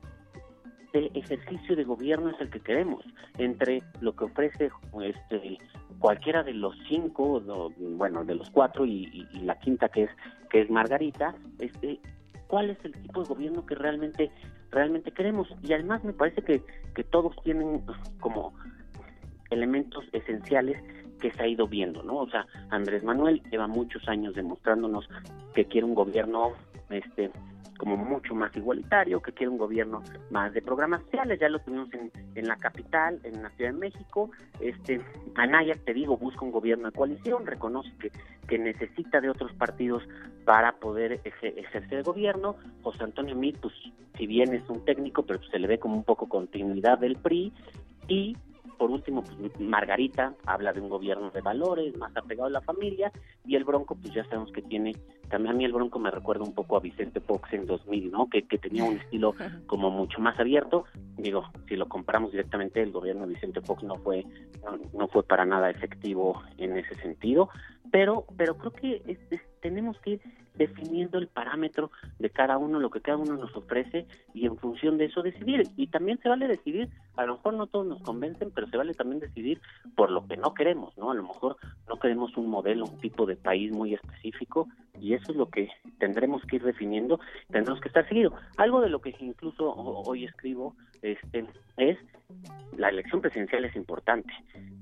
de 0.93 1.11
ejercicio 1.13 1.75
de 1.75 1.83
gobierno 1.83 2.29
es 2.29 2.41
el 2.41 2.49
que 2.49 2.59
queremos, 2.59 3.03
entre 3.37 3.83
lo 4.01 4.15
que 4.15 4.25
ofrece 4.25 4.69
este, 5.03 5.57
cualquiera 5.99 6.43
de 6.43 6.53
los 6.53 6.75
cinco, 6.87 7.41
bueno, 7.77 8.23
de 8.25 8.35
los 8.35 8.49
cuatro 8.49 8.85
y, 8.85 9.27
la 9.43 9.59
quinta 9.59 9.89
que 9.89 10.03
es 10.03 10.09
que 10.49 10.61
es 10.61 10.69
Margarita, 10.69 11.35
este, 11.59 11.99
cuál 12.47 12.71
es 12.71 12.77
el 12.83 12.93
tipo 12.93 13.21
de 13.21 13.29
gobierno 13.29 13.65
que 13.65 13.75
realmente 13.75 14.31
realmente 14.71 15.11
queremos 15.11 15.47
y 15.63 15.73
además 15.73 16.03
me 16.03 16.13
parece 16.13 16.41
que, 16.43 16.63
que 16.95 17.03
todos 17.03 17.35
tienen 17.43 17.83
como 18.19 18.53
elementos 19.49 20.05
esenciales 20.11 20.81
que 21.19 21.31
se 21.31 21.43
ha 21.43 21.47
ido 21.47 21.67
viendo, 21.67 22.01
¿no? 22.03 22.17
O 22.17 22.29
sea, 22.29 22.47
Andrés 22.69 23.03
Manuel 23.03 23.41
lleva 23.51 23.67
muchos 23.67 24.07
años 24.07 24.35
demostrándonos 24.35 25.07
que 25.53 25.65
quiere 25.65 25.85
un 25.85 25.95
gobierno 25.95 26.53
este 26.89 27.31
como 27.79 27.95
mucho 27.95 28.35
más 28.35 28.53
igualitario, 28.57 29.21
que 29.21 29.31
quiere 29.31 29.49
un 29.49 29.57
gobierno 29.57 30.03
más 30.29 30.53
de 30.53 30.61
programas 30.61 31.01
sociales, 31.03 31.39
ya 31.39 31.47
lo 31.47 31.59
tuvimos 31.59 31.91
en, 31.93 32.11
en 32.35 32.45
la 32.45 32.57
capital, 32.57 33.21
en 33.23 33.41
la 33.41 33.49
Ciudad 33.51 33.71
de 33.71 33.77
México, 33.77 34.29
este, 34.59 35.01
Anaya, 35.35 35.75
te 35.85 35.93
digo, 35.93 36.17
busca 36.17 36.43
un 36.43 36.51
gobierno 36.51 36.91
de 36.91 36.97
coalición, 36.97 37.47
reconoce 37.47 37.89
que, 37.97 38.11
que 38.47 38.59
necesita 38.59 39.21
de 39.21 39.29
otros 39.29 39.53
partidos 39.53 40.03
para 40.43 40.73
poder 40.73 41.21
ejercer 41.23 41.99
el 41.99 42.03
gobierno, 42.03 42.57
José 42.83 43.05
Antonio 43.05 43.35
Mit, 43.35 43.57
pues 43.59 43.73
si 44.17 44.27
bien 44.27 44.53
es 44.53 44.69
un 44.69 44.83
técnico, 44.83 45.23
pero 45.23 45.41
se 45.43 45.57
le 45.57 45.67
ve 45.67 45.79
como 45.79 45.95
un 45.95 46.03
poco 46.03 46.27
continuidad 46.27 46.99
del 46.99 47.15
PRI, 47.15 47.53
y 48.09 48.35
por 48.79 48.89
último, 48.89 49.23
pues, 49.23 49.59
Margarita 49.59 50.33
habla 50.45 50.71
de 50.71 50.79
un 50.79 50.89
gobierno 50.89 51.29
de 51.31 51.41
valores, 51.41 51.95
más 51.97 52.15
apegado 52.15 52.47
a 52.47 52.49
la 52.49 52.61
familia, 52.61 53.11
y 53.45 53.55
el 53.55 53.65
Bronco, 53.65 53.95
pues 53.95 54.13
ya 54.13 54.23
sabemos 54.23 54.51
que 54.53 54.61
tiene, 54.61 54.95
también 55.29 55.53
a 55.53 55.57
mí 55.57 55.65
el 55.65 55.73
Bronco 55.73 55.99
me 55.99 56.09
recuerda 56.09 56.45
un 56.45 56.55
poco 56.55 56.77
a 56.77 56.79
Vicente 56.79 57.19
Fox 57.19 57.51
en 57.51 57.65
2000, 57.67 58.09
¿no? 58.09 58.29
Que, 58.29 58.47
que 58.47 58.57
tenía 58.57 58.85
un 58.85 58.97
estilo 58.97 59.35
como 59.67 59.91
mucho 59.91 60.21
más 60.21 60.39
abierto. 60.39 60.85
Digo, 61.17 61.43
si 61.67 61.75
lo 61.75 61.89
comparamos 61.89 62.31
directamente, 62.31 62.81
el 62.81 62.91
gobierno 62.91 63.27
de 63.27 63.33
Vicente 63.33 63.61
Fox 63.61 63.83
no 63.83 63.95
fue, 63.95 64.25
no, 64.93 65.07
fue 65.09 65.23
para 65.23 65.45
nada 65.45 65.69
efectivo 65.69 66.41
en 66.57 66.77
ese 66.77 66.95
sentido, 66.95 67.49
pero, 67.91 68.25
pero 68.37 68.57
creo 68.57 68.71
que 68.71 69.01
es, 69.05 69.41
tenemos 69.61 69.99
que 69.99 70.11
ir 70.11 70.21
definiendo 70.55 71.17
el 71.17 71.27
parámetro 71.27 71.91
de 72.19 72.29
cada 72.29 72.57
uno, 72.57 72.79
lo 72.79 72.89
que 72.89 73.01
cada 73.01 73.17
uno 73.17 73.35
nos 73.37 73.55
ofrece 73.55 74.05
y 74.33 74.45
en 74.45 74.57
función 74.57 74.97
de 74.97 75.05
eso 75.05 75.21
decidir. 75.21 75.63
Y 75.77 75.87
también 75.87 76.19
se 76.21 76.29
vale 76.29 76.47
decidir, 76.47 76.89
a 77.15 77.25
lo 77.25 77.35
mejor 77.35 77.53
no 77.53 77.67
todos 77.67 77.85
nos 77.85 78.01
convencen, 78.01 78.51
pero 78.51 78.67
se 78.67 78.77
vale 78.77 78.93
también 78.93 79.19
decidir 79.19 79.61
por 79.95 80.11
lo 80.11 80.27
que 80.27 80.37
no 80.37 80.53
queremos, 80.53 80.97
¿no? 80.97 81.11
A 81.11 81.15
lo 81.15 81.23
mejor 81.23 81.57
no 81.87 81.97
queremos 81.97 82.35
un 82.37 82.49
modelo, 82.49 82.85
un 82.85 82.99
tipo 82.99 83.25
de 83.25 83.35
país 83.35 83.71
muy 83.71 83.93
específico 83.93 84.67
y 84.99 85.13
eso 85.13 85.31
es 85.31 85.37
lo 85.37 85.49
que 85.49 85.69
tendremos 85.97 86.43
que 86.43 86.57
ir 86.57 86.63
definiendo, 86.63 87.19
tendremos 87.49 87.81
que 87.81 87.87
estar 87.87 88.07
seguido. 88.07 88.33
Algo 88.57 88.81
de 88.81 88.89
lo 88.89 88.99
que 88.99 89.15
incluso 89.19 89.73
hoy 89.73 90.25
escribo 90.25 90.75
este 91.01 91.45
es 91.77 91.97
la 92.77 92.89
elección 92.89 93.21
presidencial 93.21 93.65
es 93.65 93.75
importante, 93.75 94.31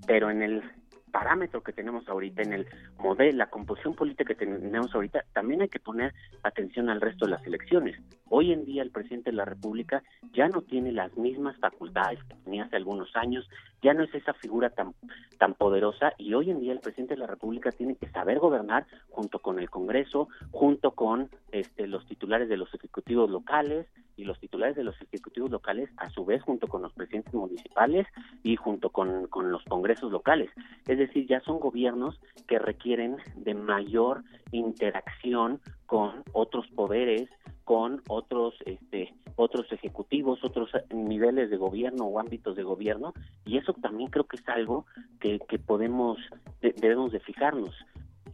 pero 0.06 0.30
en 0.30 0.42
el 0.42 0.64
parámetro 1.12 1.62
que 1.64 1.74
tenemos 1.74 2.08
ahorita, 2.08 2.42
en 2.42 2.54
el 2.54 2.68
modelo, 2.98 3.38
la 3.38 3.50
composición 3.50 3.96
política 3.96 4.36
que 4.36 4.46
tenemos 4.46 4.94
ahorita, 4.94 5.26
también 5.34 5.62
hay 5.62 5.70
que 5.70 5.80
poner 5.80 6.14
atención 6.44 6.90
al 6.90 7.02
resto 7.02 7.26
de 7.26 7.32
las 7.32 7.46
elecciones. 7.46 8.00
Hoy 8.30 8.52
en 8.52 8.66
día 8.66 8.82
el 8.82 8.92
presidente 8.92 9.32
de 9.32 9.38
la 9.38 9.46
República 9.46 10.04
ya 10.34 10.48
no 10.48 10.62
tiene 10.62 10.92
las 10.92 11.16
mismas 11.18 11.58
facultades 11.58 12.24
que 12.24 12.36
tenía 12.44 12.66
hace 12.66 12.76
algunos 12.76 13.16
años, 13.16 13.48
ya 13.82 13.94
no 13.94 14.04
es 14.04 14.14
esa 14.14 14.34
figura 14.34 14.70
tan, 14.70 14.94
tan 15.38 15.54
poderosa 15.54 16.14
y 16.18 16.34
hoy 16.34 16.52
en 16.52 16.60
día 16.60 16.74
el 16.74 16.80
presidente 16.80 17.16
de 17.16 17.22
la 17.22 17.28
República 17.28 17.72
tiene 17.72 17.96
que 17.96 18.10
saber 18.10 18.40
gobernar 18.40 18.86
junto 19.10 19.40
con 19.40 19.60
el 19.60 19.70
Congreso, 19.70 20.28
junto 20.52 20.92
con 20.92 21.30
este, 21.52 21.88
los 21.88 22.06
titulares 22.06 22.50
de 22.50 22.58
los 22.58 22.74
ejecutivos 22.74 23.30
locales, 23.30 23.88
y 24.18 24.26
los 24.26 24.40
titulares 24.40 24.76
de 24.76 24.84
los 24.84 25.00
ejecutivos 25.00 25.52
locales, 25.52 25.90
a 25.98 26.10
su 26.10 26.26
vez, 26.26 26.42
junto 26.42 26.68
con 26.68 26.82
los 26.82 26.92
presidentes 26.94 27.34
municipales 27.36 28.08
y 28.44 28.56
junto 28.56 28.90
con, 28.90 29.28
con 29.28 29.52
los 29.52 29.64
congresos 29.66 30.12
locales. 30.12 30.50
Es 30.88 30.97
decir, 30.98 31.28
ya 31.28 31.42
son 31.42 31.60
gobiernos 31.60 32.20
que 32.48 32.60
requieren 32.60 33.18
de 33.36 33.54
mayor 33.54 34.24
interacción 34.52 35.60
con 35.86 36.24
otros 36.34 36.68
poderes, 36.76 37.30
con 37.64 38.02
otros 38.08 38.54
este 38.66 39.14
otros 39.36 39.72
ejecutivos, 39.72 40.44
otros 40.44 40.72
niveles 40.90 41.50
de 41.50 41.58
gobierno 41.58 42.06
o 42.06 42.20
ámbitos 42.20 42.56
de 42.56 42.64
gobierno 42.64 43.14
y 43.46 43.58
eso 43.58 43.74
también 43.74 44.10
creo 44.10 44.26
que 44.26 44.38
es 44.38 44.50
algo 44.50 44.86
que, 45.20 45.40
que 45.48 45.60
podemos 45.60 46.18
debemos 46.62 47.12
de 47.12 47.20
fijarnos. 47.20 47.76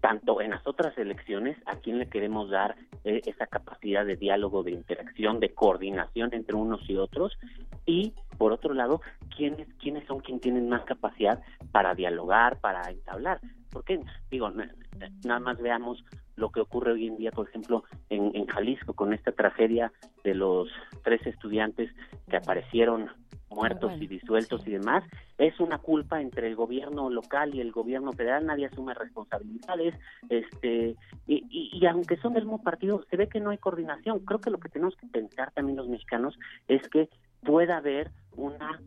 Tanto 0.02 0.42
en 0.42 0.52
las 0.52 0.68
otras 0.68 0.98
elecciones, 0.98 1.58
a 1.66 1.78
quién 1.78 1.98
le 1.98 2.10
queremos 2.10 2.50
dar 2.50 2.76
eh, 3.06 3.22
esa 3.26 3.48
capacidad 3.48 4.06
de 4.06 4.18
diálogo, 4.18 4.62
de 4.62 4.72
interacción, 4.72 5.40
de 5.40 5.54
coordinación 5.54 6.34
entre 6.34 6.56
unos 6.56 6.90
y 6.90 6.98
otros, 6.98 7.38
y 7.86 8.14
por 8.38 8.52
otro 8.52 8.74
lado, 8.74 9.02
quiénes, 9.36 9.68
quiénes 9.76 10.06
son 10.08 10.20
quienes 10.20 10.42
tienen 10.42 10.70
más 10.70 10.84
capacidad 10.86 11.42
para 11.72 11.96
dialogar, 11.96 12.60
para 12.60 12.90
entablar. 12.90 13.40
Porque, 13.72 14.00
digo, 14.30 14.52
nada 14.52 15.40
más 15.40 15.58
veamos 15.60 16.04
lo 16.36 16.52
que 16.52 16.62
ocurre 16.62 16.94
hoy 16.94 17.08
en 17.08 17.18
día, 17.18 17.32
por 17.32 17.48
ejemplo, 17.48 17.84
en, 18.10 18.36
en 18.36 18.48
Jalisco, 18.48 18.94
con 18.94 19.14
esta 19.14 19.32
tragedia 19.32 19.92
de 20.24 20.36
los 20.36 20.70
tres 21.04 21.26
estudiantes 21.26 21.92
que 22.30 22.38
aparecieron 22.38 23.10
muertos 23.54 23.94
y 24.00 24.08
disueltos 24.08 24.66
y 24.68 24.72
demás, 24.72 25.04
es 25.38 25.60
una 25.60 25.78
culpa 25.78 26.22
entre 26.22 26.48
el 26.48 26.56
gobierno 26.56 27.10
local 27.10 27.54
y 27.54 27.62
el 27.62 27.72
gobierno 27.72 28.12
federal, 28.12 28.46
nadie 28.46 28.66
asume 28.66 28.94
responsabilidades, 28.94 29.96
este, 30.30 30.96
y, 31.28 31.46
y, 31.50 31.86
aunque 31.86 32.18
son 32.18 32.34
del 32.34 32.46
mismo 32.46 32.62
partido, 32.62 33.06
se 33.10 33.18
ve 33.18 33.28
que 33.28 33.40
no 33.40 33.52
hay 33.52 33.58
coordinación. 33.58 34.20
Creo 34.20 34.42
que 34.42 34.50
lo 34.50 34.60
que 34.60 34.70
tenemos 34.70 34.96
que 34.96 35.08
pensar 35.08 35.52
también 35.52 35.78
los 35.78 35.88
mexicanos 35.88 36.38
es 36.68 36.88
que 36.90 37.10
pueda 37.44 37.78
haber 37.78 38.12
una 38.36 38.80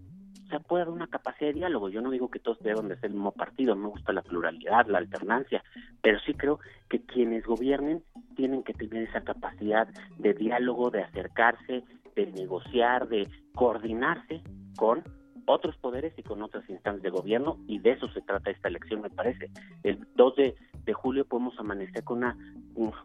o 0.47 0.49
sea, 0.49 0.61
puede 0.61 0.83
haber 0.83 0.95
una 0.95 1.09
capacidad 1.09 1.49
de 1.49 1.55
diálogo. 1.55 1.89
Yo 1.89 2.01
no 2.01 2.11
digo 2.11 2.31
que 2.31 2.39
todos 2.39 2.61
deban 2.61 2.87
de 2.87 2.95
ser 2.97 3.07
el 3.07 3.15
mismo 3.15 3.33
partido, 3.33 3.75
me 3.75 3.89
gusta 3.89 4.13
la 4.13 4.23
pluralidad, 4.23 4.87
la 4.87 4.99
alternancia, 4.99 5.65
pero 6.01 6.21
sí 6.21 6.35
creo 6.35 6.61
que 6.89 7.01
quienes 7.05 7.45
gobiernen 7.45 8.05
tienen 8.37 8.63
que 8.63 8.73
tener 8.73 9.09
esa 9.09 9.23
capacidad 9.23 9.89
de 10.19 10.35
diálogo, 10.35 10.91
de 10.91 11.03
acercarse, 11.03 11.83
de 12.15 12.27
negociar, 12.27 13.09
de 13.09 13.29
coordinarse 13.57 14.41
con 14.77 15.03
otros 15.47 15.77
poderes 15.77 16.13
y 16.17 16.23
con 16.23 16.43
otras 16.43 16.69
instancias 16.69 17.03
de 17.03 17.11
gobierno 17.11 17.59
y 17.67 17.79
de 17.79 17.93
eso 17.93 18.09
se 18.09 18.21
trata 18.21 18.51
esta 18.51 18.69
elección 18.69 19.01
me 19.01 19.11
parece. 19.11 19.51
El 19.83 20.07
2 20.17 20.37
de, 20.37 20.55
julio 20.93 21.25
podemos 21.25 21.59
amanecer 21.59 22.05
con 22.05 22.19
una, 22.19 22.37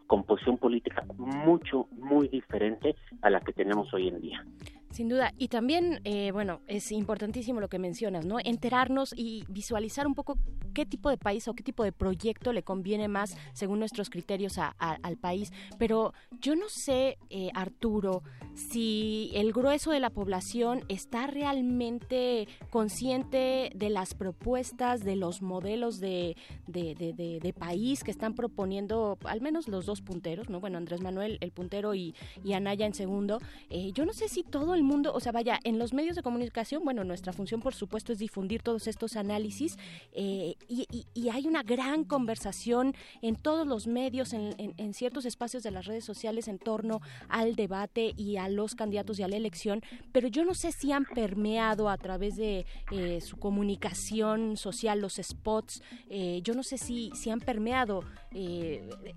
composición 0.06 0.58
política 0.58 1.04
mucho, 1.16 1.88
muy 1.92 2.28
diferente 2.28 2.94
a 3.22 3.30
la 3.30 3.40
que 3.40 3.52
tenemos 3.52 3.92
hoy 3.94 4.08
en 4.08 4.20
día. 4.20 4.44
Sin 4.92 5.08
duda. 5.08 5.32
Y 5.38 5.48
también, 5.48 6.00
eh, 6.04 6.32
bueno, 6.32 6.60
es 6.66 6.92
importantísimo 6.92 7.60
lo 7.60 7.68
que 7.68 7.78
mencionas, 7.78 8.26
¿no? 8.26 8.36
Enterarnos 8.44 9.14
y 9.16 9.44
visualizar 9.48 10.06
un 10.06 10.14
poco 10.14 10.36
qué 10.74 10.84
tipo 10.84 11.08
de 11.08 11.16
país 11.16 11.48
o 11.48 11.54
qué 11.54 11.62
tipo 11.62 11.82
de 11.82 11.92
proyecto 11.92 12.52
le 12.52 12.62
conviene 12.62 13.08
más 13.08 13.36
según 13.54 13.78
nuestros 13.78 14.10
criterios 14.10 14.58
al 14.58 15.16
país. 15.16 15.50
Pero 15.78 16.12
yo 16.40 16.56
no 16.56 16.68
sé, 16.68 17.18
eh, 17.30 17.50
Arturo, 17.54 18.22
si 18.54 19.30
el 19.34 19.52
grueso 19.52 19.92
de 19.92 20.00
la 20.00 20.10
población 20.10 20.84
está 20.88 21.26
realmente 21.26 22.46
consciente 22.70 23.70
de 23.74 23.88
las 23.88 24.12
propuestas, 24.14 25.04
de 25.04 25.16
los 25.16 25.40
modelos 25.40 26.00
de, 26.00 26.36
de, 26.66 27.54
país 27.58 28.02
que 28.02 28.10
están 28.10 28.34
proponiendo, 28.34 29.18
al 29.24 29.40
menos 29.40 29.68
los 29.68 29.86
dos 29.86 30.00
punteros, 30.00 30.48
¿no? 30.48 30.60
Bueno, 30.60 30.78
Andrés 30.78 31.00
Manuel, 31.00 31.38
el 31.40 31.52
puntero, 31.52 31.94
y, 31.94 32.14
y 32.44 32.54
Anaya 32.54 32.86
en 32.86 32.94
segundo. 32.94 33.38
Eh, 33.70 33.92
yo 33.92 34.04
no 34.04 34.12
sé 34.12 34.28
si 34.28 34.42
todo 34.42 34.74
el 34.74 34.81
mundo, 34.82 35.12
o 35.14 35.20
sea, 35.20 35.32
vaya, 35.32 35.58
en 35.64 35.78
los 35.78 35.92
medios 35.92 36.16
de 36.16 36.22
comunicación, 36.22 36.84
bueno, 36.84 37.04
nuestra 37.04 37.32
función 37.32 37.60
por 37.60 37.74
supuesto 37.74 38.12
es 38.12 38.18
difundir 38.18 38.62
todos 38.62 38.86
estos 38.86 39.16
análisis 39.16 39.78
eh, 40.12 40.56
y, 40.68 41.28
hay 41.32 41.46
una 41.46 41.62
gran 41.62 42.04
conversación 42.04 42.94
en 43.22 43.36
todos 43.36 43.66
los 43.66 43.86
medios, 43.86 44.34
en, 44.34 44.92
ciertos 44.92 45.24
espacios 45.24 45.62
de 45.62 45.70
las 45.70 45.86
redes 45.86 46.04
sociales 46.04 46.46
en 46.46 46.58
torno 46.58 47.00
al 47.28 47.54
debate 47.54 48.12
y 48.16 48.36
a 48.36 48.48
los 48.48 48.74
candidatos 48.74 49.18
y 49.18 49.22
a 49.22 49.28
la 49.28 49.36
elección, 49.36 49.80
pero 50.12 50.28
yo 50.28 50.44
no 50.44 50.52
sé 50.52 50.72
si 50.72 50.92
han 50.92 51.06
permeado 51.06 51.88
a 51.88 51.96
través 51.96 52.36
de 52.36 52.66
eh, 52.90 53.20
su 53.22 53.38
comunicación 53.38 54.58
social, 54.58 55.00
los 55.00 55.14
spots, 55.14 55.82
eh, 56.10 56.40
yo 56.44 56.52
no 56.52 56.62
sé 56.62 56.76
si, 56.76 57.10
si 57.14 57.30
han 57.30 57.40
permeado 57.40 58.04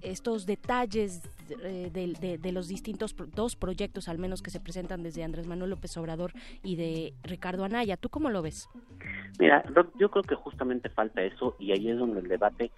estos 0.02 0.46
detalles 0.46 1.22
de, 1.48 2.52
los 2.52 2.68
distintos 2.68 3.16
dos 3.34 3.56
proyectos 3.56 4.08
al 4.08 4.18
menos 4.18 4.42
que 4.42 4.52
se 4.52 4.60
presentan 4.60 5.04
desde 5.04 5.24
Andrés 5.24 5.48
Manuel 5.48 5.55
Manuel 5.56 5.72
López 5.72 5.96
Obrador 5.98 6.34
y 6.64 6.76
de 6.76 7.14
Ricardo 7.24 7.64
Anaya. 7.64 7.96
¿Tú 7.96 8.10
cómo 8.10 8.30
lo 8.30 8.42
ves? 8.42 8.70
Mira, 9.40 9.64
yo 9.98 10.10
creo 10.12 10.24
que 10.24 10.36
justamente 10.36 10.90
falta 10.90 11.22
eso 11.22 11.56
y 11.60 11.72
ahí 11.72 11.90
es 11.90 11.98
donde 11.98 12.20
el 12.20 12.28
debate 12.28 12.72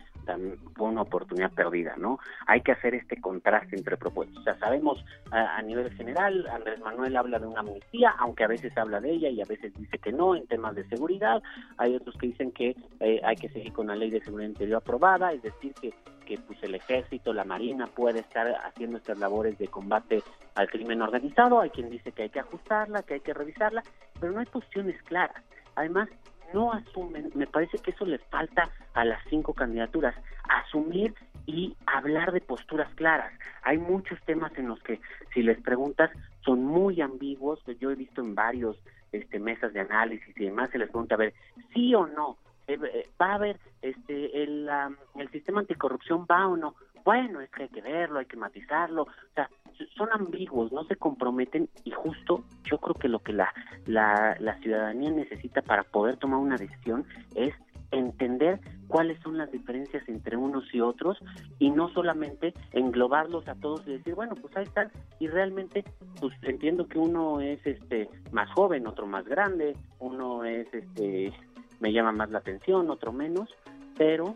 fue 0.76 0.90
una 0.90 1.04
oportunidad 1.04 1.52
perdida, 1.52 1.95
¿no? 1.98 2.20
Hay 2.48 2.62
que 2.62 2.74
hacer 2.74 2.94
este 2.94 3.20
contraste 3.22 3.76
entre 3.76 3.98
propuestas. 3.98 4.38
O 4.38 4.44
sea, 4.44 4.60
sabemos 4.60 5.04
a, 5.32 5.62
nivel 5.62 5.91
general, 5.94 6.48
Andrés 6.52 6.80
Manuel 6.80 7.16
habla 7.16 7.40
de 7.40 7.48
una 7.48 7.62
amnistía, 7.62 8.14
aunque 8.20 8.44
a 8.44 8.48
veces 8.48 8.78
habla 8.78 8.99
de 8.99 9.12
ella 9.12 9.30
y 9.30 9.41
a 9.41 9.45
veces 9.45 9.74
dice 9.76 9.98
que 9.98 10.12
no 10.12 10.36
en 10.36 10.45
temas 10.48 10.76
de 10.76 10.88
seguridad. 10.90 11.41
Hay 11.78 11.95
otros 11.95 12.16
que 12.18 12.28
dicen 12.28 12.52
que 12.52 12.76
eh, 12.99 13.22
hay 13.24 13.36
que 13.36 13.49
seguir 13.49 13.72
con 13.74 13.88
la 13.88 13.95
ley 13.95 14.10
de 14.10 14.22
seguridad 14.22 14.49
interior 14.49 14.78
aprobada, 14.78 15.32
es 15.32 15.41
decir, 15.41 15.74
que 15.82 15.94
que 16.28 16.38
pues 16.38 16.62
el 16.62 16.76
ejército, 16.76 17.32
la 17.32 17.45
marina 17.45 17.88
puede 17.88 18.20
estar 18.20 18.48
haciendo 18.66 18.98
estas 18.98 19.18
labores 19.18 19.58
de 19.58 19.70
combate 19.70 20.22
al 20.56 20.70
crimen 20.70 21.02
organizado, 21.02 21.62
hay 21.62 21.70
quien 21.70 21.90
dice 21.90 22.12
que 22.12 22.24
hay 22.24 22.30
que 22.30 22.41
ajustarla, 22.41 23.04
que 23.04 23.16
hay 23.16 23.20
que 23.22 23.34
revisarla, 23.34 23.82
pero 24.20 24.34
no 24.34 24.40
hay 24.40 24.45
posiciones 24.45 25.02
claras. 25.04 25.41
Además, 25.76 26.10
no 26.54 26.74
asumen, 26.74 27.32
me 27.34 27.48
parece 27.48 27.78
que 27.78 27.91
eso 27.91 28.06
les 28.06 28.22
falta 28.26 28.70
a 28.94 29.06
las 29.06 29.24
cinco 29.30 29.54
candidaturas, 29.54 30.16
asumir 30.49 31.14
y 31.45 31.76
hablar 31.86 32.34
de 32.34 32.41
posturas 32.41 32.94
claras. 32.95 33.32
Hay 33.64 33.78
muchos 33.78 34.20
temas 34.26 34.52
en 34.58 34.68
los 34.68 34.82
que, 34.84 34.99
si 35.34 35.44
les 35.44 35.62
preguntas, 35.62 36.12
son 36.44 36.66
muy 36.66 36.99
ambiguos, 36.99 37.64
yo 37.80 37.91
he 37.91 37.95
visto 37.95 38.22
en 38.22 38.36
varios 38.36 38.78
este, 39.14 39.40
mesas 39.40 39.72
de 39.72 39.80
análisis 39.80 40.36
y 40.38 40.45
demás, 40.45 40.70
se 40.72 40.78
les 40.78 40.90
pregunta, 40.90 41.16
a 41.16 41.20
ver, 41.20 41.34
sí 41.74 41.95
o 41.95 42.06
no, 42.06 42.38
eh, 42.68 42.80
eh, 42.94 43.10
va 43.19 43.31
a 43.31 43.35
haber 43.35 43.60
este 43.81 44.44
el, 44.44 44.69
el 45.15 45.31
sistema 45.31 45.61
anticorrupción 45.61 46.26
va 46.30 46.48
o 46.48 46.57
no. 46.57 46.76
Bueno 47.03 47.41
es 47.41 47.49
que 47.49 47.64
hay 47.64 47.69
que 47.69 47.81
verlo 47.81 48.19
hay 48.19 48.26
que 48.26 48.38
matizarlo. 48.38 49.03
O 49.03 49.34
sea 49.34 49.49
son 49.95 50.10
ambiguos 50.11 50.72
no 50.72 50.84
se 50.85 50.95
comprometen 50.95 51.69
y 51.84 51.91
justo 51.91 52.44
yo 52.64 52.80
creo 52.80 52.95
que 52.95 53.07
lo 53.07 53.19
que 53.19 53.34
la, 53.34 53.53
la, 53.85 54.35
la 54.39 54.57
ciudadanía 54.60 55.11
necesita 55.11 55.61
para 55.61 55.84
poder 55.84 56.18
tomar 56.18 56.39
una 56.39 56.57
decisión 56.57 57.06
es 57.35 57.53
entender 57.91 58.60
cuáles 58.88 59.19
son 59.22 59.38
las 59.38 59.52
diferencias 59.52 60.07
entre 60.07 60.35
unos 60.38 60.64
y 60.73 60.81
otros 60.81 61.18
y 61.60 61.69
no 61.72 61.89
solamente 61.89 62.53
englobarlos 62.72 63.48
a 63.48 63.56
todos 63.56 63.88
y 63.88 63.91
decir 63.91 64.15
bueno 64.15 64.35
pues 64.35 64.56
ahí 64.57 64.64
están 64.64 64.91
y 65.19 65.27
realmente 65.27 65.84
pues 66.19 66.34
entiendo 66.41 66.88
que 66.88 66.99
uno 66.99 67.39
es 67.39 67.65
este 67.65 68.10
más 68.31 68.49
joven 68.52 68.88
otro 68.88 69.07
más 69.07 69.26
grande 69.26 69.76
uno 69.99 70.44
es 70.44 70.68
este 70.73 71.34
me 71.80 71.91
llama 71.91 72.12
más 72.12 72.30
la 72.30 72.40
atención, 72.40 72.90
otro 72.90 73.12
menos, 73.12 73.49
pero, 73.98 74.36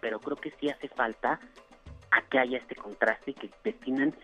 pero 0.00 0.20
creo 0.20 0.36
que 0.36 0.52
sí 0.60 0.68
hace 0.68 0.88
falta 0.88 1.40
a 2.10 2.22
que 2.28 2.38
haya 2.38 2.58
este 2.58 2.74
contraste 2.74 3.32
y 3.32 3.34
que 3.34 3.50
definan 3.64 4.14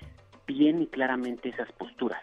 bien 0.47 0.83
y 0.83 0.87
claramente 0.87 1.49
esas 1.49 1.71
posturas. 1.73 2.23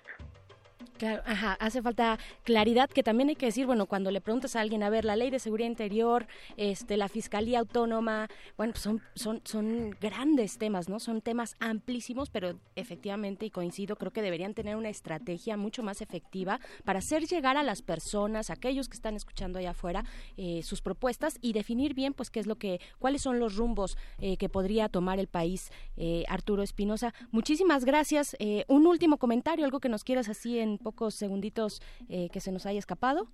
Claro, 1.02 1.24
ajá, 1.26 1.54
hace 1.60 1.82
falta 1.82 2.20
claridad 2.44 2.88
que 2.88 3.02
también 3.02 3.30
hay 3.30 3.36
que 3.36 3.48
decir, 3.48 3.66
bueno, 3.66 3.88
cuando 3.88 4.12
le 4.12 4.22
preguntas 4.22 4.56
a 4.56 4.62
alguien, 4.62 4.84
a 4.84 4.90
ver, 4.92 5.04
la 5.04 5.16
ley 5.16 5.32
de 5.32 5.40
seguridad 5.40 5.68
interior, 5.68 6.28
este, 6.58 6.96
la 6.96 7.08
fiscalía 7.08 7.58
autónoma, 7.58 8.30
bueno, 8.56 8.74
pues 8.74 8.84
son, 8.84 9.02
son, 9.16 9.42
son 9.44 9.98
grandes 10.00 10.60
temas, 10.60 10.90
¿no? 10.90 11.00
Son 11.00 11.22
temas 11.22 11.56
amplísimos, 11.60 12.30
pero 12.30 12.60
efectivamente, 12.76 13.48
y 13.48 13.50
coincido, 13.50 13.96
creo 13.96 14.12
que 14.12 14.22
deberían 14.22 14.54
tener 14.54 14.76
una 14.76 14.90
estrategia 14.90 15.58
mucho 15.58 15.82
más 15.82 16.04
efectiva 16.04 16.60
para 16.86 17.00
hacer 17.00 17.26
llegar 17.26 17.58
a 17.58 17.64
las 17.64 17.82
personas, 17.82 18.52
a 18.52 18.54
aquellos 18.54 18.88
que 18.88 18.96
están 18.96 19.16
escuchando 19.16 19.58
allá 19.58 19.72
afuera, 19.72 20.06
eh, 20.38 20.62
sus 20.62 20.84
propuestas 20.84 21.40
y 21.42 21.54
definir 21.54 21.96
bien, 21.96 22.14
pues, 22.14 22.30
qué 22.30 22.40
es 22.40 22.46
lo 22.46 22.58
que, 22.58 22.80
cuáles 23.00 23.24
son 23.24 23.40
los 23.40 23.56
rumbos 23.56 23.98
eh, 24.20 24.38
que 24.38 24.50
podría 24.50 24.88
tomar 24.88 25.20
el 25.20 25.26
país. 25.26 25.72
Eh, 25.98 26.26
Arturo 26.28 26.62
Espinosa, 26.62 27.12
muchísimas 27.32 27.86
gracias. 27.86 28.38
un 28.68 28.86
último 28.86 29.18
comentario, 29.18 29.66
algo 29.66 29.80
que 29.80 29.90
nos 29.90 30.04
quieras 30.04 30.30
así 30.30 30.60
en 30.60 30.78
pocos 30.92 31.16
segunditos 31.16 31.82
eh, 32.10 32.30
que 32.30 32.40
se 32.40 32.52
nos 32.52 32.66
haya 32.66 32.80
escapado? 32.80 33.28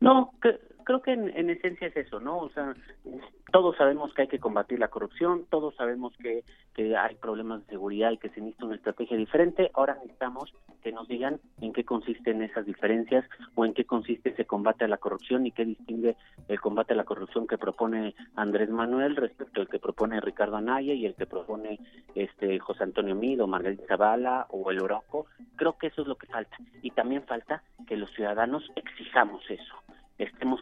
No, 0.00 0.32
creo 0.90 1.02
que 1.02 1.12
en, 1.12 1.50
esencia 1.50 1.86
es 1.86 1.96
eso, 1.96 2.18
¿no? 2.18 2.38
O 2.38 2.50
sea, 2.50 2.74
todos 3.52 3.76
sabemos 3.76 4.12
que 4.12 4.22
hay 4.22 4.28
que 4.28 4.40
combatir 4.40 4.80
la 4.80 4.88
corrupción, 4.88 5.46
todos 5.48 5.76
sabemos 5.76 6.12
que, 6.20 6.42
que 6.74 6.96
hay 6.96 7.14
problemas 7.14 7.60
de 7.60 7.74
seguridad 7.74 8.10
y 8.10 8.18
que 8.18 8.28
se 8.30 8.40
necesita 8.40 8.66
una 8.66 8.74
estrategia 8.74 9.16
diferente. 9.16 9.70
Ahora 9.74 9.94
necesitamos 9.94 10.52
que 10.82 10.90
nos 10.90 11.06
digan 11.06 11.38
en 11.60 11.72
qué 11.72 11.84
consisten 11.84 12.42
esas 12.42 12.66
diferencias 12.66 13.24
o 13.54 13.64
en 13.64 13.72
qué 13.72 13.84
consiste 13.84 14.30
ese 14.30 14.46
combate 14.46 14.84
a 14.84 14.88
la 14.88 14.96
corrupción 14.96 15.46
y 15.46 15.52
qué 15.52 15.64
distingue 15.64 16.16
el 16.48 16.60
combate 16.60 16.94
a 16.94 16.96
la 16.96 17.04
corrupción 17.04 17.46
que 17.46 17.56
propone 17.56 18.16
Andrés 18.34 18.68
Manuel 18.68 19.14
respecto 19.14 19.60
al 19.60 19.68
que 19.68 19.78
propone 19.78 20.20
Ricardo 20.20 20.56
Anaya 20.56 20.92
y 20.94 21.06
el 21.06 21.14
que 21.14 21.26
propone 21.26 21.78
este 22.16 22.58
José 22.58 22.82
Antonio 22.82 23.14
Mido, 23.14 23.46
Margarita 23.46 23.86
Zavala 23.86 24.46
o 24.50 24.68
el 24.72 24.80
Oroco. 24.80 25.26
Creo 25.54 25.78
que 25.78 25.86
eso 25.86 26.02
es 26.02 26.08
lo 26.08 26.16
que 26.16 26.26
falta. 26.26 26.56
Y 26.82 26.90
también 26.90 27.22
falta 27.22 27.62
que 27.86 27.96
los 27.96 28.10
ciudadanos 28.10 28.68
exijamos 28.74 29.48
eso 29.48 29.76
estemos 30.20 30.60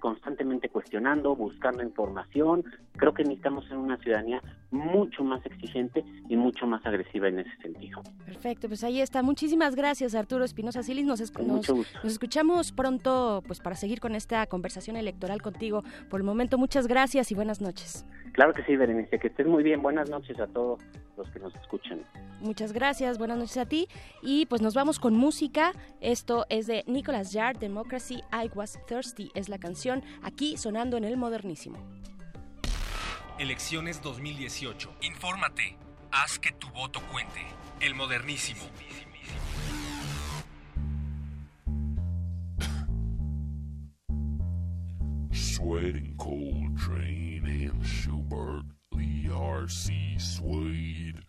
constantemente 0.00 0.68
cuestionando, 0.68 1.36
buscando 1.36 1.82
información. 1.82 2.64
Creo 2.96 3.14
que 3.14 3.22
necesitamos 3.22 3.64
ser 3.66 3.76
una 3.76 3.96
ciudadanía 3.98 4.42
mucho 4.70 5.22
más 5.22 5.44
exigente 5.46 6.04
y 6.28 6.36
mucho 6.36 6.66
más 6.66 6.84
agresiva 6.84 7.28
en 7.28 7.40
ese 7.40 7.56
sentido. 7.62 8.02
Perfecto, 8.24 8.68
pues 8.68 8.82
ahí 8.84 9.00
está. 9.00 9.22
Muchísimas 9.22 9.76
gracias, 9.76 10.14
Arturo 10.14 10.44
Espinosa 10.44 10.82
Silis. 10.82 11.06
Nos, 11.06 11.20
nos, 11.40 11.86
escuchamos 12.04 12.72
pronto 12.72 13.42
pues 13.46 13.60
para 13.60 13.76
seguir 13.76 14.00
con 14.00 14.14
esta 14.14 14.46
conversación 14.46 14.96
electoral 14.96 15.40
contigo. 15.40 15.82
Por 16.10 16.20
el 16.20 16.24
momento, 16.24 16.58
muchas 16.58 16.88
gracias 16.88 17.30
y 17.30 17.34
buenas 17.34 17.60
noches. 17.60 18.04
Claro 18.36 18.52
que 18.52 18.62
sí, 18.64 18.76
Berenice, 18.76 19.18
que 19.18 19.28
estés 19.28 19.46
muy 19.46 19.62
bien. 19.62 19.80
Buenas 19.80 20.10
noches 20.10 20.38
a 20.38 20.46
todos 20.46 20.78
los 21.16 21.26
que 21.30 21.38
nos 21.38 21.54
escuchan. 21.54 22.02
Muchas 22.40 22.74
gracias, 22.74 23.16
buenas 23.16 23.38
noches 23.38 23.56
a 23.56 23.64
ti. 23.64 23.88
Y 24.20 24.44
pues 24.44 24.60
nos 24.60 24.74
vamos 24.74 24.98
con 24.98 25.16
música. 25.16 25.72
Esto 26.02 26.44
es 26.50 26.66
de 26.66 26.84
Nicolas 26.86 27.32
Yard, 27.32 27.56
Democracy, 27.58 28.22
I 28.30 28.50
Was 28.54 28.78
Thirsty. 28.86 29.30
Es 29.34 29.48
la 29.48 29.58
canción 29.58 30.02
aquí 30.22 30.58
sonando 30.58 30.98
en 30.98 31.04
el 31.04 31.16
modernísimo. 31.16 31.78
Elecciones 33.38 34.02
2018. 34.02 34.90
Infórmate. 35.00 35.78
Haz 36.12 36.38
que 36.38 36.52
tu 36.52 36.68
voto 36.68 37.00
cuente. 37.10 37.40
El 37.80 37.94
modernísimo. 37.94 38.60
Sweating 45.32 46.14
Coltrane 46.18 47.35
and 47.48 47.86
Schubert, 47.86 48.64
Lee 48.92 49.30
R.C. 49.32 50.16
Swede. 50.18 51.22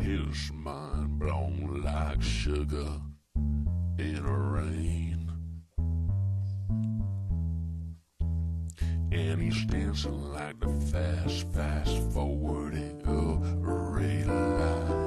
His 0.00 0.52
mind 0.52 1.18
blown 1.18 1.82
like 1.84 2.22
sugar 2.22 3.00
in 3.98 4.24
a 4.24 4.38
rain. 4.38 5.30
And 9.10 9.40
he's 9.40 9.64
dancing 9.66 10.32
like 10.32 10.58
the 10.60 10.72
fast, 10.92 11.46
fast 11.52 12.12
forwarding 12.12 13.00
of 13.06 13.42
uh, 13.42 13.70
a 13.70 13.90
red 13.90 14.26
light. 14.26 14.97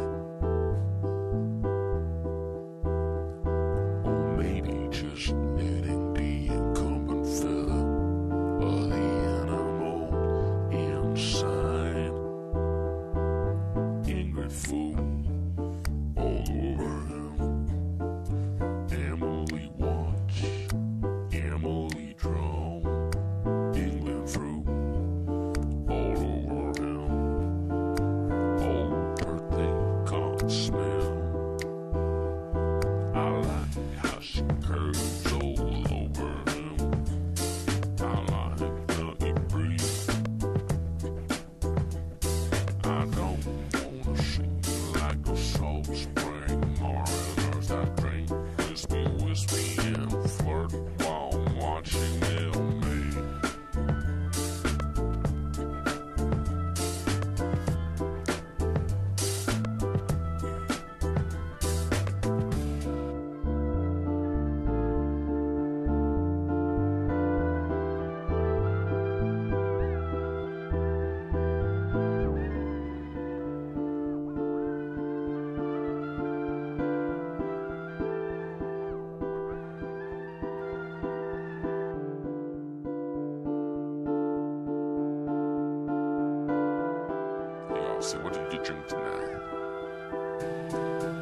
So 88.12 88.18
what 88.18 88.34
did 88.34 88.52
you 88.52 88.62
drink 88.62 88.86
tonight? 88.90 89.40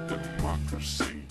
Democracy. 0.08 1.22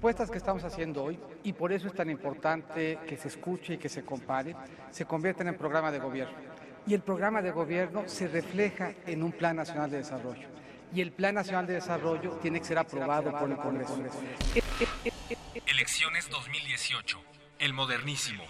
Propuestas 0.00 0.30
que 0.30 0.38
estamos 0.38 0.64
haciendo 0.64 1.04
hoy, 1.04 1.20
y 1.42 1.52
por 1.52 1.72
eso 1.72 1.86
es 1.86 1.92
tan 1.92 2.08
importante 2.08 2.98
que 3.06 3.18
se 3.18 3.28
escuche 3.28 3.74
y 3.74 3.76
que 3.76 3.90
se 3.90 4.02
compare, 4.02 4.56
se 4.90 5.04
convierten 5.04 5.48
en 5.48 5.58
programa 5.58 5.92
de 5.92 5.98
gobierno. 5.98 6.34
Y 6.86 6.94
el 6.94 7.02
programa 7.02 7.42
de 7.42 7.50
gobierno 7.50 8.04
se 8.06 8.26
refleja 8.26 8.94
en 9.04 9.22
un 9.22 9.30
Plan 9.32 9.56
Nacional 9.56 9.90
de 9.90 9.98
Desarrollo. 9.98 10.48
Y 10.94 11.02
el 11.02 11.12
Plan 11.12 11.34
Nacional 11.34 11.66
de 11.66 11.74
Desarrollo 11.74 12.30
tiene 12.40 12.60
que 12.60 12.64
ser 12.64 12.78
aprobado 12.78 13.30
por 13.30 13.50
el 13.50 13.58
Congreso. 13.58 14.02
Elecciones 15.66 16.30
2018. 16.30 17.20
El 17.58 17.74
modernísimo. 17.74 18.44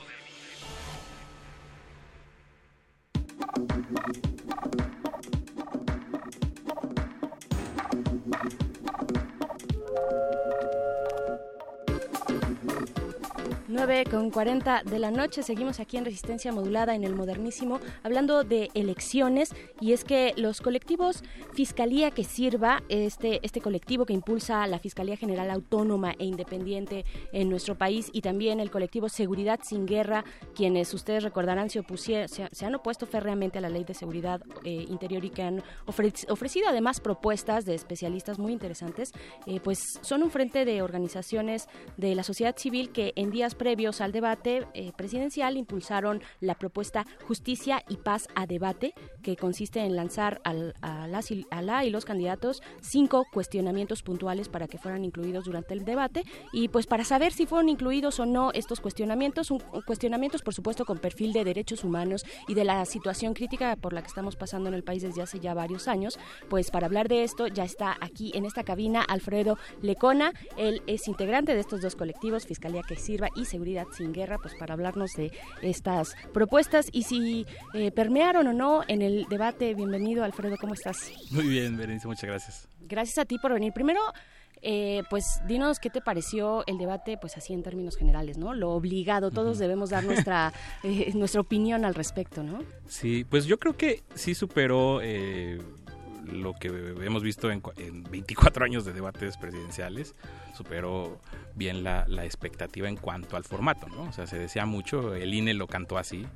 Nueve 13.73 14.03
con 14.11 14.31
40 14.31 14.83
de 14.85 14.99
la 14.99 15.13
noche, 15.13 15.45
seguimos 15.45 15.79
aquí 15.79 15.97
en 15.97 16.05
Resistencia 16.05 16.51
Modulada 16.51 16.97
en 16.97 17.05
el 17.05 17.15
Modernísimo, 17.15 17.79
hablando 18.03 18.43
de 18.43 18.69
elecciones, 18.75 19.55
y 19.81 19.93
es 19.93 20.03
que 20.03 20.35
los 20.37 20.61
colectivos 20.61 21.23
Fiscalía 21.55 22.11
que 22.11 22.25
Sirva, 22.25 22.83
este, 22.89 23.39
este 23.47 23.61
colectivo 23.61 24.07
que 24.07 24.13
impulsa 24.13 24.67
la 24.67 24.81
Fiscalía 24.81 25.17
General 25.17 25.49
Autónoma 25.51 26.15
e 26.19 26.25
Independiente 26.25 27.05
en 27.33 27.49
nuestro 27.49 27.79
país, 27.79 28.11
y 28.13 28.23
también 28.23 28.59
el 28.59 28.73
colectivo 28.73 29.09
Seguridad 29.09 29.61
Sin 29.63 29.87
Guerra, 29.87 30.25
quienes 30.57 30.93
ustedes 30.93 31.23
recordarán 31.23 31.71
se, 31.71 31.79
opusieron, 31.79 32.29
se, 32.29 32.49
se 32.51 32.67
han 32.67 32.75
opuesto 32.75 33.07
férreamente 33.07 33.59
a 33.59 33.61
la 33.61 33.69
Ley 33.69 33.85
de 33.85 33.95
Seguridad 33.95 34.41
eh, 34.65 34.85
Interior 34.89 35.25
y 35.25 35.31
que 35.31 35.43
han 35.43 35.63
ofre- 35.87 36.29
ofrecido 36.29 36.69
además 36.69 36.99
propuestas 36.99 37.67
de 37.67 37.77
especialistas 37.77 38.37
muy 38.37 38.53
interesantes, 38.53 39.13
eh, 39.47 39.61
pues 39.61 39.79
son 40.01 40.25
un 40.25 40.31
frente 40.33 40.65
de 40.65 40.83
organizaciones 40.83 41.69
de 41.97 42.17
la 42.17 42.25
sociedad 42.25 42.57
civil 42.57 42.91
que 42.91 43.13
en 43.15 43.31
días 43.31 43.55
previos 43.65 44.01
al 44.01 44.11
debate 44.11 44.67
eh, 44.73 44.93
presidencial 44.97 45.59
impulsaron 45.59 46.23
la 46.41 46.55
propuesta 46.55 47.05
Justicia 47.29 47.83
y 47.91 47.99
Paz 47.99 48.27
a 48.35 48.47
Debate, 48.47 48.95
que 49.23 49.37
consiste 49.37 49.81
en 49.81 49.97
lanzar 49.97 50.41
al- 50.45 50.73
a, 50.81 51.07
las 51.07 51.29
a 51.51 51.61
la 51.61 51.85
y 51.85 51.91
los 51.91 52.07
candidatos 52.07 52.63
cinco 52.81 53.27
cuestionamientos 53.31 54.03
puntuales 54.03 54.49
para 54.49 54.67
que 54.67 54.79
fueran 54.79 55.05
incluidos 55.05 55.45
durante 55.45 55.75
el 55.75 55.85
debate. 55.85 56.23
Y 56.55 56.69
pues 56.69 56.87
para 56.87 57.05
saber 57.05 57.33
si 57.35 57.45
fueron 57.45 57.69
incluidos 57.69 58.19
o 58.19 58.25
no 58.25 58.51
estos 58.55 58.81
cuestionamientos, 58.81 59.51
un- 59.51 59.63
cuestionamientos 59.87 60.41
por 60.41 60.55
supuesto 60.55 60.87
con 60.87 60.97
perfil 60.99 61.35
de 61.35 61.45
derechos 61.45 61.85
humanos 61.85 62.25
y 62.49 62.55
de 62.55 62.65
la 62.65 62.83
situación 62.87 63.35
crítica 63.35 63.77
por 63.77 63.93
la 63.93 64.01
que 64.01 64.09
estamos 64.09 64.37
pasando 64.37 64.71
en 64.71 64.75
el 64.75 64.85
país 64.85 65.03
desde 65.03 65.21
hace 65.21 65.39
ya 65.39 65.53
varios 65.53 65.87
años, 65.87 66.19
pues 66.49 66.71
para 66.71 66.87
hablar 66.87 67.09
de 67.09 67.25
esto 67.25 67.47
ya 67.47 67.65
está 67.65 67.95
aquí 68.01 68.33
en 68.35 68.47
esta 68.47 68.65
cabina 68.65 69.03
Alfredo 69.03 69.59
Lecona, 69.83 70.33
él 70.57 70.81
es 70.87 71.07
integrante 71.09 71.53
de 71.55 71.61
estos 71.61 71.83
dos 71.83 71.95
colectivos, 71.95 72.47
Fiscalía 72.47 72.81
que 72.89 72.97
Sirva 72.97 73.29
y 73.37 73.45
Seguridad 73.51 73.87
Sin 73.93 74.13
Guerra, 74.13 74.39
pues 74.39 74.55
para 74.55 74.75
hablarnos 74.75 75.13
de 75.15 75.33
estas 75.61 76.15
propuestas 76.33 76.89
y 76.93 77.03
si 77.03 77.47
eh, 77.75 77.91
permearon 77.91 78.47
o 78.47 78.53
no 78.53 78.83
en 78.87 79.03
el 79.03 79.27
debate. 79.29 79.75
Bienvenido 79.75 80.23
Alfredo, 80.23 80.57
¿cómo 80.61 80.75
estás? 80.75 81.11
Muy 81.31 81.49
bien, 81.49 81.77
Berenice, 81.77 82.07
muchas 82.07 82.25
gracias. 82.25 82.69
Gracias 82.81 83.19
a 83.19 83.25
ti 83.25 83.39
por 83.39 83.53
venir. 83.53 83.73
Primero, 83.73 84.01
eh, 84.63 85.05
pues 85.09 85.41
dinos 85.47 85.79
qué 85.81 85.89
te 85.89 86.03
pareció 86.03 86.65
el 86.67 86.77
debate, 86.77 87.17
pues 87.19 87.37
así 87.37 87.55
en 87.55 87.63
términos 87.63 87.97
generales, 87.97 88.37
¿no? 88.37 88.53
Lo 88.53 88.71
obligado, 88.71 89.31
todos 89.31 89.59
debemos 89.59 89.91
dar 89.91 90.05
nuestra, 90.05 90.53
eh, 90.85 91.13
nuestra 91.15 91.41
opinión 91.41 91.85
al 91.85 91.95
respecto, 91.95 92.43
¿no? 92.43 92.63
Sí, 92.87 93.25
pues 93.25 93.47
yo 93.47 93.59
creo 93.59 93.77
que 93.77 94.03
sí 94.15 94.35
superó 94.35 95.01
eh, 95.03 95.59
lo 96.25 96.55
que 96.55 96.69
hemos 96.69 97.23
visto 97.23 97.51
en, 97.51 97.63
en 97.77 98.05
24 98.05 98.65
años 98.65 98.85
de 98.85 98.93
debates 98.93 99.37
presidenciales, 99.37 100.15
superó 100.57 101.21
bien 101.55 101.85
la, 101.85 102.05
la 102.09 102.25
expectativa 102.25 102.89
en 102.89 102.97
cuanto 102.97 103.37
al 103.37 103.45
formato, 103.45 103.89
¿no? 103.89 104.03
O 104.05 104.13
sea, 104.13 104.27
se 104.27 104.39
decía 104.39 104.67
mucho, 104.67 105.15
el 105.15 105.33
INE 105.35 105.55
lo 105.55 105.67
cantó 105.67 105.99
así, 105.99 106.27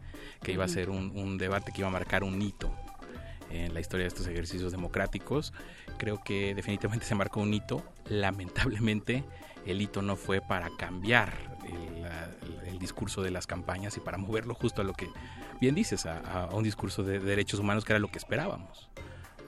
que 0.42 0.52
iba 0.52 0.64
a 0.64 0.68
ser 0.68 0.90
un, 0.90 1.12
un 1.16 1.38
debate 1.38 1.72
que 1.72 1.80
iba 1.80 1.88
a 1.88 1.92
marcar 1.92 2.24
un 2.24 2.40
hito 2.40 2.72
en 3.50 3.72
la 3.74 3.80
historia 3.80 4.04
de 4.04 4.08
estos 4.08 4.26
ejercicios 4.26 4.72
democráticos. 4.72 5.52
Creo 5.98 6.22
que 6.22 6.54
definitivamente 6.54 7.06
se 7.06 7.14
marcó 7.14 7.40
un 7.40 7.54
hito. 7.54 7.82
Lamentablemente, 8.08 9.24
el 9.66 9.80
hito 9.80 10.02
no 10.02 10.16
fue 10.16 10.40
para 10.40 10.70
cambiar 10.76 11.32
el, 11.64 12.78
discurso 12.78 13.22
de 13.22 13.30
las 13.30 13.46
campañas 13.46 13.96
y 13.96 14.00
para 14.00 14.18
moverlo 14.18 14.54
justo 14.54 14.82
a 14.82 14.84
lo 14.84 14.92
que 14.92 15.08
bien 15.58 15.74
dices, 15.74 16.04
a, 16.04 16.18
a 16.18 16.54
un 16.54 16.62
discurso 16.62 17.02
de 17.02 17.18
derechos 17.18 17.58
humanos 17.58 17.82
que 17.82 17.94
era 17.94 17.98
lo 17.98 18.08
que 18.08 18.18
esperábamos. 18.18 18.90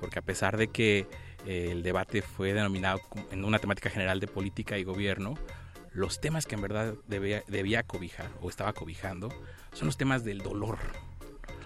Porque 0.00 0.18
a 0.18 0.22
pesar 0.22 0.56
de 0.56 0.68
que 0.68 1.06
eh, 1.46 1.68
el 1.72 1.82
debate 1.82 2.22
fue 2.22 2.52
denominado 2.52 3.00
en 3.30 3.44
una 3.44 3.58
temática 3.58 3.90
general 3.90 4.20
de 4.20 4.26
política 4.26 4.78
y 4.78 4.84
gobierno, 4.84 5.34
los 5.92 6.20
temas 6.20 6.46
que 6.46 6.54
en 6.54 6.62
verdad 6.62 6.94
debía, 7.06 7.42
debía 7.46 7.82
cobijar 7.82 8.30
o 8.42 8.50
estaba 8.50 8.72
cobijando 8.72 9.30
son 9.72 9.86
los 9.86 9.96
temas 9.96 10.24
del 10.24 10.38
dolor, 10.38 10.78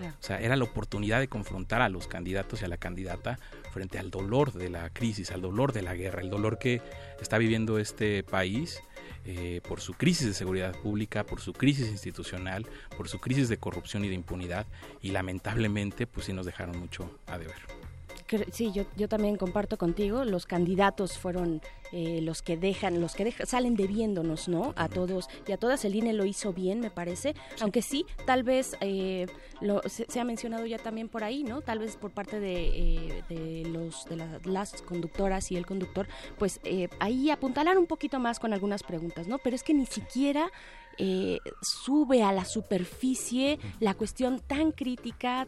o 0.01 0.23
sea, 0.23 0.41
era 0.41 0.57
la 0.57 0.65
oportunidad 0.65 1.21
de 1.21 1.29
confrontar 1.29 1.83
a 1.83 1.89
los 1.89 2.07
candidatos 2.07 2.63
y 2.63 2.65
a 2.65 2.69
la 2.69 2.79
candidata 2.79 3.39
frente 3.73 3.99
al 3.99 4.11
dolor 4.11 4.53
de 4.53 4.71
la 4.71 4.91
crisis, 4.91 5.31
al 5.31 5.43
dolor 5.43 5.73
de 5.73 5.83
la 5.83 5.95
guerra, 5.95 6.23
el 6.23 6.31
dolor 6.31 6.59
que 6.59 6.81
está 7.21 7.39
viviendo 7.39 7.79
este 7.79 8.23
país 8.23 8.81
eh, 9.25 9.61
por 9.69 9.81
su 9.81 9.95
crisis 9.95 10.27
de 10.27 10.35
seguridad 10.35 10.75
pública, 10.81 11.25
por 11.25 11.41
su 11.41 11.53
crisis 11.53 11.89
institucional, 11.89 12.67
por 12.97 13.09
su 13.09 13.21
crisis 13.21 13.49
de 13.49 13.59
corrupción 13.59 14.05
y 14.05 14.09
de 14.09 14.15
impunidad 14.15 14.67
y 15.03 15.11
lamentablemente 15.11 16.07
pues 16.07 16.27
sí 16.27 16.33
nos 16.33 16.47
dejaron 16.47 16.79
mucho 16.79 17.19
a 17.27 17.39
deber. 17.39 17.80
Sí, 18.53 18.71
yo, 18.73 18.85
yo 18.97 19.09
también 19.09 19.37
comparto 19.37 19.77
contigo. 19.79 20.25
Los 20.25 20.47
candidatos 20.47 21.19
fueron 21.19 21.61
eh, 21.93 22.21
los 22.23 22.43
que 22.43 22.57
dejan, 22.57 23.01
los 23.01 23.15
que 23.15 23.25
dejan, 23.25 23.47
salen 23.47 23.75
debiéndonos, 23.75 24.49
¿no? 24.49 24.73
A 24.77 24.89
todos 24.89 25.29
y 25.47 25.53
a 25.53 25.57
todas. 25.57 25.85
El 25.85 25.95
INE 25.97 26.13
lo 26.13 26.25
hizo 26.25 26.53
bien, 26.53 26.81
me 26.81 26.91
parece. 26.91 27.35
Aunque 27.61 27.83
sí, 27.83 28.07
tal 28.27 28.43
vez 28.43 28.77
eh, 28.81 29.27
lo, 29.61 29.83
se, 29.89 30.07
se 30.09 30.21
ha 30.21 30.25
mencionado 30.25 30.67
ya 30.67 30.79
también 30.79 31.09
por 31.09 31.25
ahí, 31.25 31.43
¿no? 31.43 31.61
Tal 31.63 31.79
vez 31.81 31.97
por 31.97 32.13
parte 32.13 32.39
de, 32.41 32.69
eh, 32.69 33.25
de 33.29 33.69
los 33.69 34.05
de 34.07 34.17
la- 34.17 34.41
las 34.45 34.81
conductoras 34.83 35.51
y 35.51 35.57
el 35.57 35.67
conductor, 35.67 36.07
pues 36.39 36.61
eh, 36.65 36.89
ahí 37.01 37.31
apuntalar 37.31 37.79
un 37.79 37.87
poquito 37.87 38.19
más 38.21 38.39
con 38.39 38.53
algunas 38.53 38.83
preguntas, 38.83 39.27
¿no? 39.27 39.39
Pero 39.39 39.57
es 39.57 39.63
que 39.63 39.75
ni 39.75 39.87
siquiera 39.87 40.51
eh, 40.99 41.39
sube 41.63 42.23
a 42.23 42.33
la 42.33 42.45
superficie 42.45 43.59
la 43.79 43.95
cuestión 43.95 44.41
tan 44.41 44.73
crítica 44.73 45.47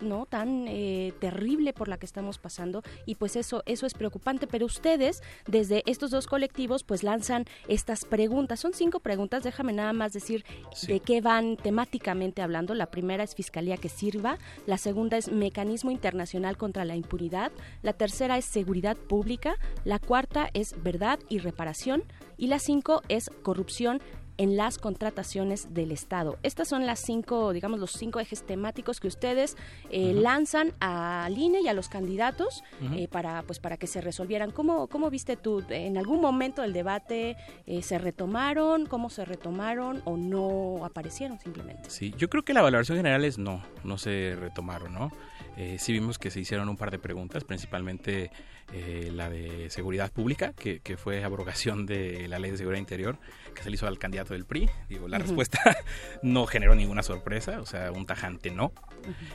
no 0.00 0.26
tan 0.26 0.66
eh, 0.68 1.12
terrible 1.20 1.72
por 1.72 1.88
la 1.88 1.98
que 1.98 2.06
estamos 2.06 2.38
pasando 2.38 2.82
y 3.06 3.16
pues 3.16 3.36
eso 3.36 3.62
eso 3.66 3.86
es 3.86 3.94
preocupante. 3.94 4.46
Pero 4.46 4.66
ustedes 4.66 5.22
desde 5.46 5.82
estos 5.86 6.10
dos 6.10 6.26
colectivos 6.26 6.84
pues 6.84 7.02
lanzan 7.02 7.44
estas 7.68 8.04
preguntas. 8.04 8.60
Son 8.60 8.74
cinco 8.74 9.00
preguntas. 9.00 9.42
Déjame 9.42 9.72
nada 9.72 9.92
más 9.92 10.12
decir 10.12 10.44
de 10.86 11.00
qué 11.00 11.20
van 11.20 11.56
temáticamente 11.56 12.42
hablando. 12.42 12.74
La 12.74 12.90
primera 12.90 13.24
es 13.24 13.34
fiscalía 13.34 13.76
que 13.76 13.88
sirva. 13.88 14.38
La 14.66 14.78
segunda 14.78 15.16
es 15.16 15.30
mecanismo 15.30 15.90
internacional 15.90 16.56
contra 16.56 16.84
la 16.84 16.96
impunidad. 16.96 17.52
La 17.82 17.92
tercera 17.92 18.38
es 18.38 18.44
seguridad 18.44 18.96
pública. 18.96 19.56
La 19.84 19.98
cuarta 19.98 20.50
es 20.54 20.74
verdad 20.82 21.18
y 21.28 21.38
reparación. 21.38 22.04
Y 22.36 22.48
la 22.48 22.58
cinco 22.58 23.02
es 23.08 23.30
corrupción 23.42 24.00
en 24.38 24.56
las 24.56 24.78
contrataciones 24.78 25.72
del 25.74 25.92
Estado. 25.92 26.38
Estas 26.42 26.68
son 26.68 26.86
las 26.86 27.00
cinco, 27.00 27.52
digamos, 27.52 27.80
los 27.80 27.92
cinco 27.92 28.20
ejes 28.20 28.44
temáticos 28.44 29.00
que 29.00 29.08
ustedes 29.08 29.56
eh, 29.90 30.12
lanzan 30.14 30.72
al 30.80 31.36
INE 31.36 31.60
y 31.62 31.68
a 31.68 31.72
los 31.72 31.88
candidatos 31.88 32.62
eh, 32.94 33.08
para, 33.08 33.42
pues, 33.42 33.58
para 33.58 33.76
que 33.76 33.86
se 33.86 34.00
resolvieran. 34.00 34.50
¿Cómo, 34.50 34.88
cómo 34.88 35.10
viste 35.10 35.36
tú? 35.36 35.62
¿En 35.68 35.96
algún 35.98 36.20
momento 36.20 36.62
del 36.62 36.72
debate 36.72 37.36
eh, 37.66 37.82
se 37.82 37.98
retomaron? 37.98 38.86
¿Cómo 38.86 39.10
se 39.10 39.24
retomaron 39.24 40.02
o 40.04 40.16
no 40.16 40.84
aparecieron 40.84 41.38
simplemente? 41.38 41.90
Sí, 41.90 42.14
yo 42.16 42.28
creo 42.28 42.44
que 42.44 42.54
la 42.54 42.62
valoración 42.62 42.96
general 42.96 43.24
es 43.24 43.38
no, 43.38 43.62
no 43.84 43.98
se 43.98 44.36
retomaron, 44.38 44.92
¿no? 44.94 45.12
Eh, 45.56 45.76
sí 45.78 45.92
vimos 45.92 46.18
que 46.18 46.30
se 46.30 46.40
hicieron 46.40 46.68
un 46.68 46.76
par 46.76 46.90
de 46.90 46.98
preguntas, 46.98 47.44
principalmente 47.44 48.30
eh, 48.72 49.10
la 49.12 49.30
de 49.30 49.70
seguridad 49.70 50.10
pública, 50.10 50.52
que, 50.52 50.80
que 50.80 50.96
fue 50.96 51.22
abrogación 51.22 51.86
de 51.86 52.26
la 52.28 52.38
ley 52.38 52.50
de 52.50 52.56
seguridad 52.56 52.80
interior, 52.80 53.18
que 53.54 53.62
se 53.62 53.70
le 53.70 53.74
hizo 53.76 53.86
al 53.86 53.98
candidato 53.98 54.34
del 54.34 54.44
PRI. 54.44 54.68
Digo, 54.88 55.08
la 55.08 55.18
respuesta 55.18 55.58
no 56.22 56.46
generó 56.46 56.74
ninguna 56.74 57.02
sorpresa, 57.02 57.60
o 57.60 57.66
sea, 57.66 57.92
un 57.92 58.06
tajante 58.06 58.50
no. 58.50 58.72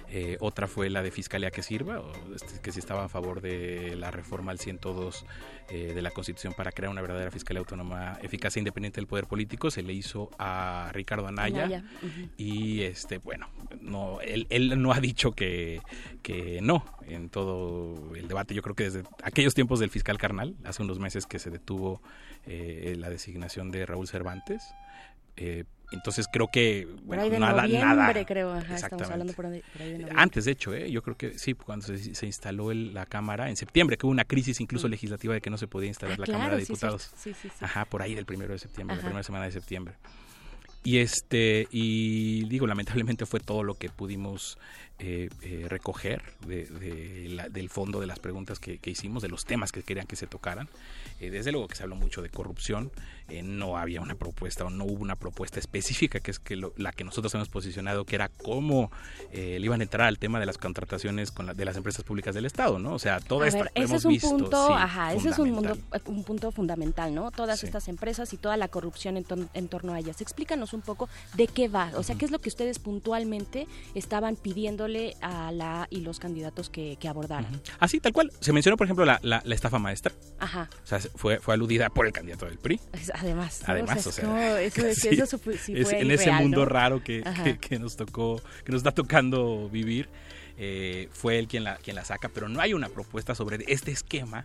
Eh, 0.10 0.38
otra 0.40 0.68
fue 0.68 0.90
la 0.90 1.04
de 1.04 1.12
fiscalía 1.12 1.52
que 1.52 1.62
sirva, 1.62 2.00
o 2.00 2.12
este, 2.36 2.60
que 2.62 2.72
si 2.72 2.80
estaba 2.80 3.06
a 3.06 3.10
favor 3.10 3.42
de 3.42 3.96
la 3.96 4.12
reforma 4.12 4.52
al 4.52 4.60
102 4.60 5.26
eh, 5.70 5.94
de 5.94 6.02
la 6.02 6.12
Constitución 6.12 6.54
para 6.54 6.72
crear 6.72 6.92
una 6.92 7.02
verdadera 7.02 7.30
fiscalía 7.32 7.60
autónoma 7.60 8.18
eficaz 8.24 8.56
e 8.58 8.60
independiente 8.60 9.00
del 9.00 9.08
poder 9.08 9.28
político, 9.28 9.70
se 9.70 9.84
le 9.84 9.94
hizo 9.94 10.32
a 10.40 10.90
Ricardo 10.94 11.28
Anaya. 11.28 11.84
Y 12.38 12.82
este, 12.82 13.20
bueno, 13.20 13.48
no, 13.82 14.20
él, 14.22 14.48
él 14.50 14.82
no 14.82 14.92
ha 14.92 15.00
dicho 15.00 15.32
que, 15.32 15.82
que 16.24 16.60
no 16.62 16.84
en 17.08 17.30
todo 17.30 18.16
el 18.16 18.28
debate. 18.28 18.54
Yo 18.54 18.62
creo 18.62 18.76
que 18.76 18.86
desde 18.86 19.04
aquellos 19.24 19.54
tiempos 19.54 19.80
del 19.80 19.90
fiscal 19.90 20.18
carnal, 20.18 20.56
hace 20.64 20.82
unos 20.82 21.00
meses 21.00 21.26
que 21.26 21.40
se 21.40 21.50
detuvo 21.50 22.02
eh, 22.46 22.96
la 22.98 23.10
designación 23.10 23.72
de 23.72 23.86
Raúl 23.86 24.08
Cervantes, 24.08 24.64
eh, 25.38 25.64
Entonces 25.92 26.28
creo 26.32 26.48
que 26.52 26.86
Por 26.88 27.04
bueno, 27.06 27.24
ahí 27.24 27.30
de 27.32 27.40
nada, 27.40 27.66
nada. 27.68 28.26
creo. 28.26 28.54
Ajá, 28.54 28.76
estamos 28.76 29.10
hablando 29.10 29.34
por 29.34 29.48
ahí, 29.48 29.64
por 29.74 29.82
ahí 29.82 29.98
de. 29.98 30.08
Antes, 30.16 30.46
de 30.46 30.52
hecho, 30.52 30.72
¿eh? 30.72 30.92
yo 30.92 31.02
creo 31.02 31.18
que 31.18 31.40
sí, 31.40 31.56
cuando 31.56 31.88
se, 31.88 32.14
se 32.14 32.26
instaló 32.28 32.70
el- 32.72 32.94
la 32.94 33.08
Cámara, 33.08 33.50
en 33.50 33.56
septiembre, 33.56 33.98
que 33.98 34.06
hubo 34.06 34.12
una 34.12 34.26
crisis 34.26 34.60
incluso 34.62 34.88
Mm. 34.88 34.92
legislativa 34.92 35.34
de 35.34 35.42
que 35.42 35.50
no 35.50 35.58
se 35.58 35.66
podía 35.68 35.88
instalar 35.88 36.14
Ah, 36.16 36.20
la 36.20 36.26
claro, 36.26 36.40
Cámara 36.42 36.56
de 36.58 36.62
sí, 36.66 36.74
Diputados. 36.74 37.10
Sí, 37.18 37.34
sí, 37.34 37.50
sí. 37.50 37.66
Ajá, 37.66 37.86
por 37.86 38.04
ahí 38.04 38.14
del 38.14 38.28
primero 38.28 38.54
de 38.54 38.60
septiembre, 38.60 38.98
la 38.98 39.02
primera 39.02 39.24
semana 39.24 39.46
de 39.46 39.52
septiembre. 39.52 39.96
Y 40.84 41.00
este, 41.00 41.68
y 41.72 42.48
digo, 42.48 42.68
lamentablemente 42.68 43.26
fue 43.26 43.40
todo 43.40 43.64
lo 43.64 43.74
que 43.74 43.90
pudimos 43.90 44.60
eh, 45.00 45.30
eh, 45.42 45.66
recoger 45.70 46.22
de, 46.46 46.66
de 46.66 47.30
la- 47.30 47.50
del 47.50 47.70
fondo 47.70 48.00
de 48.00 48.06
las 48.08 48.20
preguntas 48.20 48.60
que, 48.60 48.78
que 48.78 48.90
hicimos, 48.92 49.24
de 49.24 49.30
los 49.30 49.44
temas 49.46 49.72
que 49.72 49.82
querían 49.82 50.06
que 50.06 50.16
se 50.18 50.28
tocaran. 50.28 50.68
Eh, 51.20 51.30
desde 51.30 51.52
luego 51.52 51.68
que 51.68 51.76
se 51.76 51.84
habló 51.84 51.96
mucho 51.96 52.22
de 52.22 52.30
corrupción, 52.30 52.92
eh, 53.30 53.42
no 53.44 53.78
había 53.78 54.02
una 54.02 54.16
propuesta 54.16 54.66
o 54.66 54.70
no 54.70 54.86
hubo 54.86 55.02
una 55.02 55.16
propuesta 55.16 55.60
específica, 55.60 56.20
que 56.20 56.32
es 56.32 56.40
que 56.40 56.56
lo- 56.56 56.74
la 56.78 56.92
que 56.92 57.04
nosotros 57.04 57.34
hemos 57.36 57.50
posicionado, 57.50 58.06
que 58.06 58.16
era 58.16 58.30
cómo 58.30 58.92
eh, 59.32 59.58
le 59.60 59.66
iban 59.66 59.82
a 59.82 59.84
entrar 59.84 60.08
al 60.08 60.18
tema 60.20 60.40
de 60.40 60.46
las 60.46 60.58
contrataciones 60.58 61.32
con 61.32 61.46
la- 61.46 61.54
de 61.54 61.66
las 61.66 61.78
empresas 61.78 62.04
públicas 62.04 62.34
del 62.36 62.46
Estado, 62.46 62.80
¿no? 62.80 62.94
O 62.94 63.00
sea, 63.00 63.20
que 63.20 63.48
ese 63.48 63.60
hemos 63.76 63.92
es 63.94 64.06
un 64.06 64.12
visto, 64.12 64.30
punto, 64.30 64.68
sí, 64.68 64.74
ajá, 64.76 65.14
ese 65.14 65.30
es 65.30 65.40
un, 65.40 65.52
mundo, 65.52 65.78
un 66.06 66.24
punto 66.24 66.52
fundamental, 66.52 67.14
¿no? 67.14 67.32
Todas 67.32 67.60
Sí. 67.60 67.66
estas 67.66 67.88
empresas 67.88 68.34
y 68.34 68.38
toda 68.38 68.58
la 68.58 68.68
corrupción 68.68 69.18
en, 69.18 69.24
ton- 69.24 69.50
en 69.54 69.68
torno 69.68 69.94
a 69.94 70.00
ellas. 70.00 70.22
Explícanos 70.22 70.74
un 70.74 70.82
poco 70.82 71.10
de 71.36 71.48
qué 71.48 71.68
va, 71.68 71.92
o 71.96 72.04
sea, 72.04 72.16
qué 72.16 72.26
es 72.26 72.32
lo 72.32 72.40
que 72.40 72.50
ustedes 72.50 72.80
puntualmente 72.80 73.68
estaban 73.96 74.36
pidiéndole 74.36 75.16
a 75.22 75.52
la 75.52 75.88
y 75.90 76.02
los 76.02 76.20
candidatos 76.20 76.70
que, 76.70 76.98
que 77.00 77.08
abordaran. 77.08 77.62
Así, 77.80 78.00
tal 78.00 78.14
cual. 78.14 78.32
Se 78.40 78.54
mencionó, 78.54 78.78
por 78.78 78.86
ejemplo, 78.88 79.06
la, 79.06 79.20
la- 79.24 79.42
la 79.46 79.56
estafa 79.56 79.80
maestra. 79.80 80.14
Ajá. 80.40 80.70
O 80.84 80.88
sea, 80.88 81.00
fue, 81.16 81.40
fue 81.40 81.54
aludida 81.54 81.90
por 81.90 82.06
el 82.06 82.14
candidato 82.14 82.46
del 82.46 82.58
PRI. 82.58 82.80
Es- 82.94 83.12
Además. 83.20 83.62
Además, 83.66 84.06
o 84.08 84.12
sea, 84.12 84.62
eso, 84.62 84.86
es- 84.88 84.98
sí, 85.02 85.10
eso 85.10 85.26
sí 85.26 85.38
fue- 85.38 85.58
sí 85.58 85.74
es- 85.76 85.90
fue 85.90 86.00
en 86.02 86.12
ese 86.12 86.32
mundo 86.32 86.60
¿no? 86.62 86.66
raro 86.66 87.04
que, 87.04 87.24
que, 87.44 87.58
que 87.58 87.80
nos 87.80 87.96
tocó, 87.96 88.42
que 88.64 88.72
nos 88.72 88.80
está 88.80 88.92
tocando 88.92 89.70
vivir, 89.70 90.10
eh, 90.58 91.08
fue 91.12 91.40
él 91.40 91.48
quien 91.48 91.64
la, 91.64 91.78
quien 91.78 91.96
la 91.96 92.04
saca, 92.06 92.30
pero 92.30 92.50
no 92.50 92.60
hay 92.62 92.74
una 92.74 92.90
propuesta 92.90 93.36
sobre 93.36 93.64
este 93.68 93.92
esquema 93.92 94.44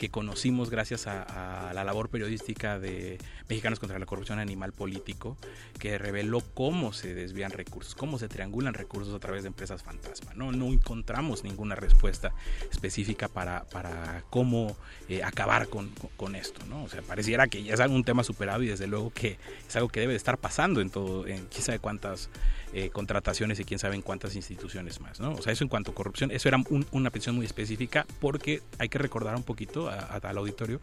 que 0.00 0.08
conocimos 0.08 0.70
gracias 0.70 1.06
a, 1.06 1.72
la 1.74 1.84
labor 1.84 2.08
periodística 2.08 2.78
de 2.78 3.18
Mexicanos 3.50 3.78
contra 3.78 3.98
la 3.98 4.06
Corrupción 4.06 4.38
Animal 4.38 4.72
Político, 4.72 5.36
que 5.78 5.98
reveló 5.98 6.40
cómo 6.54 6.94
se 6.94 7.12
desvían 7.14 7.50
recursos, 7.50 7.94
cómo 7.94 8.18
se 8.18 8.26
triangulan 8.26 8.72
recursos 8.72 9.14
a 9.14 9.18
través 9.18 9.42
de 9.42 9.48
empresas 9.48 9.82
fantasma. 9.82 10.32
No, 10.34 10.52
no 10.52 10.68
encontramos 10.68 11.44
ninguna 11.44 11.74
respuesta 11.74 12.32
específica 12.72 13.28
para, 13.28 13.64
para 13.64 14.24
cómo 14.30 14.74
eh, 15.10 15.22
acabar 15.22 15.68
con, 15.68 15.90
con- 15.90 16.08
con 16.16 16.34
esto. 16.34 16.64
¿no? 16.64 16.82
O 16.84 16.88
sea, 16.88 17.02
pareciera 17.02 17.46
que 17.48 17.62
ya 17.62 17.74
es 17.74 17.80
algún 17.80 18.02
tema 18.02 18.24
superado 18.24 18.62
y 18.62 18.68
desde 18.68 18.86
luego 18.86 19.10
que 19.12 19.36
es 19.68 19.76
algo 19.76 19.90
que 19.90 20.00
debe 20.00 20.14
de 20.14 20.16
estar 20.16 20.38
pasando 20.38 20.80
en 20.80 20.88
todo, 20.88 21.26
en 21.26 21.44
quién 21.48 21.62
sabe 21.62 21.78
cuántas 21.78 22.30
eh, 22.72 22.90
contrataciones 22.90 23.58
y 23.60 23.64
quién 23.64 23.78
sabe 23.78 23.94
en 23.96 24.02
cuántas 24.02 24.36
instituciones 24.36 25.00
más. 25.00 25.18
¿no? 25.20 25.32
O 25.32 25.42
sea, 25.42 25.52
eso 25.52 25.64
en 25.64 25.68
cuanto 25.68 25.90
a 25.90 25.94
corrupción, 25.94 26.30
eso 26.30 26.48
era 26.48 26.58
un- 26.68 26.86
una 26.92 27.10
petición 27.10 27.36
muy 27.36 27.46
específica 27.46 28.06
porque 28.20 28.62
hay 28.78 28.88
que 28.88 28.98
recordar 28.98 29.34
un 29.36 29.42
poquito 29.42 29.88
a- 29.88 29.94
a- 29.98 30.16
al 30.16 30.38
auditorio. 30.38 30.80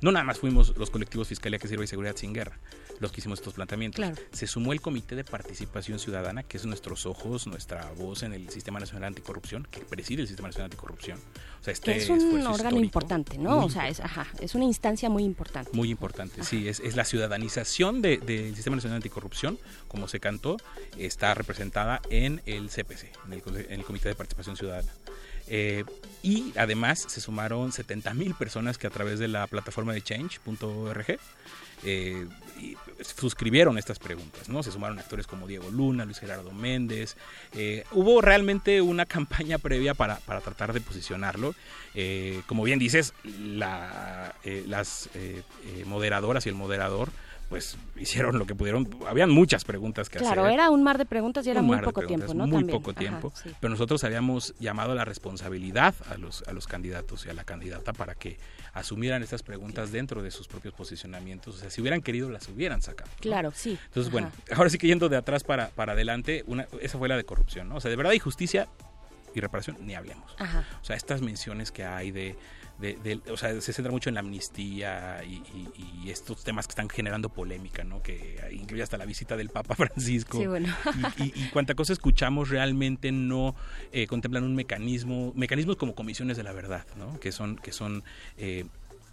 No 0.00 0.12
nada 0.12 0.24
más 0.24 0.38
fuimos 0.38 0.76
los 0.76 0.90
colectivos 0.90 1.28
Fiscalía 1.28 1.58
que 1.58 1.66
Sirve 1.68 1.84
y 1.84 1.86
Seguridad 1.88 2.16
Sin 2.16 2.32
Guerra 2.32 2.58
los 3.00 3.12
que 3.12 3.20
hicimos 3.20 3.38
estos 3.38 3.54
planteamientos. 3.54 3.96
Claro. 3.96 4.16
Se 4.32 4.48
sumó 4.48 4.72
el 4.72 4.80
Comité 4.80 5.14
de 5.14 5.22
Participación 5.22 6.00
Ciudadana, 6.00 6.42
que 6.42 6.56
es 6.56 6.66
nuestros 6.66 7.06
ojos, 7.06 7.46
nuestra 7.46 7.88
voz 7.92 8.24
en 8.24 8.32
el 8.32 8.48
Sistema 8.50 8.80
Nacional 8.80 9.04
Anticorrupción, 9.08 9.68
que 9.70 9.80
preside 9.80 10.22
el 10.22 10.26
Sistema 10.28 10.48
Nacional 10.48 10.64
Anticorrupción. 10.66 11.18
O 11.60 11.64
sea, 11.64 11.72
este 11.72 11.96
es 11.96 12.08
un 12.08 12.20
órgano 12.46 12.50
histórico, 12.52 12.78
importante, 12.78 13.38
¿no? 13.38 13.56
muy 13.56 13.66
O 13.66 13.70
sea, 13.70 13.88
es, 13.88 14.00
ajá, 14.00 14.26
es 14.40 14.54
una 14.54 14.64
instancia 14.64 15.10
muy 15.10 15.24
importante. 15.24 15.70
muy 15.72 15.90
importante, 15.90 16.44
sí, 16.44 16.68
es, 16.68 16.80
es 16.80 16.94
la 16.96 17.04
ciudadanización 17.04 18.00
de- 18.00 18.18
del 18.18 18.54
Sistema 18.54 18.76
Nacional 18.76 18.96
Anticorrupción, 18.96 19.58
como 19.88 20.08
se 20.08 20.20
cantó, 20.20 20.56
está 20.98 21.34
representada 21.34 22.00
en 22.10 22.40
el 22.46 22.68
CPC, 22.70 23.10
en 23.26 23.32
el, 23.32 23.42
Cole- 23.42 23.66
en 23.68 23.80
el 23.80 23.84
Comité 23.84 24.08
de 24.08 24.14
Participación 24.14 24.56
Ciudadana. 24.56 24.92
Eh, 25.50 25.84
y 26.22 26.52
además 26.56 27.04
se 27.08 27.20
sumaron 27.22 27.72
70 27.72 28.12
mil 28.14 28.34
personas 28.34 28.76
que 28.76 28.86
a 28.86 28.90
través 28.90 29.18
de 29.18 29.28
la 29.28 29.46
plataforma 29.46 29.94
de 29.94 30.02
change.org 30.02 31.18
eh, 31.84 32.26
y 32.58 32.76
suscribieron 33.02 33.78
estas 33.78 33.98
preguntas, 33.98 34.48
¿no? 34.48 34.62
Se 34.62 34.72
sumaron 34.72 34.98
actores 34.98 35.26
como 35.26 35.46
Diego 35.46 35.70
Luna, 35.70 36.04
Luis 36.04 36.18
Gerardo 36.18 36.50
Méndez. 36.52 37.16
eh, 37.52 37.84
hubo 37.92 38.20
realmente 38.20 38.80
una 38.82 39.06
campaña 39.06 39.58
previa 39.58 39.94
para, 39.94 40.16
para 40.16 40.40
tratar 40.40 40.72
de 40.72 40.80
posicionarlo. 40.80 41.54
Eh, 41.94 42.42
como 42.46 42.62
bien 42.64 42.78
dices, 42.78 43.14
la, 43.24 44.34
eh, 44.44 44.64
las 44.66 45.08
eh, 45.14 45.42
moderadoras 45.86 46.46
y 46.46 46.48
el 46.48 46.54
moderador 46.54 47.10
pues 47.48 47.78
hicieron 47.96 48.38
lo 48.38 48.44
que 48.44 48.54
pudieron. 48.54 48.86
Habían 49.08 49.30
muchas 49.30 49.64
preguntas 49.64 50.10
que 50.10 50.18
Claro, 50.18 50.42
hacer. 50.42 50.52
era 50.52 50.68
un 50.68 50.82
mar 50.82 50.98
de 50.98 51.06
preguntas 51.06 51.46
y 51.46 51.50
era 51.50 51.62
muy 51.62 51.78
poco 51.78 52.02
tiempo, 52.02 52.34
¿no? 52.34 52.46
Muy 52.46 52.58
También. 52.58 52.78
poco 52.78 52.90
Ajá, 52.90 52.98
tiempo. 53.00 53.32
sí. 53.42 53.50
Pero 53.58 53.70
nosotros 53.70 54.04
habíamos 54.04 54.54
llamado 54.60 54.92
a 54.92 54.94
la 54.94 55.06
responsabilidad 55.06 55.94
a 56.10 56.18
los, 56.18 56.42
a 56.46 56.52
los 56.52 56.66
candidatos 56.66 57.24
y 57.24 57.30
a 57.30 57.32
la 57.32 57.44
candidata 57.44 57.94
para 57.94 58.14
que 58.14 58.36
asumieran 58.72 59.22
estas 59.22 59.42
preguntas 59.42 59.92
dentro 59.92 60.22
de 60.22 60.30
sus 60.30 60.48
propios 60.48 60.74
posicionamientos. 60.74 61.56
O 61.56 61.58
sea, 61.58 61.70
si 61.70 61.80
hubieran 61.80 62.02
querido, 62.02 62.30
las 62.30 62.48
hubieran 62.48 62.82
sacado. 62.82 63.10
¿no? 63.10 63.20
Claro, 63.20 63.52
sí. 63.54 63.78
Entonces, 63.86 64.12
bueno, 64.12 64.28
Ajá. 64.28 64.56
ahora 64.56 64.70
sí 64.70 64.78
que 64.78 64.86
yendo 64.86 65.08
de 65.08 65.16
atrás 65.16 65.44
para, 65.44 65.68
para 65.68 65.92
adelante, 65.92 66.44
una, 66.46 66.66
esa 66.80 66.98
fue 66.98 67.08
la 67.08 67.16
de 67.16 67.24
corrupción, 67.24 67.68
¿no? 67.68 67.76
O 67.76 67.80
sea, 67.80 67.90
de 67.90 67.96
verdad 67.96 68.12
y 68.12 68.18
justicia 68.18 68.68
y 69.34 69.40
reparación, 69.40 69.76
ni 69.80 69.94
hablemos. 69.94 70.34
Ajá. 70.38 70.64
O 70.80 70.84
sea, 70.84 70.96
estas 70.96 71.20
menciones 71.20 71.70
que 71.70 71.84
hay 71.84 72.10
de, 72.10 72.36
de- 72.78 72.96
de- 72.96 73.20
o 73.32 73.36
sea, 73.36 73.60
se 73.60 73.72
centra 73.72 73.90
mucho 73.92 74.08
en 74.08 74.14
la 74.14 74.20
amnistía 74.20 75.22
y, 75.24 75.34
y- 75.54 76.02
y 76.04 76.10
estos 76.10 76.44
temas 76.44 76.66
que 76.66 76.72
están 76.72 76.88
generando 76.88 77.28
polémica, 77.28 77.84
¿no? 77.84 78.02
Que 78.02 78.40
incluye 78.52 78.82
hasta 78.82 78.96
la 78.98 79.04
visita 79.04 79.36
del 79.36 79.48
Papa 79.50 79.74
Francisco. 79.76 80.38
Sí, 80.38 80.46
bueno. 80.46 80.74
Y, 81.18 81.22
y, 81.24 81.32
y 81.34 81.48
cuanta 81.50 81.74
cosa 81.74 81.92
escuchamos 81.92 82.48
realmente 82.50 83.10
no 83.12 83.54
eh, 83.92 84.06
contemplan 84.06 84.44
un 84.44 84.54
mecanismo, 84.54 85.32
mecanismos 85.34 85.76
como 85.76 85.94
comisiones 85.94 86.36
de 86.36 86.42
la 86.44 86.52
verdad, 86.52 86.86
¿no? 86.96 87.18
Que 87.20 87.32
son, 87.32 87.56
que 87.56 87.72
son 87.72 88.04
eh, 88.36 88.64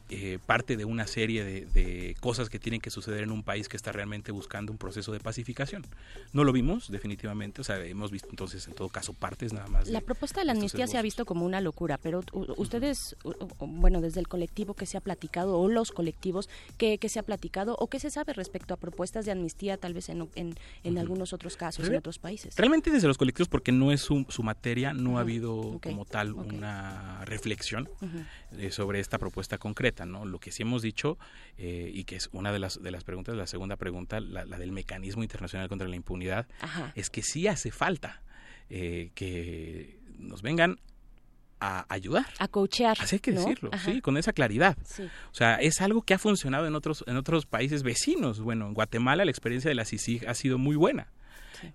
eh, 0.10 0.40
parte 0.46 0.78
de 0.78 0.86
una 0.86 1.08
serie 1.08 1.44
de, 1.44 1.66
de 1.66 2.16
cosas 2.20 2.50
que 2.50 2.60
tienen 2.60 2.80
que 2.82 2.90
suceder 2.92 3.24
en 3.24 3.32
un 3.32 3.44
país 3.44 3.68
que 3.70 3.76
está 3.78 3.92
realmente 3.92 4.32
buscando 4.32 4.72
un 4.72 4.78
proceso 4.78 5.12
de 5.12 5.20
pacificación. 5.20 5.86
No 6.34 6.44
lo 6.44 6.52
vimos, 6.52 6.92
definitivamente, 6.92 7.62
o 7.62 7.64
sea, 7.64 7.84
hemos 7.86 8.12
visto 8.12 8.28
entonces 8.30 8.68
en 8.68 8.74
todo 8.74 8.90
caso 8.90 9.14
partes 9.14 9.54
nada 9.54 9.68
más. 9.68 9.88
La 9.88 10.00
de- 10.00 10.06
propuesta 10.06 10.42
de 10.42 10.46
la 10.46 10.52
amnistía 10.52 10.88
se 10.88 10.98
ha 10.98 11.02
visto 11.02 11.26
como 11.26 11.46
una 11.46 11.62
locura, 11.62 11.98
pero 11.98 12.22
ustedes, 12.58 13.16
bueno, 13.60 14.02
desde 14.02 14.20
el 14.20 14.28
colectivo 14.28 14.74
que 14.74 14.86
se 14.86 14.98
ha 14.98 15.02
platicado 15.02 15.60
o 15.60 15.68
los 15.68 15.92
colectivos 15.92 16.50
que, 16.78 16.98
que 16.98 17.10
se 17.10 17.20
ha 17.20 17.24
platicado 17.24 17.76
o 17.80 17.88
qué 17.88 18.00
se 18.00 18.10
sabe 18.12 18.34
respecto 18.34 18.74
a 18.74 18.78
propuestas 18.78 19.26
de 19.26 19.32
amnistía 19.32 19.78
tal 19.78 19.94
vez 19.94 20.10
en, 20.10 20.28
en, 20.36 20.56
en 20.84 20.98
algunos 20.98 21.34
otros 21.34 21.58
casos, 21.58 21.88
en 21.88 21.96
otros 21.96 22.20
países. 22.20 22.56
Realmente 22.58 22.92
desde 22.92 23.08
los 23.08 23.18
colectivos, 23.18 23.48
porque 23.48 23.72
no 23.72 23.92
es 23.92 24.02
su, 24.02 24.26
su 24.30 24.44
materia, 24.44 24.94
no 24.94 25.18
ha 25.18 25.22
habido 25.22 25.80
como 25.84 26.06
tal 26.06 26.34
una 26.34 27.24
reflexión. 27.26 27.90
Eh, 28.60 28.72
sobre 28.72 29.00
esta 29.00 29.18
propuesta 29.18 29.58
concreta, 29.58 30.06
¿no? 30.06 30.26
Lo 30.26 30.40
que 30.40 30.52
sí 30.52 30.64
hemos 30.64 30.82
dicho, 30.82 31.18
eh, 31.58 31.92
y 31.94 32.04
que 32.04 32.16
es 32.16 32.30
una 32.32 32.52
de 32.52 32.60
las, 32.60 32.82
de 32.82 32.92
las 32.92 33.04
preguntas, 33.04 33.36
la 33.36 33.48
segunda 33.48 33.76
pregunta, 33.76 34.20
la, 34.20 34.46
la 34.46 34.58
del 34.58 34.72
mecanismo 34.72 35.24
internacional 35.24 35.68
contra 35.70 35.88
la 35.88 35.96
impunidad, 35.96 36.48
Ajá. 36.62 36.92
es 36.96 37.10
que 37.10 37.22
sí 37.22 37.48
hace 37.48 37.72
falta 37.72 38.22
eh, 38.70 39.12
que 39.14 40.00
nos 40.18 40.42
vengan 40.42 40.80
a 41.60 41.86
ayudar. 41.90 42.26
A 42.40 42.48
coachear. 42.48 42.98
Así 43.00 43.16
hay 43.16 43.20
que 43.20 43.32
¿no? 43.32 43.42
decirlo, 43.42 43.70
Ajá. 43.74 43.92
sí, 43.92 44.02
con 44.02 44.18
esa 44.18 44.34
claridad. 44.34 44.78
Sí. 44.84 45.04
O 45.04 45.36
sea, 45.36 45.56
es 45.56 45.82
algo 45.82 46.02
que 46.02 46.14
ha 46.14 46.20
funcionado 46.20 46.68
en 46.68 46.76
otros, 46.76 47.04
en 47.08 47.16
otros 47.18 47.46
países 47.46 47.84
vecinos. 47.84 48.40
Bueno, 48.40 48.68
en 48.68 48.74
Guatemala 48.74 49.24
la 49.26 49.32
experiencia 49.32 49.70
de 49.70 49.76
la 49.76 49.86
CICIG 49.86 50.28
ha 50.28 50.34
sido 50.34 50.58
muy 50.58 50.76
buena. 50.76 51.08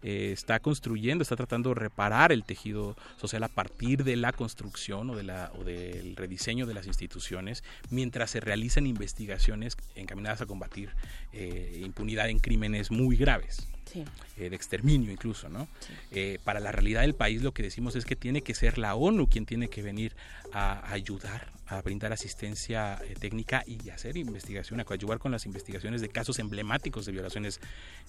Eh, 0.02 0.30
está 0.32 0.60
construyendo, 0.60 1.22
está 1.22 1.36
tratando 1.36 1.70
de 1.70 1.76
reparar 1.76 2.32
el 2.32 2.44
tejido 2.44 2.96
social 3.16 3.42
a 3.44 3.48
partir 3.48 4.04
de 4.04 4.16
la 4.16 4.32
construcción 4.32 5.10
o, 5.10 5.16
de 5.16 5.22
la, 5.22 5.52
o 5.58 5.64
del 5.64 6.16
rediseño 6.16 6.66
de 6.66 6.74
las 6.74 6.86
instituciones, 6.86 7.62
mientras 7.90 8.30
se 8.30 8.40
realizan 8.40 8.86
investigaciones 8.86 9.76
encaminadas 9.94 10.40
a 10.40 10.46
combatir 10.46 10.90
eh, 11.32 11.80
impunidad 11.84 12.28
en 12.28 12.38
crímenes 12.38 12.90
muy 12.90 13.16
graves 13.16 13.66
Sí. 13.92 14.04
eh, 14.36 14.50
de 14.50 14.54
exterminio 14.54 15.10
incluso, 15.10 15.48
¿no? 15.48 15.66
Eh, 16.12 16.38
para 16.44 16.60
la 16.60 16.70
realidad 16.70 17.00
del 17.00 17.14
país 17.14 17.42
lo 17.42 17.52
que 17.52 17.64
decimos 17.64 17.96
es 17.96 18.04
que 18.04 18.14
tiene 18.14 18.42
que 18.42 18.54
ser 18.54 18.78
la 18.78 18.94
ONU 18.94 19.28
quien 19.28 19.46
tiene 19.46 19.68
que 19.68 19.82
venir 19.82 20.14
a 20.52 20.92
ayudar, 20.92 21.48
a 21.70 21.80
brindar 21.82 22.12
asistencia 22.12 22.98
eh, 23.04 23.14
técnica 23.18 23.62
y 23.64 23.90
hacer 23.90 24.16
investigación, 24.16 24.80
a 24.80 24.84
coadyuvar 24.84 25.20
con 25.20 25.30
las 25.30 25.46
investigaciones 25.46 26.00
de 26.00 26.08
casos 26.08 26.40
emblemáticos 26.40 27.06
de 27.06 27.12
violaciones 27.12 27.60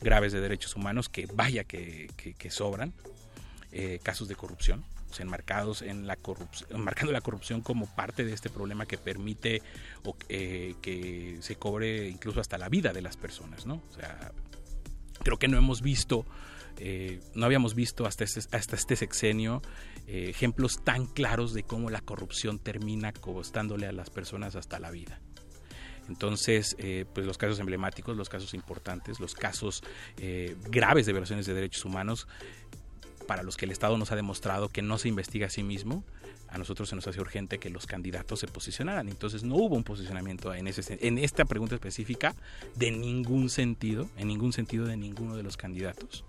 graves 0.01 0.33
de 0.33 0.41
derechos 0.41 0.75
humanos 0.75 1.09
que 1.09 1.27
vaya 1.27 1.63
que, 1.63 2.09
sobran, 2.49 2.91
eh, 3.71 3.99
casos 4.01 4.27
de 4.27 4.35
corrupción. 4.35 4.83
enmarcados 5.19 5.83
en 5.83 6.07
la 6.07 6.15
corrupción, 6.15 6.69
enmarcando 6.71 7.11
la 7.11 7.21
corrupción 7.21 7.61
como 7.61 7.85
parte 7.85 8.25
de 8.25 8.33
este 8.33 8.49
problema 8.49 8.87
que 8.87 8.97
permite 8.97 9.61
o, 10.05 10.15
eh, 10.29 10.73
que 10.81 11.37
se 11.41 11.55
cobre 11.57 12.07
incluso 12.07 12.39
hasta 12.39 12.57
la 12.57 12.67
vida 12.69 12.93
de 12.93 13.01
las 13.01 13.17
personas, 13.17 13.67
¿no? 13.67 13.83
O 13.91 13.93
sea, 13.93 14.31
creo 15.21 15.37
que 15.37 15.47
no 15.47 15.57
hemos 15.57 15.81
visto, 15.81 16.25
no 17.35 17.45
habíamos 17.45 17.75
visto 17.75 18.07
hasta 18.07 18.23
este, 18.23 18.39
hasta 18.55 18.75
este 18.75 18.95
sexenio 18.95 19.61
eh, 20.13 20.29
ejemplos 20.29 20.83
tan 20.83 21.05
claros 21.05 21.53
de 21.53 21.63
cómo 21.63 21.89
la 21.89 22.01
corrupción 22.01 22.59
termina 22.59 23.13
costándole 23.13 23.87
a 23.87 23.93
las 23.93 24.09
personas 24.09 24.57
hasta 24.57 24.77
la 24.77 24.91
vida. 24.91 25.21
Entonces, 26.09 26.75
eh, 26.79 27.05
pues 27.13 27.25
los 27.25 27.37
casos 27.37 27.61
emblemáticos, 27.61 28.17
los 28.17 28.27
casos 28.27 28.53
importantes, 28.53 29.21
los 29.21 29.35
casos 29.35 29.81
eh, 30.17 30.57
graves 30.69 31.05
de 31.05 31.13
violaciones 31.13 31.45
de 31.45 31.53
derechos 31.53 31.85
humanos, 31.85 32.27
para 33.25 33.41
los 33.41 33.55
que 33.55 33.63
el 33.63 33.71
Estado 33.71 33.97
nos 33.97 34.11
ha 34.11 34.17
demostrado 34.17 34.67
que 34.67 34.81
no 34.81 34.97
se 34.97 35.07
investiga 35.07 35.47
a 35.47 35.49
sí 35.49 35.63
mismo, 35.63 36.03
a 36.49 36.57
nosotros 36.57 36.89
se 36.89 36.95
nos 36.97 37.07
hace 37.07 37.21
urgente 37.21 37.57
que 37.57 37.69
los 37.69 37.87
candidatos 37.87 38.41
se 38.41 38.47
posicionaran. 38.47 39.07
Entonces 39.07 39.43
no 39.43 39.55
hubo 39.55 39.77
un 39.77 39.85
posicionamiento 39.85 40.53
en, 40.53 40.67
esta 41.19 41.45
pregunta 41.45 41.75
específica 41.75 42.35
de 42.75 42.91
ningún 42.91 43.49
sentido, 43.49 44.09
en 44.17 44.27
ningún 44.27 44.51
sentido 44.51 44.87
de 44.87 44.97
ninguno 44.97 45.37
de 45.37 45.43
los 45.43 45.55
candidatos. 45.55 46.25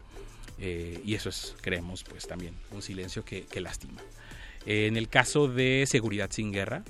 Eh, 0.59 1.01
y 1.05 1.15
eso 1.15 1.29
es, 1.29 1.55
creemos, 1.61 2.05
pues 2.05 2.27
también 2.27 2.55
un 2.71 2.83
silencio 2.83 3.25
que, 3.25 3.47
lastima. 3.61 4.01
Eh, 4.67 4.87
en 4.87 4.97
el 4.97 5.09
caso 5.09 5.49
de 5.49 5.85
seguridad 5.87 6.31
sin 6.31 6.53
guerra, 6.53 6.85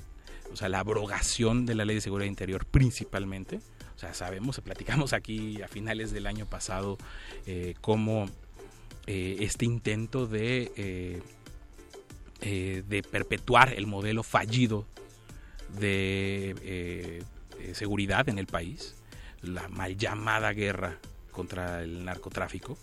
o 0.51 0.55
sea, 0.55 0.69
la 0.69 0.79
abrogación 0.79 1.65
de 1.65 1.75
la 1.75 1.85
ley 1.85 1.95
de 1.95 2.01
seguridad 2.01 2.27
interior 2.27 2.65
principalmente, 2.65 3.59
o 3.95 3.99
sea, 3.99 4.13
sabemos, 4.13 4.59
platicamos 4.63 5.13
aquí 5.13 5.61
a 5.61 5.67
finales 5.67 6.11
del 6.11 6.27
año 6.27 6.45
pasado 6.45 6.97
eh, 7.45 7.75
cómo 7.81 8.27
eh, 9.07 9.37
este 9.39 9.65
intento 9.65 10.27
de, 10.27 11.21
de 12.39 13.03
perpetuar 13.03 13.73
el 13.73 13.87
modelo 13.87 14.23
fallido 14.23 14.85
de 15.79 17.23
seguridad 17.73 18.29
en 18.29 18.37
el 18.37 18.45
país, 18.45 18.95
la 19.41 19.67
mal 19.69 19.97
llamada 19.97 20.53
guerra 20.53 20.99
contra 21.31 21.81
el 21.81 22.05
narcotráfico, 22.05 22.77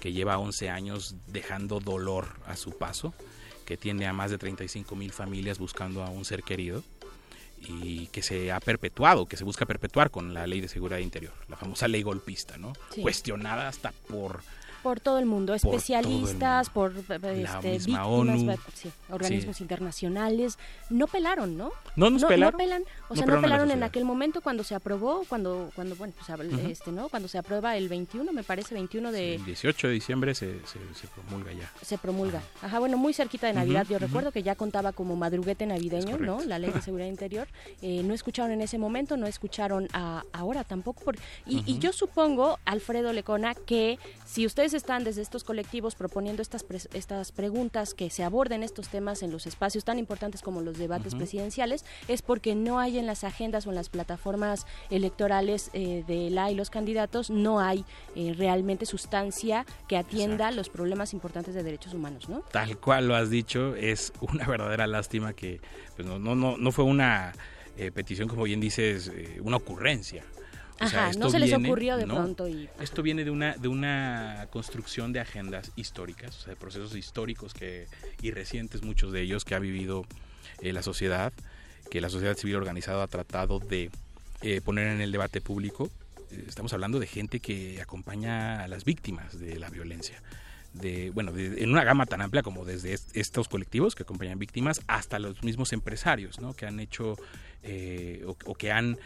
que 0.00 0.12
lleva 0.12 0.38
11 0.38 0.70
años 0.70 1.16
dejando 1.26 1.80
dolor 1.80 2.28
a 2.46 2.56
su 2.56 2.76
paso, 2.76 3.14
que 3.64 3.76
tiene 3.76 4.06
a 4.06 4.12
más 4.12 4.30
de 4.30 4.38
35 4.38 4.94
mil 4.96 5.12
familias 5.12 5.58
buscando 5.58 6.02
a 6.02 6.10
un 6.10 6.24
ser 6.24 6.42
querido 6.42 6.82
y 7.58 8.06
que 8.08 8.22
se 8.22 8.52
ha 8.52 8.60
perpetuado, 8.60 9.26
que 9.26 9.36
se 9.36 9.44
busca 9.44 9.66
perpetuar 9.66 10.10
con 10.10 10.34
la 10.34 10.46
ley 10.46 10.60
de 10.60 10.68
seguridad 10.68 10.98
interior, 10.98 11.32
la 11.48 11.56
famosa 11.56 11.88
ley 11.88 12.02
golpista, 12.02 12.58
¿no? 12.58 12.74
Sí. 12.94 13.00
Cuestionada 13.00 13.68
hasta 13.68 13.92
por 13.92 14.42
por 14.86 15.00
todo 15.00 15.18
el 15.18 15.26
mundo, 15.26 15.52
el 15.52 15.56
especialistas, 15.56 16.70
por 16.70 16.92
este, 16.96 17.18
víctimas, 17.72 18.06
ONU. 18.06 18.54
sí, 18.72 18.92
organismos 19.10 19.56
Sí. 19.56 19.64
internacionales, 19.64 20.58
no 20.90 21.08
pelaron, 21.08 21.56
¿no? 21.56 21.72
No 21.96 22.08
nos 22.08 22.22
pelaron. 22.24 22.56
pelan, 22.56 22.82
o 22.82 22.86
No 23.10 23.16
sea, 23.16 23.24
pelaron 23.24 23.42
no 23.42 23.42
pelaron 23.48 23.70
en 23.72 23.82
aquel 23.82 24.04
momento 24.04 24.40
cuando 24.42 24.62
se 24.62 24.76
aprobó, 24.76 25.24
cuando, 25.28 25.72
cuando 25.74 25.96
bueno, 25.96 26.12
pues, 26.24 26.70
este, 26.70 26.92
¿no? 26.92 27.08
Cuando 27.08 27.26
se 27.26 27.36
aprueba 27.36 27.76
el 27.76 27.88
21, 27.88 28.32
me 28.32 28.44
parece, 28.44 28.74
21 28.74 29.10
de, 29.10 29.34
el 29.34 29.44
18 29.44 29.88
de 29.88 29.92
diciembre 29.94 30.34
se, 30.36 30.60
se, 30.66 30.78
se 30.94 31.08
promulga 31.08 31.52
ya. 31.52 31.68
se 31.82 31.98
promulga. 31.98 32.42
Ajá, 32.62 32.78
bueno, 32.78 32.96
muy 32.96 33.12
cerquita 33.12 33.48
de 33.48 33.54
Navidad. 33.54 33.86
Yo 33.90 33.98
recuerdo 33.98 34.30
que 34.30 34.44
ya 34.44 34.54
contaba 34.54 34.92
como 34.92 35.16
madruguete 35.16 35.66
navideño, 35.66 36.16
¿no? 36.18 36.44
La 36.44 36.60
ley 36.60 36.70
de 36.70 36.80
seguridad 36.82 37.08
interior. 37.08 37.48
Eh, 37.82 38.02
no 38.04 38.14
escucharon 38.14 38.52
en 38.52 38.60
ese 38.60 38.78
momento, 38.78 39.16
no 39.16 39.26
escucharon 39.26 39.88
a- 39.92 40.22
ahora 40.32 40.62
tampoco. 40.62 41.02
Por, 41.02 41.16
y, 41.44 41.64
y 41.66 41.80
yo 41.80 41.92
supongo, 41.92 42.60
Alfredo 42.64 43.12
Lecona, 43.12 43.54
que 43.54 43.98
si 44.24 44.46
ustedes 44.46 44.74
están 44.76 45.04
desde 45.04 45.22
estos 45.22 45.42
colectivos 45.44 45.94
proponiendo 45.94 46.42
estas, 46.42 46.66
pres- 46.66 46.88
estas 46.94 47.32
preguntas, 47.32 47.94
que 47.94 48.10
se 48.10 48.22
aborden 48.22 48.62
estos 48.62 48.88
temas 48.88 49.22
en 49.22 49.30
los 49.32 49.46
espacios 49.46 49.84
tan 49.84 49.98
importantes 49.98 50.42
como 50.42 50.60
los 50.60 50.78
debates 50.78 51.14
presidenciales, 51.14 51.84
es 52.08 52.22
porque 52.22 52.54
no 52.54 52.78
hay 52.78 52.98
en 52.98 53.06
las 53.06 53.24
agendas 53.24 53.66
o 53.66 53.70
en 53.70 53.76
las 53.76 53.88
plataformas 53.88 54.66
electorales 54.90 55.70
eh, 55.72 56.04
de 56.06 56.30
la 56.30 56.50
y 56.50 56.54
los 56.54 56.70
candidatos, 56.70 57.30
no 57.30 57.60
hay 57.60 57.84
eh, 58.14 58.34
realmente 58.36 58.86
sustancia 58.86 59.64
que 59.88 59.96
atienda 59.96 60.50
los 60.50 60.68
problemas 60.68 61.12
importantes 61.12 61.54
de 61.54 61.62
derechos 61.62 61.94
humanos, 61.94 62.28
¿no? 62.28 62.40
Tal 62.52 62.78
cual 62.78 63.08
lo 63.08 63.14
has 63.16 63.30
dicho, 63.30 63.74
es 63.76 64.12
una 64.20 64.46
verdadera 64.48 64.86
lástima 64.86 65.32
que 65.32 65.60
pues, 65.96 66.06
no, 66.06 66.18
no, 66.18 66.34
no, 66.34 66.56
no 66.56 66.72
fue 66.72 66.84
una 66.84 67.32
eh, 67.76 67.90
petición, 67.90 68.28
como 68.28 68.44
bien 68.44 68.60
dices, 68.60 69.08
eh, 69.14 69.38
una 69.42 69.56
ocurrencia. 69.56 70.24
O 70.78 70.86
sea, 70.88 71.00
Ajá, 71.04 71.10
esto 71.10 71.24
no 71.24 71.30
se 71.30 71.38
les 71.38 71.52
ocurrió 71.54 71.96
de 71.96 72.06
no, 72.06 72.14
pronto 72.16 72.46
y 72.48 72.68
Esto 72.80 73.02
viene 73.02 73.24
de 73.24 73.30
una, 73.30 73.54
de 73.56 73.68
una 73.68 74.46
construcción 74.50 75.12
de 75.12 75.20
agendas 75.20 75.72
históricas, 75.76 76.36
o 76.36 76.40
sea, 76.42 76.50
de 76.50 76.56
procesos 76.60 76.94
históricos 76.94 77.54
que, 77.54 77.86
y 78.20 78.30
recientes, 78.30 78.82
muchos 78.82 79.10
de 79.12 79.22
ellos, 79.22 79.44
que 79.46 79.54
ha 79.54 79.58
vivido 79.58 80.04
eh, 80.60 80.72
la 80.74 80.82
sociedad, 80.82 81.32
que 81.90 82.00
la 82.02 82.10
sociedad 82.10 82.36
civil 82.36 82.56
organizada 82.56 83.02
ha 83.04 83.06
tratado 83.06 83.58
de 83.58 83.90
eh, 84.42 84.60
poner 84.60 84.88
en 84.88 85.00
el 85.00 85.12
debate 85.12 85.40
público. 85.40 85.88
Eh, 86.30 86.44
Estamos 86.46 86.72
hablando 86.74 86.98
de 86.98 87.06
gente 87.06 87.40
que 87.40 87.80
acompaña 87.80 88.62
a 88.62 88.68
las 88.68 88.84
víctimas 88.84 89.38
de 89.38 89.58
la 89.58 89.70
violencia. 89.70 90.22
De, 90.74 91.08
bueno, 91.10 91.32
de- 91.32 91.62
en 91.64 91.70
una 91.70 91.84
gama 91.84 92.04
tan 92.04 92.20
amplia 92.20 92.42
como 92.42 92.66
desde 92.66 92.92
est- 92.92 93.16
estos 93.16 93.48
colectivos 93.48 93.94
que 93.94 94.02
acompañan 94.02 94.38
víctimas 94.38 94.82
hasta 94.88 95.18
los 95.18 95.42
mismos 95.42 95.72
empresarios, 95.72 96.38
¿no? 96.38 96.52
Que 96.52 96.66
han 96.66 96.80
hecho 96.80 97.16
eh, 97.62 98.22
o, 98.26 98.36
o 98.44 98.54
que 98.54 98.72
han 98.72 98.98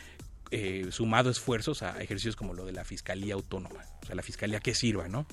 eh, 0.50 0.86
sumado 0.90 1.30
esfuerzos 1.30 1.82
a 1.82 2.00
ejercicios 2.02 2.34
como 2.36 2.54
lo 2.54 2.64
de 2.64 2.72
la 2.72 2.84
Fiscalía 2.84 3.34
Autónoma, 3.34 3.84
o 4.02 4.06
sea, 4.06 4.14
la 4.16 4.22
Fiscalía 4.22 4.60
que 4.60 4.74
sirva, 4.74 5.08
¿no? 5.08 5.26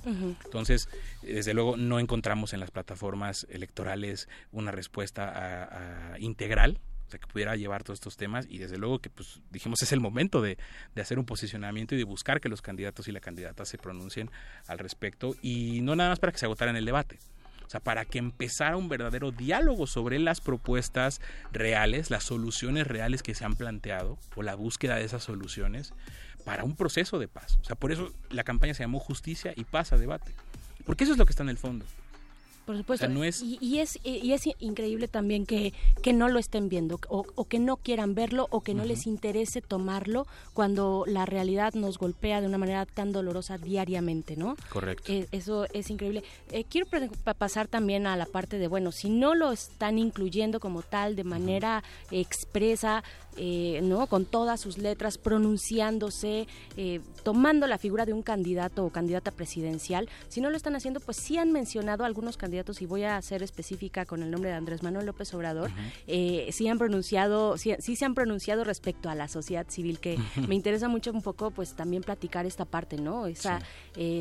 Entonces, 0.45 0.89
desde 1.21 1.53
luego, 1.53 1.75
no 1.77 1.99
encontramos 1.99 2.53
en 2.53 2.59
las 2.59 2.71
plataformas 2.71 3.47
electorales 3.49 4.27
una 4.51 4.71
respuesta 4.71 5.27
a- 5.29 6.13
a 6.13 6.19
integral, 6.19 6.79
o 7.07 7.09
sea, 7.09 7.19
que 7.19 7.27
pudiera 7.27 7.55
llevar 7.55 7.83
todos 7.83 7.97
estos 7.97 8.17
temas 8.17 8.45
y 8.49 8.57
desde 8.57 8.77
luego 8.77 8.99
que, 8.99 9.09
pues, 9.09 9.39
dijimos, 9.49 9.81
es 9.81 9.91
el 9.93 9.99
momento 10.01 10.41
de, 10.41 10.57
de 10.93 11.01
hacer 11.01 11.17
un 11.19 11.25
posicionamiento 11.25 11.95
y 11.95 11.97
de 11.97 12.03
buscar 12.03 12.41
que 12.41 12.49
los 12.49 12.61
candidatos 12.61 13.07
y 13.07 13.11
la 13.13 13.21
candidata 13.21 13.65
se 13.65 13.77
pronuncien 13.77 14.29
al 14.67 14.77
respecto 14.77 15.33
y 15.41 15.81
no 15.81 15.95
nada 15.95 16.09
más 16.09 16.19
para 16.19 16.31
que 16.33 16.37
se 16.37 16.45
agotara 16.45 16.69
en 16.71 16.77
el 16.77 16.85
debate. 16.85 17.17
O 17.67 17.69
sea, 17.69 17.81
para 17.81 18.05
que 18.05 18.17
empezara 18.17 18.77
un 18.77 18.87
verdadero 18.87 19.31
diálogo 19.31 19.87
sobre 19.87 20.19
las 20.19 20.39
propuestas 20.39 21.19
reales, 21.51 22.09
las 22.09 22.23
soluciones 22.23 22.87
reales 22.87 23.23
que 23.23 23.35
se 23.35 23.43
han 23.43 23.55
planteado 23.55 24.17
o 24.35 24.41
la 24.41 24.55
búsqueda 24.55 24.95
de 24.95 25.03
esas 25.03 25.23
soluciones 25.23 25.93
para 26.45 26.63
un 26.63 26.77
proceso 26.77 27.19
de 27.19 27.27
paz. 27.27 27.59
O 27.61 27.65
sea, 27.65 27.75
por 27.75 27.91
eso 27.91 28.13
la 28.29 28.45
campaña 28.45 28.73
se 28.73 28.83
llamó 28.83 28.99
Justicia 28.99 29.51
y 29.55 29.65
Paz 29.65 29.91
a 29.91 29.97
Debate. 29.97 30.33
Porque 30.85 31.03
eso 31.03 31.11
es 31.11 31.19
lo 31.19 31.25
que 31.25 31.31
está 31.31 31.43
en 31.43 31.49
el 31.49 31.57
fondo. 31.57 31.85
Por 32.67 32.77
supuesto. 32.77 33.05
O 33.05 33.07
sea, 33.07 33.15
no 33.17 33.23
es- 33.23 33.41
y, 33.41 33.57
y 33.61 33.79
es, 33.79 33.97
y 34.03 34.33
es 34.33 34.43
increíble 34.59 35.07
también 35.07 35.45
que, 35.47 35.73
que 36.03 36.13
no 36.13 36.29
lo 36.29 36.37
estén 36.37 36.69
viendo 36.69 36.99
o, 37.09 37.25
o 37.33 37.45
que 37.45 37.57
no 37.57 37.77
quieran 37.77 38.13
verlo 38.13 38.47
o 38.51 38.61
que 38.61 38.75
no 38.75 38.83
les 38.85 39.07
interese 39.07 39.61
tomarlo 39.61 40.27
cuando 40.53 41.05
la 41.07 41.25
realidad 41.25 41.73
nos 41.73 41.97
golpea 41.97 42.41
de 42.41 42.47
una 42.47 42.57
manera 42.59 42.85
tan 42.85 43.11
dolorosa 43.13 43.57
diariamente, 43.57 44.35
¿no? 44.35 44.55
Correcto. 44.69 45.11
Eh, 45.11 45.27
eso 45.31 45.65
es 45.73 45.89
increíble. 45.89 46.23
Eh, 46.51 46.65
quiero 46.69 46.87
pasar 47.37 47.67
también 47.67 48.05
a 48.05 48.17
la 48.17 48.25
parte 48.25 48.59
de, 48.59 48.67
bueno, 48.67 48.91
si 48.91 49.09
no 49.09 49.33
lo 49.33 49.51
están 49.53 49.97
incluyendo 49.97 50.59
como 50.59 50.81
tal 50.81 51.15
de 51.15 51.23
manera 51.23 51.83
expresa, 52.11 53.03
eh, 53.37 53.79
¿no? 53.83 54.07
Con 54.07 54.25
todas 54.25 54.59
sus 54.59 54.77
letras, 54.77 55.17
pronunciándose, 55.17 56.47
eh, 56.77 57.01
tomando 57.23 57.67
la 57.67 57.77
figura 57.77 58.05
de 58.05 58.13
un 58.13 58.21
candidato 58.23 58.85
o 58.85 58.89
candidata 58.89 59.31
presidencial, 59.31 60.07
si 60.29 60.41
no 60.41 60.49
lo 60.49 60.57
están 60.57 60.75
haciendo, 60.75 60.99
pues 60.99 61.17
sí 61.17 61.37
han 61.37 61.51
mencionado 61.51 62.03
algunos 62.05 62.37
candidatos, 62.37 62.81
y 62.81 62.85
voy 62.85 63.03
a 63.03 63.21
ser 63.21 63.43
específica 63.43 64.05
con 64.05 64.23
el 64.23 64.31
nombre 64.31 64.49
de 64.49 64.55
Andrés 64.55 64.83
Manuel 64.83 65.05
López 65.05 65.33
Obrador, 65.33 65.71
eh, 66.07 66.49
sí 66.51 66.67
han 66.67 66.77
pronunciado, 66.77 67.57
sí, 67.57 67.73
sí 67.79 67.95
se 67.95 68.05
han 68.05 68.15
pronunciado 68.15 68.63
respecto 68.63 69.09
a 69.09 69.15
la 69.15 69.27
sociedad 69.27 69.65
civil, 69.69 69.99
que 69.99 70.17
me 70.47 70.55
interesa 70.55 70.87
mucho 70.87 71.11
un 71.11 71.21
poco, 71.21 71.51
pues 71.51 71.73
también 71.75 72.03
platicar 72.03 72.45
esta 72.45 72.65
parte, 72.65 72.97
¿no? 72.97 73.27
Esa 73.27 73.59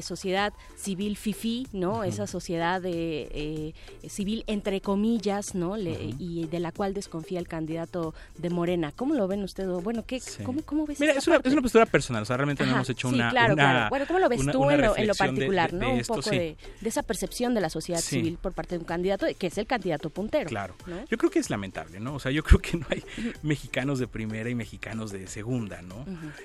sociedad 0.02 0.52
civil 0.76 1.16
fifi, 1.16 1.66
¿no? 1.72 2.02
Esa 2.04 2.26
sociedad 2.26 2.80
de, 2.82 3.74
civil 4.08 4.44
entre 4.46 4.80
comillas, 4.80 5.54
¿no? 5.54 5.76
Le- 5.76 6.14
Y 6.18 6.46
de 6.46 6.60
la 6.60 6.72
cual 6.72 6.94
desconfía 6.94 7.38
el 7.38 7.46
candidato 7.48 8.14
de 8.38 8.50
Morena. 8.50 8.92
¿Cómo 8.92 9.05
lo 9.14 9.26
ven 9.28 9.42
ustedes? 9.42 9.68
Bueno, 9.82 10.04
¿qué, 10.06 10.20
cómo, 10.44 10.62
¿cómo 10.62 10.86
ves 10.86 10.98
Mira, 11.00 11.12
es 11.12 11.26
una, 11.26 11.36
es 11.44 11.52
una 11.52 11.62
postura 11.62 11.86
personal, 11.86 12.22
o 12.22 12.26
sea, 12.26 12.36
realmente 12.36 12.64
no 12.66 12.72
hemos 12.74 12.88
hecho 12.90 13.08
sí, 13.08 13.14
una, 13.14 13.30
claro, 13.30 13.54
una- 13.54 13.62
claro. 13.62 13.88
Bueno, 13.90 14.04
¿cómo 14.06 14.18
lo 14.18 14.28
ves 14.28 14.40
una- 14.40 14.52
tú 14.52 14.70
en 14.70 14.80
lo, 14.82 14.96
en 14.96 15.06
lo 15.06 15.12
de- 15.12 15.18
particular, 15.18 15.70
de- 15.72 15.78
no? 15.78 15.86
de 15.88 15.92
Un 15.94 16.04
poco 16.04 16.22
sí. 16.22 16.30
de, 16.30 16.56
esa 16.84 17.02
percepción 17.02 17.54
de 17.54 17.60
la 17.60 17.70
sociedad 17.70 18.00
civil 18.00 18.38
por 18.40 18.52
parte 18.52 18.74
de 18.74 18.78
un 18.78 18.84
candidato, 18.84 19.26
que 19.38 19.46
es 19.46 19.58
el 19.58 19.66
candidato 19.66 20.10
puntero. 20.10 20.48
Claro. 20.48 20.74
¿no? 20.86 21.04
Yo 21.08 21.18
creo 21.18 21.30
que 21.30 21.38
es 21.38 21.50
lamentable, 21.50 22.00
¿no? 22.00 22.14
O 22.14 22.18
sea, 22.20 22.32
yo 22.32 22.42
creo 22.42 22.60
que 22.60 22.76
no 22.76 22.86
hay 22.90 23.02
mexicanos 23.42 23.98
de 23.98 24.06
primera 24.08 24.48
y 24.50 24.54
mexicanos 24.54 25.10
de 25.12 25.26
segunda, 25.26 25.82
¿no? 25.82 26.04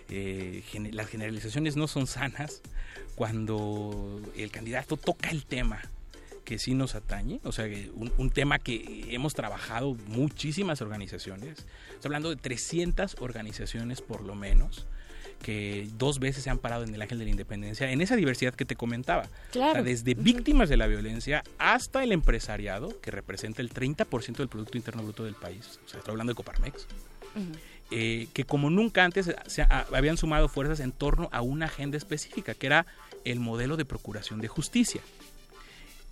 Eh, 0.09 0.63
las 0.91 1.07
generalizaciones 1.07 1.75
no 1.75 1.87
son 1.87 2.07
sanas 2.07 2.61
cuando 3.15 4.19
el 4.35 4.51
candidato 4.51 4.97
toca 4.97 5.29
el 5.29 5.45
tema 5.45 5.79
que 6.45 6.57
sí 6.59 6.73
nos 6.73 6.95
atañe, 6.95 7.39
o 7.43 7.51
sea, 7.51 7.65
un, 7.93 8.11
un 8.17 8.29
tema 8.31 8.59
que 8.59 9.05
hemos 9.09 9.33
trabajado 9.33 9.95
muchísimas 10.07 10.81
organizaciones, 10.81 11.59
estoy 11.93 12.09
hablando 12.09 12.29
de 12.29 12.35
300 12.35 13.17
organizaciones 13.19 14.01
por 14.01 14.21
lo 14.23 14.35
menos, 14.35 14.87
que 15.41 15.87
dos 15.97 16.19
veces 16.19 16.43
se 16.43 16.49
han 16.51 16.59
parado 16.59 16.83
en 16.83 16.93
el 16.93 17.01
Ángel 17.01 17.17
de 17.17 17.25
la 17.25 17.31
Independencia, 17.31 17.91
en 17.91 18.01
esa 18.01 18.15
diversidad 18.15 18.53
que 18.53 18.63
te 18.65 18.75
comentaba. 18.75 19.27
Claro. 19.51 19.71
O 19.71 19.73
sea, 19.73 19.83
desde 19.83 20.13
víctimas 20.13 20.69
de 20.69 20.77
la 20.77 20.85
violencia 20.87 21.43
hasta 21.57 22.03
el 22.03 22.11
empresariado, 22.11 22.99
que 23.01 23.09
representa 23.11 23.61
el 23.63 23.71
30% 23.73 24.35
del 24.37 24.47
Producto 24.49 24.77
Interno 24.77 25.01
Bruto 25.03 25.23
del 25.23 25.33
país. 25.35 25.79
O 25.85 25.89
sea, 25.89 25.97
estoy 25.99 26.11
hablando 26.11 26.31
de 26.31 26.35
Coparmex. 26.35 26.85
Eh, 27.93 28.27
que 28.33 28.45
como 28.45 28.69
nunca 28.69 29.03
antes 29.03 29.29
se 29.47 29.61
ha- 29.63 29.85
habían 29.93 30.15
sumado 30.17 30.47
fuerzas 30.47 30.79
en 30.79 30.91
torno 30.93 31.27
a 31.33 31.41
una 31.41 31.65
agenda 31.65 31.97
específica, 31.97 32.53
que 32.53 32.67
era 32.67 32.85
el 33.25 33.39
modelo 33.41 33.75
de 33.77 33.83
procuración 33.85 34.39
de 34.41 34.47
justicia. 34.47 35.01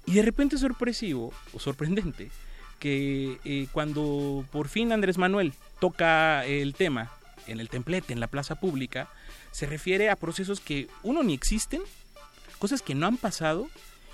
Y 0.09 0.13
de 0.13 0.23
repente 0.23 0.55
es 0.55 0.61
sorpresivo 0.61 1.31
o 1.53 1.59
sorprendente 1.59 2.31
que 2.79 3.37
eh, 3.45 3.67
cuando 3.71 4.43
por 4.51 4.67
fin 4.67 4.91
Andrés 4.91 5.19
Manuel 5.19 5.53
toca 5.79 6.43
el 6.45 6.73
tema 6.73 7.11
en 7.45 7.59
el 7.59 7.69
templete, 7.69 8.11
en 8.11 8.19
la 8.19 8.25
plaza 8.25 8.55
pública, 8.55 9.07
se 9.51 9.67
refiere 9.67 10.09
a 10.09 10.15
procesos 10.15 10.61
que 10.61 10.87
uno 11.03 11.21
ni 11.21 11.35
existen, 11.35 11.81
cosas 12.57 12.81
que 12.81 12.95
no 12.95 13.05
han 13.05 13.17
pasado 13.17 13.69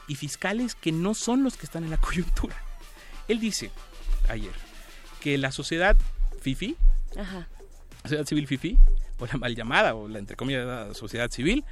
y 0.10 0.16
fiscales 0.16 0.76
que 0.76 0.92
no 0.92 1.14
son 1.14 1.46
los 1.46 1.56
que 1.56 1.66
están 1.66 1.86
en 1.86 1.92
la 1.92 1.98
coyuntura. 2.02 2.62
Él 3.30 3.40
dice 3.40 3.72
ayer 4.28 4.52
que 5.22 5.38
la 5.38 5.54
sociedad 5.54 5.96
FIFI, 6.42 6.76
Ajá. 7.18 7.48
la 7.94 8.02
sociedad 8.02 8.26
civil 8.26 8.48
FIFI, 8.48 8.78
o 9.20 9.28
la 9.28 9.38
mal 9.38 9.56
llamada, 9.56 9.96
o 9.96 10.10
la 10.10 10.20
entre 10.20 10.36
comillas 10.36 10.98
sociedad 10.98 11.32
civil, 11.32 11.64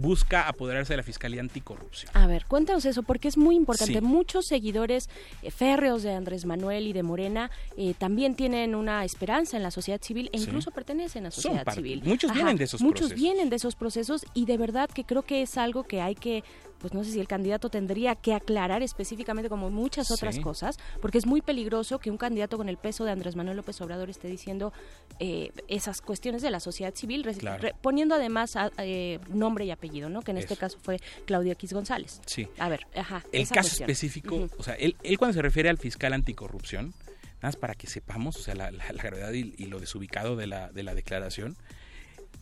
busca 0.00 0.48
apoderarse 0.48 0.92
de 0.92 0.98
la 0.98 1.02
Fiscalía 1.02 1.40
Anticorrupción. 1.40 2.10
A 2.14 2.26
ver, 2.26 2.44
cuéntanos 2.46 2.84
eso, 2.84 3.02
porque 3.02 3.28
es 3.28 3.36
muy 3.36 3.56
importante. 3.56 3.94
Sí. 3.94 4.00
Muchos 4.00 4.46
seguidores 4.46 5.08
eh, 5.42 5.50
férreos 5.50 6.02
de 6.02 6.12
Andrés 6.14 6.44
Manuel 6.46 6.86
y 6.86 6.92
de 6.92 7.02
Morena 7.02 7.50
eh, 7.76 7.94
también 7.98 8.34
tienen 8.34 8.74
una 8.74 9.04
esperanza 9.04 9.56
en 9.56 9.62
la 9.62 9.70
sociedad 9.70 10.00
civil 10.02 10.30
e 10.32 10.38
Sí. 10.38 10.44
incluso 10.44 10.70
pertenecen 10.70 11.26
a 11.26 11.30
sociedad 11.30 11.66
civil. 11.74 12.02
muchos 12.04 12.32
vienen 12.32 12.56
de 12.56 12.64
esos 12.64 12.80
Muchos 12.80 13.08
procesos. 13.08 13.20
vienen 13.22 13.50
de 13.50 13.56
esos 13.56 13.74
procesos 13.74 14.24
y 14.34 14.46
de 14.46 14.56
verdad 14.56 14.88
que 14.88 15.04
creo 15.04 15.22
que 15.22 15.42
es 15.42 15.56
algo 15.58 15.84
que 15.84 16.00
hay 16.00 16.14
que 16.14 16.44
pues 16.78 16.94
no 16.94 17.02
sé 17.04 17.10
si 17.12 17.20
el 17.20 17.28
candidato 17.28 17.68
tendría 17.70 18.14
que 18.14 18.34
aclarar 18.34 18.82
específicamente 18.82 19.48
como 19.48 19.70
muchas 19.70 20.10
otras 20.10 20.36
Sí. 20.36 20.40
cosas, 20.40 20.76
porque 21.00 21.18
es 21.18 21.26
muy 21.26 21.40
peligroso 21.42 21.98
que 21.98 22.10
un 22.10 22.16
candidato 22.18 22.56
con 22.56 22.68
el 22.68 22.76
peso 22.76 23.04
de 23.04 23.10
Andrés 23.10 23.34
Manuel 23.36 23.56
López 23.56 23.80
Obrador 23.80 24.10
esté 24.10 24.28
diciendo 24.28 24.72
eh, 25.20 25.50
esas 25.66 26.00
cuestiones 26.00 26.42
de 26.42 26.50
la 26.50 26.60
sociedad 26.60 26.94
civil, 26.94 27.24
re- 27.24 27.34
Claro. 27.34 27.60
re- 27.62 27.74
poniendo 27.82 28.14
además 28.14 28.54
a- 28.56 28.70
eh, 28.78 29.18
nombre 29.28 29.64
y 29.64 29.70
apellido, 29.72 30.08
¿no? 30.08 30.22
Que 30.22 30.30
en 30.30 30.38
este 30.38 30.56
caso 30.56 30.78
fue 30.80 30.98
Claudia 31.26 31.52
X 31.54 31.72
González. 31.72 32.20
Sí. 32.26 32.46
A 32.58 32.68
ver, 32.68 32.80
ajá. 32.94 33.24
El 33.32 33.42
esa 33.42 33.54
caso 33.56 33.68
cuestión. 33.70 33.90
específico, 33.90 34.48
o 34.56 34.62
sea, 34.62 34.74
él, 34.74 34.96
él 35.02 35.18
cuando 35.18 35.34
se 35.34 35.42
refiere 35.42 35.68
al 35.68 35.78
fiscal 35.78 36.12
anticorrupción, 36.12 36.86
nada 36.88 37.48
más 37.48 37.56
para 37.56 37.74
que 37.74 37.86
sepamos, 37.88 38.36
o 38.36 38.40
sea, 38.40 38.54
la, 38.54 38.70
la- 38.70 38.92
la 38.92 39.02
gravedad 39.02 39.32
y, 39.32 39.54
y 39.58 39.66
lo 39.66 39.80
desubicado 39.80 40.36
de 40.36 40.46
la, 40.46 40.70
de 40.70 40.82
la 40.84 40.94
declaración, 40.94 41.56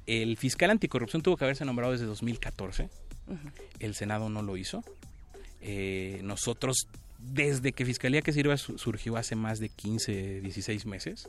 el 0.06 0.36
fiscal 0.36 0.70
anticorrupción 0.70 1.22
tuvo 1.22 1.36
que 1.36 1.44
haberse 1.44 1.64
nombrado 1.64 1.92
desde 1.92 2.06
2014, 2.06 2.88
El 3.81 3.94
Senado 3.94 4.28
no 4.28 4.43
lo 4.43 4.57
hizo. 4.57 4.85
Eh, 5.61 6.20
nosotros, 6.23 6.89
desde 7.19 7.73
que 7.73 7.85
Fiscalía 7.85 8.23
que 8.23 8.32
Sirva 8.32 8.57
su- 8.57 8.78
surgió 8.78 9.16
hace 9.16 9.35
más 9.36 9.59
de 9.59 9.69
15, 9.69 10.40
16 10.40 10.86
meses, 10.86 11.28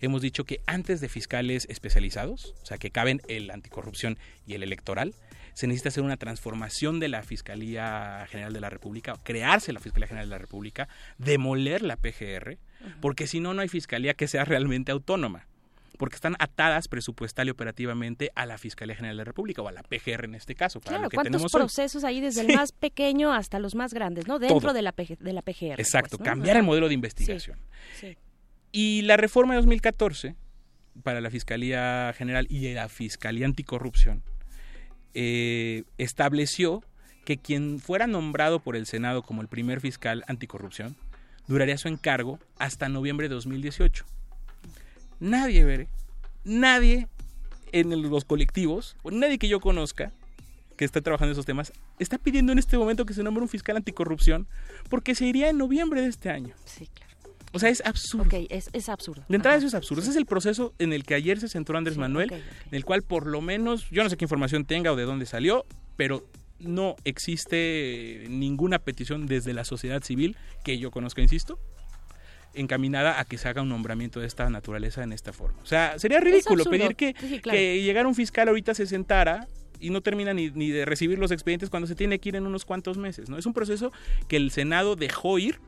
hemos 0.00 0.22
dicho 0.22 0.44
que 0.44 0.60
antes 0.66 1.00
de 1.00 1.08
fiscales 1.08 1.66
especializados, 1.68 2.54
o 2.62 2.66
sea, 2.66 2.78
que 2.78 2.90
caben 2.90 3.22
el 3.28 3.50
anticorrupción 3.50 4.18
y 4.46 4.54
el 4.54 4.62
electoral, 4.62 5.14
se 5.54 5.66
necesita 5.66 5.90
hacer 5.90 6.02
una 6.02 6.16
transformación 6.16 6.98
de 6.98 7.08
la 7.08 7.22
Fiscalía 7.22 8.26
General 8.30 8.52
de 8.54 8.60
la 8.60 8.70
República, 8.70 9.14
crearse 9.22 9.72
la 9.72 9.80
Fiscalía 9.80 10.08
General 10.08 10.28
de 10.28 10.34
la 10.34 10.38
República, 10.38 10.88
demoler 11.18 11.82
la 11.82 11.96
PGR, 11.96 12.56
porque 13.00 13.26
si 13.26 13.38
no, 13.40 13.52
no 13.52 13.60
hay 13.62 13.68
fiscalía 13.68 14.14
que 14.14 14.28
sea 14.28 14.44
realmente 14.44 14.92
autónoma 14.92 15.46
porque 15.98 16.16
están 16.16 16.34
atadas 16.38 16.88
presupuestal 16.88 17.48
y 17.48 17.50
operativamente 17.50 18.30
a 18.34 18.46
la 18.46 18.58
Fiscalía 18.58 18.96
General 18.96 19.16
de 19.16 19.20
la 19.20 19.24
República 19.24 19.62
o 19.62 19.68
a 19.68 19.72
la 19.72 19.82
PGR 19.82 20.24
en 20.24 20.34
este 20.34 20.54
caso. 20.54 20.80
Para 20.80 20.90
Claro, 20.90 21.02
lo 21.04 21.10
que 21.10 21.14
¿cuántos 21.16 21.30
tenemos 21.32 21.54
hoy. 21.54 21.60
procesos 21.60 22.04
ahí 22.04 22.20
desde 22.20 22.42
Sí. 22.44 22.50
el 22.50 22.56
más 22.56 22.72
pequeño 22.72 23.32
hasta 23.32 23.58
los 23.58 23.74
más 23.74 23.92
grandes, 23.94 24.26
¿no? 24.26 24.38
Dentro 24.38 24.60
Todo. 24.60 24.72
de 24.72 24.82
la, 24.82 24.92
PG 24.92 25.18
de 25.18 25.32
la 25.32 25.42
PGR. 25.42 25.80
Exacto, 25.80 26.18
pues, 26.18 26.20
¿no? 26.20 26.24
cambiar 26.24 26.56
Ajá. 26.56 26.60
el 26.60 26.66
modelo 26.66 26.88
de 26.88 26.94
investigación. 26.94 27.58
Sí. 28.00 28.16
Y 28.72 29.02
la 29.02 29.16
reforma 29.16 29.54
de 29.54 29.56
2014 29.58 30.34
para 31.02 31.20
la 31.20 31.30
Fiscalía 31.30 32.12
General 32.16 32.46
y 32.50 32.72
la 32.74 32.88
Fiscalía 32.88 33.46
Anticorrupción 33.46 34.22
eh, 35.14 35.84
estableció 35.98 36.82
que 37.24 37.36
quien 37.38 37.78
fuera 37.78 38.06
nombrado 38.06 38.60
por 38.60 38.76
el 38.76 38.86
Senado 38.86 39.22
como 39.22 39.42
el 39.42 39.48
primer 39.48 39.80
fiscal 39.80 40.24
anticorrupción 40.26 40.96
duraría 41.46 41.76
su 41.78 41.88
encargo 41.88 42.38
hasta 42.58 42.88
noviembre 42.88 43.28
de 43.28 43.34
2018. 43.34 44.04
Nadie, 45.22 45.62
veré, 45.62 45.88
nadie 46.42 47.06
en 47.70 48.10
los 48.10 48.24
colectivos, 48.24 48.96
o 49.04 49.12
nadie 49.12 49.38
que 49.38 49.46
yo 49.46 49.60
conozca 49.60 50.10
que 50.76 50.84
esté 50.84 51.00
trabajando 51.00 51.28
en 51.30 51.32
esos 51.34 51.46
temas, 51.46 51.72
está 52.00 52.18
pidiendo 52.18 52.50
en 52.50 52.58
este 52.58 52.76
momento 52.76 53.06
que 53.06 53.14
se 53.14 53.22
nombre 53.22 53.40
un 53.40 53.48
fiscal 53.48 53.76
anticorrupción 53.76 54.48
porque 54.90 55.14
se 55.14 55.24
iría 55.26 55.48
en 55.48 55.58
noviembre 55.58 56.00
de 56.00 56.08
este 56.08 56.28
año. 56.28 56.54
Sí, 56.64 56.88
claro. 56.92 57.12
O 57.52 57.60
sea, 57.60 57.68
es 57.68 57.82
absurdo. 57.86 58.24
Ok, 58.24 58.46
es, 58.50 58.68
es 58.72 58.88
absurdo. 58.88 59.24
De 59.28 59.36
entrada 59.36 59.56
Ajá. 59.56 59.58
eso 59.58 59.68
es 59.68 59.74
absurdo. 59.74 60.00
Ese 60.02 60.10
es 60.10 60.16
el 60.16 60.26
proceso 60.26 60.74
en 60.80 60.92
el 60.92 61.04
que 61.04 61.14
ayer 61.14 61.38
se 61.38 61.48
centró 61.48 61.78
Andrés 61.78 61.94
Sí, 61.94 62.00
Manuel, 62.00 62.32
ok, 62.32 62.38
ok. 62.38 62.66
en 62.72 62.74
el 62.74 62.84
cual 62.84 63.02
por 63.02 63.26
lo 63.28 63.40
menos, 63.40 63.88
yo 63.90 64.02
no 64.02 64.10
sé 64.10 64.16
qué 64.16 64.24
información 64.24 64.64
tenga 64.64 64.90
o 64.90 64.96
de 64.96 65.04
dónde 65.04 65.26
salió, 65.26 65.66
pero 65.96 66.26
no 66.58 66.96
existe 67.04 68.24
ninguna 68.28 68.80
petición 68.80 69.26
desde 69.26 69.52
la 69.52 69.64
sociedad 69.64 70.02
civil 70.02 70.36
que 70.64 70.78
yo 70.78 70.90
conozca, 70.90 71.22
insisto, 71.22 71.60
encaminada 72.54 73.18
a 73.20 73.24
que 73.24 73.38
se 73.38 73.48
haga 73.48 73.62
un 73.62 73.68
nombramiento 73.68 74.20
de 74.20 74.26
esta 74.26 74.48
naturaleza 74.50 75.02
en 75.02 75.12
esta 75.12 75.32
forma. 75.32 75.60
O 75.62 75.66
sea, 75.66 75.98
sería 75.98 76.20
ridículo 76.20 76.64
pedir 76.64 76.96
que, 76.96 77.14
Sí, 77.18 77.40
claro. 77.40 77.58
que 77.58 77.82
llegara 77.82 78.08
un 78.08 78.14
fiscal 78.14 78.48
ahorita 78.48 78.74
se 78.74 78.86
sentara 78.86 79.48
y 79.80 79.90
no 79.90 80.00
termina 80.00 80.32
ni, 80.34 80.50
ni 80.50 80.70
de 80.70 80.84
recibir 80.84 81.18
los 81.18 81.30
expedientes 81.30 81.70
cuando 81.70 81.86
se 81.86 81.94
tiene 81.94 82.18
que 82.18 82.28
ir 82.28 82.36
en 82.36 82.46
unos 82.46 82.64
cuantos 82.64 82.98
meses. 82.98 83.28
¿no? 83.28 83.38
Es 83.38 83.46
un 83.46 83.52
proceso 83.52 83.92
que 84.28 84.36
el 84.36 84.50
Senado 84.50 84.96
dejó 84.96 85.38
ir 85.38 85.58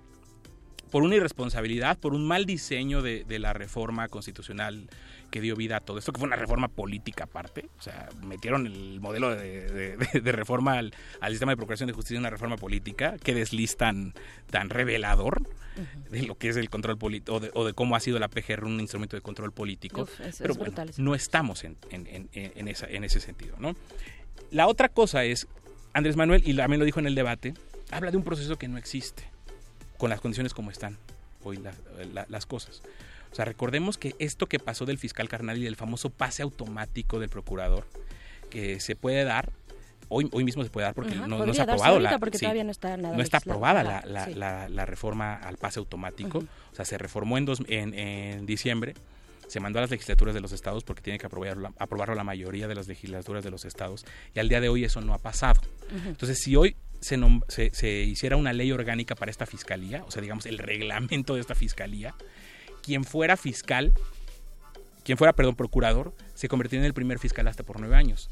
por 0.90 1.02
una 1.02 1.16
irresponsabilidad, 1.16 1.98
por 1.98 2.15
un 2.15 2.24
mal 2.27 2.47
diseño 2.47 3.02
de, 3.02 3.24
de 3.24 3.39
la 3.40 3.52
reforma 3.52 4.06
constitucional 4.09 4.89
que 5.35 5.40
dio 5.40 5.56
vida 5.56 5.78
a 5.78 5.81
todo 5.81 5.98
esto, 5.98 6.12
que 6.12 6.20
fue 6.20 6.28
una 6.28 6.36
reforma 6.36 6.69
política 6.69 7.24
aparte. 7.24 7.69
O 7.77 7.82
sea, 7.82 8.09
metieron 8.23 8.69
el 8.69 9.01
modelo 9.01 9.35
de, 9.35 9.69
de- 9.69 9.97
de- 9.97 10.20
de 10.20 10.32
reforma 10.32 10.78
al, 10.78 10.94
al 11.20 11.32
sistema 11.32 11.51
de 11.51 11.56
procuración 11.56 11.89
de 11.89 11.93
justicia 11.93 12.15
en 12.19 12.20
una 12.20 12.31
reforma 12.31 12.56
política. 12.56 13.16
Qué 13.20 13.35
desliz 13.35 13.77
tan, 13.77 14.15
tan 14.48 14.70
revelador 14.70 15.43
de 16.09 16.23
lo 16.23 16.36
que 16.39 16.51
es 16.51 16.56
el 16.56 16.70
control 16.70 16.98
político 16.98 17.40
o 17.52 17.65
de, 17.65 17.73
cómo 17.74 17.97
ha 17.97 18.01
sido 18.01 18.20
la 18.20 18.28
PGR 18.28 18.65
un 18.65 18.78
instrumento 18.78 19.16
de 19.16 19.23
control 19.23 19.51
político. 19.51 20.02
Uf, 20.02 20.20
es- 20.20 20.39
Pero 20.39 20.52
es 20.52 20.56
bueno, 20.59 20.70
brutal 20.70 20.89
eso. 20.90 21.02
no 21.02 21.16
estamos 21.16 21.65
en, 21.65 21.77
en- 21.90 22.06
en- 22.06 22.28
en 22.32 22.69
esa- 22.69 22.86
en 22.86 23.02
ese 23.02 23.19
sentido. 23.19 23.56
¿no? 23.59 23.74
La 24.52 24.69
otra 24.69 24.89
cosa 24.89 25.24
es, 25.24 25.48
Andrés 25.94 26.15
Manuel, 26.15 26.43
y 26.47 26.55
también 26.55 26.78
lo 26.78 26.85
dijo 26.86 27.01
en 27.01 27.06
el 27.09 27.16
debate, 27.16 27.55
habla 27.90 28.12
de 28.12 28.16
un 28.16 28.23
proceso 28.23 28.55
que 28.56 28.69
no 28.69 28.78
existe 28.78 29.24
con 29.98 30.11
las 30.11 30.20
condiciones 30.20 30.55
como 30.55 30.70
están 30.70 30.97
hoy 31.43 31.56
la- 31.56 31.74
la- 32.12 32.27
las 32.28 32.47
cosas. 32.47 32.81
O 33.35 33.36
sea, 33.36 33.44
recordemos 33.44 33.98
que 33.98 34.15
esto 34.20 34.47
que 34.47 34.61
pasó 34.61 34.86
del 34.86 34.97
fiscal 34.97 35.28
carnal 35.28 35.59
y 35.59 35.65
del 35.65 35.74
famoso 35.74 36.09
pase 36.09 36.43
automático 36.44 37.19
del 37.19 37.28
procurador, 37.31 37.85
que 38.48 38.78
se 38.78 38.94
puede 38.94 39.24
dar, 39.24 39.51
hoy, 40.09 40.28
hoy 40.31 40.44
mismo 40.44 40.62
se 40.62 40.70
puede 40.70 40.85
dar 40.85 40.94
porque 40.94 41.15
Ajá, 41.16 41.27
no, 41.27 41.44
no 41.44 41.52
se 41.52 41.61
ha 41.61 41.65
aprobado 41.65 41.98
la, 41.98 42.16
porque 42.20 42.39
sí, 42.39 42.44
todavía 42.44 42.62
no 42.62 42.70
está 42.70 42.97
nada 42.97 43.16
no 43.16 43.23
está 43.24 43.39
legislado. 43.39 43.59
aprobada 43.59 43.82
la, 43.82 44.02
la- 44.06 44.24
sí. 44.27 44.35
la- 44.35 44.69
la 44.69 44.86
reforma 44.86 45.35
al 45.35 45.56
pase 45.56 45.81
automático. 45.81 46.39
O 46.39 46.74
sea, 46.77 46.85
se 46.85 46.97
reformó 46.97 47.36
en, 47.36 47.44
dos, 47.44 47.61
en, 47.66 47.93
en 47.94 48.47
diciembre, 48.47 48.94
se 49.48 49.59
mandó 49.59 49.81
a 49.81 49.82
las 49.82 49.90
legislaturas 49.90 50.32
de 50.32 50.40
los 50.40 50.52
estados 50.52 50.85
porque 50.85 51.02
tiene 51.02 51.19
que 51.19 51.27
aprobarlo, 51.27 51.74
aprobarlo 51.77 52.15
la 52.15 52.23
mayoría 52.24 52.69
de 52.69 52.77
las 52.77 52.86
legislaturas 52.86 53.43
de 53.43 53.51
los 53.51 53.65
estados 53.65 54.06
y 54.32 54.39
al 54.39 54.48
día 54.48 54.61
de 54.61 54.69
hoy 54.69 54.85
eso 54.85 55.01
no 55.01 55.12
ha 55.12 55.19
pasado. 55.19 55.61
Entonces, 56.06 56.39
si 56.40 56.55
hoy 56.55 56.77
se, 57.01 57.19
se, 57.48 57.70
se 57.74 57.90
hiciera 58.05 58.36
una 58.36 58.52
ley 58.52 58.70
orgánica 58.70 59.16
para 59.16 59.32
esta 59.32 59.44
fiscalía, 59.44 60.05
o 60.06 60.11
sea, 60.12 60.23
digamos, 60.23 60.47
el 60.47 60.59
reglamento 60.59 61.35
de 61.35 61.40
esta 61.40 61.55
fiscalía, 61.56 62.15
quien 62.85 63.05
fuera 63.05 63.36
fiscal, 63.36 63.94
quien 65.05 65.16
fuera, 65.16 65.32
perdón, 65.32 65.56
procurador, 65.56 66.12
se 66.35 66.48
convertiría 66.48 66.82
en 66.82 66.86
el 66.86 66.94
primer 66.94 67.19
fiscal 67.19 67.48
hasta 67.48 67.62
por 67.62 67.81
nueve 67.81 67.97
años. 67.97 68.28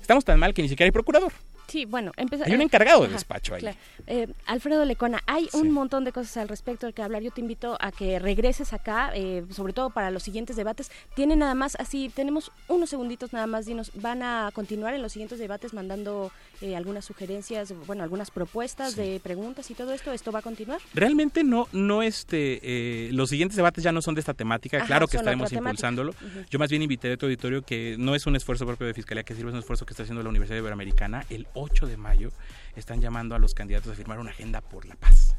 Estamos 0.00 0.24
tan 0.24 0.38
mal 0.38 0.52
que 0.52 0.62
ni 0.62 0.68
siquiera 0.68 0.86
hay 0.86 0.92
procurador. 0.92 1.32
Sí, 1.66 1.84
bueno, 1.84 2.12
empezar. 2.16 2.46
Hay 2.46 2.54
un 2.54 2.60
encargado 2.62 3.02
de 3.02 3.08
despacho 3.08 3.54
ahí. 3.54 3.64
Eh, 4.06 4.28
Alfredo 4.46 4.84
Lecona, 4.84 5.22
hay 5.26 5.48
Sí. 5.50 5.56
un 5.58 5.70
montón 5.70 6.04
de 6.04 6.12
cosas 6.12 6.36
al 6.36 6.48
respecto 6.48 6.86
de 6.86 6.92
que 6.92 7.02
hablar. 7.02 7.22
Yo 7.22 7.30
te 7.30 7.40
invito 7.40 7.76
a 7.80 7.90
que 7.92 8.18
regreses 8.18 8.72
acá, 8.72 9.10
eh, 9.14 9.44
sobre 9.50 9.72
todo 9.72 9.90
para 9.90 10.10
los 10.10 10.22
siguientes 10.22 10.56
debates. 10.56 10.90
Tiene 11.14 11.36
nada 11.36 11.54
más, 11.54 11.76
así, 11.80 12.10
tenemos 12.14 12.52
unos 12.68 12.90
segunditos 12.90 13.32
nada 13.32 13.46
más. 13.46 13.66
Dinos, 13.66 13.90
¿van 13.94 14.22
a 14.22 14.50
continuar 14.54 14.94
en 14.94 15.02
los 15.02 15.12
siguientes 15.12 15.38
debates 15.38 15.72
mandando 15.74 16.30
eh, 16.60 16.76
algunas 16.76 17.04
sugerencias, 17.04 17.72
bueno, 17.86 18.02
algunas 18.02 18.30
propuestas 18.30 18.96
de 18.96 19.20
preguntas 19.22 19.70
y 19.70 19.74
todo 19.74 19.92
esto? 19.92 20.12
¿Esto 20.12 20.32
va 20.32 20.40
a 20.40 20.42
continuar? 20.42 20.80
Realmente 20.94 21.44
no, 21.44 21.68
no 21.72 22.02
este, 22.02 22.60
eh, 22.62 23.10
los 23.12 23.30
siguientes 23.30 23.56
debates 23.56 23.82
ya 23.84 23.92
no 23.92 24.02
son 24.02 24.14
de 24.14 24.20
esta 24.20 24.34
temática, 24.34 24.78
Ajá, 24.78 24.86
claro 24.86 25.08
que 25.08 25.16
estaremos 25.16 25.52
impulsándolo. 25.52 26.14
Yo 26.50 26.58
más 26.58 26.70
bien 26.70 26.82
invité 26.82 27.12
a 27.12 27.16
tu 27.16 27.26
auditorio 27.26 27.62
que 27.62 27.96
no 27.98 28.14
es 28.14 28.26
un 28.26 28.36
esfuerzo 28.36 28.66
propio 28.66 28.86
de 28.86 28.94
Fiscalía 28.94 29.22
que 29.24 29.34
sirve, 29.34 29.48
es 29.50 29.54
un 29.54 29.60
esfuerzo 29.60 29.86
que 29.86 29.92
está 29.92 30.02
haciendo 30.02 30.22
la 30.22 30.28
Universidad 30.28 30.58
Iberoamericana. 30.58 31.24
El 31.30 31.46
8 31.54 31.86
de 31.86 31.96
mayo 31.96 32.30
están 32.76 33.00
llamando 33.00 33.34
a 33.34 33.38
los 33.38 33.54
candidatos 33.54 33.92
a 33.92 33.94
firmar 33.94 34.18
una 34.18 34.30
agenda 34.30 34.60
por 34.60 34.84
la 34.84 34.96
paz. 34.96 35.36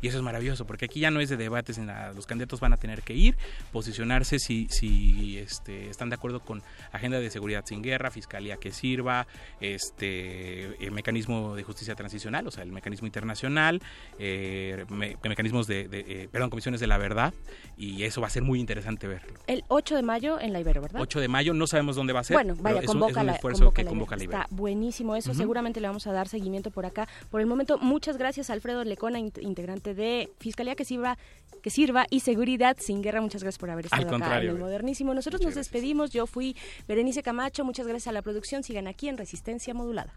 Y 0.00 0.08
eso 0.08 0.16
es 0.18 0.22
maravilloso, 0.24 0.66
porque 0.66 0.86
aquí 0.86 1.00
ya 1.00 1.10
no 1.12 1.20
es 1.20 1.28
de 1.28 1.36
debates, 1.36 1.78
en 1.78 1.86
la- 1.86 2.12
los 2.12 2.26
candidatos 2.26 2.58
van 2.60 2.72
a 2.72 2.76
tener 2.76 3.02
que 3.02 3.14
ir, 3.14 3.36
posicionarse 3.72 4.38
si, 4.38 4.66
si 4.68 5.38
este, 5.38 5.88
están 5.90 6.08
de 6.10 6.16
acuerdo 6.16 6.40
con 6.40 6.62
agenda 6.90 7.20
de 7.20 7.30
seguridad 7.30 7.64
sin 7.66 7.82
guerra, 7.82 8.10
fiscalía 8.10 8.56
que 8.56 8.72
sirva, 8.72 9.26
este 9.60 10.84
eh, 10.84 10.90
mecanismo 10.90 11.54
de 11.54 11.62
justicia 11.62 11.94
transicional, 11.94 12.46
o 12.46 12.50
sea, 12.50 12.62
el 12.64 12.72
mecanismo 12.72 13.06
internacional, 13.06 13.80
eh, 14.18 14.84
me- 14.88 15.16
mecanismos 15.22 15.66
de, 15.66 15.88
de, 15.88 16.00
eh, 16.06 16.28
perdón, 16.30 16.50
comisiones 16.50 16.80
de 16.80 16.86
la 16.86 16.98
verdad, 16.98 17.32
y 17.76 18.02
eso 18.04 18.20
va 18.20 18.26
a 18.26 18.30
ser 18.30 18.42
muy 18.42 18.60
interesante 18.60 19.06
verlo. 19.06 19.34
El 19.46 19.64
8 19.68 19.96
de 19.96 20.02
mayo 20.02 20.40
en 20.40 20.52
la 20.52 20.60
Ibero, 20.60 20.82
¿verdad? 20.82 21.00
8 21.00 21.20
de 21.20 21.28
mayo, 21.28 21.54
no 21.54 21.66
sabemos 21.66 21.96
dónde 21.96 22.12
va 22.12 22.20
a 22.20 22.24
ser, 22.24 22.36
Bueno, 22.36 22.54
vaya, 22.60 22.80
es 22.80 22.88
un, 22.88 22.96
es 22.96 23.00
convoca 23.00 23.20
un 23.20 23.26
la- 23.26 23.32
esfuerzo 23.34 23.58
convoca 23.60 23.76
que 23.76 23.84
la 23.84 23.88
convoca 23.90 24.16
la 24.16 24.24
Ibero. 24.24 24.40
Está 24.42 24.54
buenísimo 24.54 25.16
eso, 25.16 25.34
seguramente 25.34 25.80
le 25.80 25.88
vamos 25.88 26.06
a 26.06 26.12
dar 26.12 26.28
seguimiento 26.28 26.70
por 26.70 26.86
acá. 26.86 27.08
Por 27.30 27.40
el 27.40 27.46
momento, 27.46 27.78
muchas 27.78 28.16
gracias 28.18 28.50
Alfredo 28.50 28.84
Lecona, 28.84 29.18
integrante 29.62 29.94
de 29.94 30.32
Fiscalía 30.38 30.74
que 30.74 30.84
sirva 30.84 31.16
que 31.62 31.70
sirva 31.70 32.06
y 32.10 32.20
seguridad 32.20 32.76
sin 32.80 33.02
guerra. 33.02 33.20
Muchas 33.20 33.44
gracias 33.44 33.60
por 33.60 33.70
haber 33.70 33.84
estado 33.84 34.02
acá 34.02 34.08
en 34.16 34.20
contrario, 34.20 34.50
el 34.50 34.56
güey. 34.56 34.64
modernísimo. 34.64 35.14
Nosotros 35.14 35.42
nos 35.42 35.54
despedimos. 35.54 36.10
Yo 36.10 36.26
fui 36.26 36.56
Berenice 36.88 37.22
Camacho. 37.22 37.64
Muchas 37.64 37.86
gracias 37.86 38.08
a 38.08 38.12
la 38.12 38.20
producción. 38.20 38.64
Sigan 38.64 38.88
aquí 38.88 39.08
en 39.08 39.16
Resistencia 39.16 39.72
Modulada. 39.72 40.12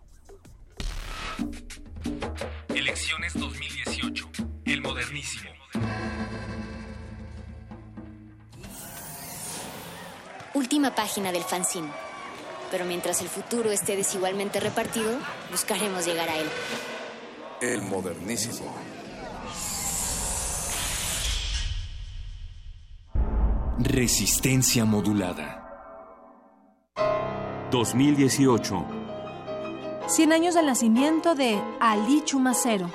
Elecciones 2.74 3.34
2018. 3.36 4.28
El 4.66 4.82
modernísimo. 4.82 5.52
Última 10.56 10.96
página 10.96 11.32
del 11.32 11.44
fanzine. 11.44 11.90
Pero 12.72 12.86
mientras 12.86 13.22
el 13.22 13.28
futuro 13.28 13.70
esté 13.70 13.96
desigualmente 13.96 14.60
repartido, 14.60 15.12
buscaremos 15.52 16.08
llegar 16.08 16.28
a 16.30 16.40
él. 16.40 16.48
El 17.62 17.84
modernísimo. 17.84 18.74
Resistencia 23.88 24.84
modulada. 24.84 25.62
2018. 27.70 28.86
100 30.08 30.34
años 30.34 30.56
del 30.56 30.66
nacimiento 30.66 31.36
de 31.36 31.62
Ali 31.80 32.24
Chumacero. 32.26 32.92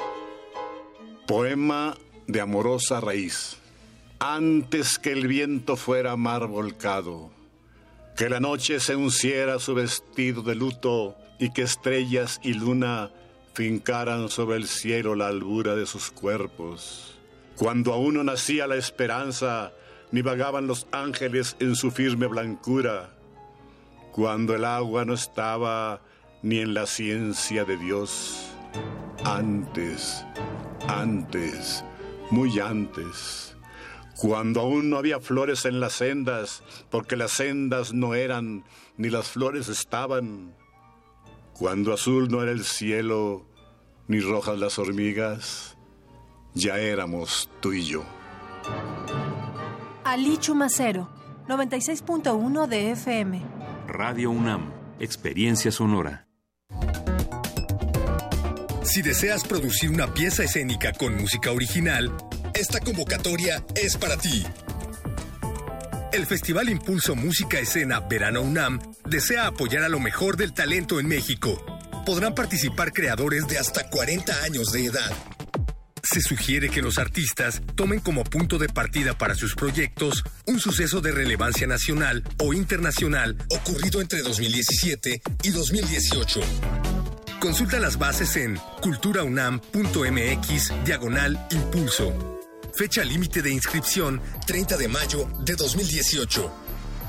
Poema 1.28 1.96
de 2.26 2.40
amorosa 2.40 3.00
raíz. 3.00 3.56
Antes 4.18 4.98
que 4.98 5.12
el 5.12 5.28
viento 5.28 5.76
fuera 5.76 6.16
mar 6.16 6.48
volcado, 6.48 7.30
que 8.16 8.28
la 8.28 8.40
noche 8.40 8.80
se 8.80 8.96
unciera 8.96 9.60
su 9.60 9.76
vestido 9.76 10.42
de 10.42 10.56
luto 10.56 11.14
y 11.38 11.52
que 11.52 11.62
estrellas 11.62 12.40
y 12.42 12.54
luna 12.54 13.12
fincaran 13.54 14.28
sobre 14.28 14.56
el 14.56 14.66
cielo 14.66 15.14
la 15.14 15.28
albura 15.28 15.76
de 15.76 15.86
sus 15.86 16.10
cuerpos. 16.10 17.14
Cuando 17.56 17.92
aún 17.92 18.14
no 18.14 18.24
nacía 18.24 18.66
la 18.66 18.74
esperanza, 18.74 19.72
ni 20.12 20.22
vagaban 20.22 20.66
los 20.66 20.86
ángeles 20.92 21.56
en 21.60 21.76
su 21.76 21.90
firme 21.90 22.26
blancura. 22.26 23.16
Cuando 24.12 24.54
el 24.54 24.64
agua 24.64 25.04
no 25.04 25.14
estaba 25.14 26.02
ni 26.42 26.58
en 26.58 26.74
la 26.74 26.86
ciencia 26.86 27.64
de 27.64 27.76
Dios. 27.76 28.50
Antes, 29.24 30.24
antes, 30.88 31.84
muy 32.30 32.58
antes. 32.58 33.56
Cuando 34.16 34.60
aún 34.60 34.90
no 34.90 34.98
había 34.98 35.20
flores 35.20 35.64
en 35.64 35.80
las 35.80 35.94
sendas, 35.94 36.62
porque 36.90 37.16
las 37.16 37.32
sendas 37.32 37.94
no 37.94 38.14
eran, 38.14 38.64
ni 38.96 39.08
las 39.08 39.28
flores 39.28 39.68
estaban. 39.68 40.54
Cuando 41.54 41.92
azul 41.92 42.28
no 42.28 42.42
era 42.42 42.52
el 42.52 42.64
cielo, 42.64 43.46
ni 44.08 44.20
rojas 44.20 44.58
las 44.58 44.78
hormigas, 44.78 45.76
ya 46.54 46.78
éramos 46.78 47.48
tú 47.60 47.72
y 47.72 47.84
yo. 47.84 48.04
Ali 50.10 50.38
Chumacero, 50.38 51.08
96.1 51.46 52.66
de 52.66 52.90
FM. 52.90 53.42
Radio 53.86 54.32
UNAM. 54.32 54.72
Experiencia 54.98 55.70
sonora. 55.70 56.26
Si 58.82 59.02
deseas 59.02 59.44
producir 59.44 59.88
una 59.88 60.12
pieza 60.12 60.42
escénica 60.42 60.92
con 60.94 61.14
música 61.14 61.52
original, 61.52 62.12
esta 62.54 62.80
convocatoria 62.80 63.64
es 63.76 63.96
para 63.96 64.16
ti. 64.16 64.44
El 66.12 66.26
Festival 66.26 66.70
Impulso 66.70 67.14
Música 67.14 67.60
Escena 67.60 68.00
Verano 68.00 68.42
UNAM 68.42 68.80
desea 69.04 69.46
apoyar 69.46 69.84
a 69.84 69.88
lo 69.88 70.00
mejor 70.00 70.36
del 70.36 70.52
talento 70.52 70.98
en 70.98 71.06
México. 71.06 71.64
Podrán 72.04 72.34
participar 72.34 72.92
creadores 72.92 73.46
de 73.46 73.58
hasta 73.58 73.88
40 73.88 74.42
años 74.42 74.72
de 74.72 74.86
edad. 74.86 75.12
Se 76.02 76.20
sugiere 76.20 76.70
que 76.70 76.82
los 76.82 76.98
artistas 76.98 77.62
tomen 77.74 78.00
como 78.00 78.24
punto 78.24 78.58
de 78.58 78.68
partida 78.68 79.16
para 79.16 79.34
sus 79.34 79.54
proyectos 79.54 80.24
un 80.46 80.58
suceso 80.58 81.00
de 81.00 81.12
relevancia 81.12 81.66
nacional 81.66 82.24
o 82.38 82.52
internacional 82.52 83.36
ocurrido 83.50 84.00
entre 84.00 84.22
2017 84.22 85.22
y 85.42 85.50
2018. 85.50 86.40
Consulta 87.40 87.80
las 87.80 87.98
bases 87.98 88.36
en 88.36 88.58
culturaunam.mx 88.82 90.72
diagonal 90.84 91.46
impulso. 91.50 92.40
Fecha 92.74 93.02
límite 93.04 93.42
de 93.42 93.50
inscripción 93.50 94.20
30 94.46 94.76
de 94.76 94.88
mayo 94.88 95.28
de 95.44 95.56
2018. 95.56 96.52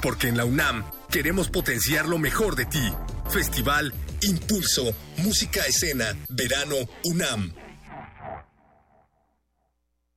Porque 0.01 0.29
en 0.29 0.37
la 0.37 0.45
UNAM 0.45 0.85
queremos 1.09 1.49
potenciar 1.49 2.07
lo 2.07 2.17
mejor 2.17 2.55
de 2.55 2.65
ti. 2.65 2.93
Festival 3.29 3.93
Impulso 4.21 4.93
Música 5.17 5.65
Escena 5.65 6.15
Verano 6.29 6.75
UNAM. 7.03 7.53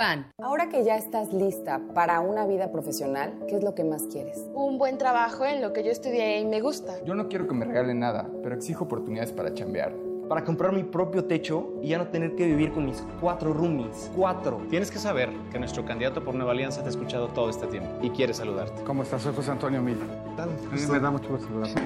PAN. 0.00 0.32
Ahora 0.42 0.70
que 0.70 0.82
ya 0.82 0.96
estás 0.96 1.30
lista 1.30 1.78
para 1.94 2.20
una 2.20 2.46
vida 2.46 2.72
profesional, 2.72 3.34
¿qué 3.46 3.56
es 3.56 3.62
lo 3.62 3.74
que 3.74 3.84
más 3.84 4.04
quieres? 4.04 4.46
Un 4.54 4.78
buen 4.78 4.96
trabajo 4.96 5.44
en 5.44 5.60
lo 5.60 5.74
que 5.74 5.84
yo 5.84 5.90
estudié 5.90 6.40
y 6.40 6.46
me 6.46 6.62
gusta. 6.62 7.04
Yo 7.04 7.14
no 7.14 7.28
quiero 7.28 7.46
que 7.46 7.52
me 7.52 7.66
regalen 7.66 8.00
nada, 8.00 8.26
pero 8.42 8.54
exijo 8.54 8.84
oportunidades 8.84 9.30
para 9.30 9.52
chambear. 9.52 9.92
Para 10.26 10.42
comprar 10.42 10.72
mi 10.72 10.84
propio 10.84 11.26
techo 11.26 11.74
y 11.82 11.88
ya 11.88 11.98
no 11.98 12.06
tener 12.06 12.34
que 12.34 12.46
vivir 12.46 12.72
con 12.72 12.86
mis 12.86 13.04
cuatro 13.20 13.52
roomies. 13.52 14.10
Cuatro. 14.16 14.62
Tienes 14.70 14.90
que 14.90 14.98
saber 14.98 15.28
que 15.52 15.58
nuestro 15.58 15.84
candidato 15.84 16.24
por 16.24 16.34
Nueva 16.34 16.52
Alianza 16.52 16.80
te 16.80 16.86
ha 16.86 16.90
escuchado 16.90 17.28
todo 17.28 17.50
este 17.50 17.66
tiempo 17.66 17.90
y 18.00 18.08
quiere 18.08 18.32
saludarte. 18.32 18.82
¿Cómo 18.84 19.02
estás? 19.02 19.20
Soy 19.20 19.34
José 19.34 19.50
Antonio 19.50 19.82
Mil. 19.82 19.98
Tal. 20.34 20.48
A 20.48 20.74
mí 20.74 20.80
me 20.90 20.98
da 20.98 21.10
mucho 21.10 21.28
gusto 21.28 21.46
saludarte. 21.46 21.82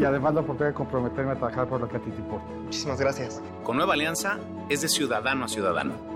Y 0.00 0.04
además 0.04 0.34
la 0.34 0.40
oportunidad 0.40 0.70
de 0.70 0.74
comprometerme 0.74 1.30
a 1.30 1.36
trabajar 1.36 1.68
por 1.68 1.80
lo 1.80 1.88
que 1.88 1.98
a 1.98 2.00
ti 2.00 2.10
te 2.10 2.18
importa. 2.18 2.46
Muchísimas 2.64 2.98
gracias. 2.98 3.40
Con 3.62 3.76
Nueva 3.76 3.92
Alianza 3.92 4.40
es 4.68 4.80
de 4.80 4.88
ciudadano 4.88 5.44
a 5.44 5.48
ciudadano. 5.48 6.15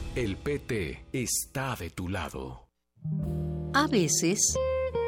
El 0.13 0.35
PT 0.35 1.05
está 1.13 1.73
de 1.79 1.89
tu 1.89 2.09
lado. 2.09 2.67
A 3.73 3.87
veces 3.87 4.57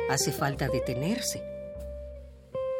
hace 0.09 0.31
falta 0.31 0.69
detenerse, 0.69 1.43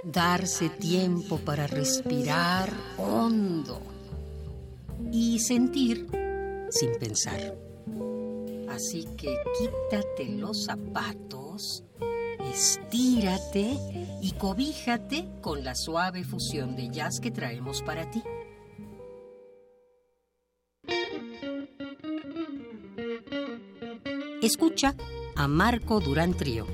darse 0.05 0.69
tiempo 0.69 1.39
para 1.39 1.67
respirar 1.67 2.71
hondo 2.97 3.81
y 5.11 5.37
sentir 5.39 6.07
sin 6.69 6.97
pensar. 6.97 7.57
Así 8.69 9.05
que 9.17 9.35
quítate 9.59 10.29
los 10.29 10.63
zapatos, 10.63 11.83
estírate 12.53 13.77
y 14.21 14.31
cobíjate 14.39 15.27
con 15.41 15.65
la 15.65 15.75
suave 15.75 16.23
fusión 16.23 16.77
de 16.77 16.89
jazz 16.89 17.19
que 17.19 17.31
traemos 17.31 17.81
para 17.81 18.09
ti. 18.09 18.23
Escucha 24.41 24.95
a 25.35 25.47
Marco 25.47 25.99
Durán 25.99 26.33
Trío, 26.33 26.67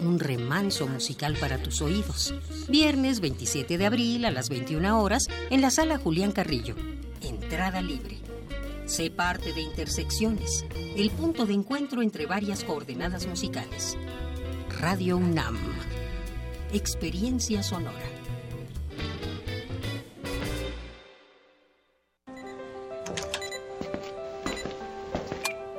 un 0.00 0.18
remanso 0.18 0.86
musical 0.86 1.36
para 1.40 1.58
tus 1.62 1.80
oídos. 1.80 2.34
Viernes 2.68 3.20
27 3.20 3.78
de 3.78 3.86
abril 3.86 4.24
a 4.24 4.30
las 4.30 4.48
21 4.48 5.00
horas 5.00 5.26
en 5.50 5.60
la 5.60 5.70
sala 5.70 5.98
Julián 5.98 6.32
Carrillo. 6.32 6.76
Entrada 7.22 7.82
libre. 7.82 8.18
Sé 8.86 9.10
parte 9.10 9.52
de 9.52 9.60
Intersecciones, 9.60 10.64
el 10.96 11.10
punto 11.10 11.46
de 11.46 11.54
encuentro 11.54 12.02
entre 12.02 12.26
varias 12.26 12.64
coordenadas 12.64 13.26
musicales. 13.26 13.96
Radio 14.80 15.16
UNAM. 15.16 15.58
Experiencia 16.72 17.62
sonora. 17.62 18.19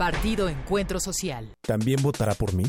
Partido 0.00 0.48
Encuentro 0.48 0.98
Social. 0.98 1.52
¿También 1.60 2.00
votará 2.00 2.34
por 2.34 2.54
mí? 2.54 2.64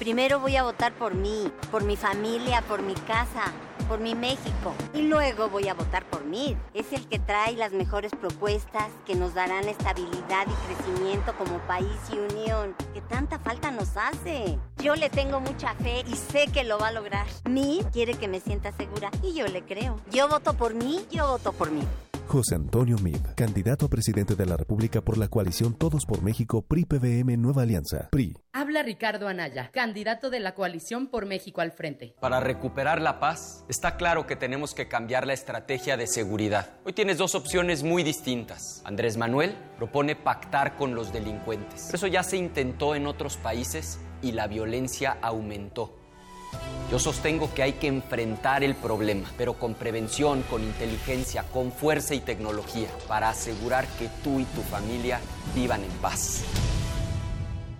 Primero 0.00 0.40
voy 0.40 0.56
a 0.56 0.64
votar 0.64 0.92
por 0.92 1.14
mí, 1.14 1.44
por 1.70 1.84
mi 1.84 1.94
familia, 1.94 2.60
por 2.62 2.82
mi 2.82 2.94
casa, 2.94 3.52
por 3.86 4.00
mi 4.00 4.16
México. 4.16 4.74
Y 4.92 5.02
luego 5.02 5.48
voy 5.48 5.68
a 5.68 5.74
votar 5.74 6.04
por 6.10 6.24
mí. 6.24 6.56
Es 6.74 6.92
el 6.92 7.06
que 7.06 7.20
trae 7.20 7.54
las 7.54 7.72
mejores 7.72 8.10
propuestas 8.10 8.88
que 9.06 9.14
nos 9.14 9.32
darán 9.32 9.68
estabilidad 9.68 10.48
y 10.48 10.74
crecimiento 10.74 11.32
como 11.38 11.60
país 11.68 12.00
y 12.12 12.18
unión, 12.18 12.74
que 12.92 13.00
tanta 13.00 13.38
falta 13.38 13.70
nos 13.70 13.96
hace. 13.96 14.58
Yo 14.78 14.96
le 14.96 15.08
tengo 15.08 15.38
mucha 15.38 15.76
fe 15.76 16.02
y 16.08 16.16
sé 16.16 16.48
que 16.52 16.64
lo 16.64 16.80
va 16.80 16.88
a 16.88 16.92
lograr. 16.92 17.28
Mí 17.48 17.82
quiere 17.92 18.14
que 18.14 18.26
me 18.26 18.40
sienta 18.40 18.72
segura 18.72 19.12
y 19.22 19.34
yo 19.34 19.46
le 19.46 19.62
creo. 19.62 20.00
Yo 20.10 20.26
voto 20.26 20.54
por 20.54 20.74
mí, 20.74 21.06
yo 21.12 21.28
voto 21.28 21.52
por 21.52 21.70
mí. 21.70 21.86
José 22.26 22.54
Antonio 22.54 22.96
Mid, 22.98 23.18
candidato 23.36 23.86
a 23.86 23.88
presidente 23.88 24.34
de 24.34 24.46
la 24.46 24.56
República 24.56 25.00
por 25.00 25.18
la 25.18 25.28
coalición 25.28 25.74
Todos 25.74 26.06
por 26.06 26.22
México 26.22 26.62
PRI-PVM 26.62 27.36
Nueva 27.36 27.62
Alianza. 27.62 28.08
PRI. 28.10 28.36
Habla 28.52 28.82
Ricardo 28.82 29.28
Anaya, 29.28 29.70
candidato 29.72 30.30
de 30.30 30.40
la 30.40 30.54
coalición 30.54 31.08
por 31.08 31.26
México 31.26 31.60
al 31.60 31.72
frente. 31.72 32.14
Para 32.20 32.40
recuperar 32.40 33.00
la 33.00 33.20
paz, 33.20 33.64
está 33.68 33.96
claro 33.96 34.26
que 34.26 34.36
tenemos 34.36 34.74
que 34.74 34.88
cambiar 34.88 35.26
la 35.26 35.32
estrategia 35.32 35.96
de 35.96 36.06
seguridad. 36.06 36.70
Hoy 36.84 36.92
tienes 36.92 37.18
dos 37.18 37.34
opciones 37.34 37.82
muy 37.82 38.02
distintas. 38.02 38.82
Andrés 38.84 39.16
Manuel 39.16 39.56
propone 39.76 40.16
pactar 40.16 40.76
con 40.76 40.94
los 40.94 41.12
delincuentes. 41.12 41.92
Eso 41.92 42.06
ya 42.06 42.22
se 42.22 42.36
intentó 42.36 42.94
en 42.94 43.06
otros 43.06 43.36
países 43.36 43.98
y 44.22 44.32
la 44.32 44.46
violencia 44.46 45.18
aumentó. 45.20 46.01
Yo 46.90 46.98
sostengo 46.98 47.52
que 47.54 47.62
hay 47.62 47.72
que 47.72 47.86
enfrentar 47.86 48.62
el 48.62 48.74
problema, 48.74 49.30
pero 49.38 49.54
con 49.54 49.74
prevención, 49.74 50.42
con 50.42 50.62
inteligencia, 50.62 51.42
con 51.44 51.72
fuerza 51.72 52.14
y 52.14 52.20
tecnología, 52.20 52.88
para 53.08 53.30
asegurar 53.30 53.86
que 53.98 54.10
tú 54.22 54.40
y 54.40 54.44
tu 54.44 54.60
familia 54.60 55.18
vivan 55.54 55.82
en 55.84 55.90
paz. 56.02 56.44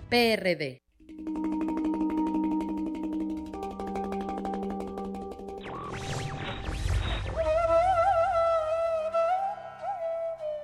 PRD. 0.09 0.81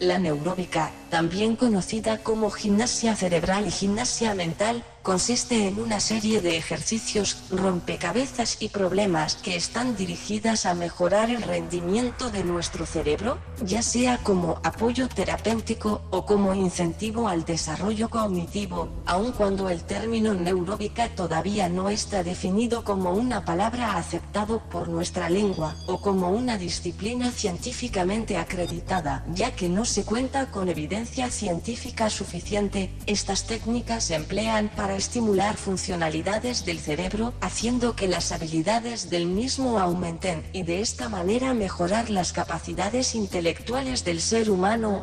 La 0.00 0.18
neuróbica, 0.18 0.90
también 1.14 1.54
conocida 1.54 2.18
como 2.18 2.50
gimnasia 2.50 3.14
cerebral 3.14 3.68
y 3.68 3.70
gimnasia 3.70 4.34
mental, 4.34 4.82
consiste 5.04 5.68
en 5.68 5.78
una 5.78 6.00
serie 6.00 6.40
de 6.40 6.56
ejercicios, 6.56 7.36
rompecabezas 7.50 8.56
y 8.60 8.70
problemas 8.70 9.36
que 9.36 9.54
están 9.54 9.96
dirigidas 9.96 10.64
a 10.64 10.74
mejorar 10.74 11.30
el 11.30 11.42
rendimiento 11.42 12.30
de 12.30 12.42
nuestro 12.42 12.86
cerebro, 12.86 13.38
ya 13.62 13.82
sea 13.82 14.16
como 14.18 14.60
apoyo 14.64 15.06
terapéutico 15.08 16.00
o 16.10 16.24
como 16.24 16.54
incentivo 16.54 17.28
al 17.28 17.44
desarrollo 17.44 18.08
cognitivo, 18.08 18.88
aun 19.04 19.32
cuando 19.32 19.68
el 19.68 19.84
término 19.84 20.32
neuróbica 20.32 21.10
todavía 21.10 21.68
no 21.68 21.90
está 21.90 22.24
definido 22.24 22.82
como 22.82 23.12
una 23.12 23.44
palabra 23.44 23.98
aceptado 23.98 24.62
por 24.70 24.88
nuestra 24.88 25.28
lengua 25.28 25.76
o 25.86 26.00
como 26.00 26.30
una 26.30 26.56
disciplina 26.56 27.30
científicamente 27.30 28.38
acreditada, 28.38 29.22
ya 29.34 29.54
que 29.54 29.68
no 29.68 29.84
se 29.84 30.04
cuenta 30.04 30.50
con 30.50 30.70
evidencia 30.70 31.03
científica 31.30 32.10
suficiente, 32.10 32.90
estas 33.06 33.46
técnicas 33.46 34.04
se 34.04 34.14
emplean 34.14 34.70
para 34.74 34.96
estimular 34.96 35.56
funcionalidades 35.56 36.64
del 36.64 36.78
cerebro, 36.78 37.34
haciendo 37.40 37.96
que 37.96 38.08
las 38.08 38.32
habilidades 38.32 39.10
del 39.10 39.26
mismo 39.26 39.78
aumenten 39.78 40.44
y 40.52 40.62
de 40.62 40.80
esta 40.80 41.08
manera 41.08 41.54
mejorar 41.54 42.10
las 42.10 42.32
capacidades 42.32 43.14
intelectuales 43.14 44.04
del 44.04 44.20
ser 44.20 44.50
humano. 44.50 45.02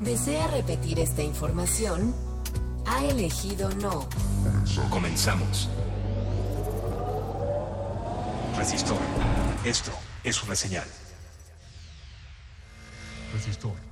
¿Desea 0.00 0.48
repetir 0.48 0.98
esta 0.98 1.22
información? 1.22 2.14
Ha 2.86 3.04
elegido 3.04 3.70
no. 3.76 4.08
Comenzamos. 4.90 5.68
Resistor. 8.56 8.98
Esto 9.64 9.92
es 10.24 10.42
una 10.42 10.56
señal. 10.56 10.86
Resistor. 13.32 13.91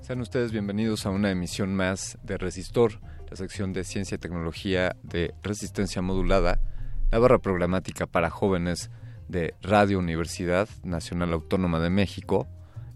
Sean 0.00 0.20
ustedes 0.20 0.50
bienvenidos 0.50 1.06
a 1.06 1.10
una 1.10 1.30
emisión 1.30 1.76
más 1.76 2.18
de 2.24 2.36
Resistor, 2.36 3.00
la 3.30 3.36
sección 3.36 3.72
de 3.72 3.84
ciencia 3.84 4.16
y 4.16 4.18
tecnología 4.18 4.96
de 5.04 5.34
resistencia 5.42 6.02
modulada, 6.02 6.60
la 7.12 7.20
barra 7.20 7.38
programática 7.38 8.06
para 8.06 8.30
jóvenes 8.30 8.90
de 9.28 9.54
Radio 9.62 10.00
Universidad 10.00 10.68
Nacional 10.82 11.32
Autónoma 11.32 11.78
de 11.78 11.90
México, 11.90 12.48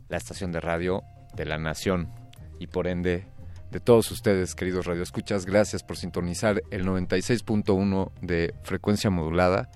la 0.08 0.16
estación 0.16 0.50
de 0.50 0.60
radio 0.60 1.02
de 1.36 1.44
la 1.44 1.58
Nación 1.58 2.10
y 2.58 2.66
por 2.66 2.88
ende 2.88 3.28
de 3.70 3.80
todos 3.80 4.10
ustedes, 4.10 4.54
queridos 4.54 4.86
radioescuchas, 4.86 5.44
gracias 5.46 5.84
por 5.84 5.96
sintonizar 5.96 6.62
el 6.70 6.84
96.1 6.84 8.10
de 8.20 8.52
frecuencia 8.62 9.08
modulada, 9.10 9.70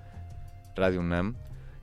Radio 0.75 1.01
UNAM, 1.01 1.37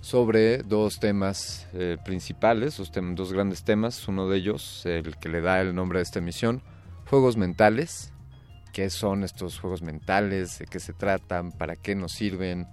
sobre 0.00 0.58
dos 0.58 0.98
temas 0.98 1.66
eh, 1.72 1.96
principales, 2.04 2.76
dos, 2.76 3.32
grandes 3.32 3.64
temas. 3.64 4.08
Uno 4.08 4.28
de 4.28 4.38
ellos, 4.38 4.84
el 4.86 5.16
que 5.16 5.28
le 5.28 5.40
da 5.40 5.60
el 5.60 5.74
nombre 5.74 5.98
a 5.98 6.02
esta 6.02 6.18
emisión, 6.18 6.62
juegos 7.06 7.36
mentales. 7.36 8.12
¿Qué 8.72 8.88
son 8.88 9.24
estos 9.24 9.58
juegos 9.58 9.82
mentales? 9.82 10.58
¿De 10.60 10.66
qué 10.66 10.78
se 10.80 10.92
tratan? 10.92 11.52
¿Para 11.52 11.76
qué 11.76 11.94
nos 11.94 12.12
sirven? 12.12 12.68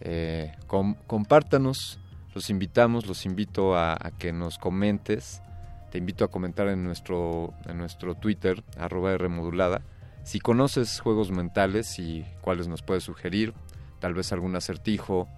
Eh, 0.00 0.52
com 0.66 0.94
compártanos, 1.06 1.98
los 2.34 2.50
invitamos, 2.50 3.06
los 3.06 3.24
invito 3.26 3.76
a, 3.76 3.96
que 4.18 4.32
nos 4.32 4.58
comentes. 4.58 5.42
Te 5.90 5.98
invito 5.98 6.24
a 6.24 6.28
comentar 6.28 6.68
en 6.68 6.84
nuestro, 6.84 7.54
en 7.66 7.78
nuestro 7.78 8.14
Twitter, 8.14 8.62
arroba 8.78 9.16
Rmodulada, 9.16 9.82
si 10.26 10.40
conoces 10.40 10.98
juegos 10.98 11.30
mentales 11.30 12.00
y 12.00 12.26
cuáles 12.40 12.66
nos 12.66 12.82
puedes 12.82 13.04
sugerir, 13.04 13.54
tal 14.00 14.12
vez 14.12 14.32
algún 14.32 14.56
acertijo 14.56 15.28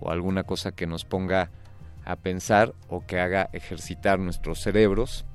o 0.00 0.10
alguna 0.12 0.44
cosa 0.44 0.70
que 0.70 0.86
nos 0.86 1.04
ponga 1.04 1.50
a 2.04 2.14
pensar 2.14 2.72
o 2.88 3.04
que 3.04 3.18
haga 3.18 3.50
ejercitar 3.52 4.20
nuestros 4.20 4.60
cerebros. 4.60 5.26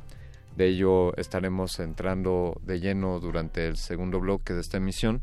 De 0.55 0.67
ello 0.67 1.13
estaremos 1.17 1.77
entrando 1.81 2.59
de 2.63 2.79
lleno 2.79 3.19
durante 3.19 3.67
el 3.67 3.75
segundo 3.75 4.21
bloque 4.21 4.53
de 4.53 4.61
esta 4.61 4.77
emisión. 4.77 5.21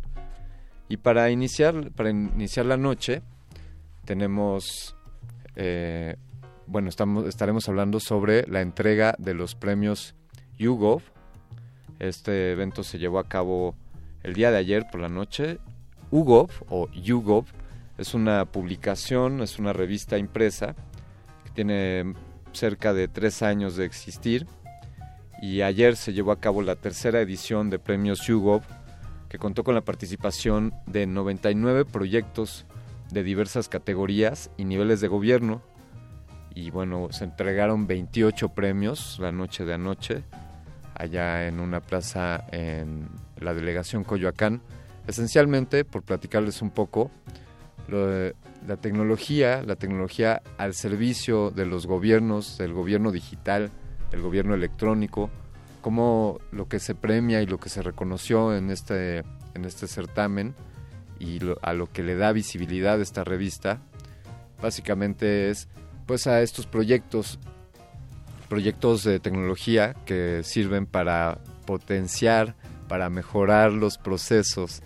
Y 0.91 0.99
para 0.99 1.31
iniciar, 1.31 1.91
para 1.93 2.11
iniciar 2.11 2.67
la 2.67 2.77
noche, 2.77 3.23
tenemos, 4.05 4.97
eh, 5.57 6.17
bueno, 6.69 6.91
estaremos 6.91 7.69
hablando 7.69 7.99
sobre 7.99 8.47
la 8.47 8.61
entrega 8.61 9.15
de 9.19 9.35
los 9.35 9.55
premios 9.55 10.15
YouGov. 10.59 11.03
Este 11.99 12.53
evento 12.53 12.85
se 12.85 12.99
llevó 12.99 13.19
a 13.19 13.29
cabo 13.29 13.75
el 14.23 14.35
día 14.35 14.51
de 14.51 14.59
ayer 14.59 14.87
por 14.91 15.01
la 15.01 15.09
noche. 15.09 15.59
UGov 16.11 16.51
o 16.69 16.89
YouGov 16.91 17.47
es 17.97 18.15
una 18.15 18.45
publicación, 18.45 19.43
es 19.43 19.59
una 19.59 19.73
revista 19.73 20.19
impresa 20.19 20.75
que 21.45 21.51
tiene 21.51 22.15
cerca 22.53 22.93
de 22.93 23.09
tres 23.09 23.43
años 23.43 23.77
de 23.77 23.85
existir 23.85 24.47
y 25.41 25.63
ayer 25.63 25.97
se 25.97 26.13
llevó 26.13 26.33
a 26.33 26.41
cabo 26.41 26.63
la 26.63 26.77
tercera 26.77 27.21
edición 27.21 27.71
de 27.71 27.79
premios 27.79 28.27
YouGov 28.27 28.63
que 29.29 29.39
contó 29.39 29.65
con 29.65 29.75
la 29.75 29.83
participación 29.83 30.75
de 30.87 31.07
99 31.07 31.85
proyectos 31.85 32.67
de 33.11 33.23
diversas 33.23 33.69
categorías 33.69 34.51
y 34.57 34.65
niveles 34.65 35.01
de 35.01 35.09
gobierno. 35.09 35.63
Y 36.59 36.71
bueno, 36.71 37.07
se 37.13 37.23
entregaron 37.23 37.87
28 37.87 38.49
premios 38.49 39.21
la 39.21 39.31
noche 39.31 39.65
de 39.65 39.75
anoche, 39.75 40.25
allá 40.93 41.47
en 41.47 41.61
una 41.61 41.79
plaza 41.79 42.47
en 42.51 43.09
la 43.39 43.55
delegación 43.55 44.03
Coyoacán. 44.03 44.61
Esencialmente, 45.07 45.85
por 45.85 46.03
platicarles 46.03 46.61
un 46.61 46.71
poco, 46.71 47.13
lo 47.87 48.09
de, 48.09 48.35
la 48.67 48.77
tecnología, 48.77 49.63
la 49.63 49.77
tecnología 49.77 50.43
al 50.57 50.75
servicio 50.75 51.53
de 51.53 51.65
los 51.65 51.87
gobiernos, 51.87 52.59
del 52.59 52.73
gobierno 52.73 53.13
digital, 53.13 53.71
del 54.11 54.21
gobierno 54.21 54.57
electrónico, 54.57 55.31
como 55.81 56.41
lo 56.51 56.67
que 56.67 56.81
se 56.81 56.97
premia 56.97 57.41
y 57.41 57.47
lo 57.47 57.61
que 57.61 57.69
se 57.69 57.83
reconoció 57.83 58.57
en 58.57 58.73
este, 58.73 59.19
en 59.55 59.65
este 59.65 59.87
certamen 59.87 60.57
y 61.21 61.39
lo, 61.39 61.57
a 61.63 61.73
lo 61.73 61.87
que 61.87 62.03
le 62.03 62.17
da 62.17 62.33
visibilidad 62.33 63.01
esta 63.01 63.23
revista, 63.23 63.81
básicamente 64.61 65.51
es 65.51 65.69
pues 66.09 66.27
a 66.27 66.41
estos 66.41 66.67
proyectos, 66.67 67.39
proyectos 68.49 69.05
de 69.05 69.21
tecnología 69.21 69.95
que 70.07 70.41
sirven 70.43 70.87
para 70.87 71.39
potenciar, 71.67 72.57
para 72.89 73.11
mejorar 73.11 73.73
los 73.73 73.99
procesos 73.99 74.83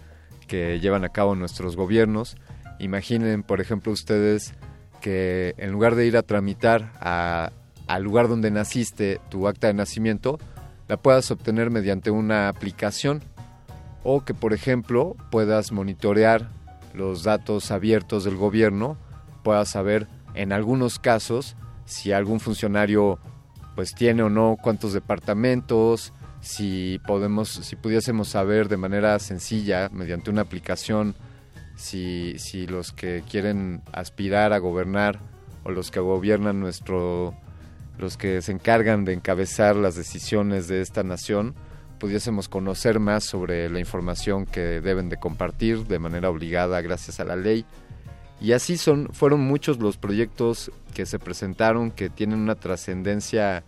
que 0.48 0.80
llevan 0.80 1.04
a 1.04 1.10
cabo 1.10 1.36
nuestros 1.36 1.76
gobiernos. 1.76 2.36
Imaginen, 2.80 3.44
por 3.44 3.60
ejemplo, 3.60 3.92
ustedes 3.92 4.52
que 5.00 5.54
en 5.58 5.70
lugar 5.70 5.94
de 5.94 6.06
ir 6.06 6.16
a 6.16 6.22
tramitar 6.22 6.92
a, 6.98 7.52
al 7.86 8.02
lugar 8.02 8.26
donde 8.26 8.50
naciste 8.50 9.20
tu 9.30 9.46
acta 9.46 9.68
de 9.68 9.74
nacimiento, 9.74 10.40
la 10.88 10.96
puedas 10.96 11.30
obtener 11.30 11.70
mediante 11.70 12.10
una 12.10 12.48
aplicación 12.48 13.22
o 14.02 14.24
que 14.24 14.34
por 14.34 14.52
ejemplo 14.52 15.14
puedas 15.30 15.70
monitorear 15.70 16.48
los 16.94 17.22
datos 17.22 17.70
abiertos 17.70 18.24
del 18.24 18.34
gobierno, 18.34 18.96
puedas 19.44 19.70
saber 19.70 20.08
en 20.34 20.52
algunos 20.52 20.98
casos 20.98 21.56
si 21.84 22.12
algún 22.12 22.40
funcionario 22.40 23.18
pues 23.74 23.94
tiene 23.94 24.22
o 24.22 24.28
no 24.28 24.56
cuántos 24.60 24.92
departamentos, 24.92 26.12
si 26.40 27.00
podemos 27.06 27.48
si 27.48 27.76
pudiésemos 27.76 28.28
saber 28.28 28.68
de 28.68 28.76
manera 28.76 29.18
sencilla 29.18 29.88
mediante 29.92 30.30
una 30.30 30.42
aplicación 30.42 31.14
si, 31.76 32.36
los 32.68 32.92
que 32.92 33.22
quieren 33.28 33.82
aspirar 33.92 34.52
a 34.52 34.58
gobernar 34.58 35.18
o 35.64 35.70
los 35.70 35.90
que 35.90 36.00
gobiernan 36.00 36.60
nuestro 36.60 37.34
los 37.98 38.16
que 38.16 38.42
se 38.42 38.52
encargan 38.52 39.04
de 39.04 39.12
encabezar 39.12 39.76
las 39.76 39.94
decisiones 39.94 40.66
de 40.66 40.80
esta 40.80 41.02
nación 41.02 41.54
pudiésemos 42.02 42.48
conocer 42.48 42.98
más 42.98 43.22
sobre 43.22 43.70
la 43.70 43.78
información 43.78 44.44
que 44.44 44.80
deben 44.80 45.08
de 45.08 45.18
compartir 45.18 45.86
de 45.86 46.00
manera 46.00 46.30
obligada 46.30 46.80
gracias 46.80 47.20
a 47.20 47.24
la 47.24 47.36
ley. 47.36 47.64
Y 48.42 48.54
así 48.54 48.76
son, 48.76 49.08
fueron 49.12 49.40
muchos 49.40 49.78
los 49.78 49.96
proyectos 49.96 50.72
que 50.94 51.06
se 51.06 51.20
presentaron 51.20 51.92
que 51.92 52.10
tienen 52.10 52.40
una 52.40 52.56
trascendencia, 52.56 53.62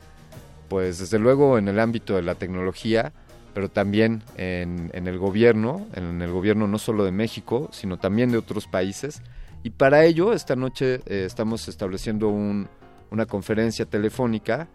pues 0.69 0.99
desde 0.99 1.21
luego 1.21 1.59
en 1.59 1.69
el 1.69 1.79
ámbito 1.79 2.17
de 2.17 2.23
la 2.23 2.35
tecnología, 2.35 3.13
pero 3.55 3.69
también 3.69 4.25
en, 4.37 4.91
en, 4.93 5.07
el 5.07 5.17
gobierno, 5.17 5.87
en 5.95 6.21
el 6.21 6.33
gobierno 6.33 6.67
no 6.67 6.79
solo 6.79 7.05
de 7.05 7.13
México, 7.13 7.69
sino 7.71 7.99
también 7.99 8.33
de 8.33 8.39
otros 8.39 8.67
países. 8.67 9.23
Y 9.63 9.71
para 9.71 10.05
ello, 10.05 10.33
esta 10.33 10.57
noche 10.57 10.95
eh, 11.07 11.23
estamos 11.25 11.69
estableciendo 11.69 12.29
un, 12.29 12.69
una 13.13 13.27
conferencia 13.27 13.87
telefónica 13.87 14.67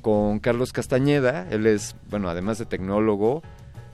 con 0.00 0.38
Carlos 0.38 0.72
Castañeda. 0.72 1.46
Él 1.50 1.66
es, 1.66 1.96
bueno, 2.08 2.30
además 2.30 2.56
de 2.56 2.64
tecnólogo, 2.64 3.42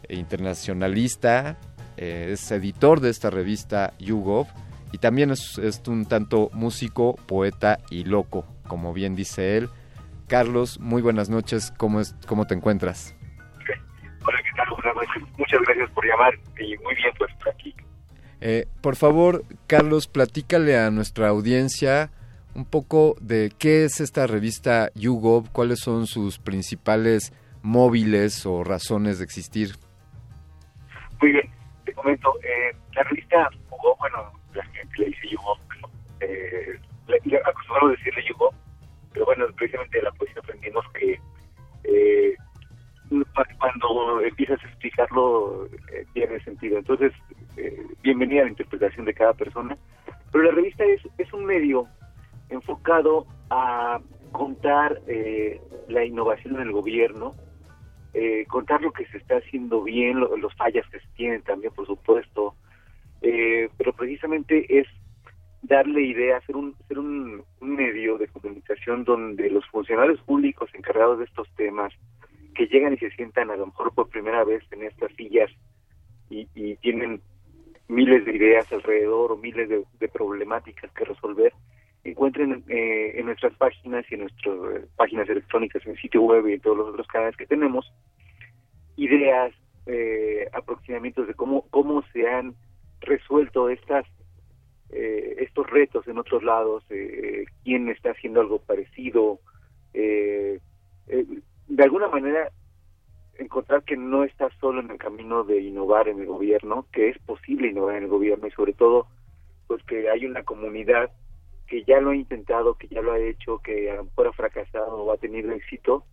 internacionalista, 0.09 1.59
eh, 1.97 2.31
es 2.35 2.51
editor 2.53 3.01
de 3.01 3.11
esta 3.11 3.31
revista 3.31 3.95
YouGov 3.99 4.47
y 4.93 4.99
también 4.99 5.31
es, 5.31 5.59
es, 5.59 5.83
un 5.87 6.07
tanto 6.07 6.51
músico, 6.53 7.17
poeta 7.27 7.79
y 7.91 8.05
loco, 8.05 8.45
como 8.67 8.93
bien 8.93 9.15
dice 9.15 9.57
él. 9.57 9.69
Carlos, 10.27 10.79
muy 10.81 11.03
buenas 11.03 11.29
noches, 11.29 11.73
¿cómo, 11.77 12.01
es, 12.01 12.15
cómo 12.27 12.47
te 12.47 12.55
encuentras? 12.55 13.17
Hola, 14.25 14.39
¿qué 14.43 14.51
tal? 14.57 14.69
Buenas 14.71 14.95
noches. 14.95 15.39
Muchas 15.39 15.61
gracias 15.63 15.91
por 15.91 16.07
llamar 16.07 16.35
y 16.59 16.77
muy 16.79 16.95
bien 16.95 17.13
pues 17.17 17.31
aquí. 17.53 17.75
Eh, 18.41 18.67
por 18.81 18.97
favor, 18.97 19.45
Carlos, 19.67 20.07
platícale 20.07 20.79
a 20.79 20.91
nuestra 20.91 21.29
audiencia 21.29 22.11
un 22.55 22.65
poco 22.65 23.17
de 23.21 23.51
qué 23.59 23.85
es 23.85 24.01
esta 24.01 24.27
revista 24.27 24.91
YouGov, 24.95 25.51
cuáles 25.53 25.81
son 25.81 26.07
sus 26.07 26.39
principales 26.39 27.33
móviles 27.63 28.45
o 28.47 28.65
razones 28.65 29.19
de 29.19 29.25
existir. 29.25 29.77
Muy 31.21 31.33
bien, 31.33 31.51
te 31.85 31.93
comento, 31.93 32.33
eh, 32.43 32.77
la 32.95 33.03
revista 33.05 33.49
YouGov, 33.71 33.99
bueno, 33.99 34.33
la 34.55 34.65
gente 34.65 34.99
le 34.99 35.07
dice 35.07 35.29
YouGov, 35.29 35.59
eh, 36.21 36.79
le, 37.09 37.37
a 37.39 37.89
decirle 37.89 38.25
YouGov, 38.29 38.55
pero 39.13 39.25
bueno, 39.27 39.47
precisamente 39.57 39.99
de 39.99 40.05
la 40.05 40.13
poesía 40.13 40.41
aprendimos 40.43 40.85
que 40.95 41.21
eh, 41.85 42.35
cuando 43.59 44.21
empiezas 44.21 44.63
a 44.63 44.69
explicarlo 44.69 45.67
eh, 45.93 46.07
tiene 46.15 46.41
sentido. 46.45 46.79
Entonces, 46.79 47.13
eh, 47.57 47.85
bienvenida 48.03 48.43
a 48.43 48.45
la 48.45 48.51
interpretación 48.51 49.05
de 49.05 49.15
cada 49.15 49.35
persona. 49.35 49.77
Pero 50.31 50.45
la 50.45 50.53
revista 50.53 50.85
es, 50.85 51.01
es 51.19 51.33
un 51.33 51.45
medio 51.45 51.87
enfocado 52.51 53.27
a 53.51 54.01
contar 54.33 55.01
eh, 55.09 55.61
la 55.89 56.05
innovación 56.05 56.55
en 56.57 56.63
el 56.63 56.73
gobierno, 56.73 57.35
eh, 58.15 58.45
contar 58.47 58.81
lo 58.81 58.93
que 58.93 59.07
se 59.07 59.19
está 59.19 59.37
haciendo 59.37 59.83
bien, 59.83 60.21
lo, 60.21 60.37
los 60.37 60.55
fallas 60.55 60.87
que 60.91 61.01
se 61.01 61.09
tienen 61.17 61.43
también, 61.43 61.73
por 61.75 61.87
supuesto, 61.87 62.55
eh, 63.23 63.69
pero 63.77 63.93
precisamente 63.93 64.67
es 64.79 64.87
darle 65.63 66.03
idea, 66.03 66.41
ser 66.43 66.57
un, 66.57 66.75
ser 66.89 66.99
un, 66.99 67.45
medio 67.61 68.19
de 68.19 68.29
comunicación 68.29 69.05
donde 69.05 69.51
los 69.51 69.67
funcionarios 69.69 70.21
públicos 70.23 70.71
encargados 70.75 71.19
de 71.19 71.25
estos 71.25 71.49
temas, 71.57 71.93
que 72.55 72.67
llegan 72.67 72.95
y 72.95 72.99
se 72.99 73.11
sientan 73.11 73.51
a 73.51 73.57
lo 73.57 73.67
mejor 73.67 73.95
por 73.95 74.09
primera 74.09 74.45
vez 74.45 74.63
en 74.73 74.83
estas 74.83 75.13
sillas 75.15 75.51
y, 76.29 76.49
y 76.55 76.77
tienen 76.77 77.23
miles 77.91 78.25
de 78.25 78.37
ideas 78.37 78.73
alrededor 78.73 79.33
o 79.33 79.37
miles 79.37 79.69
de, 79.69 80.09
problemáticas 80.09 80.91
que 80.93 81.05
resolver, 81.05 81.53
encuentren 82.05 82.65
eh, 82.69 83.13
en 83.17 83.27
nuestras 83.27 83.55
páginas 83.55 84.05
y 84.11 84.15
en 84.15 84.21
nuestras 84.21 84.57
páginas 84.97 85.29
electrónicas, 85.29 85.85
en 85.85 85.93
el 85.93 85.99
sitio 85.99 86.23
web 86.23 86.49
y 86.49 86.55
en 86.55 86.61
todos 86.61 86.77
los 86.77 86.89
otros 86.89 87.07
canales 87.09 87.37
que 87.37 87.47
tenemos, 87.47 87.93
ideas, 88.97 89.53
eh, 89.87 90.49
aproximamientos 90.53 91.27
de 91.27 91.35
cómo, 91.35 91.67
cómo 91.71 92.03
se 92.13 92.29
han 92.29 92.55
resuelto 93.01 93.69
estas 93.69 94.07
eh, 94.91 95.37
estos 95.39 95.69
retos 95.71 96.07
en 96.09 96.19
otros 96.19 96.43
lados, 96.43 96.85
eh, 96.91 97.45
quién 97.63 97.89
está 97.89 98.11
haciendo 98.11 98.41
algo 98.41 98.59
parecido, 98.59 99.39
eh, 99.95 100.61
eh, 101.07 101.27
de 101.69 101.85
alguna 101.85 102.09
manera 102.09 102.51
encontrar 103.39 103.85
que 103.85 103.97
no 103.97 104.25
está 104.25 104.51
solo 104.61 104.81
en 104.81 104.91
el 104.91 104.99
camino 104.99 105.45
de 105.45 105.61
innovar 105.61 106.09
en 106.09 106.21
el 106.21 106.27
gobierno, 106.27 106.87
que 106.93 107.09
es 107.09 107.19
posible 107.21 107.69
innovar 107.69 107.97
en 107.97 108.05
el 108.05 108.09
gobierno 108.09 108.47
y 108.47 108.51
sobre 108.51 108.73
todo 108.73 109.07
pues 109.67 109.83
que 109.85 110.11
hay 110.11 110.27
una 110.27 110.43
comunidad 110.43 111.11
que 111.67 111.85
ya 111.85 112.01
lo 112.01 112.11
ha 112.11 112.17
intentado, 112.17 112.75
que 112.75 112.89
ya 112.89 113.01
lo 113.01 113.13
ha 113.13 113.19
hecho, 113.21 113.59
que 113.59 113.91
a 113.91 114.03
lo 114.03 114.29
ha 114.29 114.33
fracasado 114.33 114.97
o 114.97 115.13
ha 115.13 115.17
tenido 115.17 115.53
éxito, 115.53 116.05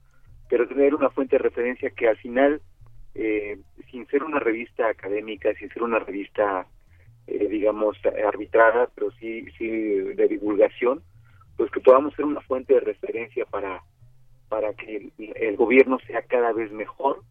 pero 0.50 0.68
tener 0.68 0.94
una 0.94 1.10
fuente 1.10 1.38
de 1.38 1.44
referencia 1.44 1.90
que 1.90 2.08
al 2.08 2.18
final, 2.18 2.62
eh, 3.16 3.60
sin 3.90 4.06
ser 4.08 4.24
una 4.24 4.40
revista 4.40 4.88
académica, 4.88 5.54
sin 5.56 5.70
ser 5.70 5.82
una 5.82 5.98
revista, 5.98 6.68
eh, 7.28 7.48
digamos, 7.48 7.98
arbitrada, 8.26 8.90
pero 8.96 9.12
sí, 9.12 9.46
sí 9.58 9.68
de 9.68 10.28
divulgación, 10.28 11.02
pues 11.58 11.72
que 11.72 11.80
podamos 11.80 12.14
ser 12.16 12.26
una 12.26 12.42
fuente 12.42 12.74
de 12.74 12.80
referencia 12.80 13.46
para, 13.46 13.84
para 14.50 14.74
que 14.74 14.98
el, 14.98 15.12
el 15.36 15.56
gobierno 15.56 16.00
sea 16.08 16.22
cada 16.22 16.54
vez 16.54 16.72
mejor, 16.72 17.24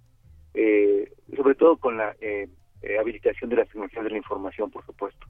eh, 0.55 1.13
sobre 1.37 1.55
todo 1.55 1.77
con 1.77 1.97
la 1.97 2.17
eh, 2.21 2.49
eh, 2.83 2.99
habilitación 2.99 3.51
de 3.51 3.57
las 3.57 3.69
tecnologías 3.69 4.05
de 4.05 4.11
la 4.11 4.17
información, 4.17 4.71
por 4.71 4.85
supuesto. 4.85 5.27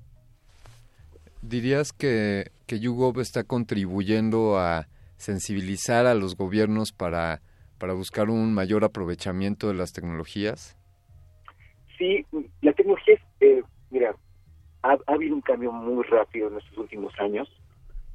¿Dirías 1.43 1.93
que, 1.93 2.51
que 2.66 2.80
YouGov 2.80 3.20
está 3.20 3.44
contribuyendo 3.44 4.59
a 4.59 4.88
sensibilizar 5.16 6.06
a 6.06 6.14
los 6.14 6.36
gobiernos 6.36 6.93
para, 6.93 7.40
para 7.78 7.93
buscar 7.93 8.30
un 8.30 8.52
mayor 8.52 8.84
aprovechamiento 8.84 9.68
de 9.68 9.74
las 9.74 9.93
tecnologías? 9.93 10.76
Sí, 11.98 12.26
la 12.62 12.72
tecnología, 12.72 13.14
es, 13.14 13.20
ha, 14.90 14.98
ha, 15.06 15.14
habido 15.14 15.34
un 15.34 15.40
cambio 15.40 15.72
muy 15.72 16.04
rápido 16.04 16.48
en 16.48 16.58
estos 16.58 16.78
últimos 16.78 17.18
años. 17.18 17.48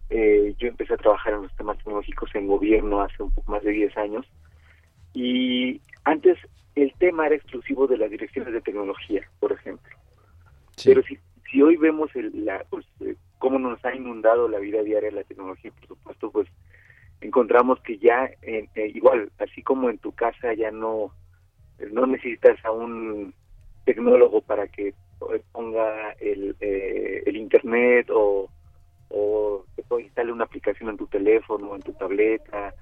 Eh, 0.09 0.53
yo 0.57 0.67
empecé 0.67 0.93
a 0.93 0.97
trabajar 0.97 1.33
en 1.33 1.43
los 1.43 1.55
temas 1.55 1.77
tecnológicos 1.77 2.33
en 2.35 2.47
gobierno 2.47 3.01
hace 3.01 3.23
un 3.23 3.33
poco 3.33 3.51
más 3.51 3.63
de 3.63 3.71
10 3.71 3.95
años 3.97 4.25
y 5.13 5.81
antes 6.03 6.37
el 6.75 6.93
tema 6.99 7.27
era 7.27 7.35
exclusivo 7.35 7.87
de 7.87 7.97
las 7.97 8.09
direcciones 8.09 8.53
de 8.53 8.61
tecnología, 8.61 9.21
por 9.39 9.51
ejemplo. 9.51 9.95
Sí. 10.75 10.89
Pero 10.89 11.03
si, 11.03 11.17
si 11.49 11.61
hoy 11.61 11.77
vemos 11.77 12.13
el, 12.15 12.45
la, 12.45 12.65
pues, 12.69 12.85
eh, 13.01 13.15
cómo 13.39 13.59
nos 13.59 13.83
ha 13.85 13.95
inundado 13.95 14.47
la 14.47 14.59
vida 14.59 14.81
diaria 14.83 15.09
de 15.09 15.15
la 15.15 15.23
tecnología, 15.23 15.71
por 15.71 15.87
supuesto, 15.87 16.31
pues 16.31 16.47
encontramos 17.21 17.79
que 17.81 17.97
ya 17.97 18.25
eh, 18.41 18.67
eh, 18.75 18.91
igual, 18.93 19.31
así 19.39 19.61
como 19.61 19.89
en 19.89 19.97
tu 19.97 20.11
casa 20.13 20.53
ya 20.53 20.71
no 20.71 21.13
no 21.91 22.05
necesitas 22.05 22.63
a 22.63 22.71
un 22.71 23.33
tecnólogo 23.85 24.41
para 24.41 24.67
que 24.67 24.93
ponga 25.51 26.11
el, 26.19 26.55
eh, 26.59 27.23
el 27.25 27.37
internet 27.37 28.09
o, 28.09 28.49
o 29.09 29.65
te 29.75 30.01
instale 30.01 30.31
una 30.31 30.45
aplicación 30.45 30.89
en 30.89 30.97
tu 30.97 31.07
teléfono 31.07 31.75
en 31.75 31.81
tu 31.81 31.93
tableta 31.93 32.73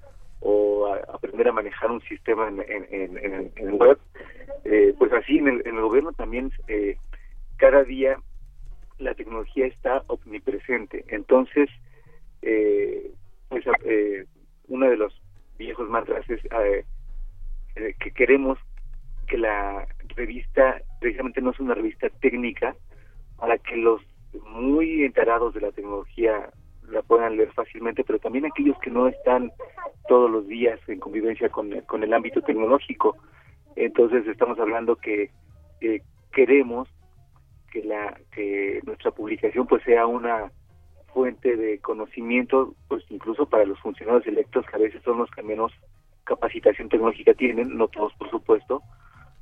o 0.41 0.87
a, 0.87 0.97
aprender 1.13 1.47
a 1.47 1.53
manejar 1.53 1.91
un 1.91 2.01
sistema 2.01 2.47
en, 2.47 2.59
en, 2.61 3.17
en, 3.17 3.51
en 3.55 3.79
web, 3.79 3.97
eh, 4.63 4.93
pues 4.97 5.11
así 5.13 5.37
en 5.37 5.47
el, 5.47 5.61
el 5.65 5.81
gobierno 5.81 6.13
también 6.13 6.51
eh, 6.67 6.97
cada 7.57 7.83
día 7.83 8.17
la 8.99 9.13
tecnología 9.15 9.65
está 9.65 10.03
omnipresente. 10.07 11.05
Entonces, 11.07 11.69
eh, 12.41 13.11
pues 13.47 13.65
eh, 13.85 14.25
uno 14.67 14.89
de 14.89 14.97
los 14.97 15.21
viejos 15.57 15.89
mantras 15.89 16.29
es 16.29 16.41
eh, 16.45 16.85
que 17.99 18.11
queremos 18.11 18.57
que 19.27 19.37
la 19.37 19.87
revista 20.19 20.81
precisamente 20.99 21.41
no 21.41 21.51
es 21.51 21.59
una 21.59 21.73
revista 21.73 22.09
técnica 22.21 22.75
para 23.37 23.57
que 23.57 23.77
los 23.77 24.01
muy 24.51 25.03
enterados 25.03 25.53
de 25.53 25.61
la 25.61 25.71
tecnología 25.71 26.49
la 26.89 27.01
puedan 27.03 27.37
leer 27.37 27.51
fácilmente, 27.53 28.03
pero 28.03 28.19
también 28.19 28.45
aquellos 28.45 28.77
que 28.79 28.89
no 28.89 29.07
están 29.07 29.51
todos 30.07 30.29
los 30.29 30.47
días 30.47 30.79
en 30.87 30.99
convivencia 30.99 31.49
con, 31.49 31.71
con 31.81 32.03
el 32.03 32.13
ámbito 32.13 32.41
tecnológico. 32.41 33.15
Entonces 33.75 34.27
estamos 34.27 34.59
hablando 34.59 34.95
que 34.95 35.31
eh, 35.81 36.01
queremos 36.31 36.89
que 37.71 37.83
la 37.83 38.19
que 38.33 38.81
nuestra 38.85 39.11
publicación 39.11 39.67
pues 39.67 39.83
sea 39.83 40.07
una 40.07 40.51
fuente 41.13 41.55
de 41.55 41.79
conocimiento 41.79 42.73
pues 42.87 43.03
incluso 43.09 43.47
para 43.47 43.65
los 43.65 43.79
funcionarios 43.79 44.25
electos 44.27 44.65
que 44.65 44.75
a 44.75 44.79
veces 44.79 45.01
son 45.03 45.19
los 45.19 45.29
que 45.31 45.43
menos 45.43 45.71
capacitación 46.23 46.89
tecnológica 46.89 47.33
tienen, 47.33 47.77
no 47.77 47.87
todos 47.87 48.13
por 48.13 48.29
supuesto, 48.29 48.81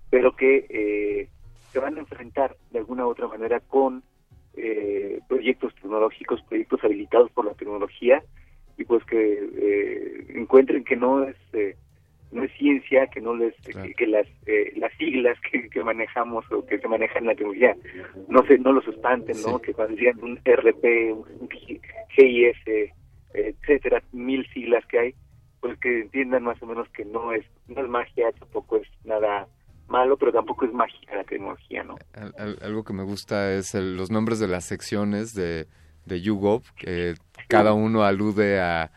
pero 0.10 0.36
que 0.36 0.66
eh, 0.70 1.30
se 1.72 1.80
van 1.80 1.98
a 1.98 2.00
enfrentar 2.00 2.56
de 2.72 2.80
alguna 2.80 3.06
u 3.06 3.10
otra 3.10 3.28
manera 3.28 3.60
con 3.60 4.04
eh, 4.56 5.20
proyectos 5.28 5.74
tecnológicos, 5.76 6.42
proyectos 6.44 6.84
habilitados 6.84 7.32
por 7.32 7.46
la 7.46 7.54
tecnología 7.54 8.24
y 8.78 8.86
pues 8.86 9.04
que 9.06 9.50
eh, 9.58 10.26
encuentren 10.36 10.84
que 10.84 10.96
no 10.96 11.24
es 11.24 11.36
eh, 11.54 11.76
no 12.32 12.44
es 12.44 12.52
ciencia, 12.58 13.08
que 13.08 13.22
no 13.22 13.36
les 13.36 13.56
claro. 13.56 13.88
que, 13.88 13.94
que, 13.94 14.08
las 14.08 14.28
eh, 14.46 14.74
las 14.76 14.92
siglas 14.98 15.38
que, 15.50 15.70
que, 15.70 15.84
manejamos 15.84 16.46
o 16.52 16.66
que 16.66 16.78
se 16.78 16.88
manejan 16.88 17.24
en 17.24 17.28
la 17.28 17.36
tecnología 17.36 17.76
no 18.28 18.46
se 18.46 18.58
no 18.58 18.74
los 18.74 18.88
espanten, 18.88 19.36
sí. 19.36 19.50
¿no? 19.50 19.60
Que 19.60 19.74
cuando 19.74 19.96
digan 19.96 20.22
un 20.22 20.38
RP, 20.38 21.14
un 21.14 21.50
GIS, 22.10 22.58
etcétera, 23.34 24.04
mil 24.12 24.46
siglas 24.50 24.86
que 24.88 25.00
hay, 25.00 25.14
pues 25.62 25.80
que 25.80 26.02
entiendan 26.02 26.44
más 26.44 26.62
o 26.62 26.66
menos 26.66 26.90
que 26.90 27.06
no 27.06 27.32
es 27.32 27.46
no 27.68 27.82
es 27.82 27.90
magia, 27.90 28.32
tampoco 28.34 28.78
es 28.78 28.88
nada 29.06 29.48
malo, 29.88 30.18
pero 30.18 30.32
tampoco 30.32 30.66
es 30.66 30.74
mágica 30.74 31.16
la 31.16 31.24
tecnología, 31.24 31.84
¿no? 31.84 31.96
algo 32.62 32.84
que 32.84 32.94
me 32.94 33.04
gusta 33.04 33.54
es 33.54 33.76
el, 33.76 33.96
los 33.96 34.12
nombres 34.12 34.40
de 34.40 34.48
las 34.48 34.66
secciones 34.66 35.34
de, 35.34 35.68
de 36.06 36.22
YouGov, 36.22 36.64
que 36.76 37.16
cada 37.48 37.74
uno 37.74 38.04
alude 38.04 38.60
a, 38.60 38.92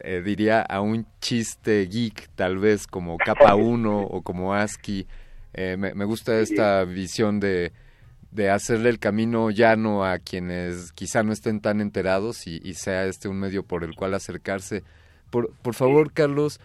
eh, 0.00 0.22
diría, 0.24 0.62
a 0.62 0.80
un 0.80 1.06
chiste 1.20 1.86
geek, 1.86 2.30
tal 2.34 2.58
vez, 2.58 2.86
como 2.86 3.16
capa 3.18 3.54
1 3.56 4.00
o 4.00 4.22
como 4.22 4.54
ASCII. 4.54 5.06
Eh, 5.54 5.76
me, 5.78 5.94
me, 5.94 6.04
gusta 6.04 6.40
esta 6.40 6.84
visión 6.84 7.38
de, 7.38 7.72
de 8.30 8.50
hacerle 8.50 8.88
el 8.88 8.98
camino 8.98 9.50
llano 9.50 10.04
a 10.04 10.18
quienes 10.18 10.92
quizá 10.92 11.22
no 11.22 11.32
estén 11.32 11.60
tan 11.60 11.80
enterados 11.80 12.46
y, 12.46 12.60
y 12.64 12.74
sea 12.74 13.04
este 13.04 13.28
un 13.28 13.38
medio 13.38 13.62
por 13.62 13.84
el 13.84 13.94
cual 13.94 14.14
acercarse. 14.14 14.82
Por, 15.30 15.54
por 15.56 15.74
favor, 15.74 16.12
Carlos, 16.12 16.58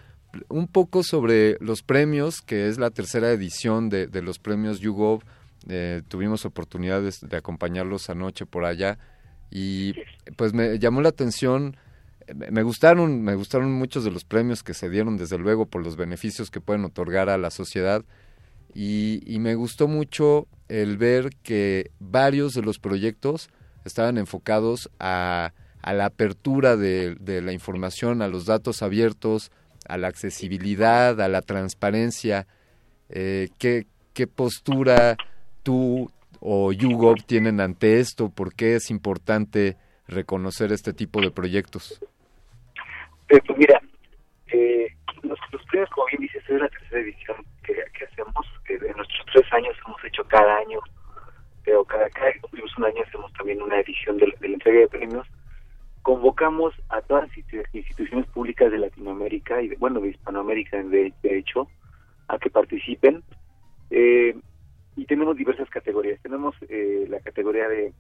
un 0.50 0.68
poco 0.68 1.04
sobre 1.04 1.58
los 1.60 1.84
premios, 1.84 2.42
que 2.42 2.68
es 2.68 2.78
la 2.78 2.92
tercera 2.92 3.32
edición 3.32 3.90
de, 3.90 4.10
los 4.22 4.40
premios 4.40 4.80
YouGov. 4.80 5.24
Eh, 5.70 6.02
tuvimos 6.08 6.46
oportunidades 6.46 7.20
de 7.22 7.38
acompañarlos 7.38 8.10
anoche 8.10 8.46
por 8.46 8.64
allá 8.64 8.98
y 9.52 9.96
pues 10.38 10.54
me 10.54 10.80
llamó 10.80 11.02
la 11.02 11.10
atención 11.10 11.76
me 12.34 12.64
gustaron 12.64 13.22
me 13.22 13.36
gustaron 13.36 13.74
muchos 13.74 14.06
de 14.06 14.12
los 14.12 14.24
premios 14.24 14.64
que 14.64 14.74
se 14.74 14.90
dieron 14.90 15.18
desde 15.18 15.38
luego 15.38 15.66
por 15.66 15.84
los 15.84 15.98
beneficios 15.98 16.52
que 16.52 16.62
pueden 16.62 16.86
otorgar 16.86 17.30
a 17.30 17.38
la 17.38 17.50
sociedad 17.50 18.06
y, 18.74 19.40
me 19.40 19.56
gustó 19.56 19.88
mucho 19.88 20.48
el 20.68 20.98
ver 20.98 21.32
que 21.42 21.90
varios 22.00 22.54
de 22.54 22.62
los 22.62 22.78
proyectos 22.78 23.50
estaban 23.86 24.18
enfocados 24.20 24.90
a, 25.00 25.54
la 25.84 26.06
apertura 26.06 26.78
de 26.78 27.42
la 27.44 27.54
información 27.54 28.22
a 28.22 28.28
los 28.28 28.46
datos 28.46 28.84
abiertos 28.84 29.52
a 29.88 29.98
la 29.98 30.08
accesibilidad, 30.08 31.20
a 31.22 31.28
la 31.28 31.42
transparencia. 31.42 32.48
Eh, 33.10 33.50
¿qué, 33.60 33.86
¿Qué 34.14 34.28
postura 34.28 35.16
tú 35.64 36.10
o 36.40 36.72
YouGov 36.72 37.24
tienen 37.26 37.60
ante 37.60 38.00
esto? 38.00 38.30
¿Por 38.30 38.54
qué 38.54 38.76
es 38.76 38.90
importante 38.90 39.78
reconocer 40.08 40.72
este 40.72 40.94
tipo 40.94 41.22
de 41.22 41.32
proyectos? 41.32 42.00
Eh, 43.30 43.40
pues 43.46 43.58
mira, 43.58 43.82
eh, 44.48 44.88
los, 45.24 45.40
premios, 45.70 45.90
como 45.90 46.08
bien 46.08 46.22
dices, 46.22 46.44
es 46.48 46.60
la 46.60 46.70
tercera 46.70 47.02
edición 47.02 47.38
que, 47.64 47.74
que 47.98 48.06
hacemos. 48.06 48.46
Que 48.66 48.74
en 48.76 48.98
nuestros 48.98 49.26
tres 49.34 49.54
años 49.54 49.76
hemos 49.86 50.04
hecho 50.04 50.24
cada 50.26 50.58
año, 50.58 50.80
pero 51.64 51.84
cada, 51.86 52.10
cada 52.10 52.32
cumplimos 52.42 52.78
un 52.78 52.86
año 52.86 53.04
hacemos 53.06 53.32
también 53.34 53.62
una 53.62 53.80
edición 53.80 54.18
de, 54.18 54.26
de 54.40 54.48
la 54.48 54.54
entrega 54.54 54.80
de 54.80 54.88
premios 54.88 55.28
convocamos 56.08 56.74
a 56.88 57.02
todas 57.02 57.28
las 57.28 57.38
instituciones 57.74 58.26
públicas 58.28 58.72
de 58.72 58.78
Latinoamérica 58.78 59.62
y 59.62 59.68
de, 59.68 59.76
bueno 59.76 60.00
de 60.00 60.12
Hispanoamérica 60.12 60.82
de, 60.82 61.12
de 61.22 61.38
hecho 61.38 61.68
a 62.30 62.40
que 62.40 62.50
participen. 62.50 63.24
Eh, 63.90 64.34
y 64.96 65.06
tenemos 65.06 65.36
diversas 65.36 65.70
categorías. 65.70 66.18
Tenemos 66.22 66.56
eh, 66.70 67.08
la 67.10 67.20
categoría 67.20 67.68
de 67.68 67.92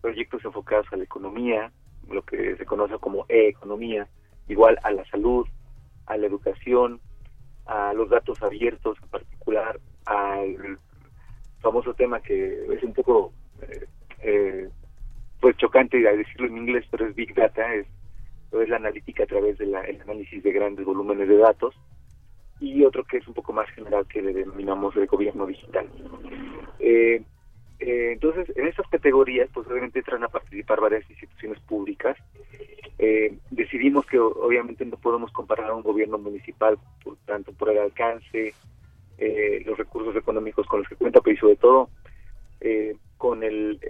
proyectos 0.00 0.44
enfocados 0.44 0.88
a 0.90 0.96
la 0.96 1.04
economía 1.04 1.70
lo 2.10 2.22
que 2.22 2.56
se 2.56 2.66
conoce 2.66 2.98
como 2.98 3.26
e-economía, 3.28 4.08
igual 4.48 4.76
a 4.82 4.90
la 4.90 5.04
salud, 5.04 5.46
a 6.06 6.16
la 6.16 6.26
educación, 6.26 7.00
a 7.66 7.92
los 7.92 8.10
datos 8.10 8.42
abiertos 8.42 8.98
en 9.00 9.08
particular, 9.08 9.78
al 10.06 10.78
famoso 11.60 11.94
tema 11.94 12.20
que 12.20 12.66
es 12.74 12.82
un 12.82 12.92
poco 12.92 13.32
eh, 13.60 13.86
eh, 14.18 14.68
pues 15.42 15.56
chocante 15.56 15.98
decirlo 15.98 16.46
en 16.46 16.56
inglés, 16.56 16.86
pero 16.88 17.04
es 17.04 17.16
Big 17.16 17.34
Data, 17.34 17.74
es, 17.74 17.86
la 18.52 18.76
analítica 18.76 19.24
a 19.24 19.26
través 19.26 19.58
del 19.58 19.74
análisis 19.74 20.40
de 20.40 20.52
grandes 20.52 20.86
volúmenes 20.86 21.28
de 21.28 21.36
datos, 21.36 21.74
y 22.60 22.84
otro 22.84 23.02
que 23.02 23.16
es 23.16 23.26
un 23.26 23.34
poco 23.34 23.52
más 23.52 23.68
general 23.70 24.06
que 24.06 24.22
le 24.22 24.32
denominamos 24.32 24.94
el 24.94 25.06
gobierno 25.06 25.44
digital. 25.46 25.88
Eh, 26.78 27.22
eh, 27.80 28.10
entonces, 28.12 28.56
en 28.56 28.68
estas 28.68 28.86
categorías, 28.86 29.50
pues 29.52 29.66
obviamente 29.66 29.98
entran 29.98 30.22
a 30.22 30.28
participar 30.28 30.80
varias 30.80 31.10
instituciones 31.10 31.58
públicas. 31.58 32.16
Eh, 33.00 33.36
decidimos 33.50 34.06
que 34.06 34.20
obviamente 34.20 34.84
no 34.84 34.96
podemos 34.96 35.32
comparar 35.32 35.70
a 35.70 35.74
un 35.74 35.82
gobierno 35.82 36.18
municipal, 36.18 36.78
por 37.02 37.16
tanto 37.26 37.52
por 37.52 37.70
el 37.70 37.78
alcance, 37.78 38.54
eh, 39.18 39.62
los 39.66 39.76
recursos 39.76 40.14
económicos 40.14 40.68
con 40.68 40.80
los 40.80 40.88
que 40.88 40.94
cuenta, 40.94 41.20
pero 41.20 41.36
sobre 41.36 41.56
todo 41.56 41.90
con 43.18 43.42
el 43.42 43.80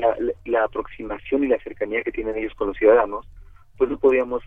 la, 0.00 0.64
aproximación 0.64 1.44
y 1.44 1.48
la 1.48 1.58
cercanía 1.60 2.02
que 2.02 2.12
tienen 2.12 2.36
ellos 2.36 2.54
con 2.54 2.68
los 2.68 2.76
ciudadanos, 2.76 3.26
pues 3.76 3.90
no 3.90 3.98
podíamos 3.98 4.42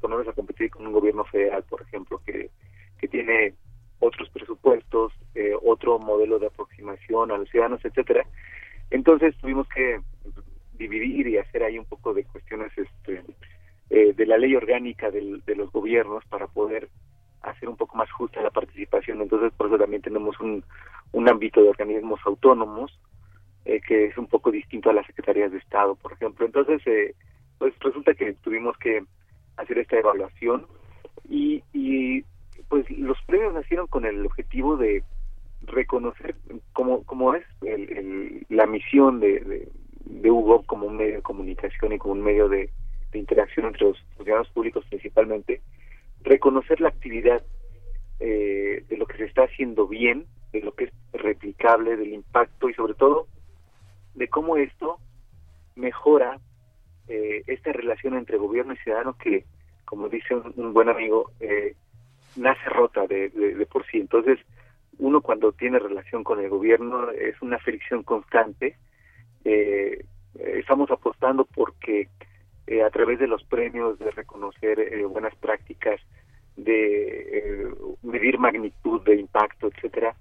ponernos 0.00 0.28
a 0.28 0.32
competir 0.32 0.70
con 0.70 0.86
un 0.86 0.92
gobierno 0.92 1.24
federal, 1.24 1.64
por 1.64 1.82
ejemplo, 1.82 2.20
que, 2.24 2.50
que 2.98 3.08
tiene 3.08 3.54
otros 4.02 4.28
presupuestos, 4.30 5.12
eh, 5.34 5.54
otro 5.62 5.98
modelo 5.98 6.38
de 6.38 6.46
aproximación 6.48 7.30
a 7.30 7.38
los 7.38 7.48
ciudadanos, 7.48 7.84
etcétera. 7.84 8.26
Entonces 8.90 9.36
tuvimos 9.38 9.68
que 9.68 10.00
dividir 10.74 11.28
y 11.28 11.38
hacer 11.38 11.62
ahí 11.62 11.78
un 11.78 11.84
poco 11.84 12.12
de 12.12 12.24
cuestiones 12.24 12.72
este, 12.76 13.22
eh, 13.90 14.12
de 14.12 14.26
la 14.26 14.38
ley 14.38 14.54
orgánica 14.56 15.10
de 15.10 15.54
los 15.54 15.70
gobiernos 15.70 16.24
para 16.26 16.48
poder 16.48 16.88
hacer 17.42 17.68
un 17.68 17.76
poco 17.76 17.96
más 17.96 18.10
justa 18.10 18.42
la 18.42 18.50
participación. 18.50 19.22
Entonces 19.22 19.52
por 19.56 19.68
eso 19.68 19.78
también 19.78 20.02
tenemos 20.02 20.38
un, 20.40 20.64
un 21.12 21.28
ámbito 21.28 21.62
de 21.62 21.68
organismos 21.68 22.20
autónomos 22.24 22.98
eh, 23.64 23.80
que 23.80 24.06
es 24.06 24.18
un 24.18 24.26
poco 24.26 24.50
distinto 24.50 24.90
a 24.90 24.94
las 24.94 25.06
secretarías 25.06 25.52
de 25.52 25.58
Estado, 25.58 25.94
por 25.96 26.12
ejemplo. 26.12 26.46
Entonces 26.46 26.82
pues 27.58 27.74
resulta 27.80 28.14
que 28.14 28.32
tuvimos 28.34 28.76
que 28.78 29.04
hacer 29.56 29.78
esta 29.78 29.98
evaluación 29.98 30.66
y, 31.28 31.62
y 31.72 32.24
pues 32.68 32.90
los 32.90 33.18
premios 33.26 33.54
nacieron 33.54 33.86
con 33.86 34.04
el 34.04 34.24
objetivo 34.24 34.76
de 34.76 35.04
reconocer 35.66 36.34
como, 36.72 37.04
como 37.04 37.34
es 37.34 37.44
la 38.48 38.66
misión 38.66 39.20
de, 39.20 39.68
de, 40.04 40.30
Hugo 40.30 40.62
como 40.64 40.86
un 40.86 40.96
medio 40.96 41.16
de 41.16 41.22
comunicación 41.22 41.92
y 41.92 41.98
como 41.98 42.14
un 42.14 42.22
medio 42.22 42.48
de, 42.48 42.70
interacción 43.14 43.66
entre 43.66 43.88
los 43.88 43.98
funcionarios 44.16 44.48
públicos 44.54 44.86
principalmente, 44.88 45.60
reconocer 46.22 46.80
la 46.80 46.88
actividad 46.88 47.42
eh, 48.20 48.84
de 48.88 48.96
lo 48.96 49.04
que 49.06 49.18
se 49.18 49.24
está 49.24 49.42
haciendo 49.42 49.86
bien, 49.86 50.24
de 50.52 50.62
lo 50.62 50.72
que 50.72 50.84
es 50.84 50.92
replicable, 51.12 51.96
del 51.98 52.14
impacto 52.14 52.70
y 52.70 52.74
sobre 52.74 52.94
todo 52.94 53.26
de 54.22 54.28
cómo 54.28 54.56
esto 54.56 54.98
mejora 55.74 56.38
eh, 57.08 57.42
esta 57.48 57.72
relación 57.72 58.14
entre 58.14 58.38
gobierno 58.38 58.72
y 58.72 58.76
ciudadano 58.76 59.16
que, 59.18 59.44
como 59.84 60.08
dice 60.08 60.32
un, 60.36 60.72
buen 60.72 60.88
amigo, 60.88 61.32
eh, 61.40 61.74
nace 62.36 62.68
rota 62.68 63.04
de, 63.08 63.30
de, 63.30 63.66
por 63.66 63.84
sí. 63.86 63.98
Entonces, 63.98 64.38
uno 64.98 65.22
cuando 65.22 65.50
tiene 65.50 65.80
relación 65.80 66.22
con 66.22 66.38
el 66.38 66.48
gobierno 66.50 67.10
es 67.10 67.34
una 67.42 67.58
fricción 67.58 68.04
constante. 68.04 68.76
Eh, 69.44 70.04
estamos 70.34 70.88
apostando 70.92 71.44
porque 71.44 72.08
eh, 72.68 72.84
a 72.84 72.90
través 72.90 73.18
de 73.18 73.26
los 73.26 73.42
premios, 73.42 73.98
de 73.98 74.12
reconocer 74.12 74.78
eh, 74.78 75.04
buenas 75.04 75.34
prácticas, 75.34 76.00
de 76.56 77.74
medir 78.04 78.38
magnitud 78.38 79.02
de 79.02 79.16
impacto, 79.16 79.66
etcétera, 79.66 80.14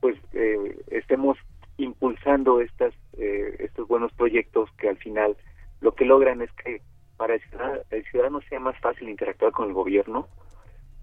pues 0.00 0.16
estemos 0.90 1.38
impulsando 1.76 2.60
estas 2.60 2.94
estos 3.16 3.86
buenos 3.86 4.12
proyectos 4.12 4.70
que 4.78 4.88
al 4.88 4.96
final 4.96 5.36
lo 5.80 5.94
que 5.94 6.04
logran 6.04 6.42
es 6.42 6.50
que 6.52 6.82
para 7.16 7.34
el 7.34 7.40
ciudadano, 7.42 7.80
el 7.90 8.04
ciudadano 8.04 8.40
sea 8.48 8.60
más 8.60 8.78
fácil 8.80 9.08
interactuar 9.08 9.52
con 9.52 9.68
el 9.68 9.74
gobierno, 9.74 10.28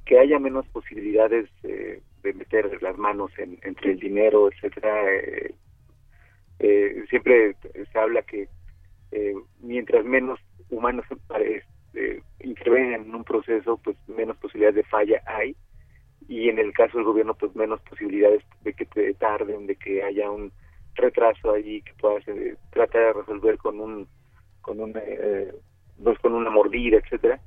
que 0.06 0.20
haya 0.20 0.40
menos 0.40 0.68
posibilidades 0.68 1.50
eh, 1.64 2.02
de 2.24 2.34
meter 2.34 2.82
las 2.82 2.98
manos 2.98 3.32
en, 3.38 3.60
entre 3.64 3.92
el 3.92 4.00
dinero, 4.00 4.50
etcétera. 4.52 5.12
Eh, 5.14 5.56
eh, 6.60 7.06
siempre 7.10 7.56
se 7.92 8.00
habla 8.00 8.22
que 8.24 8.48
mientras 9.60 10.06
menos 10.06 10.40
humanos 10.70 11.06
intervengan 12.40 13.02
en 13.02 13.16
un 13.16 13.24
proceso, 13.24 13.78
pues 13.84 13.98
menos 14.08 14.38
posibilidades 14.38 14.76
de 14.76 14.84
falla 14.84 15.22
hay 15.26 15.56
y 16.28 16.50
en 16.50 16.60
el 16.60 16.72
caso 16.72 16.98
del 16.98 17.06
gobierno, 17.06 17.34
pues 17.34 17.54
menos 17.56 17.82
posibilidades 17.82 18.44
de 18.64 18.74
que 18.74 18.86
te 18.86 19.14
tarden, 19.16 19.68
de 19.68 19.76
que 19.76 20.04
haya 20.04 20.30
un 20.32 20.52
retraso 20.96 21.54
allí 21.54 21.82
que 21.82 21.94
puedas 21.94 22.24
tratar 22.72 23.02
de 23.02 23.14
resolver 23.14 23.58
con 23.58 23.80
un 23.80 24.08
con 24.62 24.80
un 24.80 24.94
pues 26.04 26.20
con 26.20 26.34
una 26.34 26.50
mordida, 26.50 26.98
etcétera. 26.98 27.40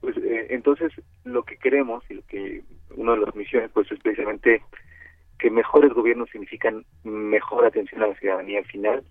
Pues 0.00 0.16
eh, 0.18 0.48
entonces 0.50 0.92
lo 1.24 1.44
que 1.44 1.56
queremos 1.56 2.04
y 2.10 2.14
lo 2.14 2.22
que 2.26 2.62
una 2.96 3.12
de 3.12 3.20
las 3.20 3.34
misiones 3.34 3.70
pues 3.72 3.90
es 3.90 3.98
precisamente 4.00 4.62
que 5.38 5.50
mejores 5.50 5.92
gobiernos 5.92 6.30
significan 6.30 6.84
mejor 7.04 7.64
atención 7.64 8.02
a 8.02 8.08
la 8.08 8.14
ciudadanía 8.16 8.58
al 8.58 8.66
final 8.66 9.04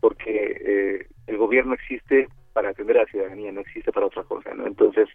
porque 0.00 0.56
eh, 0.64 1.06
el 1.26 1.36
gobierno 1.38 1.74
existe 1.74 2.28
para 2.52 2.70
atender 2.70 2.98
a 2.98 3.02
la 3.02 3.06
ciudadanía 3.06 3.52
no 3.52 3.60
existe 3.60 3.92
para 3.92 4.06
otra 4.06 4.24
cosa 4.24 4.52
no 4.54 4.66
entonces 4.66 5.08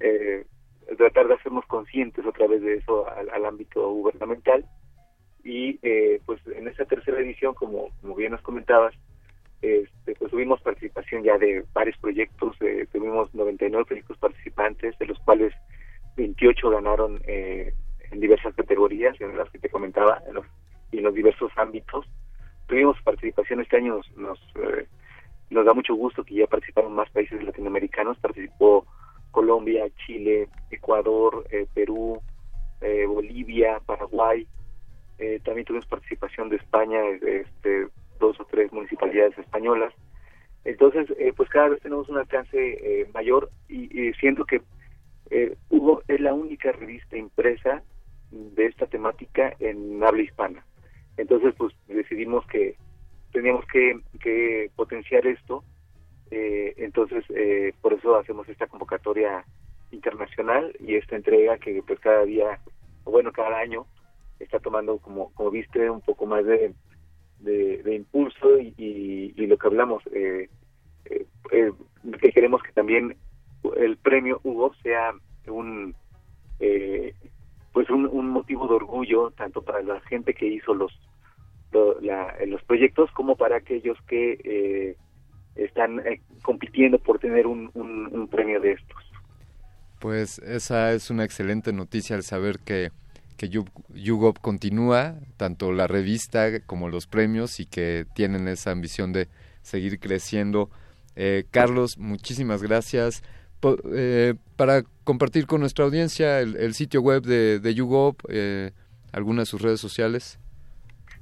eh, 0.00 0.44
tratar 0.96 1.28
de 1.28 1.34
hacernos 1.34 1.64
conscientes 1.66 2.24
a 2.26 2.32
través 2.32 2.60
de 2.62 2.74
eso 2.74 3.08
al, 3.08 3.44
ámbito 3.44 3.88
gubernamental 3.88 4.64
y 5.46 5.78
eh, 5.82 6.20
pues 6.26 6.40
en 6.48 6.66
esta 6.66 6.84
tercera 6.84 7.20
edición 7.20 7.54
como 7.54 7.90
como 8.00 8.16
bien 8.16 8.32
nos 8.32 8.42
comentabas 8.42 8.94
este, 9.62 10.14
pues 10.14 10.30
tuvimos 10.30 10.60
participación 10.60 11.22
ya 11.22 11.38
de 11.38 11.64
varios 11.72 11.96
proyectos, 11.98 12.56
eh, 12.60 12.86
tuvimos 12.92 13.34
99 13.34 13.84
proyectos 13.86 14.18
participantes, 14.18 14.98
de 14.98 15.06
los 15.06 15.18
cuales 15.20 15.52
28 16.16 16.70
ganaron 16.70 17.20
eh, 17.26 17.72
en 18.10 18.20
diversas 18.20 18.54
categorías, 18.54 19.18
en 19.20 19.36
las 19.36 19.50
que 19.50 19.58
te 19.58 19.70
comentaba, 19.70 20.22
en 20.28 20.34
los, 20.34 20.46
y 20.92 20.98
en 20.98 21.04
los 21.04 21.14
diversos 21.14 21.50
ámbitos. 21.56 22.06
Tuvimos 22.66 23.00
participación 23.02 23.60
este 23.60 23.78
año, 23.78 23.96
nos, 23.96 24.16
nos, 24.16 24.38
eh, 24.56 24.86
nos 25.50 25.64
da 25.64 25.72
mucho 25.72 25.94
gusto 25.94 26.22
que 26.22 26.34
ya 26.34 26.46
participaron 26.46 26.94
más 26.94 27.10
países 27.10 27.42
latinoamericanos, 27.42 28.18
participó 28.18 28.86
Colombia, 29.30 29.86
Chile, 30.06 30.48
Ecuador, 30.70 31.46
Perú, 31.74 32.20
Bolivia, 33.08 33.80
Paraguay, 33.84 34.46
también 35.44 35.64
tuvimos 35.64 35.86
participación 35.86 36.48
de 36.48 36.56
España, 36.56 37.00
este, 37.22 37.88
dos 38.18 38.38
o 38.40 38.44
tres 38.44 38.72
municipalidades 38.72 39.36
españolas. 39.38 39.92
Entonces, 40.64 41.06
eh, 41.18 41.32
pues 41.36 41.48
cada 41.48 41.68
vez 41.68 41.80
tenemos 41.80 42.08
un 42.08 42.18
alcance 42.18 42.56
eh, 42.58 43.08
mayor 43.14 43.50
y, 43.68 44.12
siento 44.14 44.44
que 44.44 44.62
eh, 45.30 45.56
Hugo 45.70 46.02
es 46.08 46.20
la 46.20 46.34
única 46.34 46.72
revista 46.72 47.16
impresa 47.16 47.82
de 48.32 48.66
esta 48.66 48.86
temática 48.86 49.54
en 49.60 50.02
habla 50.02 50.22
hispana. 50.22 50.64
Entonces, 51.16 51.54
pues 51.56 51.72
decidimos 51.86 52.44
que 52.48 52.76
teníamos 53.32 53.64
que, 53.66 54.00
que 54.20 54.70
potenciar 54.74 55.26
esto. 55.26 55.62
Eh, 56.32 56.74
entonces, 56.78 57.24
por 57.80 57.92
eso 57.92 58.16
hacemos 58.16 58.48
esta 58.48 58.66
convocatoria 58.66 59.44
internacional 59.92 60.74
y 60.80 60.96
esta 60.96 61.14
entrega 61.14 61.58
que 61.58 61.80
pues 61.86 62.00
cada 62.00 62.24
día, 62.24 62.58
bueno, 63.04 63.30
cada 63.30 63.58
año 63.58 63.86
está 64.38 64.58
tomando, 64.60 64.98
como, 64.98 65.32
como 65.34 65.50
viste, 65.50 65.90
un 65.90 66.00
poco 66.00 66.26
más 66.26 66.44
de 66.44 66.74
de, 67.40 67.94
impulso 67.94 68.58
y, 68.58 69.32
lo 69.46 69.56
que 69.56 69.66
hablamos, 69.66 70.02
eh, 70.12 70.48
eh, 71.06 71.26
eh, 71.52 71.72
que 72.20 72.32
queremos 72.32 72.62
que 72.62 72.72
también 72.72 73.16
el 73.76 73.96
premio 73.96 74.40
Hugo 74.44 74.72
sea 74.82 75.12
un 75.48 75.94
pues 77.72 77.90
un, 77.90 78.30
motivo 78.30 78.66
de 78.68 78.74
orgullo 78.74 79.30
tanto 79.32 79.60
para 79.62 79.82
la 79.82 80.00
gente 80.02 80.32
que 80.32 80.46
hizo 80.46 80.74
los 80.74 80.92
los 81.72 82.62
proyectos 82.62 83.10
como 83.10 83.36
para 83.36 83.56
aquellos 83.56 83.98
que 84.08 84.96
están 85.56 86.02
compitiendo 86.42 86.98
por 86.98 87.18
tener 87.18 87.46
un, 87.46 87.70
un 87.74 88.28
premio 88.28 88.60
de 88.60 88.72
estos. 88.72 88.96
Pues 90.00 90.38
esa 90.38 90.92
es 90.92 91.10
una 91.10 91.24
excelente 91.24 91.72
noticia 91.72 92.16
al 92.16 92.22
saber 92.22 92.60
que 92.60 92.92
que 93.36 93.48
YouGov 93.48 94.40
continúa, 94.40 95.16
tanto 95.36 95.72
la 95.72 95.86
revista 95.86 96.60
como 96.60 96.88
los 96.88 97.06
premios, 97.06 97.60
y 97.60 97.66
que 97.66 98.06
tienen 98.14 98.48
esa 98.48 98.70
ambición 98.70 99.12
de 99.12 99.28
seguir 99.62 99.98
creciendo. 100.00 100.70
Eh, 101.16 101.44
Carlos, 101.50 101.98
muchísimas 101.98 102.62
gracias. 102.62 103.22
Eh, 103.92 104.34
para 104.56 104.82
compartir 105.04 105.46
con 105.46 105.60
nuestra 105.60 105.84
audiencia 105.84 106.40
el, 106.40 106.74
sitio 106.74 107.00
web 107.00 107.22
de, 107.22 107.58
de 107.58 107.74
YouGov, 107.74 108.16
eh, 108.28 108.72
algunas 109.12 109.46
de 109.46 109.50
sus 109.50 109.62
redes 109.62 109.80
sociales. 109.80 110.38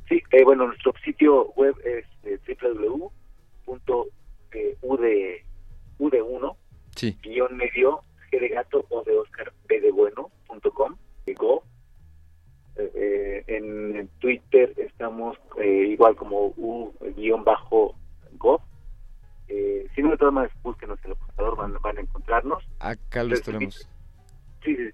Sí, 0.08 0.22
bueno, 0.44 0.66
nuestro 0.66 0.92
sitio 1.04 1.52
web 1.52 1.74
es 1.84 2.04
www.yougovp.mx 2.60 4.04
Sí. 6.96 7.18
guion 7.22 7.56
medio, 7.56 8.00
G 8.30 8.40
de 8.40 8.48
gato 8.48 8.84
o 8.88 9.02
de 9.02 9.16
Oscar, 9.16 9.52
B 9.68 9.80
de 9.80 9.90
bueno, 9.90 10.30
punto 10.46 10.70
com, 10.72 10.94
de 11.26 11.34
go. 11.34 11.62
Eh, 12.76 13.44
en, 13.46 13.96
en 13.96 14.08
Twitter 14.18 14.74
estamos 14.76 15.36
eh, 15.60 15.88
igual 15.90 16.16
como 16.16 16.52
U 16.56 16.92
guion 17.16 17.44
bajo 17.44 17.94
go. 18.32 18.60
Eh, 19.48 19.86
si 19.94 20.02
no, 20.02 20.10
de 20.10 20.16
todas 20.16 20.34
maneras, 20.34 20.56
búsquenos 20.62 20.98
en 21.04 21.12
el 21.12 21.16
computador, 21.16 21.56
van, 21.56 21.76
van 21.82 21.98
a 21.98 22.00
encontrarnos. 22.00 22.64
Acá 22.80 23.22
los 23.22 23.42
tenemos. 23.42 23.88
Sí, 24.64 24.76
sí. 24.76 24.90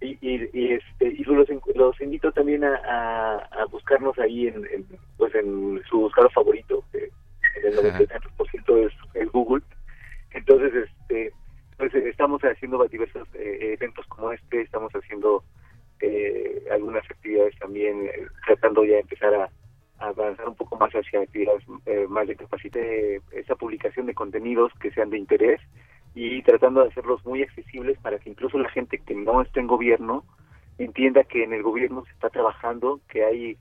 Y, 0.00 0.18
y, 0.20 0.50
y, 0.52 0.72
este, 0.72 1.08
y 1.08 1.24
los, 1.24 1.48
los 1.74 2.00
invito 2.00 2.30
también 2.32 2.62
a, 2.62 2.76
a, 2.76 3.36
a 3.36 3.64
buscarnos 3.66 4.18
ahí 4.18 4.48
en, 4.48 4.66
en, 4.66 4.86
pues 5.16 5.34
en 5.34 5.82
su 5.88 6.00
buscador 6.00 6.30
favorito, 6.32 6.84
que 6.92 7.10
el 7.64 7.74
90% 7.76 8.86
es, 8.86 8.92
es 9.14 9.32
Google. 9.32 9.62
Entonces, 10.32 10.74
este, 10.74 11.32
pues 11.78 11.94
estamos 11.94 12.42
haciendo 12.42 12.86
diversos 12.88 13.26
eh, 13.34 13.76
eventos 13.80 14.06
como 14.06 14.32
este, 14.32 14.60
estamos 14.60 14.92
haciendo 14.92 15.42
eh, 16.04 16.64
algunas 16.70 17.04
actividades 17.10 17.58
también, 17.58 18.06
eh, 18.06 18.26
tratando 18.46 18.84
ya 18.84 18.94
de 18.94 19.00
empezar 19.00 19.34
a, 19.34 19.50
avanzar 19.98 20.48
un 20.48 20.56
poco 20.56 20.76
más 20.76 20.92
hacia 20.92 21.20
actividades 21.20 21.62
eh, 21.86 22.06
más 22.08 22.26
de 22.26 22.36
capacidad, 22.36 22.82
esa 23.32 23.54
publicación 23.54 24.06
de 24.06 24.14
contenidos 24.14 24.72
que 24.80 24.90
sean 24.90 25.10
de 25.10 25.18
interés 25.18 25.60
y 26.14 26.42
tratando 26.42 26.82
de 26.82 26.88
hacerlos 26.88 27.24
muy 27.24 27.42
accesibles 27.42 27.98
para 28.00 28.18
que 28.18 28.30
incluso 28.30 28.58
la 28.58 28.68
gente 28.70 28.98
que 28.98 29.14
no 29.14 29.40
está 29.40 29.60
en 29.60 29.66
gobierno 29.66 30.24
entienda 30.78 31.24
que 31.24 31.44
en 31.44 31.52
el 31.52 31.62
gobierno 31.62 32.04
se 32.04 32.12
está 32.12 32.30
trabajando, 32.30 33.00
que 33.08 33.24
hay 33.24 33.56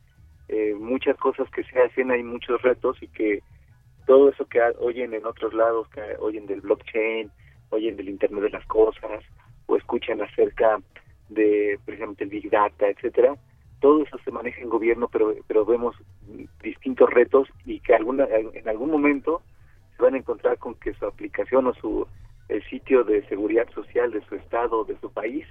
eh, 0.50 0.74
muchas 0.76 1.18
cosas 1.18 1.50
que 1.52 1.64
se 1.64 1.80
hacen, 1.80 2.12
hay 2.12 2.24
muchos 2.24 2.62
retos 2.62 3.02
y 3.02 3.08
que 3.08 3.42
todo 4.06 4.30
eso 4.30 4.46
que 4.46 4.60
oyen 4.80 5.14
en 5.14 5.26
otros 5.26 5.54
lados, 5.54 5.88
que 5.90 6.02
oyen 6.20 6.46
del 6.46 6.62
blockchain, 6.62 7.32
oyen 7.70 7.96
del 7.96 8.10
Internet 8.10 8.44
de 8.44 8.50
las 8.50 8.66
Cosas 8.66 9.24
o 9.68 9.78
escuchan 9.78 10.22
acerca 10.22 10.80
de 11.34 11.80
precisamente 11.86 12.24
el 12.24 12.30
Big 12.30 12.50
Data, 12.50 12.88
etcétera, 12.88 13.36
todo 13.80 14.03
eso 14.03 14.18
se 14.24 14.32
maneja 14.32 14.62
en 14.62 14.70
gobierno, 14.70 15.10
pero 15.10 15.36
pero 15.48 15.66
vemos 15.66 15.95
distintos 16.62 17.10
retos 17.10 17.50
y 17.66 17.80
que 17.82 17.94
alguna 17.94 18.26
en 18.26 18.68
algún 18.68 18.92
momento 18.92 19.42
se 19.98 20.03
van 20.03 20.16
a 20.16 20.18
encontrar 20.18 20.58
con 20.58 20.76
que 20.76 20.94
su 20.94 21.06
aplicación 21.06 21.68
o 21.68 21.74
su 21.74 22.08
el 22.50 22.64
sitio 22.70 23.03
de 23.03 23.26
seguridad 23.28 23.68
social 23.74 24.12
de 24.12 24.22
su 24.26 24.36
estado, 24.36 24.84
de 24.84 24.98
su 25.00 25.12
país, 25.12 25.45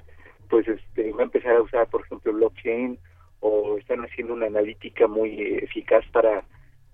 pues 0.48 0.68
este, 0.68 1.12
va 1.12 1.20
a 1.20 1.24
empezar 1.24 1.56
a 1.56 1.62
usar, 1.62 1.88
por 1.88 2.02
ejemplo, 2.02 2.32
blockchain 2.32 2.98
o 3.40 3.76
están 3.78 4.00
haciendo 4.04 4.34
una 4.34 4.46
analítica 4.46 5.06
muy 5.06 5.40
eficaz 5.62 6.04
para 6.12 6.44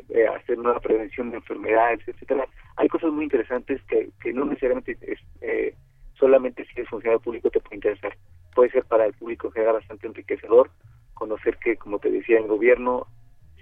eh, 0.08 0.26
hacer 0.26 0.58
una 0.58 0.78
prevención 0.81 1.31
de 1.31 1.36
enfermedades, 1.36 2.00
etcétera. 2.07 2.47
Hay 2.76 2.89
cosas 2.89 3.12
muy 3.12 3.25
interesantes 3.25 3.83
que, 3.84 4.10
que 4.23 4.33
no 4.33 4.44
necesariamente 4.44 4.97
es, 5.02 5.18
eh, 5.41 5.75
solamente 6.15 6.65
si 6.65 6.73
eres 6.76 6.89
funcionario 6.89 7.20
público 7.20 7.50
te 7.50 7.60
puede 7.60 7.76
interesar. 7.76 8.17
Puede 8.55 8.70
ser 8.70 8.85
para 8.85 9.07
el 9.07 9.12
público 9.15 9.49
en 9.49 9.52
general 9.52 9.75
bastante 9.75 10.07
enriquecedor 10.07 10.70
conocer 11.18 11.59
que, 11.59 11.77
como 11.77 11.99
te 11.99 12.10
decía, 12.10 12.39
en 12.39 12.47
gobierno 12.47 13.07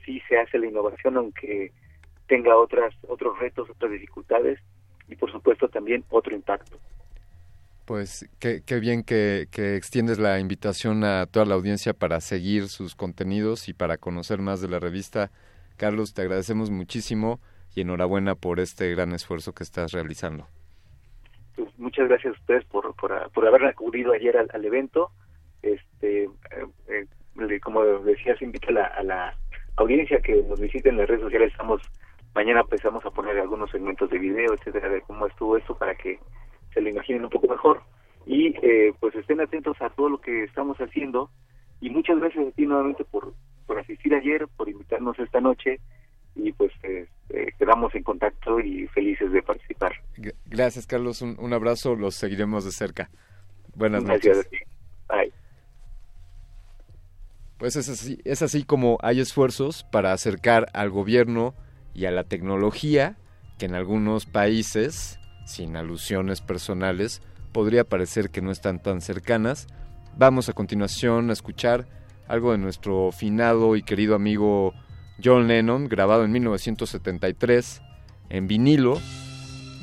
sí 0.04 0.20
se 0.28 0.38
hace 0.38 0.58
la 0.58 0.66
innovación, 0.66 1.16
aunque 1.16 1.72
tenga 2.28 2.56
otras 2.56 2.94
otros 3.08 3.38
retos, 3.38 3.68
otras 3.70 3.90
dificultades 3.90 4.60
y 5.08 5.16
por 5.16 5.32
supuesto 5.32 5.68
también 5.68 6.04
otro 6.10 6.34
impacto. 6.34 6.78
Pues 7.86 8.28
qué, 8.40 8.62
qué 8.66 8.80
bien 8.80 9.04
que, 9.04 9.46
que, 9.50 9.76
extiendes 9.76 10.18
la 10.18 10.40
invitación 10.40 11.04
a 11.04 11.26
toda 11.26 11.46
la 11.46 11.54
audiencia 11.54 11.94
para 11.94 12.20
seguir 12.20 12.68
sus 12.68 12.96
contenidos 12.96 13.68
y 13.68 13.74
para 13.74 13.96
conocer 13.96 14.40
más 14.40 14.60
de 14.60 14.68
la 14.68 14.80
revista. 14.80 15.30
Carlos, 15.76 16.12
te 16.12 16.22
agradecemos 16.22 16.70
muchísimo 16.70 17.40
y 17.74 17.82
enhorabuena 17.82 18.34
por 18.34 18.58
este 18.58 18.90
gran 18.90 19.12
esfuerzo 19.12 19.52
que 19.52 19.62
estás 19.62 19.92
realizando. 19.92 20.48
Pues 21.56 21.78
muchas 21.78 22.08
gracias 22.08 22.34
a 22.34 22.40
ustedes 22.40 22.64
por, 22.66 22.94
por, 22.94 23.30
por 23.32 23.46
haber 23.46 23.64
acudido 23.64 24.12
ayer 24.12 24.36
al, 24.36 24.64
evento. 24.64 25.10
Este, 25.62 26.24
eh, 26.24 27.06
eh, 27.38 27.60
como 27.60 27.82
decía, 27.84 28.36
se 28.36 28.44
invita 28.44 28.68
a 28.68 28.72
la, 28.72 28.84
a 28.84 29.02
la 29.02 29.34
audiencia 29.76 30.20
que 30.20 30.42
nos 30.42 30.60
visite 30.60 30.90
en 30.90 30.98
las 30.98 31.08
redes 31.08 31.22
sociales. 31.22 31.52
Estamos 31.52 31.82
mañana 32.36 32.60
empezamos 32.60 33.04
a 33.06 33.10
poner 33.10 33.38
algunos 33.38 33.70
segmentos 33.70 34.10
de 34.10 34.18
video, 34.18 34.52
etcétera, 34.52 34.90
de 34.90 35.00
cómo 35.00 35.26
estuvo 35.26 35.56
esto 35.56 35.76
para 35.76 35.94
que 35.94 36.18
se 36.74 36.82
lo 36.82 36.90
imaginen 36.90 37.24
un 37.24 37.30
poco 37.30 37.48
mejor 37.48 37.80
y 38.26 38.54
eh, 38.60 38.92
pues 39.00 39.14
estén 39.14 39.40
atentos 39.40 39.80
a 39.80 39.88
todo 39.88 40.10
lo 40.10 40.20
que 40.20 40.44
estamos 40.44 40.76
haciendo 40.78 41.30
y 41.80 41.88
muchas 41.88 42.18
gracias 42.18 42.48
a 42.48 42.50
ti 42.50 42.66
nuevamente 42.66 43.04
por, 43.04 43.32
por 43.66 43.78
asistir 43.78 44.14
ayer, 44.14 44.46
por 44.54 44.68
invitarnos 44.68 45.18
esta 45.18 45.40
noche 45.40 45.80
y 46.36 46.52
pues 46.52 46.72
eh, 46.82 47.08
eh, 47.30 47.46
quedamos 47.58 47.94
en 47.94 48.02
contacto 48.02 48.60
y 48.60 48.86
felices 48.88 49.32
de 49.32 49.42
participar. 49.42 49.92
Gracias 50.46 50.86
Carlos, 50.86 51.22
un, 51.22 51.36
un 51.38 51.52
abrazo, 51.52 51.94
los 51.94 52.14
seguiremos 52.14 52.64
de 52.64 52.72
cerca. 52.72 53.10
Buenas 53.74 54.04
gracias 54.04 54.36
noches. 54.36 54.50
Gracias 54.50 54.68
a 55.08 55.20
ti. 55.20 55.28
Bye. 55.30 55.32
Pues 57.58 57.76
es 57.76 57.88
así, 57.88 58.20
es 58.24 58.42
así 58.42 58.64
como 58.64 58.98
hay 59.02 59.20
esfuerzos 59.20 59.84
para 59.84 60.12
acercar 60.12 60.66
al 60.74 60.90
gobierno 60.90 61.54
y 61.94 62.04
a 62.04 62.10
la 62.10 62.24
tecnología 62.24 63.16
que 63.58 63.66
en 63.66 63.74
algunos 63.74 64.26
países, 64.26 65.18
sin 65.46 65.76
alusiones 65.76 66.42
personales, 66.42 67.22
podría 67.52 67.84
parecer 67.84 68.28
que 68.28 68.42
no 68.42 68.50
están 68.50 68.82
tan 68.82 69.00
cercanas. 69.00 69.66
Vamos 70.18 70.50
a 70.50 70.52
continuación 70.52 71.30
a 71.30 71.32
escuchar 71.32 71.86
algo 72.28 72.52
de 72.52 72.58
nuestro 72.58 73.12
finado 73.12 73.76
y 73.76 73.82
querido 73.82 74.14
amigo 74.14 74.74
John 75.22 75.48
Lennon, 75.48 75.88
grabado 75.88 76.24
en 76.24 76.32
1973 76.32 77.82
en 78.28 78.46
vinilo 78.46 79.00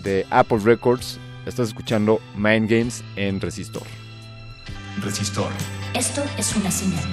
de 0.04 0.26
Apple 0.30 0.60
Records. 0.64 1.20
Estás 1.46 1.70
escuchando 1.70 2.20
Mind 2.36 2.70
Games 2.70 3.04
en 3.16 3.42
Resistor. 3.42 3.84
Resistor. 5.02 5.52
Esto 5.94 6.24
es 6.38 6.56
una 6.56 6.72
señal. 6.72 7.04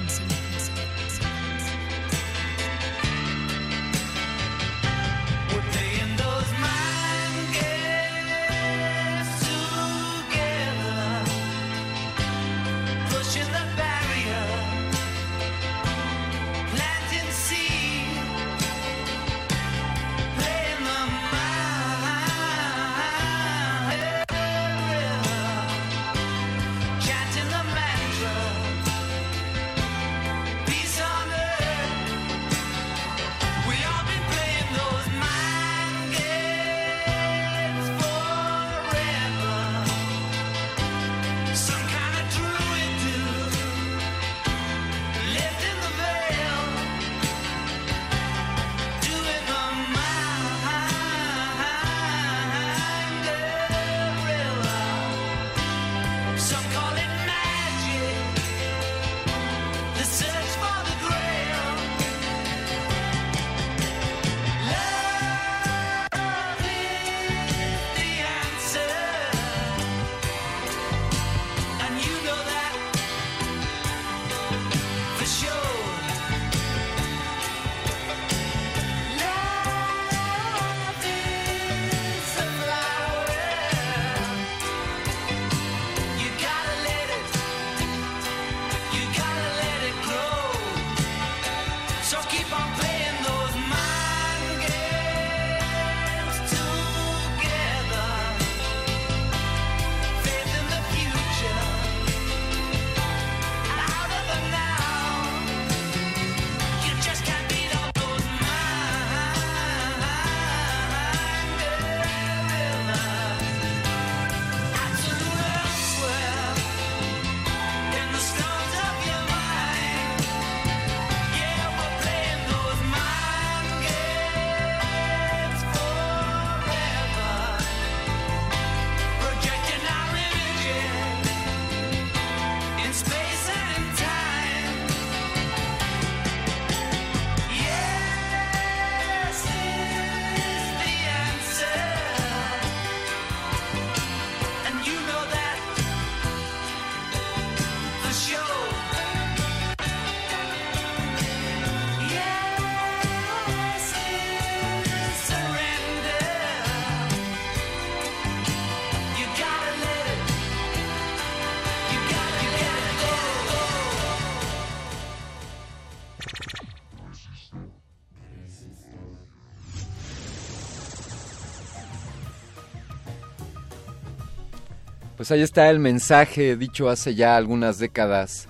Pues 175.21 175.29
ahí 175.29 175.43
está 175.43 175.69
el 175.69 175.77
mensaje 175.77 176.57
dicho 176.57 176.89
hace 176.89 177.13
ya 177.13 177.37
algunas 177.37 177.77
décadas. 177.77 178.47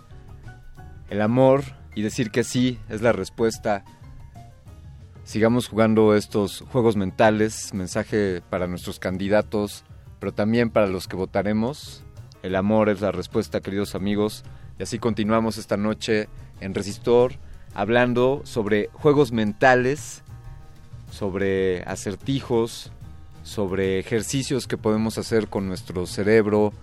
El 1.10 1.22
amor 1.22 1.66
y 1.96 2.02
decir 2.02 2.32
que 2.32 2.46
sí 2.46 2.80
es 2.88 3.02
la 3.02 3.12
respuesta. 3.12 3.84
Sigamos 5.26 5.68
jugando 5.68 6.16
estos 6.16 6.64
juegos 6.72 6.96
mentales, 6.96 7.74
mensaje 7.74 8.42
para 8.50 8.68
nuestros 8.68 9.00
candidatos, 9.00 9.84
pero 10.20 10.34
también 10.34 10.70
para 10.70 10.88
los 10.88 11.10
que 11.10 11.18
votaremos. 11.18 12.06
El 12.42 12.56
amor 12.56 12.88
es 12.88 13.02
la 13.02 13.12
respuesta, 13.12 13.60
queridos 13.60 13.94
amigos. 13.94 14.46
Y 14.80 14.84
así 14.84 14.98
continuamos 14.98 15.58
esta 15.58 15.76
noche 15.76 16.30
en 16.62 16.74
Resistor, 16.74 17.34
hablando 17.74 18.44
sobre 18.46 18.88
juegos 18.94 19.34
mentales, 19.34 20.24
sobre 21.12 21.84
acertijos, 21.84 22.94
sobre 23.44 24.00
ejercicios 24.00 24.68
que 24.68 24.78
podemos 24.78 25.18
hacer 25.18 25.48
con 25.48 25.68
nuestro 25.68 26.06
cerebro. 26.06 26.74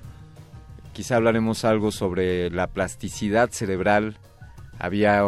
Quizá 0.92 1.16
hablaremos 1.16 1.64
algo 1.64 1.92
sobre 1.92 2.50
la 2.50 2.66
plasticidad 2.66 3.50
cerebral. 3.50 4.18
Había 4.78 5.22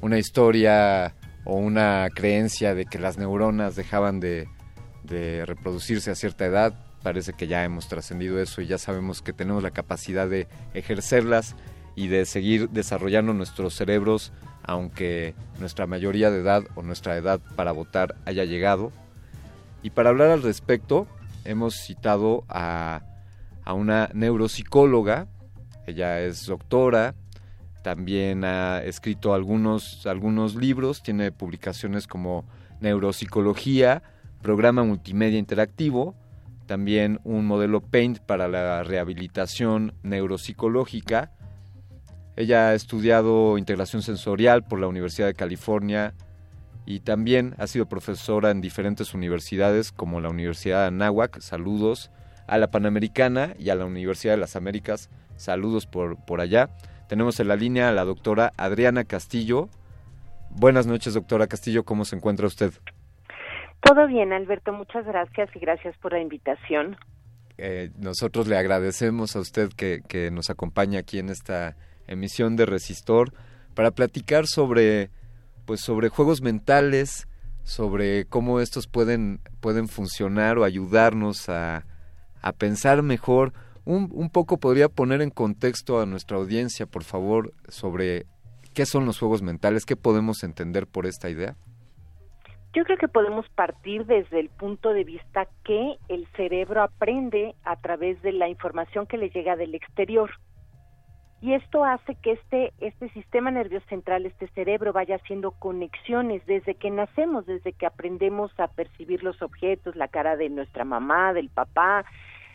una 0.00 0.18
historia 0.18 1.14
o 1.44 1.56
una 1.56 2.08
creencia 2.14 2.74
de 2.74 2.86
que 2.86 2.98
las 2.98 3.18
neuronas 3.18 3.76
dejaban 3.76 4.20
de, 4.20 4.48
de 5.02 5.46
reproducirse 5.46 6.10
a 6.10 6.14
cierta 6.14 6.46
edad. 6.46 6.74
Parece 7.02 7.34
que 7.34 7.46
ya 7.46 7.64
hemos 7.64 7.88
trascendido 7.88 8.40
eso 8.40 8.60
y 8.60 8.66
ya 8.66 8.78
sabemos 8.78 9.22
que 9.22 9.32
tenemos 9.32 9.62
la 9.62 9.70
capacidad 9.70 10.28
de 10.28 10.48
ejercerlas 10.72 11.54
y 11.96 12.08
de 12.08 12.24
seguir 12.24 12.70
desarrollando 12.70 13.32
nuestros 13.32 13.74
cerebros 13.74 14.32
aunque 14.64 15.34
nuestra 15.60 15.86
mayoría 15.86 16.30
de 16.30 16.40
edad 16.40 16.64
o 16.74 16.82
nuestra 16.82 17.16
edad 17.16 17.40
para 17.54 17.72
votar 17.72 18.16
haya 18.24 18.44
llegado. 18.44 18.92
Y 19.84 19.90
para 19.90 20.08
hablar 20.08 20.30
al 20.30 20.42
respecto, 20.42 21.06
hemos 21.44 21.74
citado 21.74 22.44
a, 22.48 23.02
a 23.64 23.74
una 23.74 24.08
neuropsicóloga, 24.14 25.28
ella 25.86 26.22
es 26.22 26.46
doctora, 26.46 27.14
también 27.82 28.44
ha 28.44 28.82
escrito 28.82 29.34
algunos, 29.34 30.06
algunos 30.06 30.54
libros, 30.54 31.02
tiene 31.02 31.32
publicaciones 31.32 32.06
como 32.06 32.46
Neuropsicología, 32.80 34.02
Programa 34.40 34.84
Multimedia 34.84 35.38
Interactivo, 35.38 36.14
también 36.64 37.20
un 37.22 37.44
modelo 37.44 37.82
Paint 37.82 38.20
para 38.20 38.48
la 38.48 38.84
rehabilitación 38.84 39.92
neuropsicológica. 40.02 41.30
Ella 42.36 42.68
ha 42.68 42.74
estudiado 42.74 43.58
integración 43.58 44.00
sensorial 44.00 44.64
por 44.64 44.80
la 44.80 44.88
Universidad 44.88 45.26
de 45.26 45.34
California 45.34 46.14
y 46.86 47.00
también 47.00 47.54
ha 47.58 47.66
sido 47.66 47.86
profesora 47.86 48.50
en 48.50 48.60
diferentes 48.60 49.14
universidades 49.14 49.92
como 49.92 50.20
la 50.20 50.28
Universidad 50.28 50.82
de 50.82 50.86
Anáhuac, 50.88 51.40
saludos, 51.40 52.10
a 52.46 52.58
la 52.58 52.70
Panamericana 52.70 53.54
y 53.58 53.70
a 53.70 53.74
la 53.74 53.86
Universidad 53.86 54.34
de 54.34 54.40
las 54.40 54.56
Américas, 54.56 55.10
saludos 55.36 55.86
por, 55.86 56.22
por 56.24 56.40
allá. 56.40 56.68
Tenemos 57.08 57.40
en 57.40 57.48
la 57.48 57.56
línea 57.56 57.88
a 57.88 57.92
la 57.92 58.04
doctora 58.04 58.52
Adriana 58.56 59.04
Castillo. 59.04 59.68
Buenas 60.50 60.86
noches, 60.86 61.14
doctora 61.14 61.46
Castillo, 61.46 61.84
¿cómo 61.84 62.04
se 62.04 62.16
encuentra 62.16 62.46
usted? 62.46 62.72
Todo 63.80 64.06
bien, 64.06 64.32
Alberto, 64.32 64.72
muchas 64.72 65.04
gracias 65.06 65.50
y 65.54 65.58
gracias 65.58 65.96
por 65.98 66.12
la 66.12 66.20
invitación. 66.20 66.96
Eh, 67.56 67.90
nosotros 67.98 68.46
le 68.46 68.56
agradecemos 68.56 69.36
a 69.36 69.40
usted 69.40 69.70
que, 69.76 70.00
que, 70.08 70.30
nos 70.30 70.50
acompaña 70.50 71.00
aquí 71.00 71.18
en 71.18 71.28
esta 71.28 71.76
emisión 72.08 72.56
de 72.56 72.66
Resistor 72.66 73.32
para 73.74 73.90
platicar 73.90 74.46
sobre, 74.46 75.10
pues, 75.64 75.80
sobre 75.80 76.08
juegos 76.08 76.42
mentales, 76.42 77.28
sobre 77.62 78.26
cómo 78.26 78.60
estos 78.60 78.86
pueden, 78.86 79.40
pueden 79.60 79.88
funcionar 79.88 80.58
o 80.58 80.64
ayudarnos 80.64 81.48
a, 81.48 81.86
a 82.42 82.52
pensar 82.52 83.02
mejor. 83.02 83.52
Un, 83.84 84.10
un 84.12 84.30
poco 84.30 84.58
podría 84.58 84.88
poner 84.88 85.20
en 85.22 85.30
contexto 85.30 86.00
a 86.00 86.06
nuestra 86.06 86.36
audiencia, 86.36 86.86
por 86.86 87.04
favor, 87.04 87.52
sobre 87.68 88.26
qué 88.74 88.86
son 88.86 89.06
los 89.06 89.18
juegos 89.18 89.42
mentales, 89.42 89.86
qué 89.86 89.96
podemos 89.96 90.42
entender 90.42 90.86
por 90.86 91.06
esta 91.06 91.30
idea. 91.30 91.56
Yo 92.74 92.82
creo 92.82 92.98
que 92.98 93.06
podemos 93.06 93.48
partir 93.50 94.04
desde 94.04 94.40
el 94.40 94.48
punto 94.48 94.92
de 94.92 95.04
vista 95.04 95.46
que 95.64 95.96
el 96.08 96.26
cerebro 96.36 96.82
aprende 96.82 97.54
a 97.62 97.76
través 97.76 98.20
de 98.22 98.32
la 98.32 98.48
información 98.48 99.06
que 99.06 99.16
le 99.16 99.30
llega 99.30 99.54
del 99.54 99.76
exterior. 99.76 100.30
Y 101.44 101.52
esto 101.52 101.84
hace 101.84 102.14
que 102.14 102.32
este, 102.32 102.72
este 102.80 103.10
sistema 103.10 103.50
nervioso 103.50 103.84
central, 103.90 104.24
este 104.24 104.48
cerebro, 104.54 104.94
vaya 104.94 105.16
haciendo 105.16 105.50
conexiones 105.50 106.42
desde 106.46 106.74
que 106.74 106.90
nacemos, 106.90 107.44
desde 107.44 107.74
que 107.74 107.84
aprendemos 107.84 108.58
a 108.58 108.68
percibir 108.68 109.22
los 109.22 109.42
objetos, 109.42 109.94
la 109.94 110.08
cara 110.08 110.38
de 110.38 110.48
nuestra 110.48 110.86
mamá, 110.86 111.34
del 111.34 111.50
papá, 111.50 112.06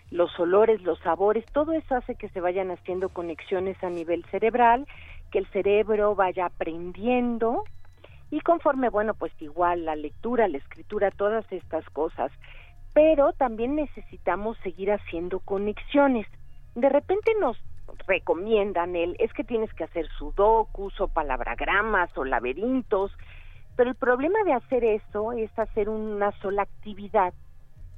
los 0.09 0.31
olores, 0.39 0.81
los 0.81 0.97
sabores, 1.01 1.45
todo 1.53 1.73
eso 1.73 1.97
hace 1.97 2.15
que 2.15 2.29
se 2.29 2.41
vayan 2.41 2.71
haciendo 2.71 3.09
conexiones 3.09 3.77
a 3.83 3.91
nivel 3.91 4.25
cerebral, 4.31 4.87
que 5.29 5.37
el 5.37 5.45
cerebro 5.51 6.15
vaya 6.15 6.47
aprendiendo 6.47 7.65
y 8.31 8.39
conforme, 8.39 8.89
bueno, 8.89 9.13
pues 9.13 9.31
igual 9.39 9.85
la 9.85 9.95
lectura, 9.95 10.47
la 10.47 10.57
escritura, 10.57 11.11
todas 11.11 11.45
estas 11.51 11.87
cosas, 11.91 12.31
pero 12.95 13.33
también 13.33 13.75
necesitamos 13.75 14.57
seguir 14.63 14.91
haciendo 14.91 15.41
conexiones. 15.41 16.25
De 16.73 16.89
repente 16.89 17.33
nos 17.39 17.55
recomiendan 18.07 18.95
el, 18.95 19.15
es 19.19 19.31
que 19.33 19.43
tienes 19.43 19.73
que 19.73 19.83
hacer 19.83 20.07
sudokus 20.17 20.99
o 20.99 21.07
palabragramas 21.07 22.15
o 22.17 22.25
laberintos, 22.25 23.11
pero 23.75 23.89
el 23.89 23.95
problema 23.95 24.39
de 24.45 24.53
hacer 24.53 24.83
eso 24.83 25.31
es 25.31 25.57
hacer 25.57 25.89
una 25.89 26.31
sola 26.41 26.63
actividad 26.63 27.33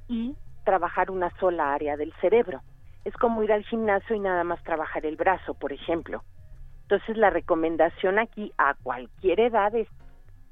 y 0.08 0.34
trabajar 0.64 1.10
una 1.10 1.30
sola 1.38 1.72
área 1.72 1.96
del 1.96 2.12
cerebro. 2.20 2.60
Es 3.04 3.14
como 3.14 3.42
ir 3.42 3.52
al 3.52 3.64
gimnasio 3.64 4.14
y 4.14 4.20
nada 4.20 4.44
más 4.44 4.62
trabajar 4.62 5.04
el 5.06 5.16
brazo, 5.16 5.54
por 5.54 5.72
ejemplo. 5.72 6.22
Entonces 6.82 7.16
la 7.16 7.30
recomendación 7.30 8.18
aquí 8.18 8.52
a 8.58 8.74
cualquier 8.74 9.40
edad 9.40 9.74
es 9.74 9.88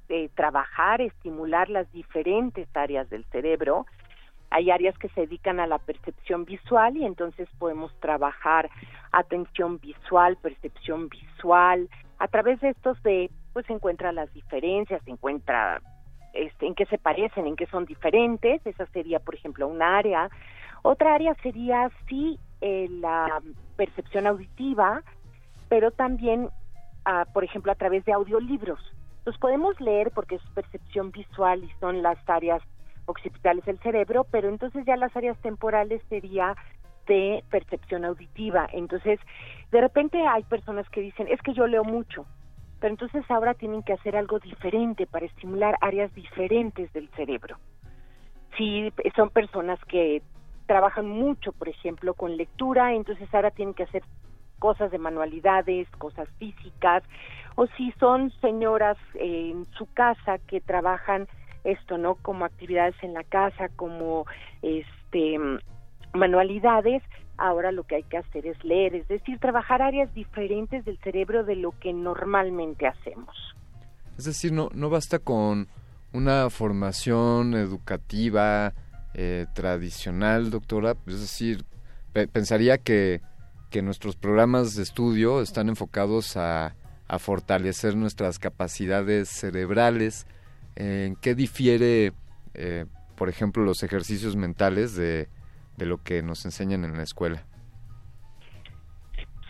eh, 0.08 0.28
trabajar, 0.34 1.00
estimular 1.00 1.68
las 1.68 1.90
diferentes 1.92 2.66
áreas 2.74 3.08
del 3.10 3.24
cerebro. 3.26 3.86
Hay 4.50 4.70
áreas 4.70 4.96
que 4.98 5.08
se 5.10 5.22
dedican 5.22 5.60
a 5.60 5.66
la 5.66 5.78
percepción 5.78 6.44
visual 6.44 6.96
y 6.96 7.04
entonces 7.04 7.48
podemos 7.58 7.92
trabajar 8.00 8.68
atención 9.12 9.78
visual, 9.78 10.36
percepción 10.36 11.08
visual. 11.08 11.88
A 12.18 12.28
través 12.28 12.60
de 12.60 12.70
estos 12.70 13.02
de, 13.02 13.30
pues 13.52 13.66
se 13.66 13.72
encuentran 13.72 14.16
las 14.16 14.32
diferencias, 14.34 15.02
se 15.04 15.10
encuentra 15.10 15.80
este, 16.34 16.66
en 16.66 16.74
qué 16.74 16.86
se 16.86 16.98
parecen, 16.98 17.46
en 17.46 17.56
qué 17.56 17.66
son 17.66 17.86
diferentes. 17.86 18.64
Esa 18.66 18.86
sería, 18.86 19.20
por 19.20 19.34
ejemplo, 19.34 19.68
un 19.68 19.82
área. 19.82 20.28
Otra 20.82 21.14
área 21.14 21.34
sería, 21.42 21.90
sí, 22.08 22.38
eh, 22.60 22.88
la 22.90 23.40
percepción 23.76 24.26
auditiva, 24.26 25.02
pero 25.68 25.90
también, 25.90 26.48
ah, 27.04 27.24
por 27.32 27.44
ejemplo, 27.44 27.70
a 27.70 27.76
través 27.76 28.04
de 28.04 28.12
audiolibros 28.12 28.80
los 29.24 29.38
podemos 29.38 29.80
leer 29.80 30.10
porque 30.12 30.36
es 30.36 30.42
percepción 30.54 31.10
visual 31.10 31.62
y 31.64 31.70
son 31.80 32.02
las 32.02 32.18
áreas 32.28 32.62
occipitales 33.10 33.64
del 33.64 33.78
cerebro, 33.80 34.26
pero 34.30 34.48
entonces 34.48 34.84
ya 34.86 34.96
las 34.96 35.14
áreas 35.16 35.38
temporales 35.38 36.02
sería 36.08 36.56
de 37.06 37.44
percepción 37.50 38.04
auditiva. 38.04 38.68
Entonces, 38.72 39.18
de 39.70 39.80
repente 39.80 40.26
hay 40.26 40.42
personas 40.44 40.88
que 40.90 41.00
dicen, 41.00 41.26
es 41.28 41.40
que 41.42 41.52
yo 41.52 41.66
leo 41.66 41.84
mucho, 41.84 42.26
pero 42.80 42.92
entonces 42.92 43.24
ahora 43.30 43.54
tienen 43.54 43.82
que 43.82 43.92
hacer 43.92 44.16
algo 44.16 44.38
diferente 44.38 45.06
para 45.06 45.26
estimular 45.26 45.76
áreas 45.80 46.14
diferentes 46.14 46.92
del 46.92 47.08
cerebro. 47.10 47.56
Si 48.56 48.92
son 49.16 49.30
personas 49.30 49.78
que 49.86 50.22
trabajan 50.66 51.08
mucho, 51.08 51.52
por 51.52 51.68
ejemplo, 51.68 52.14
con 52.14 52.36
lectura, 52.36 52.94
entonces 52.94 53.28
ahora 53.34 53.50
tienen 53.50 53.74
que 53.74 53.84
hacer 53.84 54.02
cosas 54.60 54.90
de 54.90 54.98
manualidades, 54.98 55.88
cosas 55.98 56.28
físicas, 56.38 57.02
o 57.56 57.66
si 57.76 57.92
son 57.92 58.30
señoras 58.40 58.96
en 59.14 59.66
su 59.72 59.92
casa 59.92 60.38
que 60.38 60.60
trabajan 60.60 61.26
esto, 61.64 61.98
¿no? 61.98 62.16
Como 62.16 62.44
actividades 62.44 62.94
en 63.02 63.14
la 63.14 63.24
casa, 63.24 63.68
como 63.76 64.26
este 64.62 65.38
manualidades, 66.12 67.02
ahora 67.36 67.70
lo 67.70 67.84
que 67.84 67.96
hay 67.96 68.02
que 68.02 68.16
hacer 68.16 68.46
es 68.46 68.62
leer, 68.64 68.96
es 68.96 69.06
decir, 69.08 69.38
trabajar 69.38 69.80
áreas 69.80 70.12
diferentes 70.12 70.84
del 70.84 70.98
cerebro 70.98 71.44
de 71.44 71.56
lo 71.56 71.70
que 71.78 71.92
normalmente 71.92 72.86
hacemos. 72.86 73.36
Es 74.18 74.24
decir, 74.24 74.52
no, 74.52 74.70
no 74.74 74.90
basta 74.90 75.20
con 75.20 75.68
una 76.12 76.50
formación 76.50 77.54
educativa 77.54 78.72
eh, 79.14 79.46
tradicional, 79.54 80.50
doctora, 80.50 80.96
es 81.06 81.20
decir, 81.20 81.64
pensaría 82.32 82.78
que 82.78 83.20
que 83.70 83.82
nuestros 83.82 84.16
programas 84.16 84.74
de 84.74 84.82
estudio 84.82 85.40
están 85.40 85.68
enfocados 85.68 86.36
a, 86.36 86.74
a 87.06 87.18
fortalecer 87.18 87.96
nuestras 87.96 88.38
capacidades 88.38 89.28
cerebrales. 89.28 90.26
¿En 90.76 91.16
qué 91.16 91.34
difiere, 91.34 92.12
eh, 92.54 92.86
por 93.16 93.28
ejemplo, 93.28 93.64
los 93.64 93.82
ejercicios 93.82 94.36
mentales 94.36 94.94
de, 94.94 95.28
de 95.76 95.86
lo 95.86 96.02
que 96.02 96.22
nos 96.22 96.44
enseñan 96.44 96.84
en 96.84 96.96
la 96.96 97.02
escuela? 97.02 97.44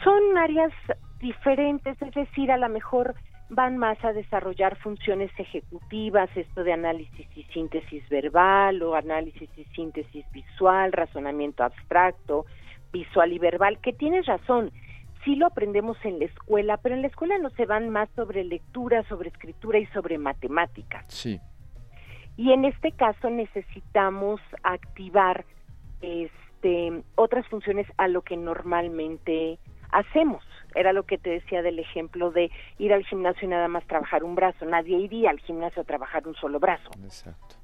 Son 0.02 0.38
áreas 0.38 0.72
diferentes, 1.20 2.00
es 2.00 2.14
decir, 2.14 2.50
a 2.50 2.56
lo 2.56 2.68
mejor 2.68 3.14
van 3.50 3.76
más 3.76 4.02
a 4.04 4.12
desarrollar 4.12 4.76
funciones 4.76 5.30
ejecutivas, 5.36 6.30
esto 6.36 6.62
de 6.62 6.72
análisis 6.72 7.26
y 7.36 7.42
síntesis 7.52 8.08
verbal 8.08 8.82
o 8.82 8.94
análisis 8.94 9.50
y 9.56 9.64
síntesis 9.74 10.24
visual, 10.32 10.92
razonamiento 10.92 11.64
abstracto, 11.64 12.46
visual 12.92 13.32
y 13.32 13.38
verbal, 13.38 13.78
que 13.80 13.92
tienes 13.92 14.26
razón, 14.26 14.70
sí 15.24 15.36
lo 15.36 15.46
aprendemos 15.46 15.96
en 16.04 16.18
la 16.18 16.26
escuela, 16.26 16.76
pero 16.78 16.94
en 16.94 17.02
la 17.02 17.08
escuela 17.08 17.38
no 17.38 17.50
se 17.50 17.66
van 17.66 17.88
más 17.90 18.08
sobre 18.16 18.44
lectura, 18.44 19.02
sobre 19.04 19.28
escritura 19.28 19.78
y 19.78 19.86
sobre 19.86 20.18
matemáticas. 20.18 21.04
Sí. 21.08 21.40
Y 22.36 22.52
en 22.52 22.64
este 22.64 22.92
caso 22.92 23.28
necesitamos 23.28 24.40
activar 24.62 25.44
este 26.00 27.02
otras 27.14 27.46
funciones 27.48 27.86
a 27.96 28.08
lo 28.08 28.22
que 28.22 28.36
normalmente 28.36 29.58
hacemos. 29.92 30.44
Era 30.74 30.92
lo 30.92 31.04
que 31.04 31.18
te 31.18 31.30
decía 31.30 31.62
del 31.62 31.78
ejemplo 31.78 32.30
de 32.30 32.50
ir 32.78 32.92
al 32.92 33.04
gimnasio 33.04 33.46
y 33.46 33.50
nada 33.50 33.68
más 33.68 33.86
trabajar 33.86 34.24
un 34.24 34.34
brazo. 34.34 34.64
Nadie 34.64 34.98
iría 34.98 35.30
al 35.30 35.40
gimnasio 35.40 35.82
a 35.82 35.84
trabajar 35.84 36.26
un 36.26 36.34
solo 36.34 36.60
brazo. 36.60 36.90
Exacto. 37.02 37.56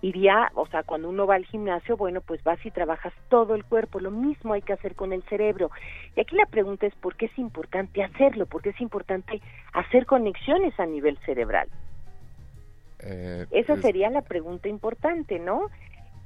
Iría, 0.00 0.52
o 0.54 0.66
sea, 0.68 0.84
cuando 0.84 1.08
uno 1.08 1.26
va 1.26 1.34
al 1.34 1.44
gimnasio, 1.44 1.96
bueno, 1.96 2.20
pues 2.20 2.42
vas 2.44 2.64
y 2.64 2.70
trabajas 2.70 3.12
todo 3.28 3.56
el 3.56 3.64
cuerpo. 3.64 3.98
Lo 3.98 4.12
mismo 4.12 4.52
hay 4.52 4.62
que 4.62 4.72
hacer 4.72 4.94
con 4.94 5.12
el 5.12 5.24
cerebro. 5.24 5.72
Y 6.14 6.20
aquí 6.20 6.36
la 6.36 6.46
pregunta 6.46 6.86
es 6.86 6.94
por 6.94 7.16
qué 7.16 7.26
es 7.26 7.36
importante 7.38 8.04
hacerlo, 8.04 8.46
por 8.46 8.62
qué 8.62 8.68
es 8.70 8.80
importante 8.80 9.42
hacer 9.72 10.06
conexiones 10.06 10.78
a 10.78 10.86
nivel 10.86 11.18
cerebral. 11.26 11.68
Eh, 13.00 13.46
Esa 13.50 13.74
es- 13.74 13.80
sería 13.80 14.10
la 14.10 14.22
pregunta 14.22 14.68
importante, 14.68 15.38
¿no? 15.38 15.66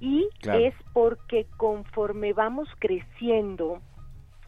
Y 0.01 0.28
Claro. 0.41 0.59
es 0.60 0.75
porque 0.92 1.47
conforme 1.57 2.33
vamos 2.33 2.68
creciendo, 2.78 3.81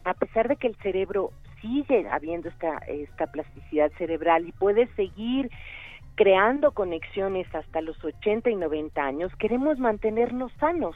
a 0.03 0.13
pesar 0.13 0.47
de 0.49 0.57
que 0.57 0.67
el 0.67 0.75
cerebro 0.77 1.31
sigue 1.61 2.07
habiendo 2.11 2.49
esta, 2.49 2.77
esta 2.87 3.27
plasticidad 3.27 3.91
cerebral 3.97 4.47
y 4.47 4.51
puede 4.51 4.87
seguir 4.95 5.49
creando 6.15 6.71
conexiones 6.71 7.53
hasta 7.53 7.81
los 7.81 8.01
80 8.03 8.49
y 8.49 8.55
90 8.55 9.03
años, 9.03 9.35
queremos 9.37 9.77
mantenernos 9.79 10.51
sanos. 10.59 10.95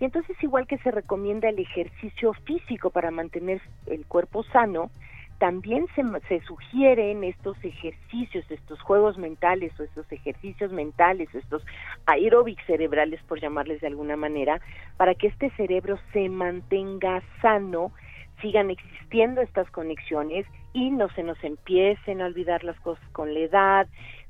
Y 0.00 0.04
entonces, 0.04 0.36
igual 0.42 0.66
que 0.66 0.78
se 0.78 0.90
recomienda 0.90 1.48
el 1.48 1.58
ejercicio 1.58 2.34
físico 2.44 2.90
para 2.90 3.10
mantener 3.10 3.62
el 3.86 4.04
cuerpo 4.06 4.42
sano, 4.44 4.90
también 5.38 5.86
se, 5.94 6.02
se 6.28 6.40
sugieren 6.46 7.22
estos 7.24 7.56
ejercicios, 7.62 8.50
estos 8.50 8.80
juegos 8.80 9.18
mentales 9.18 9.78
o 9.78 9.82
estos 9.82 10.10
ejercicios 10.10 10.72
mentales, 10.72 11.34
estos 11.34 11.64
aeróbics 12.06 12.64
cerebrales, 12.66 13.22
por 13.24 13.40
llamarles 13.40 13.80
de 13.80 13.86
alguna 13.86 14.16
manera, 14.16 14.60
para 14.96 15.14
que 15.14 15.28
este 15.28 15.50
cerebro 15.50 15.98
se 16.12 16.28
mantenga 16.28 17.22
sano, 17.42 17.92
sigan 18.40 18.70
existiendo 18.70 19.40
estas 19.40 19.70
conexiones 19.70 20.46
y 20.72 20.90
no 20.90 21.08
se 21.10 21.22
nos 21.22 21.42
empiecen 21.42 22.20
a 22.20 22.26
olvidar 22.26 22.64
las 22.64 22.78
cosas 22.80 23.06
con 23.12 23.32
la 23.32 23.40
edad. 23.40 23.86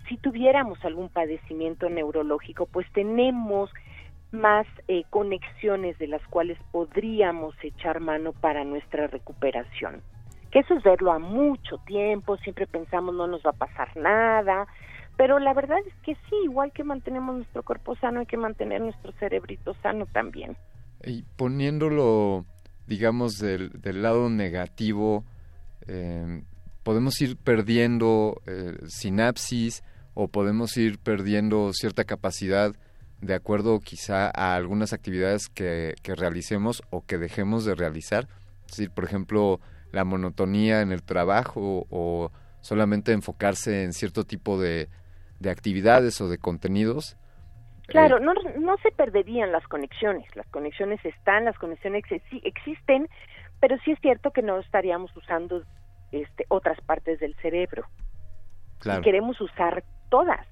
Si 0.08 0.16
tuviéramos 0.18 0.82
algún 0.84 1.08
padecimiento 1.08 1.88
neurológico, 1.88 2.66
pues 2.66 2.86
tenemos 2.92 3.70
más 4.30 4.66
eh, 4.88 5.04
conexiones 5.10 5.98
de 5.98 6.08
las 6.08 6.22
cuales 6.28 6.58
podríamos 6.70 7.54
echar 7.62 8.00
mano 8.00 8.32
para 8.32 8.64
nuestra 8.64 9.06
recuperación. 9.06 10.02
Que 10.50 10.60
eso 10.60 10.74
es 10.74 10.82
verlo 10.82 11.12
a 11.12 11.18
mucho 11.18 11.78
tiempo, 11.86 12.36
siempre 12.38 12.66
pensamos 12.66 13.14
no 13.14 13.26
nos 13.26 13.42
va 13.42 13.50
a 13.50 13.66
pasar 13.66 13.96
nada, 13.96 14.66
pero 15.16 15.38
la 15.38 15.54
verdad 15.54 15.78
es 15.86 15.94
que 16.02 16.14
sí, 16.14 16.36
igual 16.44 16.72
que 16.72 16.84
mantenemos 16.84 17.36
nuestro 17.36 17.62
cuerpo 17.62 17.96
sano, 17.96 18.20
hay 18.20 18.26
que 18.26 18.36
mantener 18.36 18.80
nuestro 18.80 19.12
cerebrito 19.12 19.74
sano 19.82 20.06
también. 20.06 20.56
Y 21.04 21.22
poniéndolo, 21.36 22.44
digamos, 22.86 23.38
del, 23.38 23.70
del 23.80 24.02
lado 24.02 24.28
negativo, 24.28 25.24
eh, 25.88 26.42
podemos 26.82 27.20
ir 27.20 27.36
perdiendo 27.36 28.40
eh, 28.46 28.76
sinapsis 28.86 29.82
o 30.18 30.28
podemos 30.28 30.76
ir 30.78 30.98
perdiendo 30.98 31.72
cierta 31.74 32.04
capacidad 32.04 32.72
de 33.20 33.34
acuerdo 33.34 33.80
quizá 33.80 34.30
a 34.34 34.56
algunas 34.56 34.92
actividades 34.92 35.48
que, 35.48 35.94
que 36.02 36.14
realicemos 36.14 36.82
o 36.90 37.04
que 37.04 37.18
dejemos 37.18 37.66
de 37.66 37.74
realizar. 37.74 38.26
Es 38.64 38.78
decir, 38.78 38.90
por 38.90 39.04
ejemplo, 39.04 39.60
la 39.92 40.04
monotonía 40.04 40.80
en 40.80 40.90
el 40.90 41.02
trabajo 41.02 41.86
o 41.90 42.32
solamente 42.62 43.12
enfocarse 43.12 43.84
en 43.84 43.92
cierto 43.92 44.24
tipo 44.24 44.58
de, 44.58 44.88
de 45.38 45.50
actividades 45.50 46.20
o 46.22 46.28
de 46.28 46.38
contenidos. 46.38 47.16
Claro, 47.86 48.18
no, 48.18 48.32
no 48.58 48.76
se 48.82 48.90
perderían 48.92 49.52
las 49.52 49.68
conexiones, 49.68 50.24
las 50.34 50.46
conexiones 50.48 50.98
están, 51.04 51.44
las 51.44 51.58
conexiones 51.58 52.04
exi- 52.06 52.40
existen, 52.42 53.06
pero 53.60 53.76
sí 53.84 53.92
es 53.92 53.98
cierto 54.00 54.30
que 54.32 54.42
no 54.42 54.58
estaríamos 54.58 55.14
usando 55.14 55.62
este, 56.10 56.46
otras 56.48 56.80
partes 56.80 57.20
del 57.20 57.34
cerebro. 57.36 57.84
Claro. 58.78 59.00
Y 59.00 59.04
queremos 59.04 59.40
usar 59.40 59.84
todas. 60.08 60.46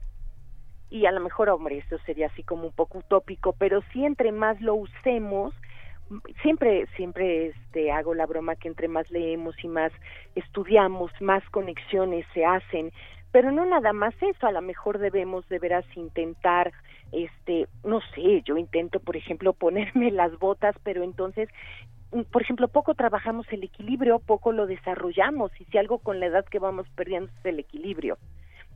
Y 0.90 1.06
a 1.06 1.12
lo 1.12 1.20
mejor, 1.20 1.48
hombre, 1.48 1.78
esto 1.78 1.98
sería 2.06 2.26
así 2.26 2.42
como 2.42 2.66
un 2.66 2.72
poco 2.72 2.98
utópico, 2.98 3.52
pero 3.58 3.82
sí 3.92 4.04
entre 4.04 4.32
más 4.32 4.60
lo 4.60 4.74
usemos, 4.74 5.54
siempre 6.42 6.86
siempre 6.96 7.46
este 7.46 7.90
hago 7.90 8.14
la 8.14 8.26
broma 8.26 8.56
que 8.56 8.68
entre 8.68 8.88
más 8.88 9.10
leemos 9.10 9.56
y 9.64 9.68
más 9.68 9.92
estudiamos, 10.34 11.10
más 11.20 11.42
conexiones 11.50 12.26
se 12.34 12.44
hacen, 12.44 12.92
pero 13.32 13.50
no 13.50 13.64
nada 13.64 13.92
más 13.92 14.14
eso, 14.20 14.46
a 14.46 14.52
lo 14.52 14.62
mejor 14.62 14.98
debemos 14.98 15.48
de 15.48 15.58
veras 15.58 15.84
intentar 15.96 16.72
este, 17.12 17.68
no 17.84 18.00
sé, 18.14 18.42
yo 18.44 18.56
intento, 18.56 19.00
por 19.00 19.16
ejemplo, 19.16 19.52
ponerme 19.58 20.10
las 20.10 20.38
botas, 20.38 20.76
pero 20.82 21.02
entonces 21.02 21.48
mm, 22.12 22.22
por 22.30 22.42
ejemplo, 22.42 22.68
poco 22.68 22.94
trabajamos 22.94 23.46
el 23.52 23.64
equilibrio, 23.64 24.18
poco 24.18 24.52
lo 24.52 24.66
desarrollamos, 24.66 25.50
y 25.60 25.64
si 25.64 25.78
algo 25.78 25.98
con 25.98 26.20
la 26.20 26.26
edad 26.26 26.44
que 26.44 26.58
vamos 26.58 26.86
perdiendo 26.94 27.30
es 27.38 27.46
el 27.46 27.58
equilibrio. 27.58 28.18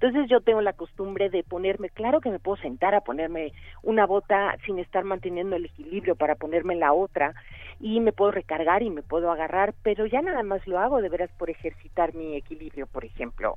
Entonces 0.00 0.30
yo 0.30 0.40
tengo 0.40 0.60
la 0.60 0.74
costumbre 0.74 1.28
de 1.28 1.42
ponerme, 1.42 1.90
claro 1.90 2.20
que 2.20 2.30
me 2.30 2.38
puedo 2.38 2.56
sentar 2.58 2.94
a 2.94 3.00
ponerme 3.00 3.52
una 3.82 4.06
bota 4.06 4.56
sin 4.64 4.78
estar 4.78 5.02
manteniendo 5.02 5.56
el 5.56 5.64
equilibrio 5.64 6.14
para 6.14 6.36
ponerme 6.36 6.76
la 6.76 6.92
otra 6.92 7.34
y 7.80 7.98
me 7.98 8.12
puedo 8.12 8.30
recargar 8.30 8.84
y 8.84 8.90
me 8.90 9.02
puedo 9.02 9.32
agarrar, 9.32 9.74
pero 9.82 10.06
ya 10.06 10.22
nada 10.22 10.44
más 10.44 10.64
lo 10.68 10.78
hago 10.78 11.02
de 11.02 11.08
veras 11.08 11.30
por 11.36 11.50
ejercitar 11.50 12.14
mi 12.14 12.36
equilibrio, 12.36 12.86
por 12.86 13.04
ejemplo. 13.04 13.56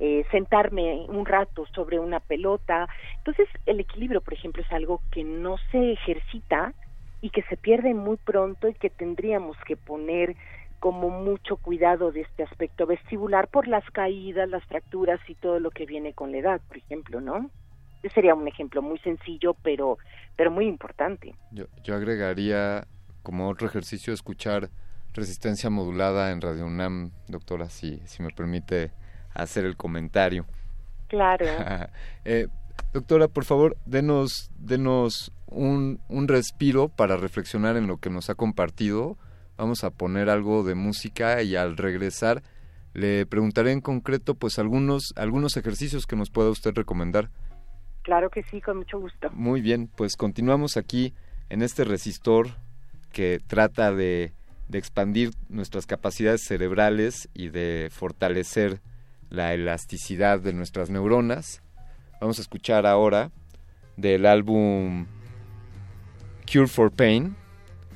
Eh, 0.00 0.24
sentarme 0.32 1.06
un 1.08 1.24
rato 1.24 1.66
sobre 1.72 2.00
una 2.00 2.18
pelota. 2.18 2.88
Entonces 3.18 3.48
el 3.64 3.78
equilibrio, 3.78 4.20
por 4.20 4.34
ejemplo, 4.34 4.62
es 4.62 4.72
algo 4.72 5.02
que 5.12 5.22
no 5.22 5.56
se 5.70 5.92
ejercita 5.92 6.74
y 7.20 7.30
que 7.30 7.42
se 7.42 7.56
pierde 7.56 7.94
muy 7.94 8.16
pronto 8.16 8.66
y 8.68 8.74
que 8.74 8.90
tendríamos 8.90 9.56
que 9.66 9.76
poner 9.76 10.34
como 10.80 11.10
mucho 11.10 11.56
cuidado 11.56 12.12
de 12.12 12.22
este 12.22 12.42
aspecto 12.42 12.86
vestibular 12.86 13.48
por 13.48 13.66
las 13.68 13.84
caídas, 13.90 14.48
las 14.48 14.64
fracturas 14.66 15.20
y 15.28 15.34
todo 15.34 15.58
lo 15.60 15.70
que 15.70 15.86
viene 15.86 16.12
con 16.12 16.32
la 16.32 16.38
edad, 16.38 16.60
por 16.68 16.76
ejemplo, 16.76 17.20
¿no? 17.20 17.50
Ese 18.02 18.14
sería 18.14 18.34
un 18.34 18.46
ejemplo 18.46 18.80
muy 18.80 18.98
sencillo, 19.00 19.54
pero, 19.62 19.98
pero 20.36 20.50
muy 20.50 20.66
importante. 20.66 21.34
Yo, 21.50 21.64
yo 21.82 21.96
agregaría 21.96 22.86
como 23.22 23.48
otro 23.48 23.66
ejercicio 23.66 24.12
escuchar 24.12 24.70
resistencia 25.12 25.68
modulada 25.68 26.30
en 26.30 26.40
Radio 26.40 26.66
UNAM, 26.66 27.10
doctora, 27.26 27.68
si, 27.68 28.00
si 28.06 28.22
me 28.22 28.30
permite 28.30 28.92
hacer 29.34 29.64
el 29.64 29.76
comentario. 29.76 30.46
Claro. 31.08 31.46
Eh, 32.24 32.48
doctora, 32.92 33.28
por 33.28 33.46
favor, 33.46 33.76
denos, 33.86 34.50
denos 34.58 35.32
un, 35.46 35.98
un 36.08 36.28
respiro 36.28 36.88
para 36.88 37.16
reflexionar 37.16 37.76
en 37.78 37.86
lo 37.86 37.96
que 37.96 38.10
nos 38.10 38.28
ha 38.28 38.34
compartido. 38.34 39.16
Vamos 39.58 39.84
a 39.84 39.90
poner 39.90 40.30
algo 40.30 40.62
de 40.62 40.74
música 40.74 41.42
y 41.42 41.56
al 41.56 41.76
regresar 41.76 42.42
le 42.94 43.26
preguntaré 43.26 43.72
en 43.72 43.80
concreto 43.80 44.34
pues 44.34 44.58
algunos, 44.58 45.12
algunos 45.16 45.56
ejercicios 45.56 46.06
que 46.06 46.16
nos 46.16 46.30
pueda 46.30 46.50
usted 46.50 46.72
recomendar. 46.74 47.30
Claro 48.02 48.30
que 48.30 48.42
sí, 48.44 48.60
con 48.60 48.78
mucho 48.78 48.98
gusto. 48.98 49.28
Muy 49.32 49.60
bien, 49.60 49.90
pues 49.94 50.16
continuamos 50.16 50.76
aquí 50.76 51.12
en 51.50 51.62
este 51.62 51.84
resistor 51.84 52.48
que 53.12 53.40
trata 53.46 53.92
de, 53.92 54.32
de 54.68 54.78
expandir 54.78 55.30
nuestras 55.48 55.86
capacidades 55.86 56.42
cerebrales 56.42 57.28
y 57.34 57.48
de 57.48 57.88
fortalecer 57.90 58.80
la 59.28 59.54
elasticidad 59.54 60.40
de 60.40 60.52
nuestras 60.52 60.88
neuronas. 60.88 61.62
Vamos 62.20 62.38
a 62.38 62.42
escuchar 62.42 62.86
ahora 62.86 63.30
del 63.96 64.24
álbum 64.24 65.06
Cure 66.50 66.68
for 66.68 66.90
Pain, 66.90 67.36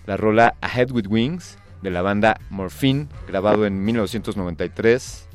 la 0.07 0.17
rola 0.17 0.57
Ahead 0.61 0.91
with 0.91 1.07
Wings 1.09 1.59
de 1.83 1.91
la 1.91 2.03
banda 2.03 2.41
Morphine, 2.51 3.09
grabado 3.27 3.67
en 3.67 3.85
1993. 3.85 5.29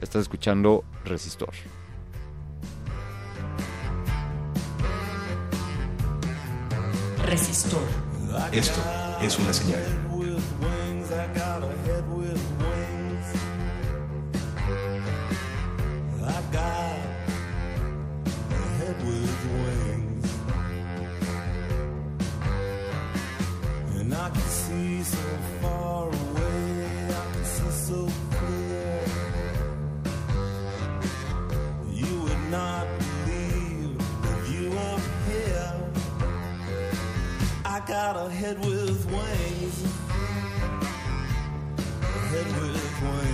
Estás 0.00 0.22
escuchando 0.22 0.84
Resistor. 1.04 1.52
Resistor. 7.24 7.82
Esto 8.52 8.80
es 9.20 9.38
una 9.38 9.52
señal. 9.52 10.04
So 25.04 25.18
far 25.60 26.08
away, 26.08 27.08
I 27.08 27.32
can 27.32 27.44
see 27.44 27.70
so 27.70 28.08
clear. 28.32 29.00
You 31.92 32.22
would 32.22 32.50
not 32.50 32.86
believe 32.98 33.94
here. 35.26 35.74
I 37.64 37.80
got 37.86 38.16
a 38.16 38.28
head 38.30 38.58
with 38.58 39.06
wings. 39.06 39.76
A 42.02 42.18
head 42.30 42.46
with 42.60 43.02
wings. 43.02 43.33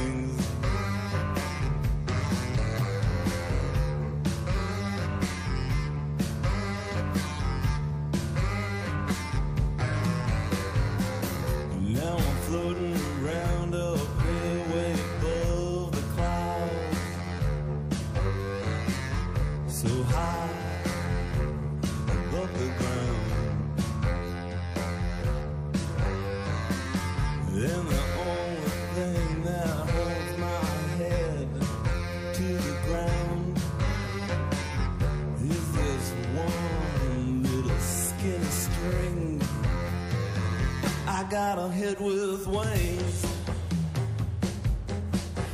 Got 41.46 41.58
a 41.58 41.68
head 41.70 41.98
with 41.98 42.46
wings. 42.46 43.26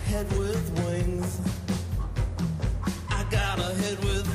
Head 0.07 0.29
with 0.37 0.69
wings. 0.85 1.41
I 3.09 3.23
got 3.31 3.61
a 3.61 3.73
head 3.83 3.99
with, 4.01 4.27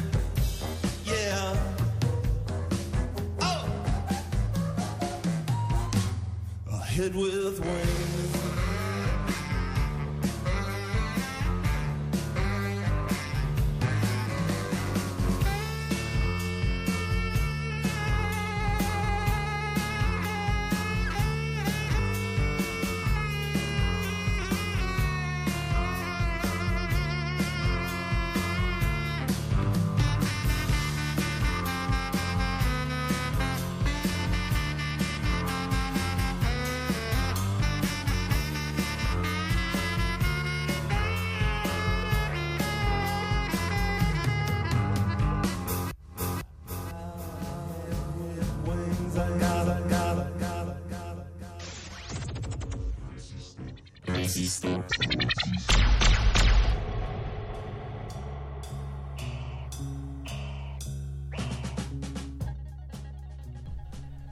yeah. 1.05 1.57
Oh! 3.41 3.69
A 6.71 6.77
head 6.77 7.13
with 7.13 7.59
wings. 7.59 8.31
Wings, 8.31 8.40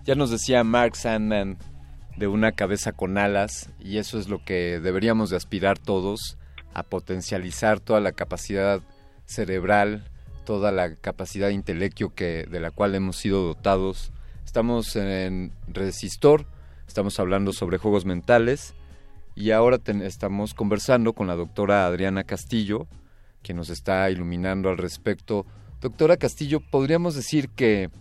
Ya 0.10 0.16
nos 0.16 0.32
decía 0.32 0.64
Mark 0.64 0.96
Sandman 0.96 1.60
de 2.18 2.26
una 2.26 2.54
cabeza 2.54 2.94
con 2.94 3.20
alas 3.20 3.70
y 3.80 4.00
eso 4.00 4.18
es 4.18 4.28
lo 4.28 4.44
que 4.44 4.80
deberíamos 4.80 5.30
de 5.30 5.38
aspirar 5.38 5.78
todos 5.78 6.36
a 6.74 6.82
potencializar 6.82 7.80
toda 7.80 8.00
la 8.00 8.14
capacidad 8.14 8.82
cerebral, 9.28 10.10
toda 10.46 10.72
la 10.72 10.96
capacidad 10.96 11.50
intelecto 11.50 12.16
que 12.16 12.48
de 12.50 12.60
la 12.60 12.72
cual 12.72 12.96
hemos 12.96 13.18
sido 13.18 13.44
dotados. 13.44 14.12
Estamos 14.44 14.96
en 14.96 15.52
Resistor, 15.68 16.48
estamos 16.88 17.20
hablando 17.20 17.54
sobre 17.54 17.78
juegos 17.78 18.06
mentales 18.06 18.74
y 19.36 19.52
ahora 19.52 19.78
estamos 20.02 20.56
conversando 20.56 21.14
con 21.14 21.28
la 21.28 21.36
doctora 21.36 21.86
Adriana 21.86 22.24
Castillo, 22.24 22.88
que 23.44 23.54
nos 23.54 23.70
está 23.70 24.10
iluminando 24.10 24.70
al 24.70 24.80
respecto. 24.80 25.46
Doctora 25.82 26.18
Castillo, 26.18 26.62
podríamos 26.62 27.14
decir 27.14 27.50
que 27.50 27.92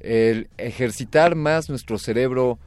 el 0.00 0.48
ejercitar 0.58 1.34
más 1.34 1.68
nuestro 1.68 1.98
cerebro 1.98 2.58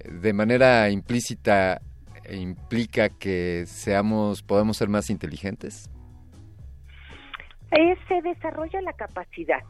eh, 0.00 0.10
de 0.10 0.32
manera 0.32 0.88
implícita 0.90 1.80
eh, 2.24 2.36
implica 2.36 3.08
que 3.08 3.64
seamos 3.66 4.42
podemos 4.42 4.76
ser 4.76 4.88
más 4.88 5.10
inteligentes. 5.10 5.90
Eh, 7.72 7.96
se 8.06 8.22
desarrolla 8.22 8.80
la 8.80 8.92
capacidad, 8.92 9.62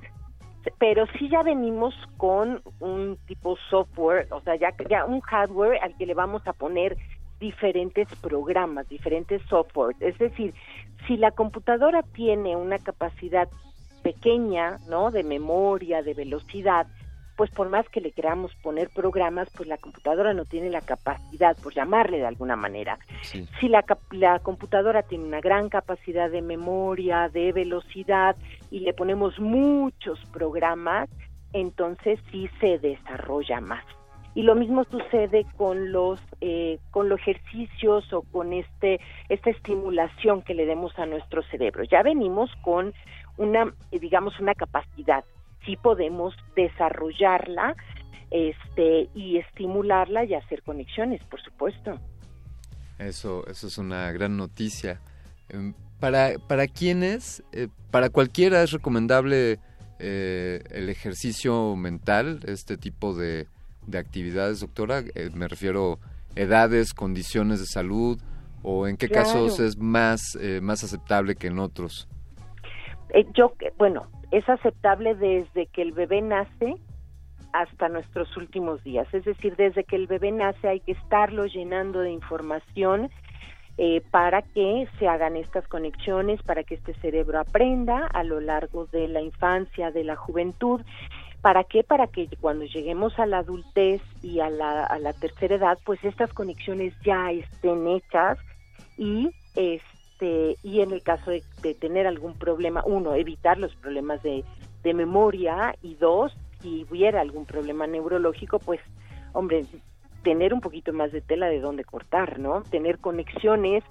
pero 0.78 1.06
sí 1.18 1.28
ya 1.30 1.42
venimos 1.42 1.94
con 2.18 2.60
un 2.80 3.16
tipo 3.26 3.56
software, 3.70 4.28
o 4.30 4.40
sea, 4.42 4.56
ya, 4.56 4.74
ya 4.88 5.06
un 5.06 5.20
hardware 5.20 5.78
al 5.82 5.96
que 5.96 6.06
le 6.06 6.14
vamos 6.14 6.46
a 6.46 6.52
poner 6.52 6.96
diferentes 7.40 8.08
programas, 8.20 8.88
diferentes 8.88 9.42
software. 9.48 9.96
Es 10.00 10.18
decir, 10.18 10.54
si 11.06 11.16
la 11.16 11.30
computadora 11.30 12.02
tiene 12.02 12.56
una 12.56 12.78
capacidad 12.78 13.48
pequeña, 14.02 14.78
¿no? 14.88 15.10
De 15.10 15.22
memoria, 15.22 16.02
de 16.02 16.14
velocidad, 16.14 16.86
pues 17.36 17.50
por 17.50 17.68
más 17.68 17.88
que 17.90 18.00
le 18.00 18.12
queramos 18.12 18.54
poner 18.62 18.88
programas, 18.88 19.48
pues 19.54 19.68
la 19.68 19.76
computadora 19.76 20.32
no 20.32 20.44
tiene 20.44 20.70
la 20.70 20.80
capacidad, 20.80 21.56
por 21.62 21.74
llamarle 21.74 22.18
de 22.18 22.26
alguna 22.26 22.56
manera. 22.56 22.98
Si 23.60 23.68
la, 23.68 23.84
la 24.10 24.38
computadora 24.38 25.02
tiene 25.02 25.24
una 25.24 25.40
gran 25.40 25.68
capacidad 25.68 26.30
de 26.30 26.42
memoria, 26.42 27.28
de 27.28 27.52
velocidad, 27.52 28.36
y 28.70 28.80
le 28.80 28.94
ponemos 28.94 29.38
muchos 29.38 30.18
programas, 30.32 31.08
entonces 31.52 32.18
sí 32.30 32.48
se 32.60 32.78
desarrolla 32.78 33.60
más. 33.60 33.84
Y 34.34 34.42
lo 34.42 34.54
mismo 34.54 34.84
sucede 34.84 35.46
con 35.56 35.92
los 35.92 36.20
eh, 36.42 36.78
con 36.90 37.08
los 37.08 37.18
ejercicios 37.20 38.12
o 38.12 38.20
con 38.20 38.52
este 38.52 39.00
esta 39.30 39.48
estimulación 39.48 40.42
que 40.42 40.52
le 40.52 40.66
demos 40.66 40.98
a 40.98 41.06
nuestro 41.06 41.42
cerebro. 41.44 41.84
Ya 41.84 42.02
venimos 42.02 42.50
con 42.60 42.92
una 43.38 43.72
digamos 43.90 44.38
una 44.38 44.54
capacidad. 44.54 45.24
Sí 45.66 45.76
podemos 45.76 46.34
desarrollarla 46.56 47.76
este 48.30 49.08
y 49.14 49.36
estimularla 49.38 50.24
y 50.24 50.34
hacer 50.34 50.62
conexiones, 50.62 51.22
por 51.24 51.40
supuesto. 51.42 51.98
Eso 52.98 53.46
eso 53.46 53.66
es 53.66 53.78
una 53.78 54.10
gran 54.12 54.36
noticia. 54.36 55.00
Em, 55.48 55.74
Para 56.00 56.38
para 56.48 56.66
quienes 56.66 57.42
eh, 57.52 57.68
para 57.90 58.10
cualquiera 58.10 58.62
es 58.62 58.70
recomendable 58.72 59.58
eh, 59.98 60.62
el 60.70 60.88
ejercicio 60.90 61.74
mental, 61.76 62.40
este 62.46 62.76
tipo 62.76 63.14
de, 63.14 63.46
de 63.86 63.98
actividades, 63.98 64.60
doctora. 64.60 65.02
Eh, 65.14 65.30
me 65.34 65.48
refiero 65.48 65.98
edades, 66.34 66.92
condiciones 66.94 67.60
de 67.60 67.66
salud 67.66 68.20
o 68.62 68.86
en 68.88 68.96
qué 68.96 69.08
Claro. 69.08 69.24
casos 69.24 69.58
es 69.60 69.76
más 69.78 70.20
más 70.60 70.82
aceptable 70.84 71.34
que 71.36 71.46
en 71.48 71.58
otros. 71.58 72.08
Eh, 73.10 73.26
yo, 73.34 73.52
bueno, 73.78 74.06
es 74.30 74.48
aceptable 74.48 75.14
desde 75.14 75.66
que 75.66 75.82
el 75.82 75.92
bebé 75.92 76.22
nace 76.22 76.76
hasta 77.52 77.88
nuestros 77.88 78.36
últimos 78.36 78.82
días. 78.84 79.06
Es 79.12 79.24
decir, 79.24 79.56
desde 79.56 79.84
que 79.84 79.96
el 79.96 80.06
bebé 80.06 80.32
nace 80.32 80.68
hay 80.68 80.80
que 80.80 80.92
estarlo 80.92 81.46
llenando 81.46 82.00
de 82.00 82.10
información 82.10 83.10
eh, 83.78 84.02
para 84.10 84.42
que 84.42 84.88
se 84.98 85.08
hagan 85.08 85.36
estas 85.36 85.66
conexiones, 85.68 86.42
para 86.42 86.64
que 86.64 86.74
este 86.74 86.94
cerebro 86.94 87.38
aprenda 87.38 88.06
a 88.06 88.24
lo 88.24 88.40
largo 88.40 88.86
de 88.86 89.08
la 89.08 89.20
infancia, 89.20 89.90
de 89.90 90.04
la 90.04 90.16
juventud. 90.16 90.80
¿Para 91.40 91.64
qué? 91.64 91.84
Para 91.84 92.06
que 92.08 92.28
cuando 92.40 92.64
lleguemos 92.64 93.18
a 93.18 93.26
la 93.26 93.38
adultez 93.38 94.02
y 94.22 94.40
a 94.40 94.50
la, 94.50 94.84
a 94.84 94.98
la 94.98 95.12
tercera 95.12 95.56
edad, 95.56 95.78
pues 95.84 96.02
estas 96.04 96.32
conexiones 96.32 96.94
ya 97.04 97.30
estén 97.30 97.86
hechas 97.86 98.38
y 98.98 99.30
este 99.54 99.95
y 100.20 100.80
en 100.80 100.92
el 100.92 101.02
caso 101.02 101.30
de, 101.30 101.74
tener 101.74 102.06
algún 102.06 102.34
problema, 102.34 102.82
uno, 102.86 103.14
evitar 103.14 103.58
los 103.58 103.74
problemas 103.76 104.22
de, 104.22 104.44
de 104.82 104.94
memoria 104.94 105.76
y 105.82 105.94
dos, 105.94 106.32
si 106.60 106.86
hubiera 106.90 107.20
algún 107.20 107.44
problema 107.44 107.86
neurológico, 107.86 108.58
pues, 108.58 108.80
hombre, 109.32 109.66
tener 110.22 110.54
un 110.54 110.60
poquito 110.60 110.92
más 110.92 111.12
de 111.12 111.20
tela 111.20 111.46
de 111.46 111.60
dónde 111.60 111.84
cortar, 111.84 112.38
¿no? 112.38 112.62
Tener 112.62 112.98
conexiones 112.98 113.84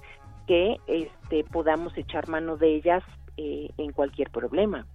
que 0.48 0.78
este, 0.88 1.44
podamos 1.46 1.98
echar 1.98 2.28
mano 2.28 2.58
de 2.58 2.76
ellas 2.76 3.04
eh, 3.38 3.70
en 3.78 3.92
cualquier 3.92 4.30
problema. 4.30 4.86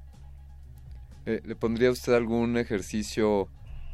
Eh, 1.26 1.40
¿Le 1.44 1.56
pondría 1.56 1.90
usted 1.90 2.14
algún 2.14 2.56
ejercicio 2.56 3.48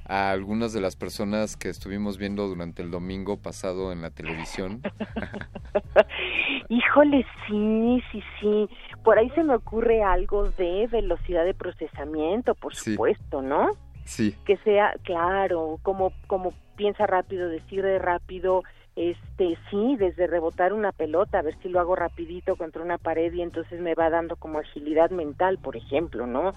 a 0.09 0.31
algunas 0.31 0.73
de 0.73 0.81
las 0.81 0.97
personas 0.97 1.57
que 1.57 1.69
estuvimos 1.69 2.19
viendo 2.19 2.47
durante 2.49 2.83
el 2.83 2.91
domingo 2.91 3.37
pasado 3.41 3.93
en 3.93 4.03
la 4.03 4.11
televisión? 4.11 4.83
Híjole, 6.69 7.25
sí, 7.47 8.03
sí, 8.13 8.23
sí. 8.41 8.69
Por 9.05 9.19
ahí 9.19 9.31
se 9.31 9.43
me 9.45 9.55
ocurre 9.55 10.03
algo 10.03 10.51
de 10.51 10.87
velocidad 10.91 11.45
de 11.45 11.55
procesamiento, 11.55 12.55
por 12.55 12.75
Sí. 12.75 12.93
supuesto, 12.93 13.43
¿no? 13.43 13.69
Sí. 14.05 14.37
que 14.45 14.57
sea 14.59 14.95
claro, 15.03 15.81
como 15.83 16.13
como 16.29 16.53
piensa 16.77 17.09
rápido, 17.09 17.49
decide 17.49 17.99
rápido, 17.99 18.63
este 18.95 19.59
sí, 19.69 19.97
desde 19.99 20.29
rebotar 20.29 20.73
una 20.73 20.93
pelota, 20.93 21.41
a 21.41 21.43
ver 21.43 21.57
si 21.61 21.69
lo 21.69 21.81
hago 21.81 21.97
rapidito 21.97 22.55
contra 22.55 22.83
una 22.83 22.99
pared 22.99 23.33
y 23.33 23.43
entonces 23.43 23.81
me 23.81 23.97
va 23.97 24.09
dando 24.09 24.37
como 24.37 24.61
agilidad 24.61 25.11
mental, 25.11 25.59
por 25.59 25.77
ejemplo, 25.77 26.25
¿no? 26.29 26.53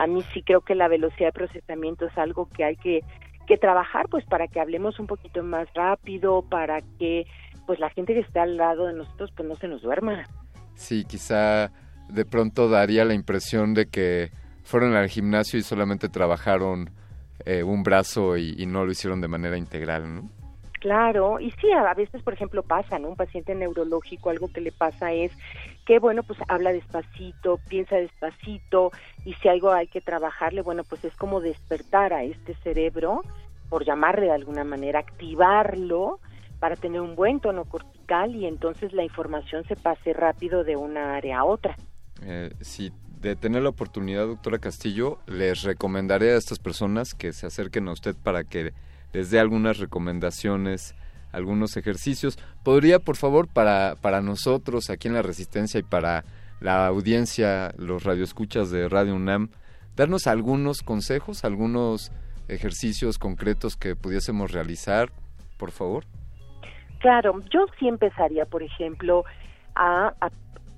A 0.00 0.06
mí 0.06 0.22
sí 0.32 0.42
creo 0.42 0.62
que 0.62 0.74
la 0.74 0.88
velocidad 0.88 1.28
de 1.28 1.32
procesamiento 1.32 2.06
es 2.06 2.16
algo 2.16 2.48
que 2.48 2.64
hay 2.64 2.76
que 2.76 3.02
que 3.50 3.58
trabajar 3.58 4.06
pues 4.08 4.24
para 4.26 4.46
que 4.46 4.60
hablemos 4.60 5.00
un 5.00 5.08
poquito 5.08 5.42
más 5.42 5.66
rápido, 5.74 6.42
para 6.42 6.80
que 7.00 7.26
pues 7.66 7.80
la 7.80 7.90
gente 7.90 8.14
que 8.14 8.20
está 8.20 8.42
al 8.42 8.56
lado 8.56 8.86
de 8.86 8.92
nosotros 8.92 9.32
pues 9.36 9.48
no 9.48 9.56
se 9.56 9.66
nos 9.66 9.82
duerma. 9.82 10.22
Sí, 10.76 11.04
quizá 11.04 11.72
de 12.08 12.24
pronto 12.24 12.68
daría 12.68 13.04
la 13.04 13.12
impresión 13.12 13.74
de 13.74 13.88
que 13.88 14.30
fueron 14.62 14.94
al 14.94 15.08
gimnasio 15.08 15.58
y 15.58 15.62
solamente 15.62 16.08
trabajaron 16.08 16.90
eh, 17.44 17.64
un 17.64 17.82
brazo 17.82 18.36
y, 18.36 18.54
y 18.56 18.66
no 18.66 18.84
lo 18.84 18.92
hicieron 18.92 19.20
de 19.20 19.26
manera 19.26 19.58
integral, 19.58 20.14
¿no? 20.14 20.30
Claro, 20.80 21.38
y 21.40 21.50
sí, 21.52 21.70
a 21.70 21.92
veces, 21.92 22.22
por 22.22 22.32
ejemplo, 22.32 22.62
pasa, 22.62 22.98
¿no? 22.98 23.08
Un 23.08 23.16
paciente 23.16 23.54
neurológico, 23.54 24.30
algo 24.30 24.48
que 24.48 24.62
le 24.62 24.72
pasa 24.72 25.12
es 25.12 25.30
que, 25.84 25.98
bueno, 25.98 26.22
pues 26.22 26.38
habla 26.48 26.72
despacito, 26.72 27.60
piensa 27.68 27.96
despacito, 27.96 28.90
y 29.26 29.34
si 29.34 29.48
algo 29.48 29.72
hay 29.72 29.88
que 29.88 30.00
trabajarle, 30.00 30.62
bueno, 30.62 30.82
pues 30.84 31.04
es 31.04 31.14
como 31.16 31.42
despertar 31.42 32.14
a 32.14 32.24
este 32.24 32.54
cerebro, 32.62 33.22
por 33.68 33.84
llamarle 33.84 34.26
de 34.26 34.32
alguna 34.32 34.64
manera, 34.64 35.00
activarlo 35.00 36.18
para 36.60 36.76
tener 36.76 37.02
un 37.02 37.14
buen 37.14 37.40
tono 37.40 37.66
cortical 37.66 38.34
y 38.34 38.46
entonces 38.46 38.92
la 38.94 39.04
información 39.04 39.64
se 39.64 39.76
pase 39.76 40.14
rápido 40.14 40.64
de 40.64 40.76
una 40.76 41.14
área 41.14 41.40
a 41.40 41.44
otra. 41.44 41.76
Eh, 42.22 42.52
si 42.60 42.90
de 43.20 43.36
tener 43.36 43.62
la 43.62 43.68
oportunidad, 43.68 44.26
doctora 44.26 44.58
Castillo, 44.58 45.18
les 45.26 45.62
recomendaré 45.62 46.32
a 46.32 46.36
estas 46.36 46.58
personas 46.58 47.14
que 47.14 47.32
se 47.32 47.46
acerquen 47.46 47.86
a 47.88 47.92
usted 47.92 48.16
para 48.16 48.44
que 48.44 48.72
les 49.12 49.30
dé 49.30 49.40
algunas 49.40 49.78
recomendaciones, 49.78 50.94
algunos 51.32 51.76
ejercicios. 51.76 52.38
¿Podría, 52.62 52.98
por 52.98 53.16
favor, 53.16 53.48
para, 53.48 53.96
para 54.00 54.20
nosotros 54.20 54.90
aquí 54.90 55.08
en 55.08 55.14
La 55.14 55.22
Resistencia 55.22 55.80
y 55.80 55.84
para 55.84 56.24
la 56.60 56.86
audiencia, 56.86 57.72
los 57.78 58.04
radioescuchas 58.04 58.70
de 58.70 58.88
Radio 58.88 59.14
UNAM, 59.14 59.50
darnos 59.96 60.26
algunos 60.26 60.82
consejos, 60.82 61.44
algunos 61.44 62.12
ejercicios 62.48 63.18
concretos 63.18 63.76
que 63.76 63.96
pudiésemos 63.96 64.52
realizar, 64.52 65.10
por 65.56 65.70
favor? 65.70 66.04
Claro, 66.98 67.40
yo 67.50 67.66
sí 67.78 67.88
empezaría, 67.88 68.44
por 68.44 68.62
ejemplo, 68.62 69.24
a, 69.74 70.12
a 70.20 70.30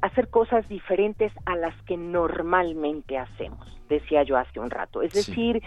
hacer 0.03 0.29
cosas 0.29 0.69
diferentes 0.69 1.33
a 1.47 1.57
las 1.57 1.75
que 1.83 1.97
normalmente 1.97 3.19
hacemos, 3.19 3.67
decía 3.95 4.23
yo 4.23 4.37
hace 4.37 4.61
un 4.61 4.71
rato. 4.71 5.03
Es 5.03 5.13
Sí. 5.13 5.31
decir, 5.31 5.63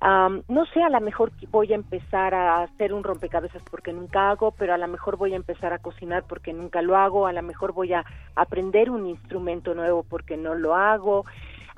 no 0.00 0.66
sé, 0.72 0.82
a 0.82 0.90
lo 0.90 1.00
mejor 1.00 1.32
voy 1.50 1.72
a 1.72 1.76
empezar 1.76 2.34
a 2.34 2.62
hacer 2.62 2.92
un 2.92 3.02
rompecabezas 3.02 3.62
porque 3.70 3.92
nunca 3.92 4.30
hago, 4.30 4.52
pero 4.52 4.74
a 4.74 4.78
lo 4.78 4.86
mejor 4.88 5.16
voy 5.16 5.32
a 5.32 5.36
empezar 5.36 5.72
a 5.72 5.78
cocinar 5.78 6.24
porque 6.28 6.52
nunca 6.52 6.82
lo 6.82 6.96
hago, 6.96 7.26
a 7.26 7.32
lo 7.32 7.42
mejor 7.42 7.72
voy 7.72 7.92
a 7.92 8.04
aprender 8.36 8.90
un 8.90 9.06
instrumento 9.06 9.74
nuevo 9.74 10.04
porque 10.04 10.36
no 10.36 10.54
lo 10.54 10.74
hago, 10.76 11.24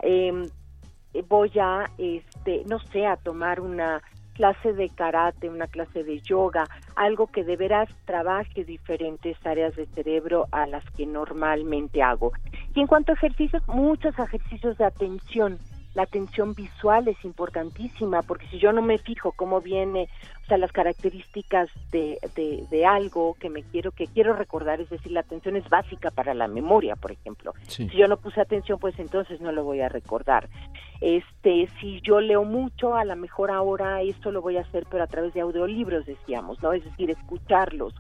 em, 0.03 0.49
voy 1.29 1.51
a, 1.61 1.91
este, 1.99 2.63
no 2.67 2.79
sé, 2.79 3.07
a 3.07 3.17
tomar 3.17 3.61
una 3.61 4.03
clase 4.35 4.73
de 4.73 4.89
karate, 4.89 5.51
una 5.51 5.67
clase 5.67 6.03
de 6.05 6.21
yoga, 6.21 6.67
algo 6.97 7.27
que 7.27 7.45
de 7.45 7.57
veras 7.57 7.89
trabaje 8.07 8.65
diferentes 8.65 9.37
áreas 9.45 9.77
del 9.77 9.87
cerebro 9.89 10.47
a 10.53 10.67
las 10.67 10.85
que 10.93 11.05
normalmente 11.05 12.03
hago. 12.03 12.33
Y 12.75 12.81
en 12.81 12.87
cuanto 12.87 13.13
a 13.13 13.17
ejercicios, 13.17 13.63
muchos 13.69 14.19
ejercicios 14.19 14.79
de 14.79 14.85
atención. 14.85 15.59
La 15.95 16.03
atención 16.03 16.55
visual 16.55 17.09
es 17.09 17.25
importantísima 17.25 18.23
porque 18.23 18.47
si 18.49 18.59
yo 18.59 18.73
no 18.73 18.81
me 18.81 18.99
fijo 18.99 19.33
cómo 19.33 19.61
viene, 19.61 20.09
o 20.45 20.47
sea, 20.47 20.57
las 20.57 20.71
características 20.71 21.69
de, 21.91 22.19
de, 22.37 22.65
de 22.71 22.87
algo 22.87 23.35
que 23.41 23.51
me 23.51 23.63
quiero 23.63 23.91
que 23.91 24.07
quiero 24.07 24.35
recordar, 24.35 24.81
es 24.81 24.89
decir, 24.89 25.11
la 25.13 25.21
atención 25.21 25.57
es 25.57 25.69
básica 25.69 26.11
para 26.11 26.33
la 26.35 26.47
memoria, 26.47 26.95
por 26.95 27.11
ejemplo. 27.11 27.55
Sí. 27.67 27.89
Si 27.89 27.97
yo 27.97 28.07
no 28.07 28.17
puse 28.19 28.41
atención, 28.41 28.79
pues 28.79 28.99
entonces 28.99 29.41
no 29.41 29.51
lo 29.51 29.65
voy 29.65 29.81
a 29.81 29.89
recordar. 29.89 30.49
Este, 31.01 31.69
si 31.81 32.01
yo 32.03 32.21
leo 32.21 32.45
mucho, 32.45 32.95
a 32.95 33.05
lo 33.05 33.17
mejor 33.17 33.51
ahora 33.51 34.03
esto 34.03 34.31
lo 34.31 34.43
voy 34.43 34.59
a 34.59 34.63
hacer, 34.63 34.87
pero 34.91 35.03
a 35.03 35.07
través 35.07 35.35
de 35.35 35.41
audiolibros, 35.41 36.07
decíamos, 36.07 36.63
¿no? 36.63 36.73
Es 36.73 36.85
decir, 36.85 37.11
escucharlos. 37.11 37.95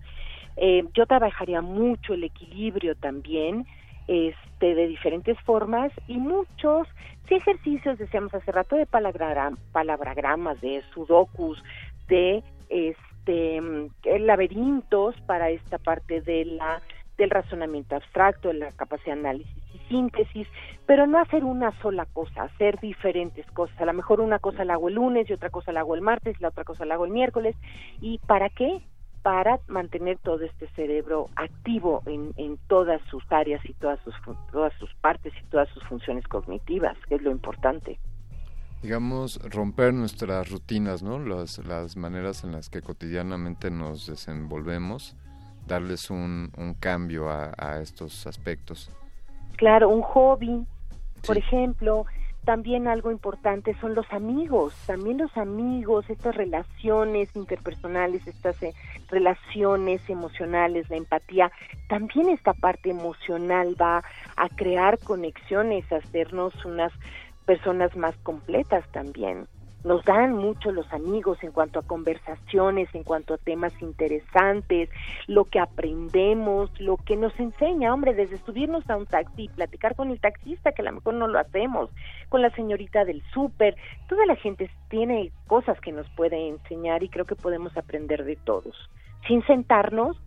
Eh, 0.56 0.84
yo 0.94 1.06
trabajaría 1.06 1.62
mucho 1.62 2.14
el 2.14 2.24
equilibrio 2.24 2.94
también, 2.94 3.66
este, 4.10 4.74
de 4.74 4.88
diferentes 4.88 5.38
formas 5.42 5.92
y 6.08 6.18
muchos 6.18 6.88
ejercicios, 7.28 7.96
decíamos 7.96 8.34
hace 8.34 8.50
rato, 8.50 8.74
de 8.74 8.84
palabragramas, 8.84 10.60
de 10.60 10.82
sudokus, 10.92 11.62
de 12.08 12.42
este 12.68 13.60
mm, 13.60 13.90
laberintos 14.18 15.14
para 15.26 15.50
esta 15.50 15.78
parte 15.78 16.22
de 16.22 16.44
la 16.44 16.82
del 17.18 17.30
razonamiento 17.30 17.94
abstracto, 17.94 18.48
de 18.48 18.54
la 18.54 18.72
capacidad 18.72 19.14
de 19.14 19.20
análisis 19.20 19.62
y 19.74 19.78
síntesis, 19.88 20.48
pero 20.86 21.06
no 21.06 21.18
hacer 21.18 21.44
una 21.44 21.70
sola 21.80 22.06
cosa, 22.06 22.44
hacer 22.44 22.80
diferentes 22.80 23.46
cosas. 23.52 23.80
A 23.80 23.84
lo 23.84 23.92
mejor 23.92 24.20
una 24.20 24.40
cosa 24.40 24.64
la 24.64 24.72
hago 24.72 24.88
el 24.88 24.94
lunes 24.94 25.30
y 25.30 25.34
otra 25.34 25.50
cosa 25.50 25.70
la 25.70 25.80
hago 25.80 25.94
el 25.94 26.00
martes 26.00 26.34
y 26.36 26.42
la 26.42 26.48
otra 26.48 26.64
cosa 26.64 26.84
la 26.84 26.94
hago 26.94 27.04
el 27.04 27.12
miércoles. 27.12 27.54
¿Y 28.00 28.18
para 28.26 28.48
qué? 28.48 28.80
Para 29.22 29.60
mantener 29.68 30.18
todo 30.18 30.44
este 30.44 30.68
cerebro 30.70 31.28
activo 31.36 32.02
en, 32.06 32.32
en 32.36 32.56
todas 32.68 33.00
sus 33.10 33.22
áreas 33.30 33.64
y 33.64 33.74
todas 33.74 34.00
sus, 34.04 34.14
todas 34.50 34.72
sus 34.78 34.92
partes 35.02 35.32
y 35.40 35.44
todas 35.50 35.68
sus 35.70 35.84
funciones 35.84 36.26
cognitivas, 36.26 36.96
que 37.08 37.16
es 37.16 37.22
lo 37.22 37.30
importante. 37.30 37.98
digamos, 38.82 39.38
romper 39.50 39.92
nuestras 39.92 40.50
rutinas, 40.50 41.02
¿no? 41.02 41.18
Las, 41.18 41.58
las 41.66 41.96
maneras 41.96 42.44
en 42.44 42.52
las 42.52 42.70
que 42.70 42.80
cotidianamente 42.80 43.70
nos 43.70 44.06
desenvolvemos, 44.06 45.16
darles 45.66 46.10
un, 46.10 46.50
un 46.56 46.74
cambio 46.74 47.28
a, 47.28 47.52
a 47.58 47.80
estos 47.80 48.26
aspectos. 48.26 48.90
Claro, 49.56 49.90
un 49.90 50.00
hobby, 50.02 50.64
por 51.26 51.36
ejemplo, 51.36 52.06
también 52.44 52.88
algo 52.88 53.10
importante 53.10 53.76
son 53.80 53.94
los 53.94 54.10
amigos, 54.12 54.74
también 54.86 55.18
los 55.18 55.36
amigos, 55.36 56.08
estas 56.08 56.34
relaciones 56.34 57.28
interpersonales, 57.36 58.26
estas 58.26 58.60
eh, 58.62 58.74
relaciones 59.08 60.00
emocionales, 60.08 60.88
la 60.90 60.96
empatía, 60.96 61.52
también 61.88 62.28
esta 62.28 62.54
parte 62.54 62.90
emocional 62.90 63.76
va 63.80 64.02
a 64.36 64.48
crear 64.48 64.98
conexiones, 64.98 65.90
a 65.92 65.96
hacernos 65.96 66.54
unas 66.64 66.92
personas 67.44 67.94
más 67.96 68.16
completas 68.22 68.84
también. 68.92 69.46
Nos 69.82 70.04
dan 70.04 70.34
mucho 70.34 70.72
los 70.72 70.90
amigos 70.92 71.42
en 71.42 71.52
cuanto 71.52 71.78
a 71.78 71.82
conversaciones, 71.82 72.88
en 72.94 73.02
cuanto 73.02 73.34
a 73.34 73.38
temas 73.38 73.72
interesantes, 73.80 74.90
lo 75.26 75.44
que 75.46 75.58
aprendemos, 75.58 76.70
lo 76.80 76.96
que 76.98 77.16
nos 77.16 77.38
enseña, 77.40 77.92
hombre, 77.94 78.14
desde 78.14 78.36
subirnos 78.38 78.88
a 78.90 78.96
un 78.96 79.06
taxi 79.06 79.44
y 79.44 79.48
platicar 79.48 79.94
con 79.96 80.10
el 80.10 80.20
taxista, 80.20 80.72
que 80.72 80.82
a 80.82 80.84
lo 80.84 80.92
mejor 80.92 81.14
no 81.14 81.28
lo 81.28 81.38
hacemos, 81.38 81.90
con 82.28 82.42
la 82.42 82.50
señorita 82.50 83.04
del 83.04 83.22
súper, 83.32 83.74
toda 84.08 84.26
la 84.26 84.36
gente 84.36 84.70
tiene 84.88 85.32
cosas 85.46 85.80
que 85.80 85.92
nos 85.92 86.08
puede 86.10 86.48
enseñar 86.48 87.02
y 87.02 87.08
creo 87.08 87.24
que 87.24 87.34
podemos 87.36 87.74
aprender 87.76 88.24
de 88.24 88.36
todos, 88.36 88.76
sin 89.26 89.44
sentarnos 89.46 90.20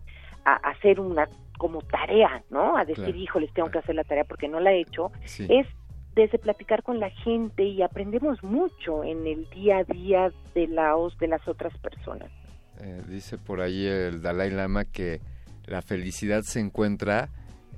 a 0.44 0.54
hacer 0.56 0.98
una 1.00 1.28
como 1.58 1.80
tarea, 1.82 2.42
¿no? 2.50 2.76
A 2.76 2.84
decir, 2.84 3.04
Claro. 3.04 3.18
híjoles, 3.18 3.52
tengo 3.54 3.70
que 3.70 3.78
hacer 3.78 3.94
la 3.94 4.02
tarea 4.04 4.24
porque 4.24 4.48
no 4.48 4.58
la 4.58 4.72
he 4.72 4.80
hecho, 4.80 5.12
Sí. 5.24 5.46
es 5.48 5.66
desde 6.14 6.38
platicar 6.38 6.82
con 6.82 7.00
la 7.00 7.10
gente 7.10 7.64
y 7.64 7.82
aprendemos 7.82 8.42
mucho 8.42 9.04
en 9.04 9.26
el 9.26 9.48
día 9.50 9.78
a 9.78 9.84
día 9.84 10.32
de, 10.54 10.68
la, 10.68 10.94
de 11.18 11.28
las 11.28 11.46
otras 11.48 11.76
personas. 11.78 12.30
Eh, 12.80 13.02
dice 13.08 13.38
por 13.38 13.60
ahí 13.60 13.86
el 13.86 14.22
Dalai 14.22 14.50
Lama 14.50 14.84
que 14.84 15.20
la 15.66 15.82
felicidad 15.82 16.42
se 16.42 16.60
encuentra 16.60 17.28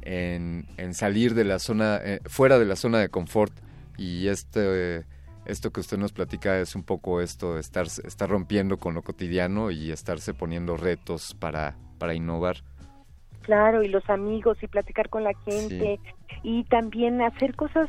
en, 0.02 0.66
en 0.76 0.94
salir 0.94 1.34
de 1.34 1.44
la 1.44 1.58
zona, 1.58 1.98
eh, 2.02 2.20
fuera 2.26 2.58
de 2.58 2.64
la 2.64 2.76
zona 2.76 2.98
de 2.98 3.08
confort 3.08 3.52
y 3.98 4.28
este, 4.28 4.98
eh, 4.98 5.04
esto 5.46 5.70
que 5.70 5.80
usted 5.80 5.98
nos 5.98 6.12
platica 6.12 6.58
es 6.58 6.74
un 6.74 6.82
poco 6.82 7.20
esto, 7.20 7.58
estar, 7.58 7.86
estar 7.86 8.28
rompiendo 8.28 8.78
con 8.78 8.94
lo 8.94 9.02
cotidiano 9.02 9.70
y 9.70 9.90
estarse 9.90 10.34
poniendo 10.34 10.76
retos 10.76 11.34
para, 11.34 11.76
para 11.98 12.14
innovar. 12.14 12.56
Claro, 13.42 13.82
y 13.82 13.88
los 13.88 14.08
amigos 14.10 14.58
y 14.62 14.66
platicar 14.66 15.08
con 15.08 15.22
la 15.22 15.32
gente 15.44 16.00
y 16.42 16.64
también 16.64 17.22
hacer 17.22 17.54
cosas 17.54 17.88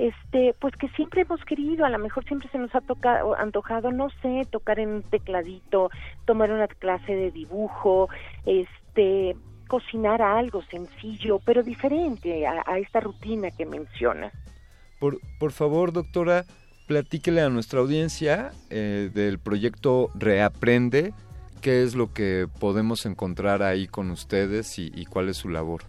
este 0.00 0.54
pues 0.58 0.74
que 0.76 0.88
siempre 0.90 1.22
hemos 1.22 1.44
querido, 1.44 1.84
a 1.84 1.90
lo 1.90 1.98
mejor 1.98 2.24
siempre 2.24 2.48
se 2.50 2.58
nos 2.58 2.74
ha 2.74 2.80
tocado 2.80 3.34
antojado, 3.36 3.92
no 3.92 4.08
sé, 4.22 4.46
tocar 4.50 4.78
en 4.78 4.88
un 4.88 5.02
tecladito, 5.02 5.90
tomar 6.24 6.50
una 6.50 6.68
clase 6.68 7.14
de 7.14 7.30
dibujo, 7.30 8.08
este 8.46 9.36
cocinar 9.68 10.20
algo 10.20 10.62
sencillo, 10.62 11.38
pero 11.44 11.62
diferente 11.62 12.46
a, 12.46 12.78
esta 12.78 13.00
rutina 13.00 13.50
que 13.52 13.66
menciona. 13.66 14.32
Por, 14.98 15.18
por 15.38 15.52
favor, 15.52 15.92
doctora, 15.92 16.44
platíquele 16.88 17.40
a 17.40 17.50
nuestra 17.50 17.78
audiencia 17.78 18.50
eh, 18.70 19.10
del 19.14 19.38
proyecto 19.38 20.08
Reaprende, 20.16 21.12
qué 21.60 21.84
es 21.84 21.94
lo 21.94 22.12
que 22.12 22.48
podemos 22.58 23.06
encontrar 23.06 23.62
ahí 23.62 23.86
con 23.86 24.10
ustedes 24.10 24.76
y, 24.78 24.90
y 24.92 25.04
cuál 25.04 25.28
es 25.28 25.36
su 25.36 25.48
labor. 25.48 25.82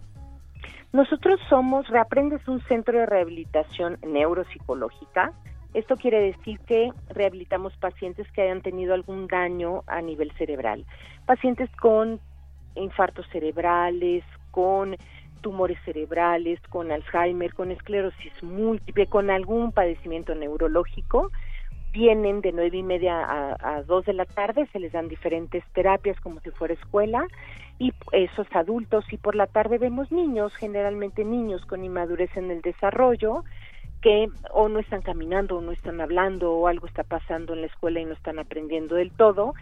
Nosotros 0.93 1.39
somos, 1.47 1.87
Reaprendes 1.87 2.45
un 2.49 2.61
centro 2.63 2.97
de 2.97 3.05
rehabilitación 3.05 3.97
neuropsicológica. 4.05 5.31
Esto 5.73 5.95
quiere 5.95 6.19
decir 6.19 6.59
que 6.67 6.89
rehabilitamos 7.09 7.75
pacientes 7.77 8.29
que 8.33 8.41
hayan 8.41 8.61
tenido 8.61 8.93
algún 8.93 9.27
daño 9.27 9.83
a 9.87 10.01
nivel 10.01 10.31
cerebral, 10.33 10.85
pacientes 11.25 11.69
con 11.77 12.19
infartos 12.75 13.25
cerebrales, 13.31 14.25
con 14.51 14.97
tumores 15.39 15.77
cerebrales, 15.85 16.59
con 16.69 16.91
Alzheimer, 16.91 17.53
con 17.53 17.71
esclerosis 17.71 18.43
múltiple, 18.43 19.07
con 19.07 19.29
algún 19.29 19.71
padecimiento 19.71 20.35
neurológico, 20.35 21.31
vienen 21.93 22.41
de 22.41 22.51
nueve 22.51 22.77
y 22.77 22.83
media 22.83 23.23
a, 23.23 23.77
a 23.77 23.83
dos 23.83 24.05
de 24.05 24.13
la 24.13 24.25
tarde, 24.25 24.67
se 24.73 24.79
les 24.79 24.91
dan 24.91 25.07
diferentes 25.07 25.63
terapias 25.73 26.19
como 26.19 26.41
si 26.41 26.51
fuera 26.51 26.73
escuela 26.73 27.25
y 27.81 27.91
esos 28.11 28.45
adultos 28.53 29.03
y 29.11 29.17
por 29.17 29.35
la 29.35 29.47
tarde 29.47 29.79
vemos 29.79 30.11
niños, 30.11 30.53
generalmente 30.53 31.25
niños 31.25 31.65
con 31.65 31.83
inmadurez 31.83 32.29
en 32.37 32.51
el 32.51 32.61
desarrollo 32.61 33.43
que 34.03 34.27
o 34.51 34.69
no 34.69 34.77
están 34.77 35.01
caminando 35.01 35.57
o 35.57 35.61
no 35.61 35.71
están 35.71 35.99
hablando 35.99 36.53
o 36.53 36.67
algo 36.67 36.85
está 36.85 37.03
pasando 37.03 37.53
en 37.55 37.61
la 37.61 37.67
escuela 37.67 37.99
y 37.99 38.05
no 38.05 38.13
están 38.13 38.37
aprendiendo 38.37 38.93
del 38.93 39.09
todo 39.09 39.55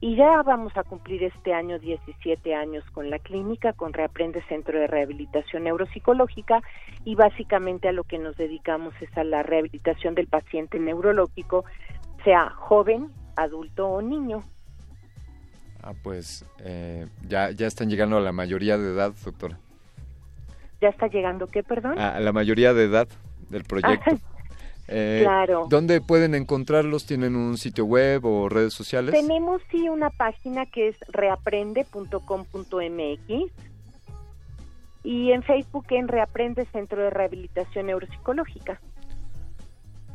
y 0.00 0.14
ya 0.14 0.40
vamos 0.42 0.76
a 0.76 0.84
cumplir 0.84 1.24
este 1.24 1.52
año 1.52 1.80
17 1.80 2.54
años 2.54 2.84
con 2.92 3.10
la 3.10 3.18
clínica, 3.18 3.72
con 3.72 3.92
Reaprende 3.92 4.40
Centro 4.48 4.78
de 4.78 4.86
Rehabilitación 4.86 5.64
Neuropsicológica 5.64 6.62
y 7.04 7.16
básicamente 7.16 7.88
a 7.88 7.92
lo 7.92 8.04
que 8.04 8.18
nos 8.18 8.36
dedicamos 8.36 8.94
es 9.00 9.16
a 9.18 9.24
la 9.24 9.42
rehabilitación 9.42 10.14
del 10.14 10.28
paciente 10.28 10.78
neurológico, 10.78 11.64
sea 12.22 12.50
joven, 12.50 13.10
adulto 13.34 13.88
o 13.88 14.00
niño. 14.00 14.44
Ah, 15.86 15.92
pues 16.02 16.46
eh, 16.60 17.06
ya, 17.28 17.50
ya 17.50 17.66
están 17.66 17.90
llegando 17.90 18.16
a 18.16 18.20
la 18.20 18.32
mayoría 18.32 18.78
de 18.78 18.92
edad, 18.92 19.12
doctora. 19.22 19.58
¿Ya 20.80 20.88
está 20.88 21.08
llegando 21.08 21.46
qué, 21.46 21.62
perdón? 21.62 21.98
A 21.98 22.18
la 22.20 22.32
mayoría 22.32 22.72
de 22.72 22.84
edad 22.84 23.06
del 23.50 23.64
proyecto. 23.64 24.10
Eh, 24.86 25.20
Claro. 25.22 25.66
¿Dónde 25.70 26.02
pueden 26.02 26.34
encontrarlos? 26.34 27.06
¿Tienen 27.06 27.36
un 27.36 27.56
sitio 27.56 27.86
web 27.86 28.26
o 28.26 28.50
redes 28.50 28.74
sociales? 28.74 29.14
Tenemos 29.14 29.62
sí 29.70 29.88
una 29.88 30.10
página 30.10 30.66
que 30.66 30.88
es 30.88 30.96
reaprende.com.mx 31.08 33.52
y 35.02 35.32
en 35.32 35.42
Facebook 35.42 35.86
en 35.88 36.06
Reaprende 36.06 36.66
Centro 36.66 37.02
de 37.02 37.08
Rehabilitación 37.08 37.86
Neuropsicológica. 37.86 38.78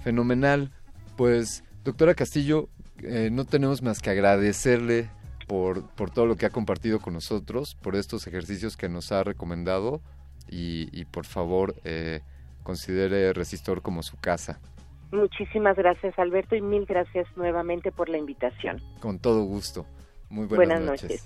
Fenomenal. 0.04 0.70
Pues, 1.18 1.64
doctora 1.84 2.14
Castillo, 2.14 2.70
eh, 3.02 3.30
no 3.32 3.46
tenemos 3.46 3.82
más 3.82 4.04
que 4.04 4.12
agradecerle 4.12 5.10
por, 5.50 5.84
por 5.96 6.12
todo 6.12 6.28
lo 6.28 6.36
que 6.36 6.46
ha 6.46 6.52
compartido 6.52 7.00
con 7.00 7.16
nosotros, 7.16 7.74
por 7.74 7.96
estos 7.96 8.28
ejercicios 8.28 8.78
que 8.78 8.88
nos 8.88 9.12
ha 9.12 9.24
recomendado 9.24 10.00
y, 10.48 10.88
y 10.98 11.06
por 11.06 11.26
favor 11.26 11.74
eh, 11.84 12.22
considere 12.62 13.34
Resistor 13.34 13.82
como 13.82 14.04
su 14.04 14.16
casa. 14.18 14.60
Muchísimas 15.12 15.76
gracias 15.76 16.18
Alberto 16.20 16.56
y 16.56 16.62
mil 16.62 16.86
gracias 16.86 17.26
nuevamente 17.36 17.92
por 17.92 18.10
la 18.10 18.20
invitación. 18.20 18.80
Con 19.00 19.18
todo 19.18 19.42
gusto. 19.42 19.88
Muy 20.30 20.46
buenas, 20.46 20.82
Buenas 20.82 21.02
noches. 21.02 21.26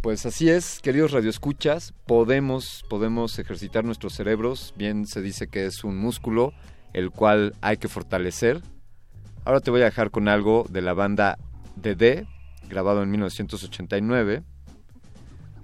Pues 0.00 0.24
así 0.24 0.48
es, 0.48 0.80
queridos 0.80 1.12
radioescuchas, 1.12 1.92
podemos, 2.06 2.82
podemos 2.88 3.38
ejercitar 3.38 3.84
nuestros 3.84 4.14
cerebros, 4.14 4.72
bien 4.74 5.04
se 5.04 5.20
dice 5.20 5.48
que 5.48 5.66
es 5.66 5.84
un 5.84 5.98
músculo 5.98 6.54
el 6.94 7.10
cual 7.10 7.52
hay 7.60 7.76
que 7.76 7.88
fortalecer. 7.88 8.62
Ahora 9.44 9.60
te 9.60 9.70
voy 9.70 9.82
a 9.82 9.84
dejar 9.84 10.10
con 10.10 10.28
algo 10.28 10.64
de 10.70 10.80
la 10.80 10.94
banda 10.94 11.36
DD, 11.76 12.26
grabado 12.68 13.02
en 13.02 13.10
1989. 13.10 14.42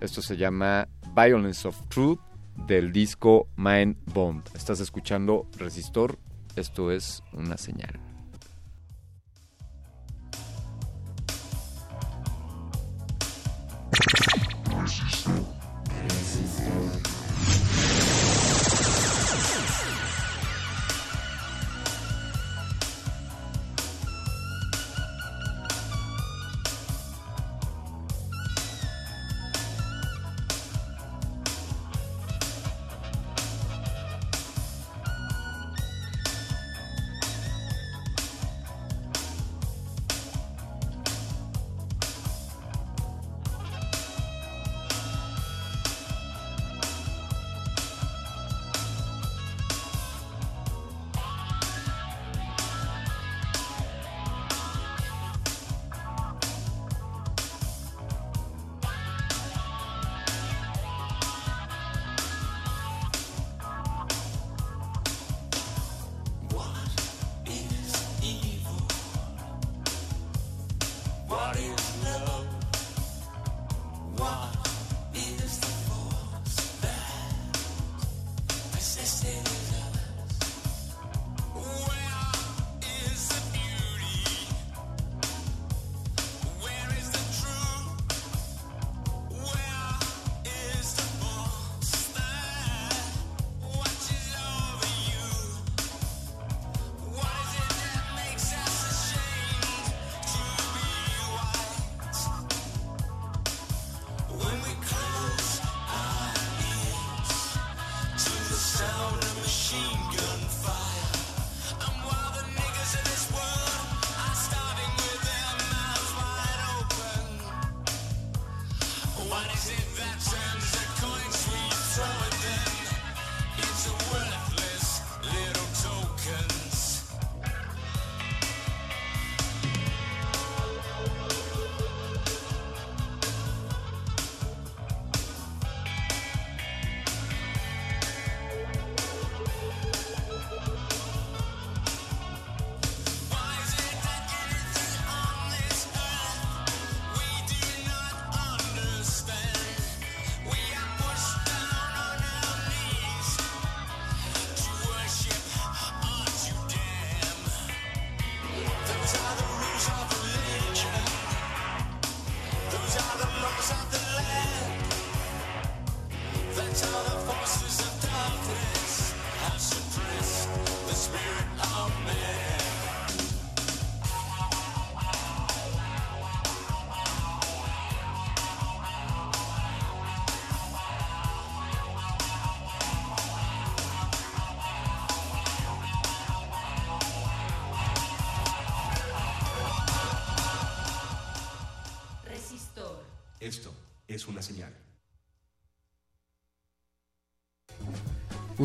Esto 0.00 0.22
se 0.22 0.36
llama 0.36 0.88
Violence 1.14 1.66
of 1.66 1.80
Truth 1.88 2.20
del 2.66 2.92
disco 2.92 3.48
Mind 3.56 3.96
Bomb. 4.12 4.42
Estás 4.54 4.80
escuchando 4.80 5.46
Resistor, 5.58 6.18
esto 6.56 6.90
es 6.90 7.22
una 7.32 7.56
señal. 7.56 8.00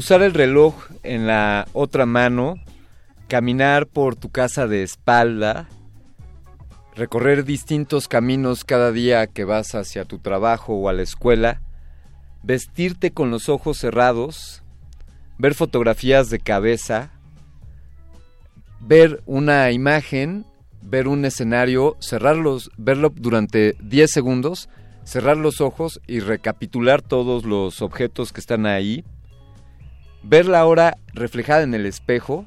Usar 0.02 0.24
el 0.24 0.34
reloj 0.34 0.74
en 1.04 1.28
la 1.28 1.68
otra 1.74 2.08
mano, 2.08 2.56
caminar 3.28 3.86
por 3.86 4.16
tu 4.16 4.32
casa 4.32 4.66
de 4.66 4.82
espalda, 4.82 5.70
recorrer 6.96 7.46
distintos 7.46 8.08
caminos 8.08 8.64
cada 8.64 8.92
día 8.92 9.28
que 9.28 9.44
vas 9.44 9.76
hacia 9.76 10.06
tu 10.06 10.18
trabajo 10.18 10.74
o 10.74 10.90
a 10.90 10.94
la 10.94 11.04
escuela, 11.04 11.62
vestirte 12.42 13.12
con 13.12 13.30
los 13.30 13.48
ojos 13.48 13.78
cerrados, 13.78 14.64
ver 15.38 15.54
fotografías 15.54 16.32
de 16.32 16.40
cabeza, 16.40 17.12
ver 18.80 19.22
una 19.28 19.70
imagen, 19.70 20.48
ver 20.82 21.08
un 21.08 21.26
escenario, 21.26 21.96
cerrarlos, 22.00 22.72
verlo 22.76 23.14
durante 23.16 23.76
10 23.84 24.10
segundos, 24.10 24.68
cerrar 25.04 25.38
los 25.38 25.62
ojos 25.62 26.02
y 26.08 26.22
recapitular 26.22 27.04
todos 27.04 27.46
los 27.46 27.84
objetos 27.84 28.34
que 28.34 28.40
están 28.40 28.66
ahí, 28.66 29.06
ver 30.24 30.46
la 30.46 30.66
hora 30.66 30.98
reflejada 31.14 31.64
en 31.64 31.74
el 31.74 31.86
espejo 31.86 32.46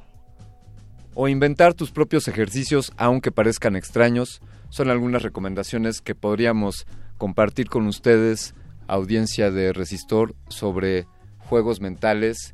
o 1.13 1.27
inventar 1.27 1.73
tus 1.73 1.91
propios 1.91 2.27
ejercicios 2.27 2.91
aunque 2.97 3.31
parezcan 3.31 3.75
extraños, 3.75 4.41
son 4.69 4.89
algunas 4.89 5.23
recomendaciones 5.23 6.01
que 6.01 6.15
podríamos 6.15 6.85
compartir 7.17 7.69
con 7.69 7.87
ustedes, 7.87 8.53
audiencia 8.87 9.51
de 9.51 9.71
Resistor, 9.71 10.35
sobre 10.49 11.07
juegos 11.39 11.79
mentales, 11.79 12.53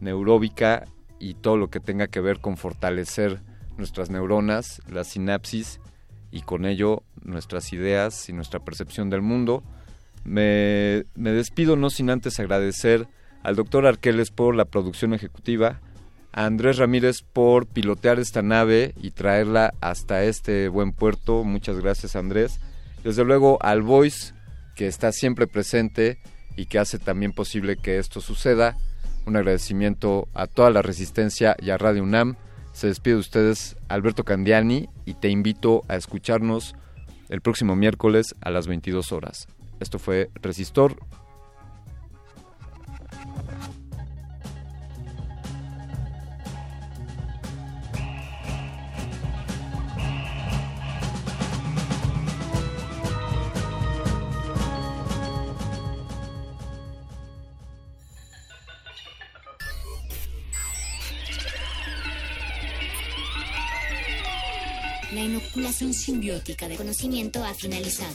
neuróbica 0.00 0.84
y 1.20 1.34
todo 1.34 1.56
lo 1.56 1.70
que 1.70 1.80
tenga 1.80 2.08
que 2.08 2.20
ver 2.20 2.40
con 2.40 2.56
fortalecer 2.56 3.40
nuestras 3.78 4.10
neuronas, 4.10 4.82
la 4.90 5.04
sinapsis 5.04 5.80
y 6.32 6.42
con 6.42 6.66
ello 6.66 7.04
nuestras 7.22 7.72
ideas 7.72 8.28
y 8.28 8.32
nuestra 8.32 8.60
percepción 8.60 9.10
del 9.10 9.22
mundo. 9.22 9.62
Me, 10.24 11.04
me 11.14 11.30
despido 11.30 11.76
no 11.76 11.90
sin 11.90 12.10
antes 12.10 12.40
agradecer 12.40 13.06
al 13.42 13.56
doctor 13.56 13.86
Arqueles 13.86 14.30
por 14.30 14.54
la 14.54 14.64
producción 14.64 15.14
ejecutiva, 15.14 15.80
a 16.32 16.46
Andrés 16.46 16.78
Ramírez 16.78 17.22
por 17.22 17.66
pilotear 17.66 18.18
esta 18.18 18.42
nave 18.42 18.94
y 19.00 19.10
traerla 19.10 19.74
hasta 19.80 20.24
este 20.24 20.68
buen 20.68 20.92
puerto. 20.92 21.44
Muchas 21.44 21.78
gracias 21.78 22.16
Andrés. 22.16 22.58
Desde 23.04 23.24
luego 23.24 23.58
al 23.62 23.82
Voice, 23.82 24.32
que 24.74 24.86
está 24.86 25.12
siempre 25.12 25.46
presente 25.46 26.18
y 26.56 26.66
que 26.66 26.78
hace 26.78 26.98
también 26.98 27.32
posible 27.32 27.76
que 27.76 27.98
esto 27.98 28.20
suceda. 28.20 28.76
Un 29.26 29.36
agradecimiento 29.36 30.28
a 30.34 30.46
toda 30.46 30.70
la 30.70 30.82
resistencia 30.82 31.56
y 31.60 31.70
a 31.70 31.78
Radio 31.78 32.02
UNAM. 32.02 32.36
Se 32.72 32.86
despide 32.86 33.14
de 33.14 33.20
ustedes 33.20 33.76
Alberto 33.88 34.24
Candiani 34.24 34.88
y 35.04 35.14
te 35.14 35.28
invito 35.28 35.82
a 35.88 35.96
escucharnos 35.96 36.74
el 37.28 37.40
próximo 37.40 37.76
miércoles 37.76 38.34
a 38.40 38.50
las 38.50 38.66
22 38.66 39.12
horas. 39.12 39.48
Esto 39.80 39.98
fue 39.98 40.30
Resistor. 40.34 40.96
La 65.12 65.20
inoculación 65.20 65.92
simbiótica 65.92 66.68
de 66.68 66.76
conocimiento 66.76 67.44
ha 67.44 67.52
finalizado. 67.52 68.14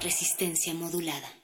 Resistencia 0.00 0.74
modulada. 0.74 1.37